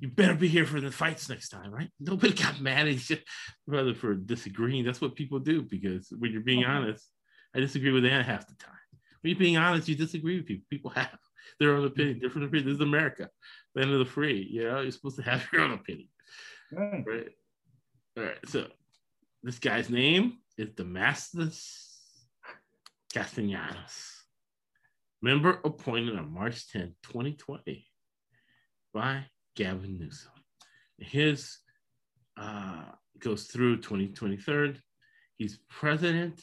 you 0.00 0.08
better 0.08 0.34
be 0.34 0.48
here 0.48 0.66
for 0.66 0.80
the 0.80 0.90
fights 0.90 1.28
next 1.28 1.50
time, 1.50 1.70
right? 1.70 1.90
Nobody 2.00 2.32
got 2.32 2.60
mad 2.60 2.88
at 2.88 3.10
you 3.10 3.18
rather 3.66 3.94
for 3.94 4.14
disagreeing. 4.14 4.84
That's 4.84 5.00
what 5.00 5.14
people 5.14 5.38
do 5.38 5.62
because 5.62 6.12
when 6.18 6.32
you're 6.32 6.40
being 6.40 6.64
uh-huh. 6.64 6.72
honest, 6.72 7.06
I 7.54 7.60
disagree 7.60 7.92
with 7.92 8.04
Anna 8.04 8.22
half 8.22 8.46
the 8.46 8.54
time. 8.54 8.74
When 9.20 9.30
you're 9.30 9.38
being 9.38 9.56
honest, 9.56 9.88
you 9.88 9.94
disagree 9.94 10.38
with 10.38 10.46
people. 10.46 10.66
People 10.70 10.90
have 10.92 11.18
their 11.60 11.74
own 11.74 11.84
opinion, 11.84 12.18
different 12.18 12.48
opinion. 12.48 12.68
This 12.68 12.76
is 12.76 12.80
America, 12.80 13.28
land 13.74 13.92
of 13.92 13.98
the 13.98 14.04
free. 14.04 14.48
You 14.50 14.64
know, 14.64 14.80
you're 14.80 14.90
supposed 14.90 15.16
to 15.16 15.22
have 15.22 15.46
your 15.52 15.62
own 15.62 15.72
opinion. 15.72 16.08
Right. 16.72 17.04
right? 17.06 17.28
All 18.16 18.24
right. 18.24 18.38
So 18.48 18.66
this 19.42 19.58
guy's 19.58 19.90
name 19.90 20.38
is 20.56 20.70
Damascus 20.70 21.88
Castellanos 23.12 24.20
member 25.22 25.60
appointed 25.64 26.16
on 26.16 26.32
March 26.32 26.70
10, 26.72 26.94
2020 27.02 27.86
by 28.92 29.24
Gavin 29.56 29.98
Newsom. 29.98 30.32
His 30.98 31.58
uh, 32.36 32.84
goes 33.18 33.44
through 33.44 33.78
2023. 33.78 34.74
He's 35.36 35.58
president 35.68 36.40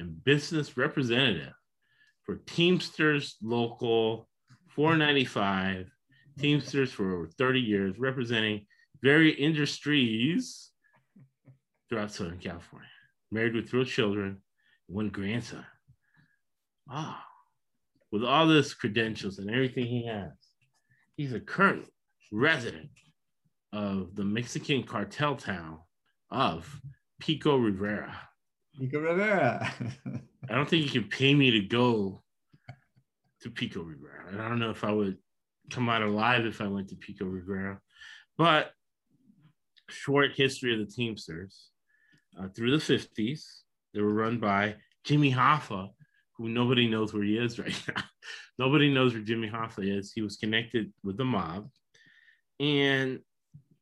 and 0.00 0.22
business 0.24 0.76
representative 0.76 1.52
for 2.24 2.36
Teamsters 2.46 3.36
Local 3.42 4.28
495, 4.74 5.90
Teamsters 6.38 6.92
for 6.92 7.14
over 7.14 7.28
30 7.38 7.60
years, 7.60 7.98
representing 7.98 8.66
various 9.02 9.36
industries 9.38 10.70
throughout 11.88 12.12
Southern 12.12 12.38
California. 12.38 12.88
Married 13.30 13.54
with 13.54 13.68
three 13.68 13.84
children, 13.84 14.38
one 14.86 15.08
grandson. 15.08 15.64
Ah, 16.88 17.24
with 18.10 18.24
all 18.24 18.46
this 18.46 18.74
credentials 18.74 19.38
and 19.38 19.50
everything 19.50 19.86
he 19.86 20.06
has, 20.06 20.32
he's 21.16 21.32
a 21.32 21.40
current 21.40 21.86
resident 22.30 22.90
of 23.72 24.14
the 24.14 24.24
Mexican 24.24 24.82
cartel 24.82 25.36
town 25.36 25.78
of 26.30 26.80
Pico 27.20 27.56
Rivera. 27.56 28.16
Pico 28.78 29.00
Rivera. 29.00 29.72
I 30.50 30.54
don't 30.54 30.68
think 30.68 30.84
you 30.84 31.00
can 31.00 31.08
pay 31.10 31.34
me 31.34 31.50
to 31.52 31.60
go 31.60 32.22
to 33.42 33.50
Pico 33.50 33.82
Rivera. 33.82 34.28
And 34.30 34.40
I 34.40 34.48
don't 34.48 34.58
know 34.58 34.70
if 34.70 34.84
I 34.84 34.92
would 34.92 35.18
come 35.70 35.88
out 35.88 36.02
alive 36.02 36.44
if 36.44 36.60
I 36.60 36.68
went 36.68 36.88
to 36.88 36.96
Pico 36.96 37.24
Rivera. 37.24 37.80
But 38.36 38.72
short 39.88 40.32
history 40.34 40.72
of 40.72 40.80
the 40.80 40.92
Teamsters. 40.92 41.68
Uh, 42.38 42.48
through 42.48 42.70
the 42.70 42.78
50s, 42.78 43.44
they 43.92 44.00
were 44.00 44.14
run 44.14 44.38
by 44.38 44.76
Jimmy 45.04 45.30
Hoffa, 45.32 45.90
who 46.36 46.48
nobody 46.48 46.88
knows 46.88 47.12
where 47.12 47.22
he 47.22 47.36
is 47.36 47.58
right 47.58 47.82
now. 47.94 48.02
nobody 48.58 48.92
knows 48.92 49.12
where 49.12 49.22
Jimmy 49.22 49.50
Hoffa 49.50 49.98
is. 49.98 50.12
He 50.12 50.22
was 50.22 50.36
connected 50.36 50.92
with 51.04 51.18
the 51.18 51.24
mob. 51.24 51.68
And 52.62 53.18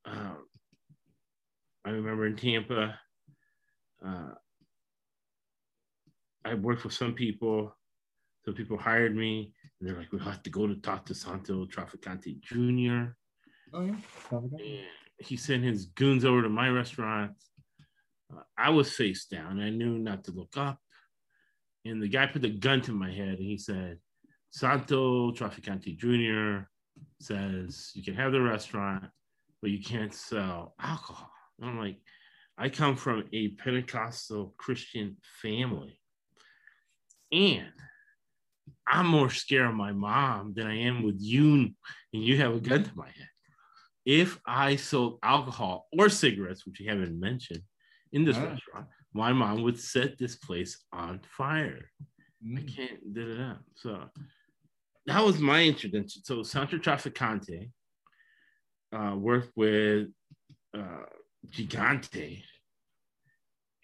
uh, 0.07 0.37
I 1.85 1.91
remember 1.91 2.25
in 2.25 2.35
Tampa, 2.35 2.99
uh, 4.03 4.31
I 6.47 6.55
worked 6.55 6.85
with 6.85 6.95
some 6.95 7.13
people. 7.13 7.77
Some 8.47 8.55
people 8.55 8.79
hired 8.79 9.15
me, 9.15 9.53
and 9.79 9.89
they're 9.89 9.99
like, 9.99 10.11
"We 10.13 10.19
have 10.21 10.43
to 10.45 10.51
go 10.51 10.67
to 10.67 10.77
talk 10.77 11.05
to 11.07 11.15
Santo 11.15 11.67
Trafficante 11.67 12.41
Jr." 12.41 13.13
Oh 13.75 13.83
yeah, 13.83 13.97
and 14.33 14.87
he 15.19 15.37
sent 15.37 15.63
his 15.63 15.85
goons 15.85 16.25
over 16.25 16.41
to 16.41 16.49
my 16.49 16.71
restaurant. 16.71 17.33
Uh, 18.35 18.41
I 18.57 18.71
was 18.71 18.91
face 18.91 19.27
down. 19.27 19.61
I 19.61 19.69
knew 19.69 19.99
not 19.99 20.25
to 20.25 20.31
look 20.31 20.57
up, 20.57 20.79
and 21.85 22.03
the 22.03 22.09
guy 22.09 22.27
put 22.29 22.41
the 22.41 22.49
gun 22.49 22.81
to 22.83 22.93
my 22.93 23.13
head, 23.13 23.41
and 23.41 23.47
he 23.47 23.59
said, 23.59 23.99
"Santo 24.49 25.33
Trafficante 25.33 25.95
Jr." 25.99 26.67
says 27.21 27.91
you 27.95 28.03
can 28.03 28.15
have 28.15 28.33
the 28.33 28.41
restaurant, 28.41 29.05
but 29.63 29.71
you 29.71 29.83
can't 29.83 30.15
sell 30.15 30.75
alcohol. 30.81 31.31
And 31.61 31.71
I'm 31.71 31.79
like, 31.79 31.99
I 32.59 32.69
come 32.69 32.97
from 32.97 33.25
a 33.33 33.49
Pentecostal 33.49 34.55
Christian 34.59 35.17
family. 35.43 35.99
And 37.33 37.69
I'm 38.87 39.07
more 39.07 39.31
scared 39.31 39.69
of 39.69 39.75
my 39.75 39.93
mom 39.93 40.55
than 40.55 40.67
I 40.67 40.81
am 40.81 41.03
with 41.03 41.17
you, 41.21 41.71
and 42.13 42.25
you 42.25 42.37
have 42.39 42.55
a 42.55 42.61
gun 42.61 42.85
to 42.85 42.91
my 42.97 43.07
head. 43.07 43.29
If 44.05 44.41
I 44.47 44.77
sold 44.77 45.19
alcohol 45.23 45.87
or 45.97 46.09
cigarettes, 46.09 46.67
which 46.67 46.81
you 46.81 46.91
haven't 46.91 47.19
mentioned, 47.19 47.63
in 48.13 48.25
this 48.25 48.37
restaurant, 48.37 48.87
my 49.13 49.33
mom 49.33 49.63
would 49.63 49.79
set 49.79 50.19
this 50.19 50.37
place 50.37 50.85
on 50.93 51.21
fire. 51.37 51.91
Mm. 52.45 52.59
I 52.59 52.63
can't 52.73 53.15
do 53.15 53.37
that. 53.37 53.59
So 53.77 54.01
that 55.07 55.25
was 55.25 55.39
my 55.39 55.65
introduction. 55.65 56.23
So 56.25 56.43
Santo 56.43 56.79
Trafficante 56.79 57.71
uh, 58.93 59.15
worked 59.17 59.53
with 59.57 60.09
uh, 60.77 61.05
Gigante, 61.49 62.43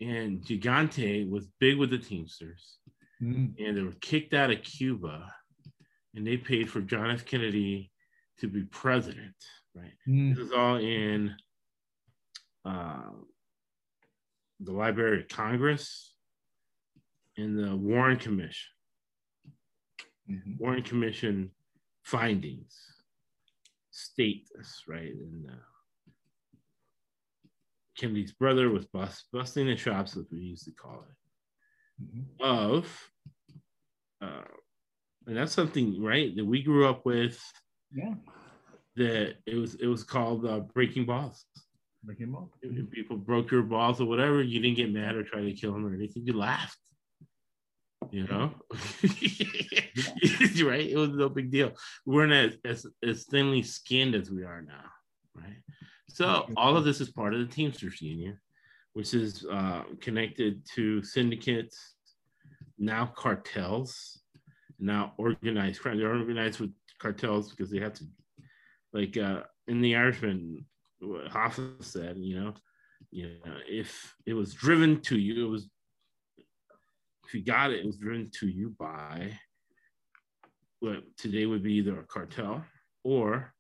and 0.01 0.43
Gigante 0.43 1.28
was 1.28 1.48
big 1.59 1.78
with 1.78 1.90
the 1.90 1.98
Teamsters, 1.98 2.78
mm. 3.22 3.52
and 3.59 3.76
they 3.76 3.82
were 3.82 3.94
kicked 4.01 4.34
out 4.34 4.51
of 4.51 4.62
Cuba, 4.62 5.32
and 6.14 6.26
they 6.26 6.36
paid 6.36 6.70
for 6.70 6.80
John 6.80 7.10
F. 7.10 7.24
Kennedy 7.24 7.90
to 8.38 8.48
be 8.48 8.64
president. 8.64 9.34
Right. 9.74 9.93
Mm. 10.09 10.34
This 10.34 10.47
is 10.47 10.52
all 10.52 10.76
in 10.76 11.34
uh, 12.64 13.10
the 14.60 14.72
Library 14.72 15.20
of 15.20 15.28
Congress 15.28 16.14
and 17.36 17.59
the 17.59 17.76
Warren 17.76 18.18
Commission 18.18 18.76
mm-hmm. 20.31 20.53
Warren 20.59 20.82
Commission 20.82 21.51
findings 22.03 22.74
state 23.90 24.48
this, 24.55 24.82
right? 24.86 25.12
And 25.12 25.47
uh, 25.51 26.11
Kennedy's 27.98 28.32
brother 28.32 28.69
was 28.69 28.85
bust, 28.86 29.24
busting 29.32 29.66
the 29.66 29.77
shops, 29.77 30.16
as 30.16 30.27
we 30.31 30.39
used 30.39 30.65
to 30.65 30.73
call 30.73 31.05
it, 31.09 32.05
mm-hmm. 32.05 32.44
of, 32.44 33.11
uh, 34.20 34.44
and 35.27 35.36
that's 35.36 35.53
something, 35.53 36.03
right, 36.03 36.36
that 36.36 36.44
we 36.44 36.62
grew 36.62 36.89
up 36.89 37.05
with. 37.05 37.40
Yeah. 37.94 38.15
That 38.97 39.35
it 39.44 39.57
was 39.57 39.74
it 39.74 39.86
was 39.86 40.05
called 40.05 40.47
uh, 40.47 40.61
breaking 40.61 41.05
balls. 41.05 41.44
Breaking 42.03 42.32
balls. 42.32 42.51
If 42.62 42.90
people 42.90 43.19
broke 43.19 43.51
your 43.51 43.62
balls 43.62 44.01
or 44.01 44.07
whatever, 44.07 44.43
you 44.43 44.59
didn't 44.59 44.78
get 44.78 44.90
mad 44.90 45.16
or 45.16 45.23
try 45.23 45.43
to 45.43 45.53
kill 45.53 45.73
them 45.73 45.85
or 45.85 45.94
anything. 45.94 46.24
You 46.27 46.32
laughed 46.32 46.78
you 48.10 48.27
know? 48.27 48.52
Right 50.62 50.90
it 50.90 50.97
was 50.97 51.10
no 51.10 51.28
big 51.28 51.51
deal. 51.51 51.73
We 52.05 52.14
weren't 52.14 52.32
as, 52.32 52.59
as, 52.64 52.86
as 53.02 53.24
thinly 53.24 53.62
skinned 53.62 54.14
as 54.14 54.31
we 54.31 54.43
are 54.44 54.62
now 54.62 54.90
right? 55.35 55.62
So 56.09 56.48
all 56.56 56.77
of 56.77 56.85
this 56.85 57.01
is 57.01 57.10
part 57.10 57.35
of 57.35 57.40
the 57.40 57.55
teamsters 57.55 58.01
union 58.01 58.39
which 58.94 59.12
is 59.12 59.44
uh, 59.51 59.82
connected 60.01 60.62
to 60.74 61.02
syndicates 61.02 61.97
now 62.78 63.12
cartels 63.14 64.20
now 64.78 65.12
organized 65.16 65.81
crime. 65.81 65.98
They're 65.98 66.14
organized 66.14 66.60
with 66.60 66.73
cartels 66.98 67.51
because 67.51 67.70
they 67.70 67.81
have 67.81 67.94
to 67.94 68.05
like 68.93 69.16
uh, 69.16 69.43
in 69.68 69.81
the 69.81 69.97
irishman 69.97 70.64
hoffa 71.02 71.82
said 71.85 72.16
you 72.18 72.40
know 72.40 72.55
you 73.10 73.36
know 73.44 73.56
if 73.68 74.14
it 74.24 74.32
was 74.32 74.55
driven 74.55 75.01
to 75.02 75.18
you 75.18 75.47
it 75.47 75.51
was 75.51 75.68
if 77.27 77.35
you 77.35 77.43
got 77.43 77.73
it, 77.73 77.81
it 77.81 77.86
was 77.86 77.97
driven 77.97 78.31
to 78.40 78.48
you 78.48 78.74
by 78.78 79.39
what 80.81 81.03
today 81.16 81.47
would 81.47 81.62
be 81.62 81.74
either 81.74 81.98
a 81.98 82.05
cartel 82.05 82.65
or 83.03 83.53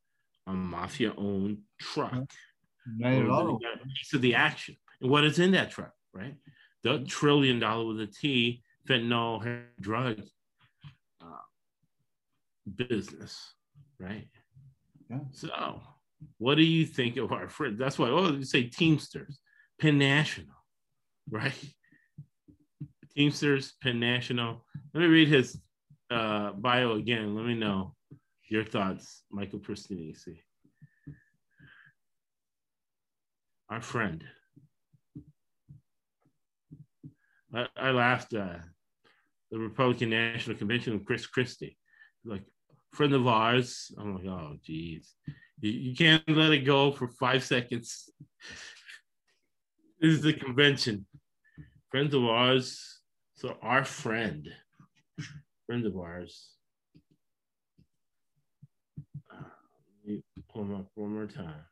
a 0.46 0.52
mafia 0.52 1.12
owned 1.16 1.58
truck. 1.80 2.12
Of 4.12 4.22
the 4.22 4.34
action. 4.34 4.76
And 5.00 5.10
what 5.10 5.24
is 5.24 5.38
in 5.38 5.52
that 5.52 5.70
truck, 5.70 5.92
right? 6.14 6.34
The 6.82 7.00
trillion 7.00 7.58
dollar 7.58 7.86
with 7.86 8.00
a 8.00 8.06
T 8.06 8.62
fentanyl 8.88 9.64
drug 9.80 10.22
uh, 11.20 11.24
business, 12.76 13.54
right? 13.98 14.28
Yeah. 15.10 15.18
So, 15.32 15.80
what 16.38 16.56
do 16.56 16.62
you 16.62 16.86
think 16.86 17.16
of 17.16 17.32
our 17.32 17.48
friends? 17.48 17.78
That's 17.78 17.98
why, 17.98 18.08
oh, 18.08 18.32
you 18.32 18.44
say 18.44 18.64
Teamsters, 18.64 19.38
Penn 19.80 19.98
National, 19.98 20.54
right? 21.30 21.52
Teamsters, 23.16 23.72
Penn 23.82 23.98
National. 23.98 24.64
Let 24.92 25.00
me 25.00 25.06
read 25.06 25.28
his 25.28 25.58
uh, 26.10 26.52
bio 26.52 26.92
again. 26.92 27.34
Let 27.34 27.46
me 27.46 27.54
know 27.54 27.94
your 28.48 28.64
thoughts, 28.64 29.22
Michael 29.30 29.58
Pristinisi. 29.58 30.42
Our 33.70 33.80
friend. 33.80 34.22
I, 37.54 37.66
I 37.76 37.90
laughed. 37.90 38.34
Uh, 38.34 38.58
the 39.50 39.58
Republican 39.58 40.10
National 40.10 40.56
Convention 40.56 40.92
with 40.92 41.06
Chris 41.06 41.26
Christie, 41.26 41.78
like 42.24 42.42
friend 42.92 43.14
of 43.14 43.26
ours. 43.26 43.92
I'm 43.98 44.16
like, 44.16 44.26
oh, 44.26 44.56
geez, 44.62 45.14
you, 45.60 45.70
you 45.70 45.96
can't 45.96 46.22
let 46.28 46.52
it 46.52 46.66
go 46.66 46.92
for 46.92 47.08
five 47.08 47.44
seconds. 47.44 48.10
this 50.00 50.14
is 50.14 50.22
the 50.22 50.34
convention. 50.34 51.06
Friends 51.90 52.12
of 52.14 52.24
ours 52.24 52.95
so 53.36 53.56
our 53.62 53.84
friend, 53.84 54.48
friend 55.66 55.86
of 55.86 55.96
ours, 55.96 56.50
uh, 59.30 59.36
let 59.36 60.14
me 60.14 60.22
pull 60.52 60.62
him 60.62 60.74
up 60.74 60.86
one 60.94 61.12
more 61.12 61.26
time. 61.26 61.64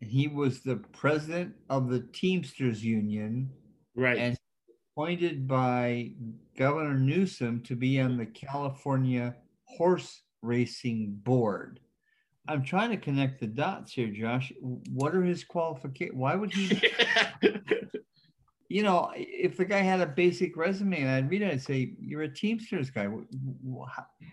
He 0.00 0.28
was 0.28 0.60
the 0.60 0.76
president 0.76 1.54
of 1.68 1.90
the 1.90 2.00
Teamsters 2.12 2.82
Union. 2.82 3.50
Right. 3.94 4.16
And 4.16 4.38
appointed 4.92 5.46
by 5.46 6.12
Governor 6.56 6.94
Newsom 6.94 7.62
to 7.64 7.76
be 7.76 8.00
on 8.00 8.16
the 8.16 8.26
California 8.26 9.36
Horse 9.64 10.22
Racing 10.42 11.18
Board. 11.22 11.80
I'm 12.48 12.64
trying 12.64 12.90
to 12.90 12.96
connect 12.96 13.40
the 13.40 13.46
dots 13.46 13.92
here, 13.92 14.08
Josh. 14.08 14.52
What 14.60 15.14
are 15.14 15.22
his 15.22 15.44
qualifications? 15.44 16.16
Why 16.16 16.34
would 16.34 16.52
he? 16.52 16.82
you 18.70 18.84
know, 18.84 19.10
if 19.16 19.56
the 19.56 19.64
guy 19.64 19.80
had 19.80 20.00
a 20.00 20.06
basic 20.06 20.56
resume 20.56 21.00
and 21.00 21.10
I'd 21.10 21.28
read 21.28 21.42
it, 21.42 21.52
I'd 21.52 21.60
say, 21.60 21.94
"You're 22.00 22.22
a 22.22 22.32
Teamsters 22.32 22.88
guy." 22.88 23.08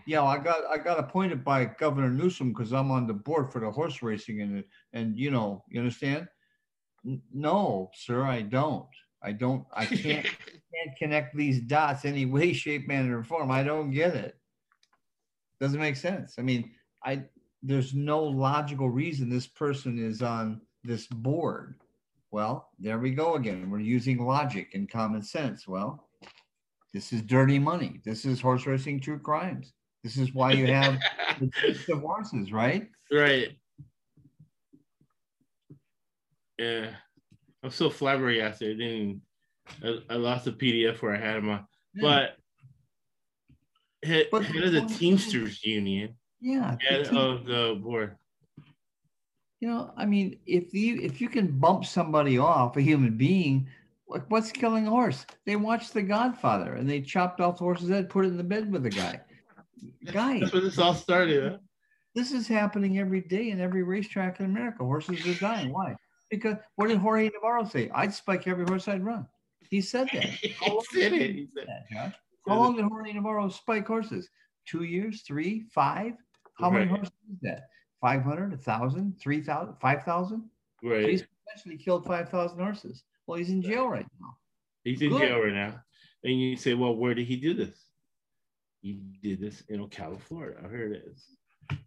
Yeah, 0.06 0.22
I 0.22 0.38
got 0.38 0.64
I 0.70 0.78
got 0.78 1.00
appointed 1.00 1.44
by 1.44 1.64
Governor 1.64 2.08
Newsom 2.08 2.52
because 2.52 2.72
I'm 2.72 2.92
on 2.92 3.08
the 3.08 3.14
board 3.14 3.52
for 3.52 3.60
the 3.60 3.70
horse 3.70 4.00
racing 4.00 4.40
and 4.40 4.64
and 4.92 5.18
you 5.18 5.32
know, 5.32 5.64
you 5.68 5.80
understand? 5.80 6.28
No, 7.34 7.90
sir, 7.94 8.22
I 8.22 8.42
don't. 8.42 8.86
I 9.22 9.32
don't. 9.32 9.64
I 9.72 9.86
can't 9.86 10.24
can't 10.24 10.96
connect 10.96 11.36
these 11.36 11.60
dots 11.60 12.04
any 12.04 12.24
way, 12.24 12.52
shape, 12.52 12.86
manner, 12.86 13.18
or 13.18 13.24
form. 13.24 13.50
I 13.50 13.64
don't 13.64 13.90
get 13.90 14.14
it. 14.14 14.36
Doesn't 15.60 15.80
make 15.80 15.96
sense. 15.96 16.36
I 16.38 16.42
mean, 16.42 16.70
I 17.04 17.24
there's 17.62 17.94
no 17.94 18.22
logical 18.22 18.88
reason 18.88 19.28
this 19.28 19.46
person 19.46 19.98
is 19.98 20.22
on 20.22 20.60
this 20.84 21.06
board. 21.06 21.76
Well, 22.30 22.70
there 22.78 22.98
we 22.98 23.10
go 23.10 23.34
again. 23.34 23.70
We're 23.70 23.80
using 23.80 24.24
logic 24.24 24.74
and 24.74 24.90
common 24.90 25.22
sense. 25.22 25.66
Well, 25.66 26.08
this 26.92 27.12
is 27.12 27.22
dirty 27.22 27.58
money. 27.58 28.00
This 28.04 28.24
is 28.24 28.40
horse 28.40 28.66
racing 28.66 29.00
true 29.00 29.18
crimes. 29.18 29.72
This 30.04 30.16
is 30.16 30.34
why 30.34 30.52
you 30.52 30.66
have 30.66 30.98
the 31.40 31.78
of 31.92 32.00
horses, 32.00 32.52
right? 32.52 32.88
Right. 33.10 33.56
Yeah. 36.58 36.90
I'm 37.62 37.70
so 37.70 37.90
flabbergasted. 37.90 38.76
I 38.76 38.78
didn't 38.78 39.22
I, 39.82 39.98
I 40.10 40.14
lost 40.14 40.44
the 40.44 40.52
PDF 40.52 41.02
where 41.02 41.14
I 41.14 41.18
had 41.18 41.36
them 41.36 41.50
on. 41.50 41.66
But 42.00 42.36
head, 44.04 44.26
but 44.30 44.44
head 44.44 44.64
of 44.64 44.72
the 44.72 44.94
Teamsters 44.94 45.64
Union 45.64 46.14
yeah. 46.40 46.76
Head 46.80 47.08
of 47.08 47.44
the 47.44 47.78
board. 47.82 48.16
You 49.60 49.68
know, 49.68 49.92
I 49.96 50.06
mean, 50.06 50.38
if 50.46 50.72
you 50.72 51.00
if 51.00 51.20
you 51.20 51.28
can 51.28 51.58
bump 51.58 51.84
somebody 51.84 52.38
off, 52.38 52.76
a 52.76 52.80
human 52.80 53.16
being, 53.16 53.68
like 54.08 54.24
what's 54.30 54.52
killing 54.52 54.86
a 54.86 54.90
horse? 54.90 55.26
They 55.46 55.56
watched 55.56 55.94
The 55.94 56.02
Godfather 56.02 56.74
and 56.74 56.88
they 56.88 57.00
chopped 57.00 57.40
off 57.40 57.58
the 57.58 57.64
horse's 57.64 57.90
head, 57.90 58.08
put 58.08 58.24
it 58.24 58.28
in 58.28 58.36
the 58.36 58.44
bed 58.44 58.70
with 58.70 58.84
the 58.84 58.90
guy. 58.90 59.20
guy. 60.12 60.40
that's 60.40 60.52
where 60.52 60.62
this 60.62 60.78
all 60.78 60.94
started. 60.94 61.52
Huh? 61.52 61.58
This 62.14 62.32
is 62.32 62.46
happening 62.46 62.98
every 62.98 63.20
day 63.20 63.50
in 63.50 63.60
every 63.60 63.82
racetrack 63.82 64.40
in 64.40 64.46
America. 64.46 64.84
Horses 64.84 65.26
are 65.26 65.40
dying. 65.40 65.72
Why? 65.72 65.96
Because 66.30 66.56
what 66.76 66.88
did 66.88 66.98
Jorge 66.98 67.30
Navarro 67.30 67.64
say? 67.64 67.90
I'd 67.94 68.14
spike 68.14 68.46
every 68.46 68.64
horse 68.64 68.86
I'd 68.86 69.04
run. 69.04 69.26
He 69.70 69.80
said 69.80 70.08
that. 70.12 70.24
he 70.24 70.54
said 70.92 71.12
it. 71.12 71.34
He 71.34 71.48
said 71.54 71.66
that, 71.90 72.14
How 72.46 72.58
long 72.58 72.76
did 72.76 72.86
Jorge 72.86 73.12
Navarro 73.12 73.48
spike 73.48 73.86
horses? 73.86 74.28
Two 74.66 74.84
years, 74.84 75.22
three, 75.22 75.64
five? 75.72 76.14
How 76.58 76.70
right. 76.70 76.80
many 76.80 76.90
horses 76.90 77.12
is 77.32 77.38
that? 77.42 77.68
500, 78.00 78.50
1,000, 78.50 79.14
3,000, 79.20 79.74
5,000? 79.80 80.50
Right. 80.82 81.08
He's 81.08 81.24
potentially 81.46 81.76
killed 81.76 82.04
5,000 82.06 82.58
horses. 82.58 83.02
Well, 83.26 83.38
he's 83.38 83.50
in 83.50 83.62
jail 83.62 83.88
right 83.88 84.06
now. 84.20 84.36
He's 84.84 85.02
in 85.02 85.10
Good. 85.10 85.20
jail 85.20 85.40
right 85.40 85.52
now. 85.52 85.80
And 86.24 86.40
you 86.40 86.56
say, 86.56 86.74
well, 86.74 86.94
where 86.94 87.14
did 87.14 87.26
he 87.26 87.36
do 87.36 87.54
this? 87.54 87.76
He 88.80 89.00
did 89.22 89.40
this 89.40 89.62
in 89.68 89.80
Ocala, 89.86 90.20
Florida. 90.20 90.60
I 90.64 90.68
heard 90.68 90.92
it 90.92 91.04
is. 91.06 91.24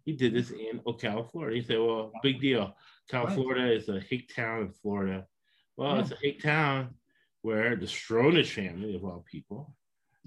He 0.04 0.12
did 0.12 0.34
this 0.34 0.50
in 0.50 0.80
Ocala, 0.86 1.30
Florida. 1.30 1.56
He 1.56 1.62
said, 1.62 1.78
well, 1.78 2.12
big 2.22 2.40
deal. 2.40 2.76
Cal, 3.10 3.24
right. 3.24 3.34
Florida 3.34 3.72
is 3.72 3.88
a 3.88 4.00
hick 4.00 4.34
town 4.34 4.60
in 4.60 4.70
Florida. 4.70 5.26
Well, 5.76 5.96
yeah. 5.96 6.00
it's 6.02 6.10
a 6.12 6.16
hick 6.22 6.42
town 6.42 6.94
where 7.40 7.76
the 7.76 7.86
Stronach 7.86 8.46
family, 8.46 8.94
of 8.94 9.04
all 9.04 9.24
people, 9.30 9.74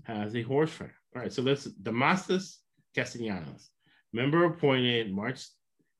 has 0.03 0.35
a 0.35 0.41
horse 0.41 0.71
farm. 0.71 0.91
All 1.15 1.21
right, 1.21 1.31
so 1.31 1.41
let's 1.41 1.63
Damascus 1.65 2.59
Castellanos, 2.93 3.69
member 4.15 4.45
appointed 4.45 5.13
March 5.13 5.45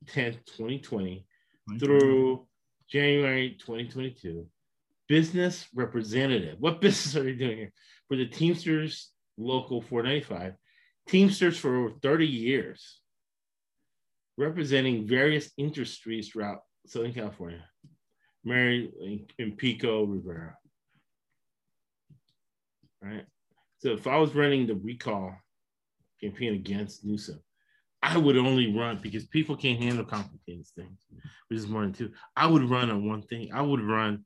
10th, 0.08 0.38
2020 0.58 1.26
through 1.80 2.48
January 2.90 3.58
2022. 3.60 4.48
Business 5.10 5.68
representative. 5.76 6.56
What 6.60 6.80
business 6.82 7.16
are 7.16 7.24
they 7.24 7.34
doing 7.34 7.58
here? 7.58 7.74
For 8.08 8.16
the 8.16 8.26
Teamsters 8.26 9.12
Local 9.38 9.82
495, 9.82 10.54
Teamsters 11.10 11.58
for 11.60 11.76
over 11.76 11.94
30 12.02 12.26
years, 12.26 13.02
representing 14.38 15.06
various 15.06 15.52
industries 15.58 16.30
throughout 16.30 16.62
Southern 16.88 17.14
California. 17.14 17.66
Married 18.46 18.92
in 19.38 19.52
Pico 19.54 20.06
Rivera. 20.06 20.56
Right. 23.02 23.26
So 23.80 23.90
if 23.90 24.08
I 24.08 24.18
was 24.18 24.34
running 24.34 24.68
the 24.68 24.76
recall 24.76 25.36
campaign 26.22 26.54
against 26.54 27.04
Newsom, 27.04 27.40
I 28.06 28.18
would 28.18 28.38
only 28.38 28.72
run 28.72 29.00
because 29.02 29.26
people 29.26 29.58
can't 29.58 29.82
handle 29.82 30.06
complicated 30.06 30.68
things, 30.76 31.00
which 31.48 31.58
is 31.58 31.68
more 31.68 31.82
than 31.82 31.94
two. 31.94 32.12
I 32.36 32.46
would 32.46 32.70
run 32.70 32.92
on 32.92 33.10
one 33.10 33.24
thing. 33.24 33.52
I 33.52 33.64
would 33.64 33.82
run 33.82 34.24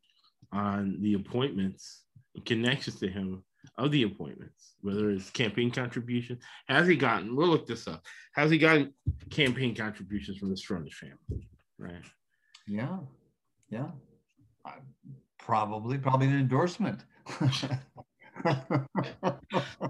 on 0.52 0.98
the 1.00 1.14
appointments 1.14 2.04
and 2.36 2.44
connections 2.44 3.00
to 3.00 3.08
him 3.08 3.42
of 3.78 3.92
the 3.92 4.04
appointments, 4.04 4.76
whether 4.82 5.10
it's 5.10 5.30
campaign 5.30 5.72
contributions. 5.72 6.44
Has 6.68 6.88
he 6.88 6.98
gotten, 6.98 7.38
we'll 7.38 7.48
look 7.48 7.68
this 7.68 7.88
up. 7.88 8.04
Has 8.34 8.52
he 8.52 8.58
gotten 8.58 8.94
campaign 9.30 9.74
contributions 9.74 10.38
from 10.38 10.50
the 10.50 10.56
Stronach 10.56 10.94
family? 10.94 11.48
Right. 11.78 12.04
Yeah. 12.68 12.98
Yeah. 13.70 13.92
probably, 15.38 15.98
probably 15.98 16.28
an 16.28 16.38
endorsement. 16.38 17.06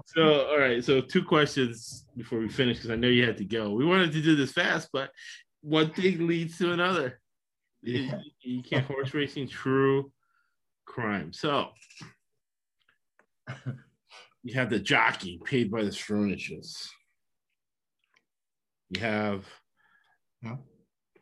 so 0.06 0.46
all 0.46 0.58
right 0.58 0.84
so 0.84 1.00
two 1.00 1.22
questions 1.22 2.06
before 2.16 2.38
we 2.38 2.48
finish 2.48 2.76
because 2.76 2.90
i 2.90 2.96
know 2.96 3.08
you 3.08 3.24
had 3.24 3.36
to 3.36 3.44
go 3.44 3.70
we 3.70 3.84
wanted 3.84 4.12
to 4.12 4.22
do 4.22 4.34
this 4.34 4.52
fast 4.52 4.88
but 4.92 5.10
one 5.62 5.90
thing 5.92 6.26
leads 6.26 6.58
to 6.58 6.72
another 6.72 7.20
yeah. 7.82 8.18
you, 8.42 8.56
you 8.56 8.62
can't 8.62 8.86
horse 8.86 9.14
racing 9.14 9.48
true 9.48 10.10
crime 10.86 11.32
so 11.32 11.68
you 14.42 14.54
have 14.54 14.70
the 14.70 14.78
jockey 14.78 15.40
paid 15.44 15.70
by 15.70 15.82
the 15.82 15.90
Stronaches. 15.90 16.88
You 18.90 19.00
have. 19.00 19.46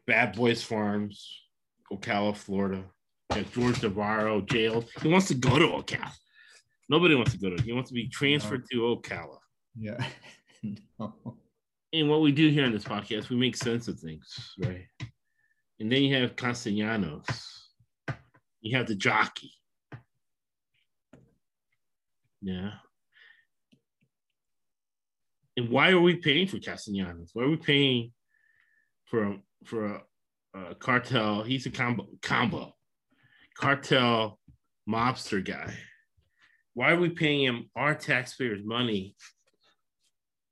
Bad 0.06 0.36
Boys 0.36 0.62
Farms, 0.62 1.42
Ocala, 1.92 2.34
Florida. 2.34 2.84
You 3.30 3.42
have 3.42 3.52
George 3.52 3.82
Navarro 3.82 4.40
jailed. 4.40 4.88
He 5.02 5.08
wants 5.08 5.28
to 5.28 5.34
go 5.34 5.58
to 5.58 5.66
Ocala. 5.66 6.12
Nobody 6.88 7.14
wants 7.14 7.32
to 7.32 7.38
go 7.38 7.54
to. 7.54 7.62
He 7.62 7.72
wants 7.72 7.90
to 7.90 7.94
be 7.94 8.08
transferred 8.08 8.64
no. 8.72 8.96
to 8.96 9.00
Ocala. 9.00 9.38
Yeah. 9.78 10.04
no. 10.98 11.14
And 11.92 12.08
what 12.08 12.22
we 12.22 12.32
do 12.32 12.48
here 12.48 12.64
on 12.64 12.72
this 12.72 12.84
podcast, 12.84 13.28
we 13.28 13.36
make 13.36 13.56
sense 13.56 13.88
of 13.88 13.98
things, 13.98 14.54
right? 14.58 14.86
And 15.80 15.90
then 15.90 16.02
you 16.02 16.14
have 16.16 16.36
Castellanos. 16.36 17.26
You 18.60 18.76
have 18.76 18.86
the 18.86 18.94
jockey. 18.94 19.52
Yeah. 22.40 22.72
And 25.56 25.70
why 25.70 25.90
are 25.90 26.00
we 26.00 26.16
paying 26.16 26.46
for 26.46 26.58
Castellanos? 26.58 27.30
Why 27.32 27.44
are 27.44 27.50
we 27.50 27.56
paying 27.56 28.12
for 29.06 29.36
for 29.64 29.86
a, 29.86 30.02
a 30.54 30.74
cartel? 30.74 31.42
He's 31.42 31.66
a 31.66 31.70
combo 31.70 32.06
combo 32.22 32.74
cartel 33.56 34.38
mobster 34.88 35.44
guy 35.44 35.74
why 36.78 36.92
are 36.92 37.00
we 37.00 37.08
paying 37.08 37.42
him 37.42 37.68
our 37.74 37.92
taxpayers' 37.92 38.64
money 38.64 39.16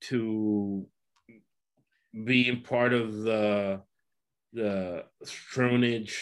to 0.01 0.85
be 2.25 2.49
in 2.49 2.63
part 2.63 2.93
of 2.93 3.19
the 3.19 3.81
the 4.53 5.05
Stronach 5.25 6.13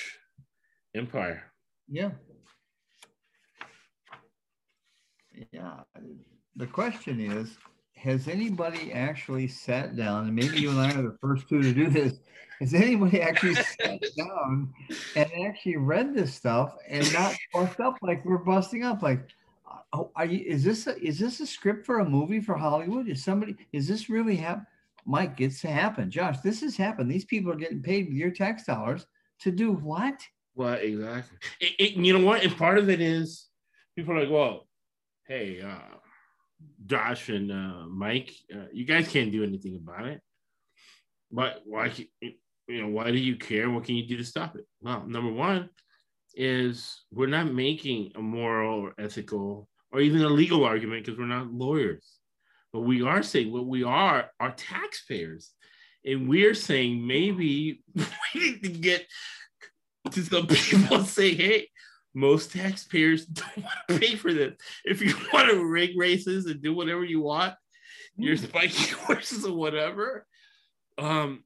empire? 0.94 1.44
Yeah. 1.88 2.10
Yeah. 5.50 5.80
The 6.56 6.66
question 6.66 7.18
is, 7.18 7.56
has 7.96 8.28
anybody 8.28 8.92
actually 8.92 9.48
sat 9.48 9.96
down, 9.96 10.26
and 10.26 10.36
maybe 10.36 10.60
you 10.60 10.68
and 10.68 10.80
I 10.80 10.92
are 10.92 11.02
the 11.02 11.16
first 11.18 11.48
two 11.48 11.62
to 11.62 11.72
do 11.72 11.88
this, 11.88 12.12
has 12.60 12.74
anybody 12.74 13.22
actually 13.22 13.54
sat 13.54 14.02
down 14.18 14.70
and 15.16 15.30
actually 15.46 15.78
read 15.78 16.14
this 16.14 16.34
stuff 16.34 16.76
and 16.90 17.10
not 17.14 17.34
bust 17.54 17.80
up 17.80 17.96
like 18.02 18.22
we're 18.26 18.36
busting 18.36 18.84
up? 18.84 19.00
Like, 19.00 19.30
oh, 19.92 20.10
are 20.16 20.26
you, 20.26 20.44
is 20.46 20.64
this 20.64 20.86
a, 20.86 21.00
is 21.02 21.18
this 21.18 21.40
a 21.40 21.46
script 21.46 21.86
for 21.86 22.00
a 22.00 22.08
movie 22.08 22.40
for 22.40 22.56
Hollywood? 22.56 23.08
Is 23.08 23.24
somebody 23.24 23.56
is 23.72 23.88
this 23.88 24.08
really 24.08 24.36
happen? 24.36 24.66
Mike, 25.06 25.40
it's 25.40 25.60
to 25.60 25.68
happen. 25.68 26.10
Josh, 26.10 26.38
this 26.40 26.60
has 26.62 26.76
happened. 26.76 27.10
These 27.10 27.26
people 27.26 27.52
are 27.52 27.56
getting 27.56 27.82
paid 27.82 28.08
with 28.08 28.16
your 28.16 28.30
tax 28.30 28.64
dollars 28.64 29.06
to 29.40 29.50
do 29.50 29.72
what? 29.72 30.20
Well, 30.54 30.74
exactly. 30.74 31.38
It, 31.60 31.72
it, 31.78 31.92
you 31.92 32.16
know 32.16 32.24
what? 32.24 32.42
And 32.42 32.56
part 32.56 32.78
of 32.78 32.88
it 32.88 33.00
is 33.00 33.48
people 33.96 34.14
are 34.14 34.20
like, 34.20 34.30
well, 34.30 34.66
hey, 35.26 35.60
uh, 35.60 35.96
Josh 36.86 37.28
and 37.28 37.52
uh, 37.52 37.86
Mike, 37.88 38.32
uh, 38.54 38.66
you 38.72 38.84
guys 38.84 39.08
can't 39.08 39.32
do 39.32 39.44
anything 39.44 39.76
about 39.76 40.06
it. 40.06 40.20
But 41.30 41.62
why? 41.64 41.92
You 42.66 42.82
know, 42.82 42.88
why 42.88 43.10
do 43.10 43.18
you 43.18 43.36
care? 43.36 43.68
What 43.68 43.84
can 43.84 43.96
you 43.96 44.06
do 44.06 44.16
to 44.16 44.24
stop 44.24 44.56
it? 44.56 44.66
Well, 44.80 45.04
number 45.06 45.32
one 45.32 45.68
is 46.36 47.04
we're 47.12 47.26
not 47.26 47.52
making 47.52 48.12
a 48.16 48.20
moral 48.20 48.80
or 48.80 48.94
ethical 48.98 49.68
or 49.92 50.00
even 50.00 50.22
a 50.22 50.28
legal 50.28 50.64
argument 50.64 51.04
because 51.04 51.18
we're 51.18 51.26
not 51.26 51.52
lawyers. 51.52 52.18
But 52.72 52.80
we 52.80 53.02
are 53.02 53.22
saying 53.22 53.52
what 53.52 53.66
we 53.66 53.84
are 53.84 54.30
are 54.40 54.50
taxpayers. 54.52 55.52
And 56.04 56.28
we're 56.28 56.54
saying 56.54 57.06
maybe 57.06 57.82
we 57.94 58.04
need 58.34 58.62
to 58.64 58.68
get 58.68 59.06
to 60.10 60.22
some 60.22 60.46
people 60.46 60.98
and 60.98 61.06
say, 61.06 61.34
hey, 61.34 61.68
most 62.14 62.52
taxpayers 62.52 63.26
don't 63.26 63.58
want 63.58 63.76
to 63.88 63.98
pay 63.98 64.16
for 64.16 64.32
this. 64.32 64.54
If 64.84 65.00
you 65.02 65.14
want 65.32 65.50
to 65.50 65.64
rig 65.64 65.96
races 65.96 66.46
and 66.46 66.62
do 66.62 66.74
whatever 66.74 67.04
you 67.04 67.20
want, 67.20 67.54
you're 68.16 68.36
hmm. 68.36 68.44
spiking 68.44 68.94
horses 68.98 69.44
or 69.44 69.54
whatever. 69.54 70.26
Um, 70.98 71.44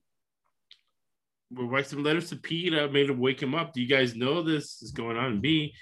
we'll 1.51 1.69
write 1.69 1.87
some 1.87 2.03
letters 2.03 2.29
to 2.31 2.37
Pete. 2.37 2.75
I 2.75 2.87
made 2.87 3.11
him 3.11 3.19
wake 3.19 3.43
him 3.43 3.55
up. 3.55 3.73
Do 3.73 3.81
you 3.81 3.89
guys 3.89 4.15
know 4.15 4.43
this 4.43 4.83
is 4.83 4.91
going 4.91 5.17
on? 5.17 5.41
B, 5.41 5.75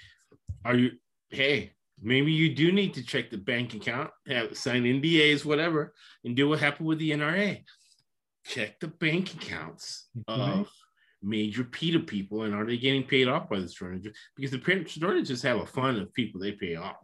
are 0.65 0.75
you? 0.75 0.91
Hey, 1.29 1.73
maybe 2.01 2.31
you 2.31 2.55
do 2.55 2.71
need 2.71 2.93
to 2.95 3.03
check 3.03 3.29
the 3.29 3.37
bank 3.37 3.73
account, 3.73 4.11
have 4.27 4.57
sign 4.57 4.83
NDAs, 4.83 5.45
whatever, 5.45 5.93
and 6.23 6.35
do 6.35 6.49
what 6.49 6.59
happened 6.59 6.87
with 6.87 6.99
the 6.99 7.11
NRA. 7.11 7.63
Check 8.45 8.79
the 8.79 8.87
bank 8.87 9.33
accounts 9.33 10.07
of 10.27 10.69
major 11.21 11.63
PETA 11.63 11.99
people, 11.99 12.43
and 12.43 12.53
are 12.53 12.65
they 12.65 12.77
getting 12.77 13.03
paid 13.03 13.27
off 13.27 13.49
by 13.49 13.59
the 13.59 13.65
Stronach? 13.65 14.07
Because 14.35 14.51
the 14.51 14.59
Stronach 14.59 15.27
just 15.27 15.43
have 15.43 15.59
a 15.59 15.65
fund 15.65 15.97
of 15.97 16.13
people 16.13 16.39
they 16.39 16.53
pay 16.53 16.75
off. 16.75 16.95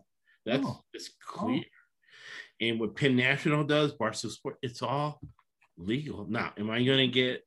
That's 0.46 0.66
oh. 0.66 0.84
it's 0.94 1.10
clear. 1.26 1.60
Oh. 1.60 2.66
And 2.66 2.80
what 2.80 2.96
Penn 2.96 3.16
National 3.16 3.64
does, 3.64 3.94
Barstool 3.94 4.32
Sport, 4.32 4.56
it's 4.62 4.82
all 4.82 5.20
legal. 5.78 6.26
Now, 6.30 6.54
am 6.58 6.70
I 6.70 6.84
going 6.84 7.00
to 7.00 7.08
get 7.08 7.44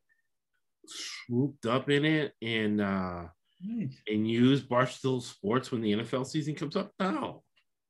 swooped 0.87 1.65
up 1.65 1.89
in 1.89 2.05
it 2.05 2.33
and 2.41 2.81
uh, 2.81 3.23
nice. 3.61 3.95
and 4.07 4.29
use 4.29 4.63
Barstool 4.63 5.21
Sports 5.21 5.71
when 5.71 5.81
the 5.81 5.93
NFL 5.93 6.27
season 6.27 6.55
comes 6.55 6.75
up? 6.75 6.91
No, 6.99 7.43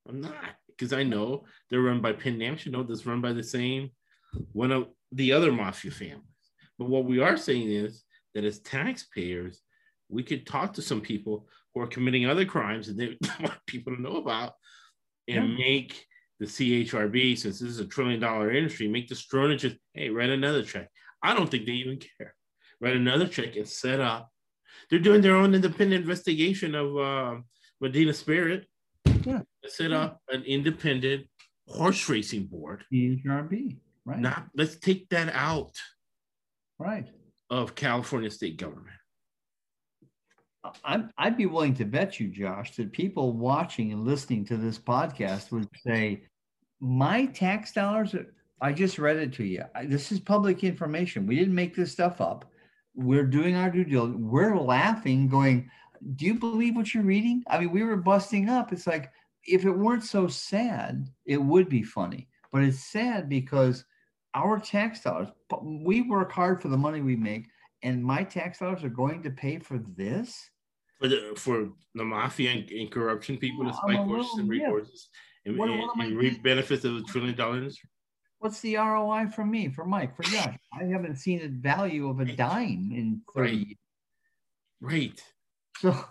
I'm 0.07 0.21
not 0.21 0.33
because 0.67 0.93
I 0.93 1.03
know 1.03 1.45
they're 1.69 1.81
run 1.81 2.01
by 2.01 2.13
Penn 2.13 2.37
National. 2.37 2.83
That's 2.83 3.05
run 3.05 3.21
by 3.21 3.33
the 3.33 3.43
same 3.43 3.91
one 4.51 4.71
of 4.71 4.87
the 5.11 5.31
other 5.31 5.51
mafia 5.51 5.91
families. 5.91 6.23
But 6.77 6.89
what 6.89 7.05
we 7.05 7.19
are 7.19 7.37
saying 7.37 7.69
is 7.69 8.03
that 8.33 8.43
as 8.43 8.59
taxpayers, 8.59 9.61
we 10.09 10.23
could 10.23 10.45
talk 10.45 10.73
to 10.73 10.81
some 10.81 11.01
people 11.01 11.47
who 11.73 11.81
are 11.81 11.87
committing 11.87 12.25
other 12.25 12.45
crimes 12.45 12.87
and 12.87 12.99
they 12.99 13.17
want 13.39 13.53
people 13.65 13.95
to 13.95 14.01
know 14.01 14.17
about 14.17 14.53
and 15.27 15.49
yeah. 15.49 15.57
make 15.57 16.05
the 16.39 16.45
CHRB, 16.45 17.37
since 17.37 17.59
this 17.59 17.69
is 17.69 17.79
a 17.79 17.85
trillion 17.85 18.19
dollar 18.19 18.51
industry, 18.51 18.87
make 18.87 19.07
the 19.07 19.15
Strona 19.15 19.57
just, 19.57 19.75
hey, 19.93 20.09
write 20.09 20.29
another 20.29 20.61
check. 20.61 20.87
I 21.23 21.33
don't 21.33 21.49
think 21.49 21.65
they 21.65 21.73
even 21.73 21.99
care. 22.19 22.35
Write 22.79 22.95
another 22.95 23.27
check 23.27 23.55
and 23.55 23.67
set 23.67 23.99
up. 23.99 24.31
They're 24.89 24.99
doing 24.99 25.21
their 25.21 25.35
own 25.35 25.55
independent 25.55 26.01
investigation 26.01 26.75
of 26.75 26.97
uh, 26.97 27.41
Medina 27.81 28.13
Spirit. 28.13 28.67
Yeah. 29.25 29.41
Set 29.65 29.91
up 29.91 30.21
an 30.29 30.43
independent 30.43 31.27
horse 31.67 32.07
racing 32.07 32.45
board. 32.45 32.85
CHRB, 32.93 33.77
right. 34.05 34.19
Not, 34.19 34.47
let's 34.55 34.77
take 34.77 35.09
that 35.09 35.33
out. 35.33 35.73
Right. 36.79 37.07
Of 37.49 37.75
California 37.75 38.29
state 38.29 38.57
government. 38.57 38.95
I'd, 40.83 41.09
I'd 41.17 41.37
be 41.37 41.45
willing 41.45 41.73
to 41.75 41.85
bet 41.85 42.19
you, 42.19 42.27
Josh, 42.27 42.75
that 42.75 42.91
people 42.91 43.33
watching 43.33 43.91
and 43.93 44.05
listening 44.05 44.45
to 44.45 44.57
this 44.57 44.77
podcast 44.77 45.51
would 45.51 45.67
say, 45.85 46.23
My 46.79 47.25
tax 47.25 47.71
dollars, 47.71 48.15
I 48.61 48.73
just 48.73 48.99
read 48.99 49.17
it 49.17 49.33
to 49.33 49.45
you. 49.45 49.63
I, 49.75 49.85
this 49.85 50.11
is 50.11 50.19
public 50.19 50.63
information. 50.63 51.27
We 51.27 51.35
didn't 51.35 51.55
make 51.55 51.75
this 51.75 51.91
stuff 51.91 52.21
up. 52.21 52.45
We're 52.97 53.25
doing 53.25 53.55
our 53.55 53.69
due 53.69 53.85
diligence. 53.85 54.19
We're 54.19 54.57
laughing, 54.57 55.29
going, 55.29 55.69
Do 56.15 56.25
you 56.25 56.33
believe 56.33 56.75
what 56.75 56.93
you're 56.93 57.03
reading? 57.03 57.43
I 57.47 57.59
mean, 57.59 57.71
we 57.71 57.83
were 57.83 57.95
busting 57.95 58.49
up. 58.49 58.73
It's 58.73 58.87
like, 58.87 59.11
if 59.45 59.63
it 59.63 59.71
weren't 59.71 60.03
so 60.03 60.27
sad, 60.27 61.07
it 61.25 61.37
would 61.37 61.69
be 61.69 61.83
funny. 61.83 62.27
But 62.51 62.63
it's 62.63 62.83
sad 62.83 63.29
because 63.29 63.85
our 64.33 64.59
tax 64.59 65.01
dollars, 65.01 65.29
we 65.61 66.01
work 66.01 66.31
hard 66.31 66.61
for 66.61 66.67
the 66.67 66.77
money 66.77 67.01
we 67.01 67.15
make, 67.15 67.47
and 67.83 68.03
my 68.03 68.23
tax 68.23 68.59
dollars 68.59 68.83
are 68.83 68.89
going 68.89 69.23
to 69.23 69.29
pay 69.29 69.59
for 69.59 69.77
this 69.77 70.49
for 70.99 71.07
the 71.07 71.33
for 71.35 71.69
the 71.95 72.03
mafia 72.03 72.51
and, 72.51 72.69
and 72.71 72.91
corruption 72.91 73.37
people 73.37 73.65
to 73.65 73.73
spike 73.73 73.97
horses 73.97 74.39
and 74.39 74.49
reap 74.49 74.65
horses 74.65 75.09
and, 75.45 75.59
and, 75.59 76.01
and 76.01 76.17
reap 76.17 76.41
benefits 76.43 76.85
of 76.85 76.95
a 76.95 77.01
trillion 77.03 77.35
dollar 77.35 77.57
industry. 77.57 77.89
What's 78.39 78.59
the 78.61 78.75
ROI 78.75 79.29
for 79.35 79.45
me, 79.45 79.69
for 79.69 79.83
Mike, 79.83 80.15
for 80.15 80.23
Josh? 80.23 80.55
I 80.79 80.83
haven't 80.83 81.15
seen 81.17 81.39
the 81.39 81.47
value 81.47 82.09
of 82.09 82.19
a 82.19 82.25
dime 82.25 82.91
in 82.93 83.21
30 83.33 83.41
right. 83.41 83.57
years. 83.57 83.77
Right. 84.79 85.23
So 85.79 86.05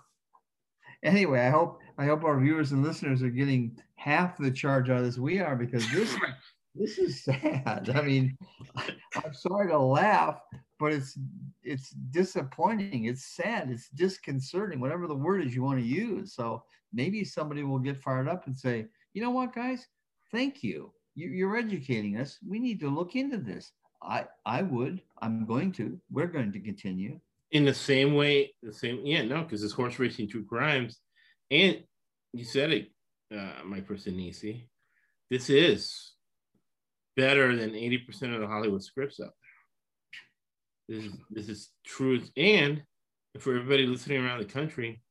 anyway, 1.02 1.40
I 1.40 1.50
hope 1.50 1.80
I 1.98 2.06
hope 2.06 2.24
our 2.24 2.38
viewers 2.38 2.72
and 2.72 2.82
listeners 2.84 3.22
are 3.22 3.30
getting 3.30 3.78
half 3.94 4.38
the 4.38 4.50
charge 4.50 4.90
out 4.90 4.98
of 4.98 5.04
this 5.04 5.18
we 5.18 5.40
are 5.40 5.56
because 5.56 5.88
this 5.92 6.16
this 6.74 6.98
is 6.98 7.24
sad. 7.24 7.90
I 7.94 8.02
mean, 8.02 8.36
I'm 9.24 9.32
sorry 9.32 9.68
to 9.68 9.78
laugh, 9.78 10.40
but 10.78 10.92
it's 10.92 11.18
it's 11.62 11.90
disappointing. 11.90 13.04
It's 13.04 13.24
sad. 13.24 13.70
It's 13.70 13.88
disconcerting. 13.90 14.80
Whatever 14.80 15.06
the 15.06 15.14
word 15.14 15.44
is 15.44 15.54
you 15.54 15.62
want 15.62 15.80
to 15.80 15.86
use. 15.86 16.34
So 16.34 16.64
maybe 16.92 17.24
somebody 17.24 17.62
will 17.62 17.78
get 17.78 18.02
fired 18.02 18.28
up 18.28 18.46
and 18.46 18.56
say, 18.56 18.86
you 19.14 19.22
know 19.22 19.30
what, 19.30 19.54
guys, 19.54 19.86
thank 20.30 20.62
you. 20.62 20.92
You 21.16 21.28
you're 21.28 21.56
educating 21.56 22.18
us. 22.18 22.38
We 22.46 22.60
need 22.60 22.78
to 22.80 22.88
look 22.88 23.16
into 23.16 23.38
this. 23.38 23.72
I 24.02 24.26
I 24.44 24.62
would. 24.62 25.02
I'm 25.20 25.46
going 25.46 25.72
to. 25.72 25.98
We're 26.10 26.28
going 26.28 26.52
to 26.52 26.60
continue. 26.60 27.18
In 27.50 27.64
the 27.64 27.74
same 27.74 28.14
way, 28.14 28.54
the 28.62 28.72
same 28.72 29.00
yeah, 29.04 29.22
no, 29.22 29.42
because 29.42 29.64
it's 29.64 29.72
horse 29.72 29.98
racing 29.98 30.28
true 30.28 30.44
crimes, 30.44 31.00
and 31.50 31.82
you 32.32 32.44
said 32.44 32.70
it, 32.72 32.90
uh, 33.34 33.64
Mike 33.64 33.88
Nisi. 33.90 34.68
This 35.30 35.50
is 35.50 36.12
better 37.16 37.56
than 37.56 37.70
80% 37.70 38.34
of 38.34 38.40
the 38.40 38.46
Hollywood 38.46 38.82
scripts 38.82 39.18
out 39.18 39.32
there. 40.88 40.96
This 40.96 41.04
is 41.06 41.18
this 41.30 41.48
is 41.48 41.70
truth. 41.84 42.30
And 42.36 42.82
for 43.40 43.56
everybody 43.56 43.86
listening 43.86 44.24
around 44.24 44.40
the 44.40 44.44
country, 44.44 45.02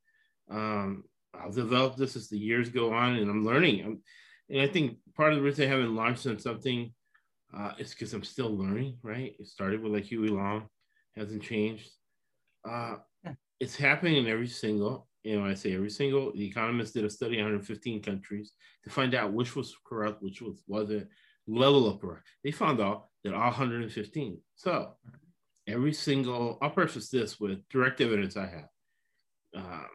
um, 0.50 1.04
I'll 1.34 1.52
develop 1.52 1.96
this 1.96 2.16
as 2.16 2.30
the 2.30 2.38
years 2.38 2.70
go 2.70 2.94
on 2.94 3.16
and 3.16 3.30
I'm 3.30 3.46
learning. 3.46 3.84
I'm, 3.84 4.02
and 4.50 4.62
I 4.62 4.68
think 4.68 4.98
part 5.16 5.34
of 5.34 5.40
the 5.40 5.44
reason 5.44 5.66
I 5.66 5.72
haven't 5.72 5.96
launched 5.96 6.28
on 6.28 6.40
something 6.40 6.94
uh, 7.56 7.72
is 7.78 7.92
because 7.92 8.14
I'm 8.14 8.24
still 8.24 8.56
learning, 8.56 8.98
right? 9.02 9.34
It 9.40 9.48
started 9.48 9.82
with 9.82 9.94
like 9.94 10.06
Huey 10.06 10.30
Long, 10.30 10.68
hasn't 11.16 11.44
changed. 11.44 11.90
Uh, 12.68 12.96
it's 13.60 13.76
happening 13.76 14.18
in 14.18 14.28
every 14.28 14.48
single, 14.48 15.08
you 15.24 15.40
know, 15.40 15.46
I 15.46 15.54
say 15.54 15.74
every 15.74 15.90
single, 15.90 16.34
The 16.34 16.46
Economist 16.46 16.94
did 16.94 17.06
a 17.06 17.10
study 17.10 17.38
on 17.38 17.46
115 17.46 18.02
countries 18.02 18.52
to 18.84 18.90
find 18.90 19.16
out 19.16 19.34
which 19.34 19.56
was 19.56 19.76
corrupt, 19.86 20.22
which 20.22 20.42
was 20.42 20.62
wasn't, 20.68 21.08
level 21.48 21.88
of 21.88 22.02
correct. 22.02 22.28
They 22.44 22.52
found 22.52 22.82
out 22.82 23.06
that 23.24 23.34
all 23.34 23.42
115. 23.42 24.38
So 24.56 24.94
every 25.68 25.94
single, 25.94 26.58
I'll 26.62 26.72
preface 26.72 27.10
this 27.10 27.40
with 27.40 27.68
direct 27.70 28.02
evidence 28.02 28.36
I 28.36 28.48
have. 28.48 28.70
Um, 29.56 29.88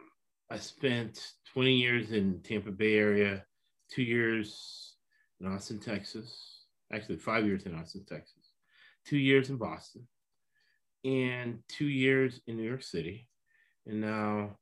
I 0.50 0.56
spent 0.56 1.32
20 1.52 1.74
years 1.74 2.12
in 2.12 2.40
Tampa 2.42 2.70
Bay 2.70 2.96
area, 2.96 3.44
two 3.90 4.02
years 4.02 4.94
in 5.40 5.46
Austin, 5.46 5.78
Texas, 5.78 6.64
actually 6.92 7.16
five 7.16 7.46
years 7.46 7.64
in 7.64 7.74
Austin, 7.74 8.04
Texas, 8.08 8.52
two 9.04 9.18
years 9.18 9.50
in 9.50 9.56
Boston, 9.56 10.06
and 11.04 11.58
two 11.68 11.88
years 11.88 12.40
in 12.46 12.56
New 12.56 12.68
York 12.68 12.82
City. 12.82 13.28
And 13.86 14.00
now 14.00 14.56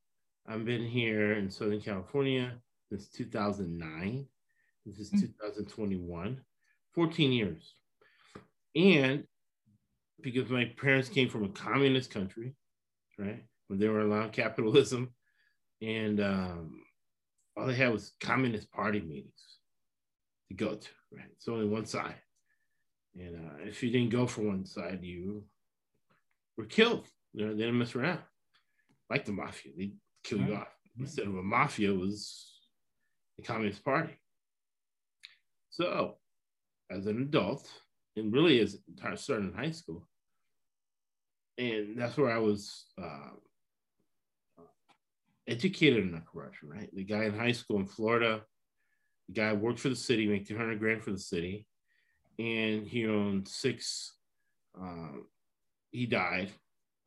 I've 0.47 0.65
been 0.65 0.87
here 0.87 1.33
in 1.35 1.51
Southern 1.51 1.81
California 1.81 2.55
since 2.89 3.09
2009. 3.09 4.27
This 4.87 4.99
is 4.99 5.11
hmm. 5.11 5.21
2021. 5.21 6.41
14 6.95 7.33
years. 7.33 7.75
And 8.75 9.25
because 10.21 10.49
my 10.49 10.73
parents 10.81 11.09
came 11.09 11.29
from 11.29 11.45
a 11.45 11.49
communist 11.49 12.11
country, 12.11 12.55
right? 13.19 13.45
When 13.69 13.79
they 13.79 13.89
were 13.89 14.01
allowed 14.01 14.33
capitalism, 14.33 15.13
and 15.81 16.21
um, 16.21 16.81
all 17.59 17.67
they 17.67 17.75
had 17.75 17.93
was 17.93 18.13
communist 18.21 18.71
party 18.71 19.01
meetings 19.01 19.59
to 20.49 20.55
go 20.55 20.75
to, 20.75 20.89
right? 21.13 21.27
It's 21.33 21.49
only 21.49 21.67
one 21.67 21.87
side. 21.87 22.15
And 23.17 23.37
uh, 23.37 23.55
if 23.65 23.83
you 23.83 23.91
didn't 23.91 24.11
go 24.11 24.27
for 24.27 24.43
one 24.43 24.65
side, 24.65 25.01
you 25.03 25.45
were 26.57 26.67
killed. 26.67 27.07
You 27.33 27.47
know, 27.47 27.53
they 27.53 27.63
didn't 27.63 27.79
mess 27.79 27.95
around. 27.95 28.21
Like 29.11 29.25
the 29.25 29.33
mafia, 29.33 29.73
they 29.77 29.93
kill 30.23 30.41
you 30.41 30.55
off. 30.55 30.69
Instead 30.99 31.27
of 31.27 31.37
a 31.37 31.43
mafia, 31.43 31.93
was 31.93 32.53
the 33.37 33.43
Communist 33.43 33.85
Party. 33.85 34.19
So 35.71 36.17
as 36.91 37.07
an 37.07 37.23
adult 37.23 37.69
and 38.17 38.33
really 38.33 38.61
as 38.61 38.79
starting 39.17 39.49
in 39.49 39.55
high 39.55 39.71
school. 39.71 40.07
And 41.57 41.97
that's 41.97 42.17
where 42.17 42.31
I 42.31 42.39
was 42.39 42.87
uh, 43.01 43.31
educated 45.49 46.05
in 46.05 46.23
corruption, 46.33 46.69
right? 46.69 46.95
The 46.95 47.05
guy 47.05 47.25
in 47.25 47.37
high 47.37 47.53
school 47.53 47.79
in 47.79 47.87
Florida, 47.87 48.43
the 49.29 49.35
guy 49.35 49.53
worked 49.53 49.81
for 49.81 49.89
the 49.89 49.97
city, 49.97 50.27
make 50.27 50.47
200 50.47 50.79
grand 50.79 51.03
for 51.03 51.11
the 51.11 51.19
city, 51.19 51.67
and 52.39 52.87
he 52.87 53.07
owned 53.07 53.49
six. 53.49 54.15
Uh, 54.81 55.23
he 55.91 56.07
died. 56.07 56.51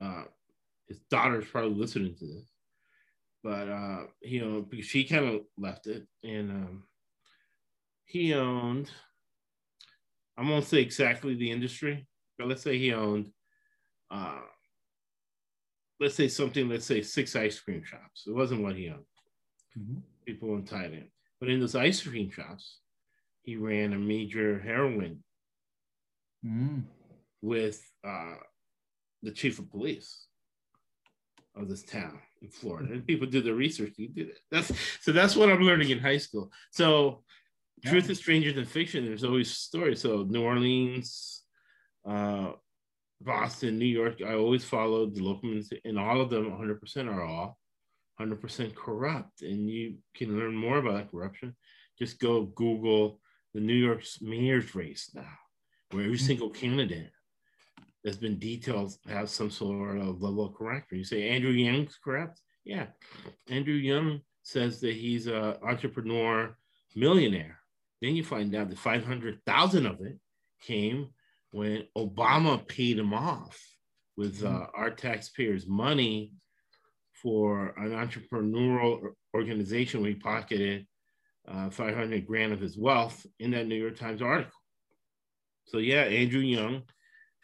Uh, 0.01 0.23
his 0.87 0.99
daughter's 1.09 1.45
probably 1.45 1.75
listening 1.75 2.15
to 2.15 2.25
this, 2.25 2.51
but 3.43 3.69
uh, 3.69 4.03
you 4.21 4.41
know 4.41 4.61
because 4.61 4.85
she 4.85 5.03
kind 5.05 5.25
of 5.25 5.41
left 5.57 5.87
it, 5.87 6.05
and 6.23 6.51
um, 6.51 6.83
he 8.05 8.33
owned 8.33 8.91
I 10.41 10.49
won't 10.49 10.65
say 10.65 10.79
exactly 10.79 11.35
the 11.35 11.51
industry, 11.51 12.07
but 12.37 12.47
let's 12.47 12.63
say 12.63 12.77
he 12.77 12.93
owned, 12.93 13.31
uh, 14.09 14.39
let's 16.01 16.15
say 16.15 16.27
something, 16.27 16.67
let's 16.67 16.85
say 16.85 17.01
six 17.01 17.35
ice 17.35 17.59
cream 17.59 17.83
shops. 17.83 18.23
It 18.25 18.35
wasn't 18.35 18.63
what 18.63 18.75
he 18.75 18.89
owned. 18.89 19.05
Mm-hmm. 19.77 19.99
People 20.25 20.55
in 20.55 20.63
Thailand. 20.63 21.09
But 21.39 21.49
in 21.49 21.59
those 21.59 21.75
ice 21.75 22.01
cream 22.01 22.31
shops, 22.31 22.79
he 23.43 23.55
ran 23.55 23.93
a 23.93 23.99
major 23.99 24.59
heroin 24.59 25.23
mm. 26.45 26.81
with 27.41 27.87
uh, 28.03 28.35
the 29.21 29.31
chief 29.31 29.59
of 29.59 29.69
police 29.69 30.25
of 31.55 31.69
this 31.69 31.83
town 31.83 32.19
in 32.41 32.49
Florida. 32.49 32.93
And 32.93 33.05
people 33.05 33.27
do 33.27 33.41
the 33.41 33.53
research. 33.53 33.93
He 33.95 34.07
did 34.07 34.29
it. 34.29 34.39
That's 34.49 34.71
so 35.01 35.11
that's 35.11 35.35
what 35.35 35.49
I'm 35.49 35.61
learning 35.61 35.89
in 35.89 35.99
high 35.99 36.17
school. 36.17 36.51
So 36.71 37.23
truth 37.85 38.09
is 38.09 38.19
stranger 38.19 38.53
than 38.53 38.65
fiction. 38.65 39.05
There's 39.05 39.23
always 39.23 39.51
stories. 39.51 40.01
So 40.01 40.23
New 40.27 40.43
Orleans, 40.43 41.43
uh, 42.07 42.51
Boston, 43.23 43.77
New 43.77 43.85
York. 43.85 44.21
I 44.25 44.33
always 44.33 44.63
followed 44.63 45.15
the 45.15 45.21
local, 45.21 45.49
ones, 45.49 45.71
and 45.85 45.99
all 45.99 46.21
of 46.21 46.29
them, 46.29 46.51
100% 46.51 47.07
are 47.07 47.23
all 47.23 47.57
100% 48.19 48.75
corrupt. 48.75 49.41
And 49.41 49.69
you 49.69 49.95
can 50.15 50.37
learn 50.37 50.55
more 50.55 50.77
about 50.77 50.95
that 50.95 51.11
corruption. 51.11 51.55
Just 51.97 52.19
go 52.19 52.43
Google 52.43 53.19
the 53.53 53.59
New 53.59 53.75
York's 53.75 54.21
mayor's 54.21 54.73
race 54.75 55.11
now, 55.13 55.25
where 55.91 56.03
every 56.03 56.17
mm-hmm. 56.17 56.25
single 56.25 56.49
candidate 56.49 57.11
that's 58.03 58.17
been 58.17 58.39
detailed 58.39 58.93
has 59.07 59.31
some 59.31 59.51
sort 59.51 59.97
of 59.97 60.21
level 60.21 60.45
of 60.45 60.55
corruption. 60.55 60.97
You 60.97 61.03
say 61.03 61.29
Andrew 61.29 61.51
Yang's 61.51 61.97
corrupt? 62.03 62.41
Yeah. 62.63 62.87
Andrew 63.49 63.75
Yang 63.75 64.21
says 64.43 64.81
that 64.81 64.95
he's 64.95 65.27
an 65.27 65.55
entrepreneur 65.63 66.55
millionaire 66.95 67.61
then 68.01 68.15
you 68.15 68.23
find 68.23 68.53
out 68.55 68.69
that 68.69 68.79
500,000 68.79 69.85
of 69.85 70.01
it 70.01 70.19
came 70.61 71.09
when 71.51 71.83
Obama 71.97 72.65
paid 72.67 72.97
him 72.97 73.13
off 73.13 73.59
with 74.17 74.43
uh, 74.43 74.67
our 74.73 74.89
taxpayers' 74.89 75.67
money 75.67 76.33
for 77.21 77.73
an 77.77 77.91
entrepreneurial 77.91 79.13
organization 79.35 80.01
we 80.01 80.15
pocketed 80.15 80.87
uh, 81.47 81.69
500 81.69 82.25
grand 82.25 82.53
of 82.53 82.59
his 82.59 82.77
wealth 82.77 83.25
in 83.39 83.51
that 83.51 83.67
New 83.67 83.75
York 83.75 83.97
Times 83.97 84.21
article. 84.21 84.51
So 85.67 85.77
yeah, 85.77 86.03
Andrew 86.03 86.41
Yang, 86.41 86.83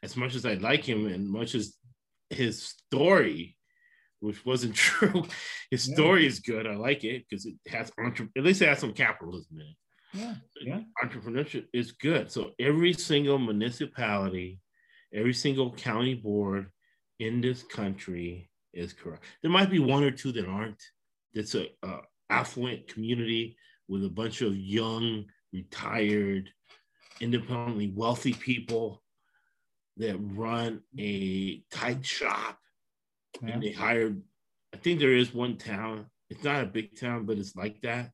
as 0.03 0.15
much 0.15 0.35
as 0.35 0.45
I 0.45 0.55
like 0.55 0.83
him 0.83 1.07
and 1.07 1.27
much 1.27 1.55
as 1.55 1.75
his 2.29 2.63
story, 2.63 3.57
which 4.19 4.45
wasn't 4.45 4.75
true, 4.75 5.25
his 5.71 5.87
yeah. 5.87 5.95
story 5.95 6.25
is 6.25 6.39
good. 6.39 6.67
I 6.67 6.75
like 6.75 7.03
it 7.03 7.25
because 7.29 7.45
it 7.45 7.55
has 7.67 7.91
at 7.99 8.43
least 8.43 8.61
it 8.61 8.67
has 8.67 8.79
some 8.79 8.93
capitalism 8.93 9.59
in 9.59 9.67
it. 9.67 9.75
Yeah, 10.17 10.35
yeah. 10.61 10.79
Entrepreneurship 11.03 11.65
is 11.73 11.91
good. 11.91 12.31
So 12.31 12.51
every 12.59 12.93
single 12.93 13.37
municipality, 13.37 14.59
every 15.13 15.33
single 15.33 15.73
county 15.73 16.15
board 16.15 16.71
in 17.19 17.41
this 17.41 17.63
country 17.63 18.49
is 18.73 18.93
corrupt. 18.93 19.23
There 19.41 19.51
might 19.51 19.69
be 19.69 19.79
one 19.79 20.03
or 20.03 20.11
two 20.11 20.31
that 20.33 20.47
aren't. 20.47 20.81
That's 21.33 21.55
a, 21.55 21.67
a 21.83 21.99
affluent 22.29 22.87
community 22.87 23.57
with 23.87 24.03
a 24.03 24.09
bunch 24.09 24.41
of 24.41 24.55
young, 24.55 25.25
retired, 25.53 26.49
independently 27.21 27.91
wealthy 27.95 28.33
people 28.33 29.03
that 29.97 30.17
run 30.19 30.81
a 30.99 31.63
tight 31.71 32.05
shop. 32.05 32.59
Yeah. 33.41 33.53
And 33.53 33.63
they 33.63 33.71
hired, 33.71 34.21
I 34.73 34.77
think 34.77 34.99
there 34.99 35.15
is 35.15 35.33
one 35.33 35.57
town. 35.57 36.07
It's 36.29 36.43
not 36.43 36.63
a 36.63 36.67
big 36.67 36.99
town, 36.99 37.25
but 37.25 37.37
it's 37.37 37.55
like 37.55 37.81
that 37.81 38.11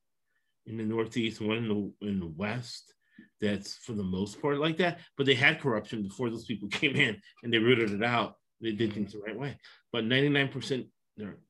in 0.66 0.76
the 0.76 0.84
Northeast, 0.84 1.40
one 1.40 1.58
in 1.58 1.68
the 1.68 2.08
in 2.08 2.20
the 2.20 2.32
West. 2.36 2.92
That's 3.40 3.76
for 3.76 3.92
the 3.92 4.02
most 4.02 4.40
part 4.40 4.58
like 4.58 4.78
that. 4.78 5.00
But 5.16 5.26
they 5.26 5.34
had 5.34 5.60
corruption 5.60 6.02
before 6.02 6.30
those 6.30 6.46
people 6.46 6.68
came 6.70 6.96
in, 6.96 7.16
and 7.42 7.52
they 7.52 7.58
rooted 7.58 7.90
it 7.90 8.02
out. 8.02 8.36
They 8.60 8.72
did 8.72 8.92
things 8.92 9.12
the 9.12 9.18
right 9.18 9.38
way. 9.38 9.58
But 9.92 10.04
99% 10.04 10.86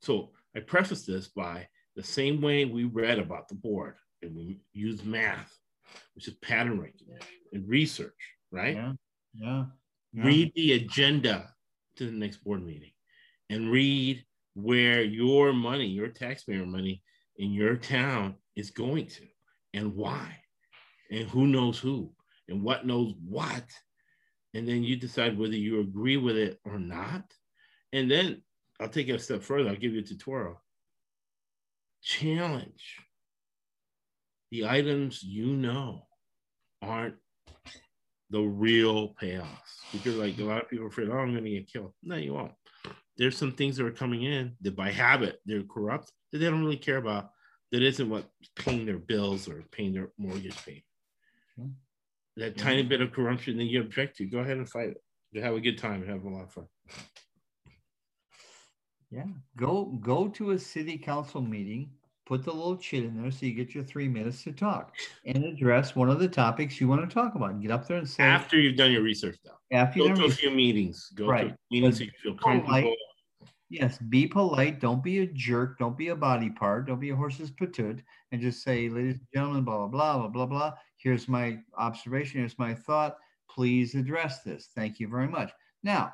So 0.01 0.33
I 0.57 0.61
preface 0.61 1.07
this 1.07 1.29
by 1.29 1.69
the 1.97 2.03
same 2.03 2.41
way 2.41 2.65
we 2.65 2.85
read 2.85 3.19
about 3.19 3.49
the 3.49 3.55
board 3.55 3.95
and 4.23 4.35
we 4.35 4.61
use 4.73 5.05
math, 5.05 5.57
which 6.15 6.29
is 6.29 6.35
pattern 6.35 6.81
recognition 6.81 7.29
and 7.53 7.69
research, 7.69 8.13
right? 8.51 8.75
Yeah. 8.75 8.93
Yeah. 9.35 9.65
yeah. 10.13 10.25
Read 10.25 10.53
the 10.55 10.73
agenda 10.73 11.51
to 11.97 12.07
the 12.07 12.13
next 12.13 12.39
board 12.39 12.65
meeting 12.65 12.91
and 13.51 13.71
read 13.71 14.25
where 14.55 15.03
your 15.03 15.53
money, 15.53 15.87
your 15.87 16.09
taxpayer 16.09 16.67
money 16.67 17.03
in 17.37 17.53
your 17.53 17.77
town 17.77 18.37
is 18.57 18.71
going 18.71 19.07
to 19.07 19.23
and 19.73 19.95
why 19.95 20.39
and 21.11 21.29
who 21.29 21.47
knows 21.47 21.79
who 21.79 22.11
and 22.49 22.63
what 22.63 22.87
knows 22.87 23.15
what. 23.27 23.65
And 24.55 24.69
then 24.69 24.85
you 24.85 24.97
decide 24.97 25.39
whether 25.39 25.57
you 25.57 25.81
agree 25.81 26.17
with 26.17 26.37
it 26.37 26.61
or 26.65 26.79
not. 26.79 27.25
And 27.93 28.11
then 28.11 28.43
I'll 28.81 28.89
take 28.89 29.09
it 29.09 29.17
a 29.17 29.19
step 29.19 29.43
further. 29.43 29.71
I'll 29.71 29.77
give 29.77 29.93
you 29.93 30.01
a 30.01 30.05
tutorial. 30.05 30.63
Challenge 32.03 32.99
the 34.51 34.69
items 34.69 35.23
you 35.23 35.47
know 35.47 36.07
aren't 36.81 37.17
the 38.31 38.41
real 38.41 39.15
payoffs. 39.21 39.47
Because 39.93 40.17
like 40.17 40.39
a 40.39 40.45
lot 40.45 40.63
of 40.63 40.69
people 40.69 40.85
are 40.85 40.89
afraid, 40.89 41.09
oh, 41.09 41.19
I'm 41.19 41.33
going 41.33 41.45
to 41.45 41.51
get 41.51 41.73
killed. 41.73 41.93
No, 42.03 42.17
you 42.17 42.35
won't. 42.35 42.53
There's 43.17 43.37
some 43.37 43.53
things 43.53 43.77
that 43.77 43.87
are 43.87 43.93
coming 43.93 44.23
in 44.23 44.53
that 44.61 44.77
by 44.77 44.91
habit 44.91 45.41
they're 45.47 45.63
corrupt 45.63 46.13
that 46.33 46.39
they 46.39 46.47
don't 46.47 46.65
really 46.65 46.77
care 46.77 46.97
about. 46.97 47.31
That 47.75 47.83
isn't 47.83 48.09
what 48.09 48.31
paying 48.55 48.87
their 48.87 48.99
bills 48.99 49.49
or 49.49 49.65
paying 49.73 49.93
their 49.93 50.11
mortgage 50.17 50.57
payment. 50.65 50.85
Hmm. 51.59 51.71
That 52.37 52.57
tiny 52.57 52.85
bit 52.85 53.01
of 53.01 53.11
corruption 53.11 53.57
that 53.57 53.65
you 53.65 53.81
object 53.81 54.17
to, 54.19 54.27
go 54.27 54.39
ahead 54.39 54.59
and 54.59 54.69
fight 54.69 54.91
it. 54.91 55.03
You 55.33 55.43
have 55.43 55.55
a 55.55 55.61
good 55.61 55.77
time 55.77 56.01
and 56.01 56.09
have 56.09 56.23
a 56.23 56.29
lot 56.29 56.45
of 56.45 56.53
fun. 56.53 56.69
Yeah, 59.11 59.25
go 59.57 59.87
go 60.01 60.29
to 60.29 60.53
a 60.53 60.59
city 60.59 60.97
council 60.97 61.41
meeting 61.41 61.91
put 62.27 62.45
the 62.45 62.53
little 62.53 62.77
chit 62.77 63.03
in 63.03 63.21
there 63.21 63.31
so 63.33 63.45
you 63.45 63.55
get 63.55 63.75
your 63.75 63.83
three 63.83 64.07
minutes 64.07 64.45
to 64.45 64.53
talk 64.53 64.95
and 65.27 65.45
address 65.45 65.97
one 65.97 66.09
of 66.09 66.21
the 66.21 66.29
topics 66.29 66.81
you 66.81 66.87
want 66.87 67.09
to 67.09 67.13
talk 67.13 67.35
about. 67.35 67.61
Get 67.61 67.73
up 67.73 67.89
there 67.89 67.99
and 67.99 68.09
say 68.09 68.23
after 68.23 68.57
you've 68.57 68.77
done 68.77 68.93
your 68.93 69.03
research 69.03 69.37
though. 69.45 69.77
After 69.77 69.99
go 69.99 70.15
to 70.15 70.25
a 70.27 70.31
few 70.31 70.53
meetings. 70.53 71.11
Go 71.17 71.27
right. 71.27 71.49
to 71.49 71.57
meetings 71.73 71.99
so 71.99 72.05
you 72.05 72.11
feel 72.23 72.35
comfortable. 72.35 72.69
Polite. 72.69 72.97
Yes, 73.71 73.99
be 73.99 74.27
polite. 74.27 74.81
Don't 74.81 75.03
be 75.03 75.21
a 75.21 75.27
jerk. 75.27 75.79
Don't 75.79 75.97
be 75.97 76.09
a 76.09 76.17
body 76.17 76.51
part. 76.51 76.87
Don't 76.87 77.01
be 77.01 77.11
a 77.11 77.17
horse's 77.17 77.51
patoot. 77.51 78.01
And 78.31 78.41
just 78.41 78.63
say, 78.63 78.89
ladies 78.89 79.17
and 79.17 79.27
gentlemen, 79.35 79.65
blah, 79.65 79.79
blah, 79.79 79.89
blah, 79.89 80.19
blah, 80.19 80.29
blah, 80.29 80.47
blah. 80.47 80.73
Here's 80.97 81.29
my 81.29 81.59
observation. 81.77 82.41
Here's 82.41 82.59
my 82.59 82.75
thought. 82.75 83.17
Please 83.49 83.95
address 83.95 84.43
this. 84.43 84.69
Thank 84.75 85.01
you 85.01 85.09
very 85.09 85.29
much. 85.29 85.51
Now, 85.83 86.13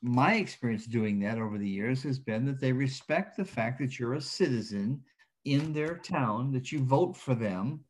my 0.00 0.34
experience 0.34 0.86
doing 0.86 1.20
that 1.20 1.38
over 1.38 1.58
the 1.58 1.68
years 1.68 2.02
has 2.02 2.18
been 2.18 2.44
that 2.46 2.60
they 2.60 2.72
respect 2.72 3.36
the 3.36 3.44
fact 3.44 3.78
that 3.80 3.98
you're 3.98 4.14
a 4.14 4.20
citizen 4.20 5.00
in 5.44 5.72
their 5.72 5.96
town, 5.98 6.52
that 6.52 6.72
you 6.72 6.80
vote 6.80 7.16
for 7.16 7.34
them. 7.34 7.80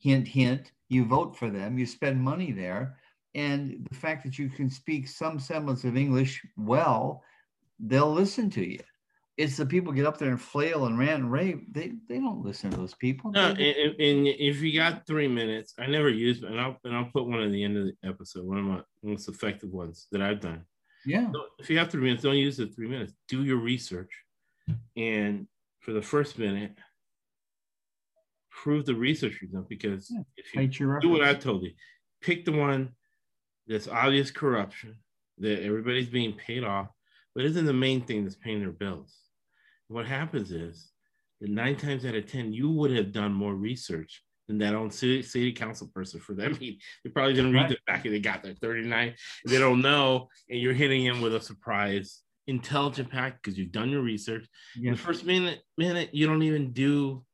Hint, 0.00 0.28
hint, 0.28 0.72
you 0.88 1.04
vote 1.04 1.36
for 1.36 1.50
them, 1.50 1.78
you 1.78 1.84
spend 1.84 2.20
money 2.20 2.52
there. 2.52 2.96
And 3.34 3.86
the 3.90 3.96
fact 3.96 4.24
that 4.24 4.38
you 4.38 4.48
can 4.48 4.70
speak 4.70 5.08
some 5.08 5.38
semblance 5.38 5.84
of 5.84 5.96
English 5.96 6.44
well, 6.56 7.22
they'll 7.78 8.12
listen 8.12 8.50
to 8.50 8.66
you. 8.66 8.80
It's 9.36 9.56
the 9.56 9.66
people 9.66 9.92
get 9.92 10.06
up 10.06 10.18
there 10.18 10.30
and 10.30 10.40
flail 10.40 10.86
and 10.86 10.98
rant 10.98 11.22
and 11.22 11.32
rave. 11.32 11.60
They 11.70 11.92
they 12.08 12.18
don't 12.18 12.44
listen 12.44 12.70
to 12.70 12.76
those 12.76 12.94
people. 12.94 13.30
No, 13.30 13.50
and, 13.50 13.60
and, 13.60 14.26
if 14.26 14.60
you 14.60 14.76
got 14.76 15.06
three 15.06 15.28
minutes, 15.28 15.74
I 15.78 15.86
never 15.86 16.08
use, 16.08 16.42
and 16.42 16.60
I'll 16.60 16.76
and 16.82 16.96
I'll 16.96 17.10
put 17.12 17.26
one 17.26 17.40
at 17.40 17.52
the 17.52 17.62
end 17.62 17.76
of 17.76 17.84
the 17.84 17.94
episode. 18.08 18.44
One 18.44 18.58
of 18.58 18.64
my 18.64 18.80
most 19.04 19.28
effective 19.28 19.70
ones 19.70 20.08
that 20.10 20.22
I've 20.22 20.40
done 20.40 20.64
yeah. 21.04 21.30
So 21.32 21.44
if 21.58 21.70
you 21.70 21.78
have 21.78 21.90
three 21.90 22.02
minutes, 22.02 22.22
don't 22.22 22.36
use 22.36 22.56
the 22.56 22.66
three 22.66 22.88
minutes. 22.88 23.12
Do 23.28 23.44
your 23.44 23.56
research. 23.58 24.10
And 24.96 25.46
for 25.80 25.92
the 25.92 26.02
first 26.02 26.38
minute, 26.38 26.76
prove 28.50 28.84
the 28.84 28.94
research 28.94 29.38
you've 29.40 29.52
done 29.52 29.66
because 29.68 30.10
yeah. 30.10 30.20
if 30.36 30.54
you 30.54 30.98
do 31.00 31.08
what 31.08 31.24
I 31.24 31.34
told 31.34 31.62
you, 31.62 31.72
pick 32.20 32.44
the 32.44 32.52
one 32.52 32.90
that's 33.66 33.88
obvious 33.88 34.30
corruption, 34.30 34.96
that 35.38 35.62
everybody's 35.62 36.08
being 36.08 36.34
paid 36.34 36.64
off, 36.64 36.88
but 37.38 37.46
isn't 37.46 37.66
the 37.66 37.72
main 37.72 38.00
thing 38.00 38.24
that's 38.24 38.34
paying 38.34 38.58
their 38.58 38.72
bills. 38.72 39.16
What 39.86 40.06
happens 40.06 40.50
is 40.50 40.90
that 41.40 41.48
nine 41.48 41.76
times 41.76 42.04
out 42.04 42.16
of 42.16 42.28
10, 42.28 42.52
you 42.52 42.68
would 42.68 42.90
have 42.90 43.12
done 43.12 43.32
more 43.32 43.54
research 43.54 44.24
than 44.48 44.58
that 44.58 44.74
own 44.74 44.90
city, 44.90 45.22
city 45.22 45.52
council 45.52 45.88
person 45.94 46.18
for 46.18 46.34
them. 46.34 46.56
He, 46.56 46.80
they 47.04 47.10
probably 47.10 47.34
didn't 47.34 47.52
read 47.52 47.60
right. 47.60 47.68
the 47.68 47.78
back 47.86 48.04
and 48.04 48.12
they 48.12 48.18
got 48.18 48.42
their 48.42 48.54
39. 48.54 49.14
They 49.46 49.58
don't 49.60 49.80
know, 49.80 50.26
and 50.50 50.60
you're 50.60 50.72
hitting 50.72 51.04
him 51.04 51.20
with 51.20 51.32
a 51.32 51.40
surprise 51.40 52.22
intelligent 52.48 53.08
pack 53.08 53.40
because 53.40 53.56
you've 53.56 53.70
done 53.70 53.90
your 53.90 54.02
research. 54.02 54.44
Yeah. 54.74 54.90
The 54.90 54.96
first 54.96 55.24
minute 55.24 55.60
minute, 55.76 56.12
you 56.12 56.26
don't 56.26 56.42
even 56.42 56.72
do 56.72 57.24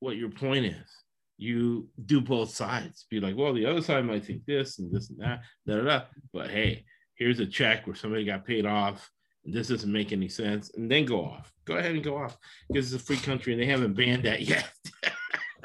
what 0.00 0.16
your 0.16 0.30
point 0.30 0.66
is. 0.66 0.90
You 1.38 1.90
do 2.06 2.20
both 2.20 2.50
sides. 2.50 3.06
Be 3.08 3.20
like, 3.20 3.36
well, 3.36 3.54
the 3.54 3.66
other 3.66 3.82
side 3.82 4.04
might 4.04 4.24
think 4.24 4.46
this 4.46 4.80
and 4.80 4.92
this 4.92 5.10
and 5.10 5.20
that, 5.20 5.42
da, 5.64 5.76
da, 5.76 5.82
da. 5.84 6.00
but 6.32 6.50
hey, 6.50 6.84
here's 7.16 7.40
a 7.40 7.46
check 7.46 7.86
where 7.86 7.96
somebody 7.96 8.24
got 8.24 8.46
paid 8.46 8.66
off. 8.66 9.10
And 9.44 9.54
this 9.54 9.68
doesn't 9.68 9.92
make 9.92 10.12
any 10.12 10.28
sense, 10.28 10.72
and 10.74 10.90
then 10.90 11.04
go 11.04 11.24
off. 11.24 11.52
Go 11.66 11.76
ahead 11.76 11.92
and 11.92 12.02
go 12.02 12.16
off 12.16 12.36
because 12.68 12.92
it's 12.92 13.00
a 13.00 13.06
free 13.06 13.16
country 13.16 13.52
and 13.52 13.62
they 13.62 13.66
haven't 13.66 13.94
banned 13.94 14.24
that 14.24 14.42
yet. 14.42 14.68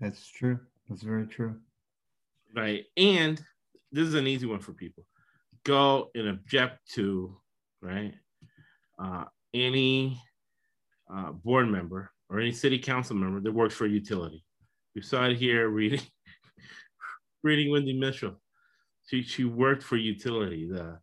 That's 0.00 0.26
true. 0.28 0.60
That's 0.88 1.02
very 1.02 1.26
true. 1.26 1.56
Right. 2.54 2.84
And 2.96 3.42
this 3.90 4.06
is 4.06 4.14
an 4.14 4.28
easy 4.28 4.46
one 4.46 4.60
for 4.60 4.72
people. 4.72 5.04
Go 5.64 6.10
and 6.14 6.28
object 6.28 6.78
to, 6.92 7.36
right? 7.80 8.14
Uh, 8.98 9.24
any 9.52 10.20
uh, 11.12 11.32
board 11.32 11.68
member 11.68 12.10
or 12.28 12.38
any 12.38 12.52
city 12.52 12.78
council 12.78 13.16
member 13.16 13.40
that 13.40 13.52
works 13.52 13.74
for 13.74 13.86
a 13.86 13.88
utility. 13.90 14.44
We 14.94 15.02
saw 15.02 15.24
it 15.24 15.36
here 15.36 15.68
reading 15.68 16.00
reading 17.42 17.72
Wendy 17.72 17.98
Mitchell. 17.98 18.40
She, 19.06 19.22
she 19.22 19.44
worked 19.44 19.82
for 19.82 19.96
utility. 19.96 20.68
The 20.68 20.98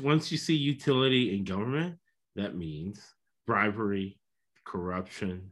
once 0.00 0.30
you 0.30 0.38
see 0.38 0.54
utility 0.54 1.34
in 1.34 1.44
government, 1.44 1.96
that 2.36 2.56
means 2.56 3.14
bribery, 3.46 4.18
corruption, 4.64 5.50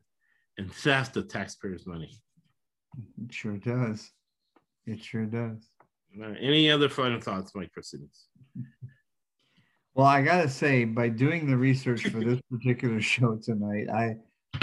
and 0.58 0.72
theft 0.72 1.16
of 1.16 1.28
taxpayers' 1.28 1.86
money. 1.86 2.20
It 3.24 3.32
sure 3.32 3.56
does. 3.56 4.10
It 4.86 5.02
sure 5.02 5.26
does. 5.26 5.70
Any 6.40 6.70
other 6.70 6.88
final 6.88 7.20
thoughts, 7.20 7.54
Mike 7.54 7.72
Christines? 7.72 8.26
Well, 9.94 10.06
I 10.06 10.22
gotta 10.22 10.48
say, 10.48 10.84
by 10.84 11.08
doing 11.08 11.50
the 11.50 11.56
research 11.56 12.06
for 12.06 12.20
this 12.20 12.40
particular 12.52 13.00
show 13.00 13.34
tonight, 13.34 13.88
I 13.92 14.14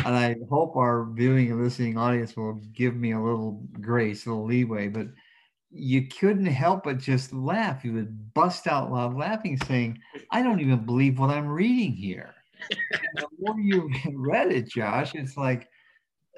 and 0.05 0.15
I 0.15 0.37
hope 0.49 0.77
our 0.77 1.09
viewing 1.11 1.51
and 1.51 1.61
listening 1.61 1.97
audience 1.97 2.37
will 2.37 2.53
give 2.73 2.95
me 2.95 3.11
a 3.11 3.19
little 3.19 3.61
grace, 3.81 4.25
a 4.25 4.29
little 4.29 4.45
leeway, 4.45 4.87
but 4.87 5.07
you 5.77 6.07
couldn't 6.07 6.45
help 6.45 6.85
but 6.85 6.97
just 6.97 7.33
laugh. 7.33 7.83
You 7.83 7.93
would 7.93 8.33
bust 8.33 8.65
out 8.65 8.91
loud 8.91 9.15
laughing, 9.15 9.57
saying, 9.67 9.99
I 10.31 10.41
don't 10.41 10.61
even 10.61 10.85
believe 10.85 11.19
what 11.19 11.31
I'm 11.31 11.47
reading 11.47 11.91
here. 11.91 12.33
the 13.15 13.27
more 13.39 13.59
you 13.59 13.91
read 14.13 14.51
it, 14.51 14.69
Josh, 14.69 15.13
it's 15.15 15.35
like, 15.35 15.67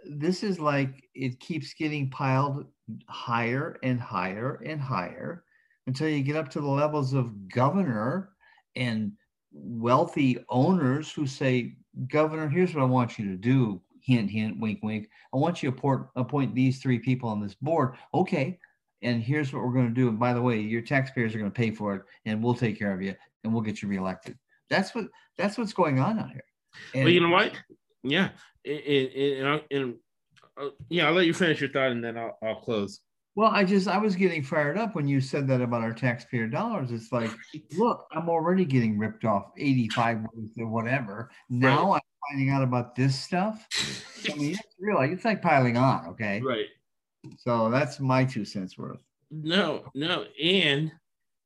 this 0.06 0.42
is 0.42 0.60
like 0.60 1.08
it 1.14 1.40
keeps 1.40 1.74
getting 1.74 2.10
piled 2.10 2.66
higher 3.08 3.78
and 3.84 4.00
higher 4.00 4.62
and 4.66 4.82
higher 4.82 5.44
until 5.86 6.10
you 6.10 6.24
get 6.24 6.36
up 6.36 6.50
to 6.50 6.62
the 6.62 6.68
levels 6.68 7.14
of 7.14 7.48
governor 7.50 8.30
and 8.76 9.12
wealthy 9.52 10.44
owners 10.50 11.12
who 11.12 11.28
say, 11.28 11.76
Governor, 12.08 12.48
here's 12.48 12.74
what 12.74 12.84
I 12.84 12.88
want 12.88 13.18
you 13.20 13.26
to 13.26 13.38
do. 13.38 13.82
hint, 14.02 14.32
hint, 14.32 14.60
wink, 14.60 14.80
wink. 14.84 15.10
I 15.34 15.38
want 15.38 15.62
you 15.62 15.70
to 15.70 15.78
appoint, 15.78 16.04
appoint 16.16 16.56
these 16.56 16.80
three 16.80 17.00
people 17.00 17.30
on 17.30 17.42
this 17.42 17.56
board. 17.56 17.96
Okay. 18.14 18.60
And 19.02 19.22
here's 19.22 19.54
what 19.54 19.64
we're 19.64 19.74
going 19.74 19.88
to 19.88 19.94
do. 19.94 20.10
And 20.10 20.20
by 20.20 20.34
the 20.34 20.42
way, 20.42 20.60
your 20.60 20.82
taxpayers 20.82 21.36
are 21.36 21.40
going 21.40 21.52
to 21.52 21.56
pay 21.56 21.72
for 21.72 21.96
it 21.96 22.02
and 22.26 22.44
we'll 22.44 22.56
take 22.56 22.80
care 22.80 22.94
of 22.94 23.02
you 23.02 23.14
and 23.44 23.54
we'll 23.54 23.62
get 23.62 23.82
you 23.82 23.88
reelected. 23.88 24.38
That's 24.70 24.94
what, 24.96 25.06
that's 25.38 25.58
what's 25.58 25.74
going 25.74 26.00
on 26.00 26.20
out 26.20 26.32
here. 26.32 26.44
And, 26.94 27.04
well, 27.04 27.14
you 27.14 27.22
know 27.22 27.30
what? 27.30 27.54
Yeah. 28.04 28.30
And, 28.66 29.62
and, 29.72 29.96
uh, 30.60 30.70
yeah, 30.90 31.08
I'll 31.08 31.14
let 31.14 31.28
you 31.28 31.34
finish 31.34 31.62
your 31.62 31.70
thought 31.70 31.92
and 31.92 32.04
then 32.04 32.18
I'll, 32.18 32.38
I'll 32.42 32.62
close. 32.62 33.02
Well, 33.38 33.52
I 33.54 33.66
just 33.66 33.88
I 33.88 34.00
was 34.00 34.16
getting 34.16 34.42
fired 34.42 34.80
up 34.80 34.96
when 34.96 35.08
you 35.08 35.22
said 35.22 35.48
that 35.50 35.62
about 35.62 35.84
our 35.84 35.94
taxpayer 35.94 36.48
dollars. 36.48 36.92
It's 36.92 37.12
like, 37.12 37.30
look, 37.78 38.08
I'm 38.12 38.30
already 38.30 38.66
getting 38.66 38.98
ripped 38.98 39.26
off 39.26 39.52
85 39.56 40.26
or 40.58 40.66
whatever. 40.66 41.30
Now 41.48 41.92
right. 41.92 42.02
I'm 42.02 42.32
finding 42.32 42.50
out 42.50 42.64
about 42.64 42.96
this 42.96 43.16
stuff. 43.16 43.68
I 44.28 44.36
mean, 44.36 44.52
it's 44.54 44.76
real. 44.80 44.96
Like 44.96 45.12
it's 45.12 45.24
like 45.24 45.44
piling 45.44 45.78
on. 45.78 46.08
Okay. 46.08 46.42
Right. 46.42 46.66
So 47.38 47.70
that's 47.70 48.00
my 48.00 48.26
two 48.26 48.46
cents 48.46 48.78
worth. 48.78 49.02
No, 49.30 49.86
no, 49.94 50.26
and 50.42 50.92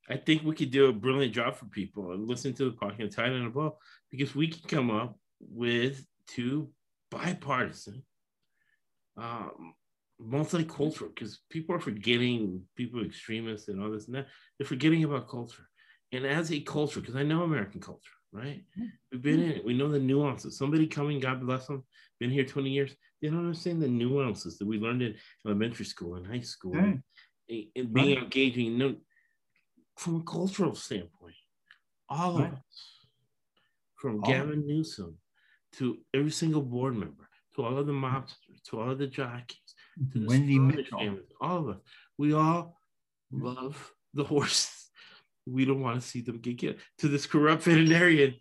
I 0.09 0.17
think 0.17 0.43
we 0.43 0.55
could 0.55 0.71
do 0.71 0.87
a 0.87 0.93
brilliant 0.93 1.33
job 1.33 1.55
for 1.55 1.65
people 1.65 2.11
and 2.11 2.27
listen 2.27 2.53
to 2.53 2.65
the 2.65 2.75
podcast 2.75 3.15
tighten 3.15 3.45
above 3.45 3.73
because 4.11 4.35
we 4.35 4.47
can 4.47 4.67
come 4.67 4.91
up 4.91 5.17
with 5.39 6.05
two 6.27 6.69
bipartisan 7.09 8.03
um, 9.17 9.73
multicultural 10.21 11.13
because 11.13 11.39
people 11.49 11.75
are 11.75 11.79
forgetting 11.79 12.61
people 12.75 13.03
extremists 13.03 13.67
and 13.67 13.81
all 13.81 13.91
this 13.91 14.07
and 14.07 14.15
that. 14.15 14.27
They're 14.57 14.67
forgetting 14.67 15.03
about 15.03 15.29
culture. 15.29 15.67
And 16.11 16.25
as 16.25 16.51
a 16.51 16.59
culture, 16.59 16.99
because 16.99 17.15
I 17.15 17.23
know 17.23 17.43
American 17.43 17.79
culture, 17.79 18.11
right? 18.33 18.63
We've 19.11 19.21
been 19.21 19.41
in 19.41 19.51
it. 19.51 19.65
We 19.65 19.73
know 19.73 19.89
the 19.89 19.99
nuances. 19.99 20.57
Somebody 20.57 20.87
coming, 20.87 21.19
God 21.19 21.41
bless 21.41 21.67
them, 21.67 21.83
been 22.19 22.31
here 22.31 22.45
20 22.45 22.69
years. 22.69 22.95
They 23.21 23.29
don't 23.29 23.39
understand 23.39 23.81
the 23.81 23.87
nuances 23.87 24.57
that 24.57 24.67
we 24.67 24.79
learned 24.79 25.03
in 25.03 25.15
elementary 25.45 25.85
school 25.85 26.15
and 26.15 26.25
high 26.25 26.39
school 26.39 26.73
mm. 26.73 26.81
right. 26.81 26.99
and, 27.49 27.65
and, 27.75 27.93
being 27.93 28.15
right. 28.15 28.23
engaging. 28.23 28.97
From 29.97 30.15
a 30.15 30.23
cultural 30.23 30.73
standpoint, 30.73 31.35
all 32.09 32.39
right. 32.39 32.47
of 32.47 32.53
us, 32.53 32.97
from 33.95 34.23
all 34.23 34.29
Gavin 34.29 34.65
Newsom 34.65 35.17
to 35.73 35.97
every 36.13 36.31
single 36.31 36.61
board 36.61 36.95
member, 36.95 37.29
to 37.55 37.63
all 37.63 37.77
of 37.77 37.85
the 37.85 37.93
mm. 37.93 38.01
mobsters, 38.01 38.63
to 38.69 38.79
all 38.79 38.91
of 38.91 38.97
the 38.97 39.07
jockeys, 39.07 39.75
to 40.11 40.19
the 40.19 40.25
Wendy 40.25 40.57
Mitchell, 40.57 40.97
family, 40.97 41.21
all 41.39 41.57
of 41.57 41.69
us. 41.69 41.81
We 42.17 42.33
all 42.33 42.79
love 43.31 43.91
the 44.13 44.23
horses. 44.23 44.89
We 45.45 45.65
don't 45.65 45.81
want 45.81 46.01
to 46.01 46.07
see 46.07 46.21
them 46.21 46.39
get 46.39 46.59
killed. 46.59 46.75
To 46.99 47.07
this 47.07 47.25
corrupt 47.25 47.63
veterinarian, 47.63 48.35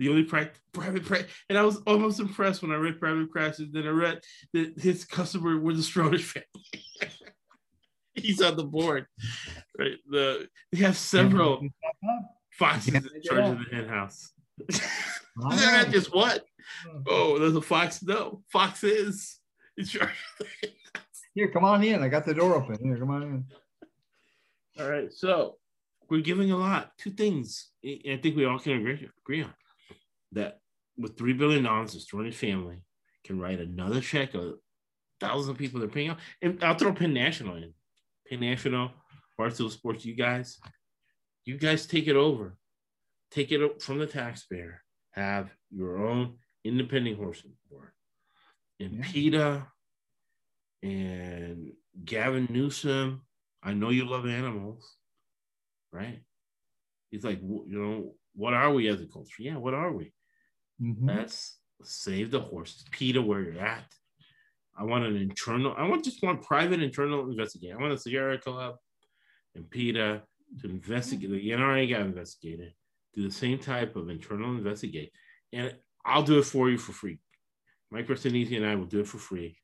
the 0.00 0.08
only 0.08 0.24
private 0.24 0.56
private 0.72 1.28
and 1.50 1.58
I 1.58 1.62
was 1.62 1.76
almost 1.86 2.20
impressed 2.20 2.62
when 2.62 2.72
I 2.72 2.76
read 2.76 2.98
private 2.98 3.30
crashes. 3.30 3.70
Then 3.70 3.86
I 3.86 3.90
read 3.90 4.20
that 4.54 4.80
his 4.80 5.04
customer 5.04 5.60
was 5.60 5.76
the 5.76 6.00
Stronach 6.00 6.22
family. 6.22 7.10
He's 8.14 8.40
on 8.40 8.56
the 8.56 8.64
board. 8.64 9.06
Right. 9.78 9.98
The 10.08 10.48
they 10.72 10.78
have 10.78 10.96
several 10.96 11.68
foxes 12.52 12.94
in 12.94 13.22
charge 13.22 13.44
of 13.44 13.58
the 13.58 13.76
hen 13.76 13.88
house. 13.88 14.32
Not 15.36 15.90
just 15.90 16.14
what? 16.14 16.44
Hmm. 16.88 17.02
Oh, 17.06 17.38
there's 17.38 17.56
a 17.56 17.60
fox. 17.60 18.02
No, 18.02 18.42
fox 18.50 18.82
is 18.82 19.38
in 19.76 19.84
charge. 19.84 20.08
Here, 21.34 21.50
come 21.50 21.64
on 21.64 21.84
in. 21.84 22.02
I 22.02 22.08
got 22.08 22.24
the 22.24 22.34
door 22.34 22.54
open. 22.54 22.78
Here, 22.82 22.96
come 22.96 23.10
on 23.10 23.22
in. 23.22 23.44
All 24.80 24.90
right. 24.90 25.12
So 25.12 25.58
we're 26.08 26.22
giving 26.22 26.52
a 26.52 26.56
lot. 26.56 26.92
Two 26.96 27.10
things 27.10 27.68
I 27.84 28.18
think 28.22 28.34
we 28.34 28.46
all 28.46 28.58
can 28.58 28.72
agree, 28.72 29.08
agree 29.22 29.42
on 29.42 29.52
that 30.32 30.58
with 30.96 31.16
$3 31.16 31.36
billion, 31.36 31.62
the 31.62 31.68
Stronach 31.68 32.34
family 32.34 32.82
can 33.24 33.40
write 33.40 33.60
another 33.60 34.00
check 34.00 34.34
of 34.34 34.54
thousands 35.20 35.48
of 35.48 35.58
people 35.58 35.80
they're 35.80 35.88
paying 35.88 36.08
out. 36.08 36.18
And 36.42 36.62
I'll 36.62 36.74
throw 36.74 36.92
Penn 36.92 37.14
National 37.14 37.56
in. 37.56 37.72
Penn 38.28 38.40
National, 38.40 38.90
Barstool 39.38 39.70
Sports, 39.70 40.04
you 40.04 40.14
guys, 40.14 40.58
you 41.44 41.58
guys 41.58 41.86
take 41.86 42.06
it 42.06 42.16
over. 42.16 42.56
Take 43.30 43.52
it 43.52 43.82
from 43.82 43.98
the 43.98 44.06
taxpayer. 44.06 44.82
Have 45.12 45.50
your 45.70 45.98
own 45.98 46.34
independent 46.64 47.16
horse 47.16 47.42
board. 47.70 47.90
And 48.80 48.94
yeah. 48.94 49.04
PETA 49.04 49.66
and 50.82 51.72
Gavin 52.04 52.48
Newsom, 52.50 53.22
I 53.62 53.74
know 53.74 53.90
you 53.90 54.08
love 54.08 54.26
animals, 54.26 54.96
right? 55.92 56.20
He's 57.10 57.24
like, 57.24 57.40
you 57.42 57.64
know, 57.66 58.14
what 58.34 58.54
are 58.54 58.72
we 58.72 58.88
as 58.88 59.00
a 59.00 59.06
culture? 59.06 59.42
Yeah, 59.42 59.56
what 59.56 59.74
are 59.74 59.92
we? 59.92 60.12
Mm-hmm. 60.82 61.08
Let's 61.08 61.58
save 61.82 62.30
the 62.30 62.40
horses. 62.40 62.84
PETA, 62.90 63.20
where 63.20 63.40
you're 63.40 63.60
at. 63.60 63.86
I 64.78 64.84
want 64.84 65.04
an 65.04 65.16
internal, 65.16 65.74
I 65.76 65.86
want 65.86 66.04
just 66.04 66.22
one 66.22 66.38
private 66.38 66.82
internal 66.82 67.28
investigation. 67.28 67.76
I 67.76 67.80
want 67.80 67.92
the 67.92 68.00
Sierra 68.00 68.38
Club 68.38 68.76
and 69.54 69.68
PETA 69.68 70.22
to 70.62 70.66
investigate. 70.68 71.30
The 71.30 71.50
NRA 71.50 71.90
got 71.90 72.00
investigated. 72.02 72.72
Do 73.14 73.22
the 73.22 73.34
same 73.34 73.58
type 73.58 73.96
of 73.96 74.08
internal 74.08 74.50
investigate. 74.50 75.12
And 75.52 75.74
I'll 76.04 76.22
do 76.22 76.38
it 76.38 76.44
for 76.44 76.70
you 76.70 76.78
for 76.78 76.92
free. 76.92 77.18
Mike 77.90 78.06
Arsenisi 78.06 78.56
and 78.56 78.64
I 78.64 78.76
will 78.76 78.86
do 78.86 79.00
it 79.00 79.08
for 79.08 79.18
free. 79.18 79.56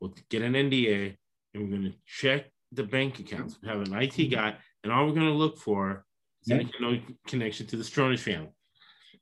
We'll 0.00 0.14
get 0.30 0.42
an 0.42 0.54
NDA 0.54 1.16
and 1.52 1.62
we're 1.62 1.76
going 1.76 1.92
to 1.92 1.98
check 2.06 2.46
the 2.72 2.82
bank 2.82 3.18
accounts. 3.18 3.58
We 3.62 3.68
have 3.68 3.80
an 3.80 3.92
IT 3.94 4.30
guy, 4.30 4.56
and 4.82 4.92
all 4.92 5.06
we're 5.06 5.14
going 5.14 5.26
to 5.26 5.32
look 5.32 5.58
for 5.58 6.04
is 6.42 6.48
yeah. 6.48 6.62
any 6.80 7.04
connection 7.26 7.66
to 7.66 7.76
the 7.76 7.84
Stronach 7.84 8.18
family. 8.18 8.50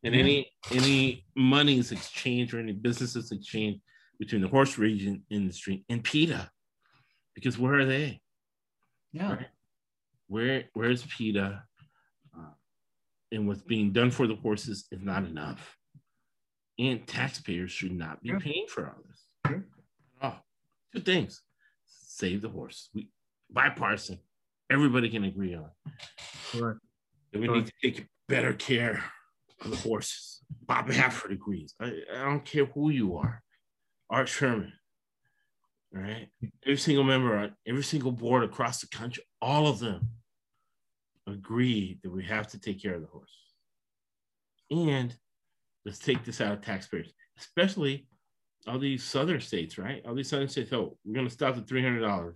And 0.02 0.14
any 0.14 0.50
any 0.70 1.26
monies 1.36 1.92
exchanged 1.92 2.54
or 2.54 2.58
any 2.58 2.72
businesses 2.72 3.32
exchanged 3.32 3.80
between 4.18 4.40
the 4.40 4.48
horse 4.48 4.78
racing 4.78 5.22
industry 5.30 5.84
and 5.88 6.02
PETA. 6.02 6.50
Because 7.34 7.58
where 7.58 7.74
are 7.74 7.84
they? 7.84 8.20
Yeah. 9.12 9.32
Right? 9.32 9.48
Where 10.28 10.64
where's 10.72 11.04
PETA? 11.04 11.62
Uh, 12.36 12.52
and 13.32 13.46
what's 13.46 13.62
being 13.62 13.92
done 13.92 14.10
for 14.10 14.26
the 14.26 14.36
horses 14.36 14.86
is 14.90 15.00
not 15.02 15.24
enough. 15.24 15.76
And 16.78 17.06
taxpayers 17.06 17.70
should 17.70 17.92
not 17.92 18.22
be 18.22 18.30
yeah. 18.30 18.38
paying 18.38 18.66
for 18.68 18.86
all 18.86 19.02
this. 19.06 19.60
Oh, 20.22 20.36
two 20.94 21.00
things. 21.00 21.42
Save 21.86 22.40
the 22.40 22.48
horse. 22.48 22.88
We 22.94 23.10
bipartisan. 23.50 24.18
Everybody 24.70 25.10
can 25.10 25.24
agree 25.24 25.54
on. 25.54 25.70
Right. 26.54 26.76
And 27.32 27.42
we 27.42 27.48
need 27.48 27.66
to 27.66 27.72
take 27.82 28.06
better 28.28 28.52
care 28.52 29.02
the 29.68 29.76
horses. 29.76 30.40
Bob 30.66 30.88
Baffert 30.88 31.32
agrees. 31.32 31.74
I, 31.80 31.92
I 32.14 32.24
don't 32.24 32.44
care 32.44 32.66
who 32.66 32.90
you 32.90 33.16
are. 33.16 33.42
Art 34.08 34.28
Sherman. 34.28 34.72
All 35.94 36.02
right. 36.02 36.28
Every 36.64 36.78
single 36.78 37.04
member 37.04 37.52
every 37.66 37.82
single 37.82 38.12
board 38.12 38.44
across 38.44 38.80
the 38.80 38.88
country, 38.88 39.24
all 39.40 39.66
of 39.66 39.78
them 39.78 40.08
agree 41.26 41.98
that 42.02 42.10
we 42.10 42.24
have 42.24 42.46
to 42.48 42.60
take 42.60 42.82
care 42.82 42.94
of 42.94 43.02
the 43.02 43.08
horse. 43.08 43.36
And 44.70 45.16
let's 45.84 45.98
take 45.98 46.24
this 46.24 46.40
out 46.40 46.52
of 46.52 46.62
taxpayers, 46.62 47.12
especially 47.38 48.06
all 48.66 48.78
these 48.78 49.02
southern 49.02 49.40
states, 49.40 49.78
right? 49.78 50.02
All 50.06 50.14
these 50.14 50.28
southern 50.28 50.48
states, 50.48 50.72
oh, 50.72 50.96
we're 51.04 51.14
going 51.14 51.26
to 51.26 51.32
stop 51.32 51.56
at 51.56 51.66
$300 51.66 52.34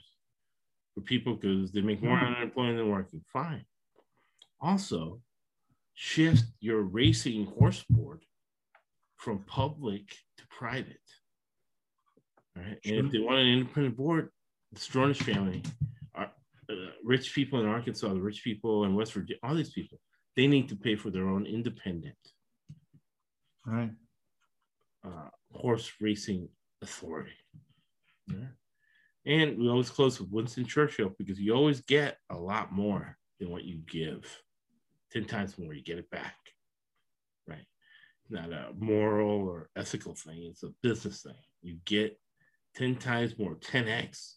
for 0.95 1.01
people 1.03 1.35
because 1.35 1.73
they 1.73 1.81
make 1.81 2.03
more 2.03 2.17
mm-hmm. 2.17 2.35
unemployment 2.35 2.79
than 2.79 2.91
working. 2.91 3.23
Fine. 3.33 3.65
Also, 4.61 5.21
shift 5.95 6.45
your 6.61 6.83
racing 6.83 7.47
horse 7.47 7.85
board 7.89 8.25
from 9.16 9.45
public 9.47 10.09
to 10.37 10.45
private. 10.51 10.99
Right? 12.57 12.79
Sure. 12.85 12.99
And 12.99 13.07
if 13.07 13.12
they 13.12 13.19
want 13.19 13.39
an 13.39 13.49
independent 13.49 13.97
board, 13.97 14.31
the 14.73 14.81
Stronach 14.81 15.16
family, 15.23 15.62
are, 16.15 16.31
uh, 16.71 16.75
rich 17.03 17.35
people 17.35 17.61
in 17.61 17.66
Arkansas, 17.66 18.09
the 18.12 18.21
rich 18.21 18.43
people 18.45 18.85
in 18.85 18.95
West 18.95 19.12
Virginia, 19.12 19.39
all 19.43 19.55
these 19.55 19.73
people, 19.73 19.99
they 20.37 20.47
need 20.47 20.69
to 20.69 20.77
pay 20.77 20.97
for 20.97 21.11
their 21.11 21.29
own 21.29 21.47
independent 21.47 22.16
right. 23.66 23.91
Uh, 25.05 25.29
horse 25.53 25.93
racing 26.01 26.49
authority. 26.83 27.33
Yeah. 28.29 28.47
And 29.27 29.59
we 29.59 29.69
always 29.69 29.91
close 29.91 30.21
with 30.21 30.31
Winston 30.31 30.66
Churchill 30.66 31.15
because 31.19 31.39
you 31.39 31.55
always 31.55 31.81
get 31.83 32.19
a 32.31 32.37
lot 32.37 32.73
more 32.73 33.16
than 33.39 33.51
what 33.51 33.65
you 33.65 33.81
give. 33.91 34.43
10 35.15 35.24
times 35.27 35.59
more, 35.59 35.73
you 35.73 35.82
get 35.82 35.99
it 35.99 36.11
back. 36.11 36.36
Right. 37.49 37.66
Not 38.28 38.53
a 38.53 38.73
moral 38.78 39.49
or 39.49 39.70
ethical 39.77 40.15
thing, 40.15 40.49
it's 40.51 40.62
a 40.62 40.70
business 40.82 41.23
thing. 41.23 41.35
You 41.62 41.78
get 41.85 42.19
10 42.77 42.97
times 42.97 43.39
more, 43.39 43.55
10x. 43.55 44.35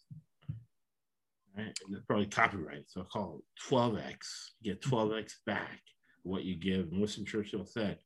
Right. 1.56 1.76
And 1.84 1.92
that's 1.94 2.04
probably 2.06 2.26
copyright. 2.26 2.84
So 2.86 3.00
I 3.00 3.04
call 3.04 3.40
it 3.40 3.68
12x. 3.68 4.16
You 4.60 4.74
get 4.74 4.82
12x 4.82 5.32
back 5.44 5.80
what 6.22 6.44
you 6.44 6.56
give. 6.56 6.88
And 6.92 7.00
Winston 7.00 7.24
Churchill 7.24 7.66
said, 7.66 7.98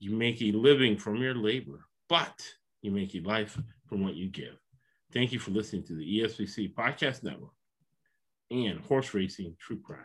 you 0.00 0.14
make 0.14 0.42
a 0.42 0.52
living 0.52 0.96
from 0.96 1.16
your 1.16 1.34
labor, 1.34 1.84
but 2.08 2.34
you 2.82 2.90
make 2.90 3.14
a 3.14 3.20
life 3.20 3.58
from 3.86 4.02
what 4.02 4.14
you 4.14 4.28
give. 4.28 4.56
Thank 5.12 5.32
you 5.32 5.38
for 5.38 5.52
listening 5.52 5.84
to 5.84 5.94
the 5.94 6.20
ESPC 6.20 6.74
Podcast 6.74 7.22
Network 7.22 7.52
and 8.50 8.80
Horse 8.80 9.14
Racing 9.14 9.56
True 9.60 9.80
Crime. 9.80 10.00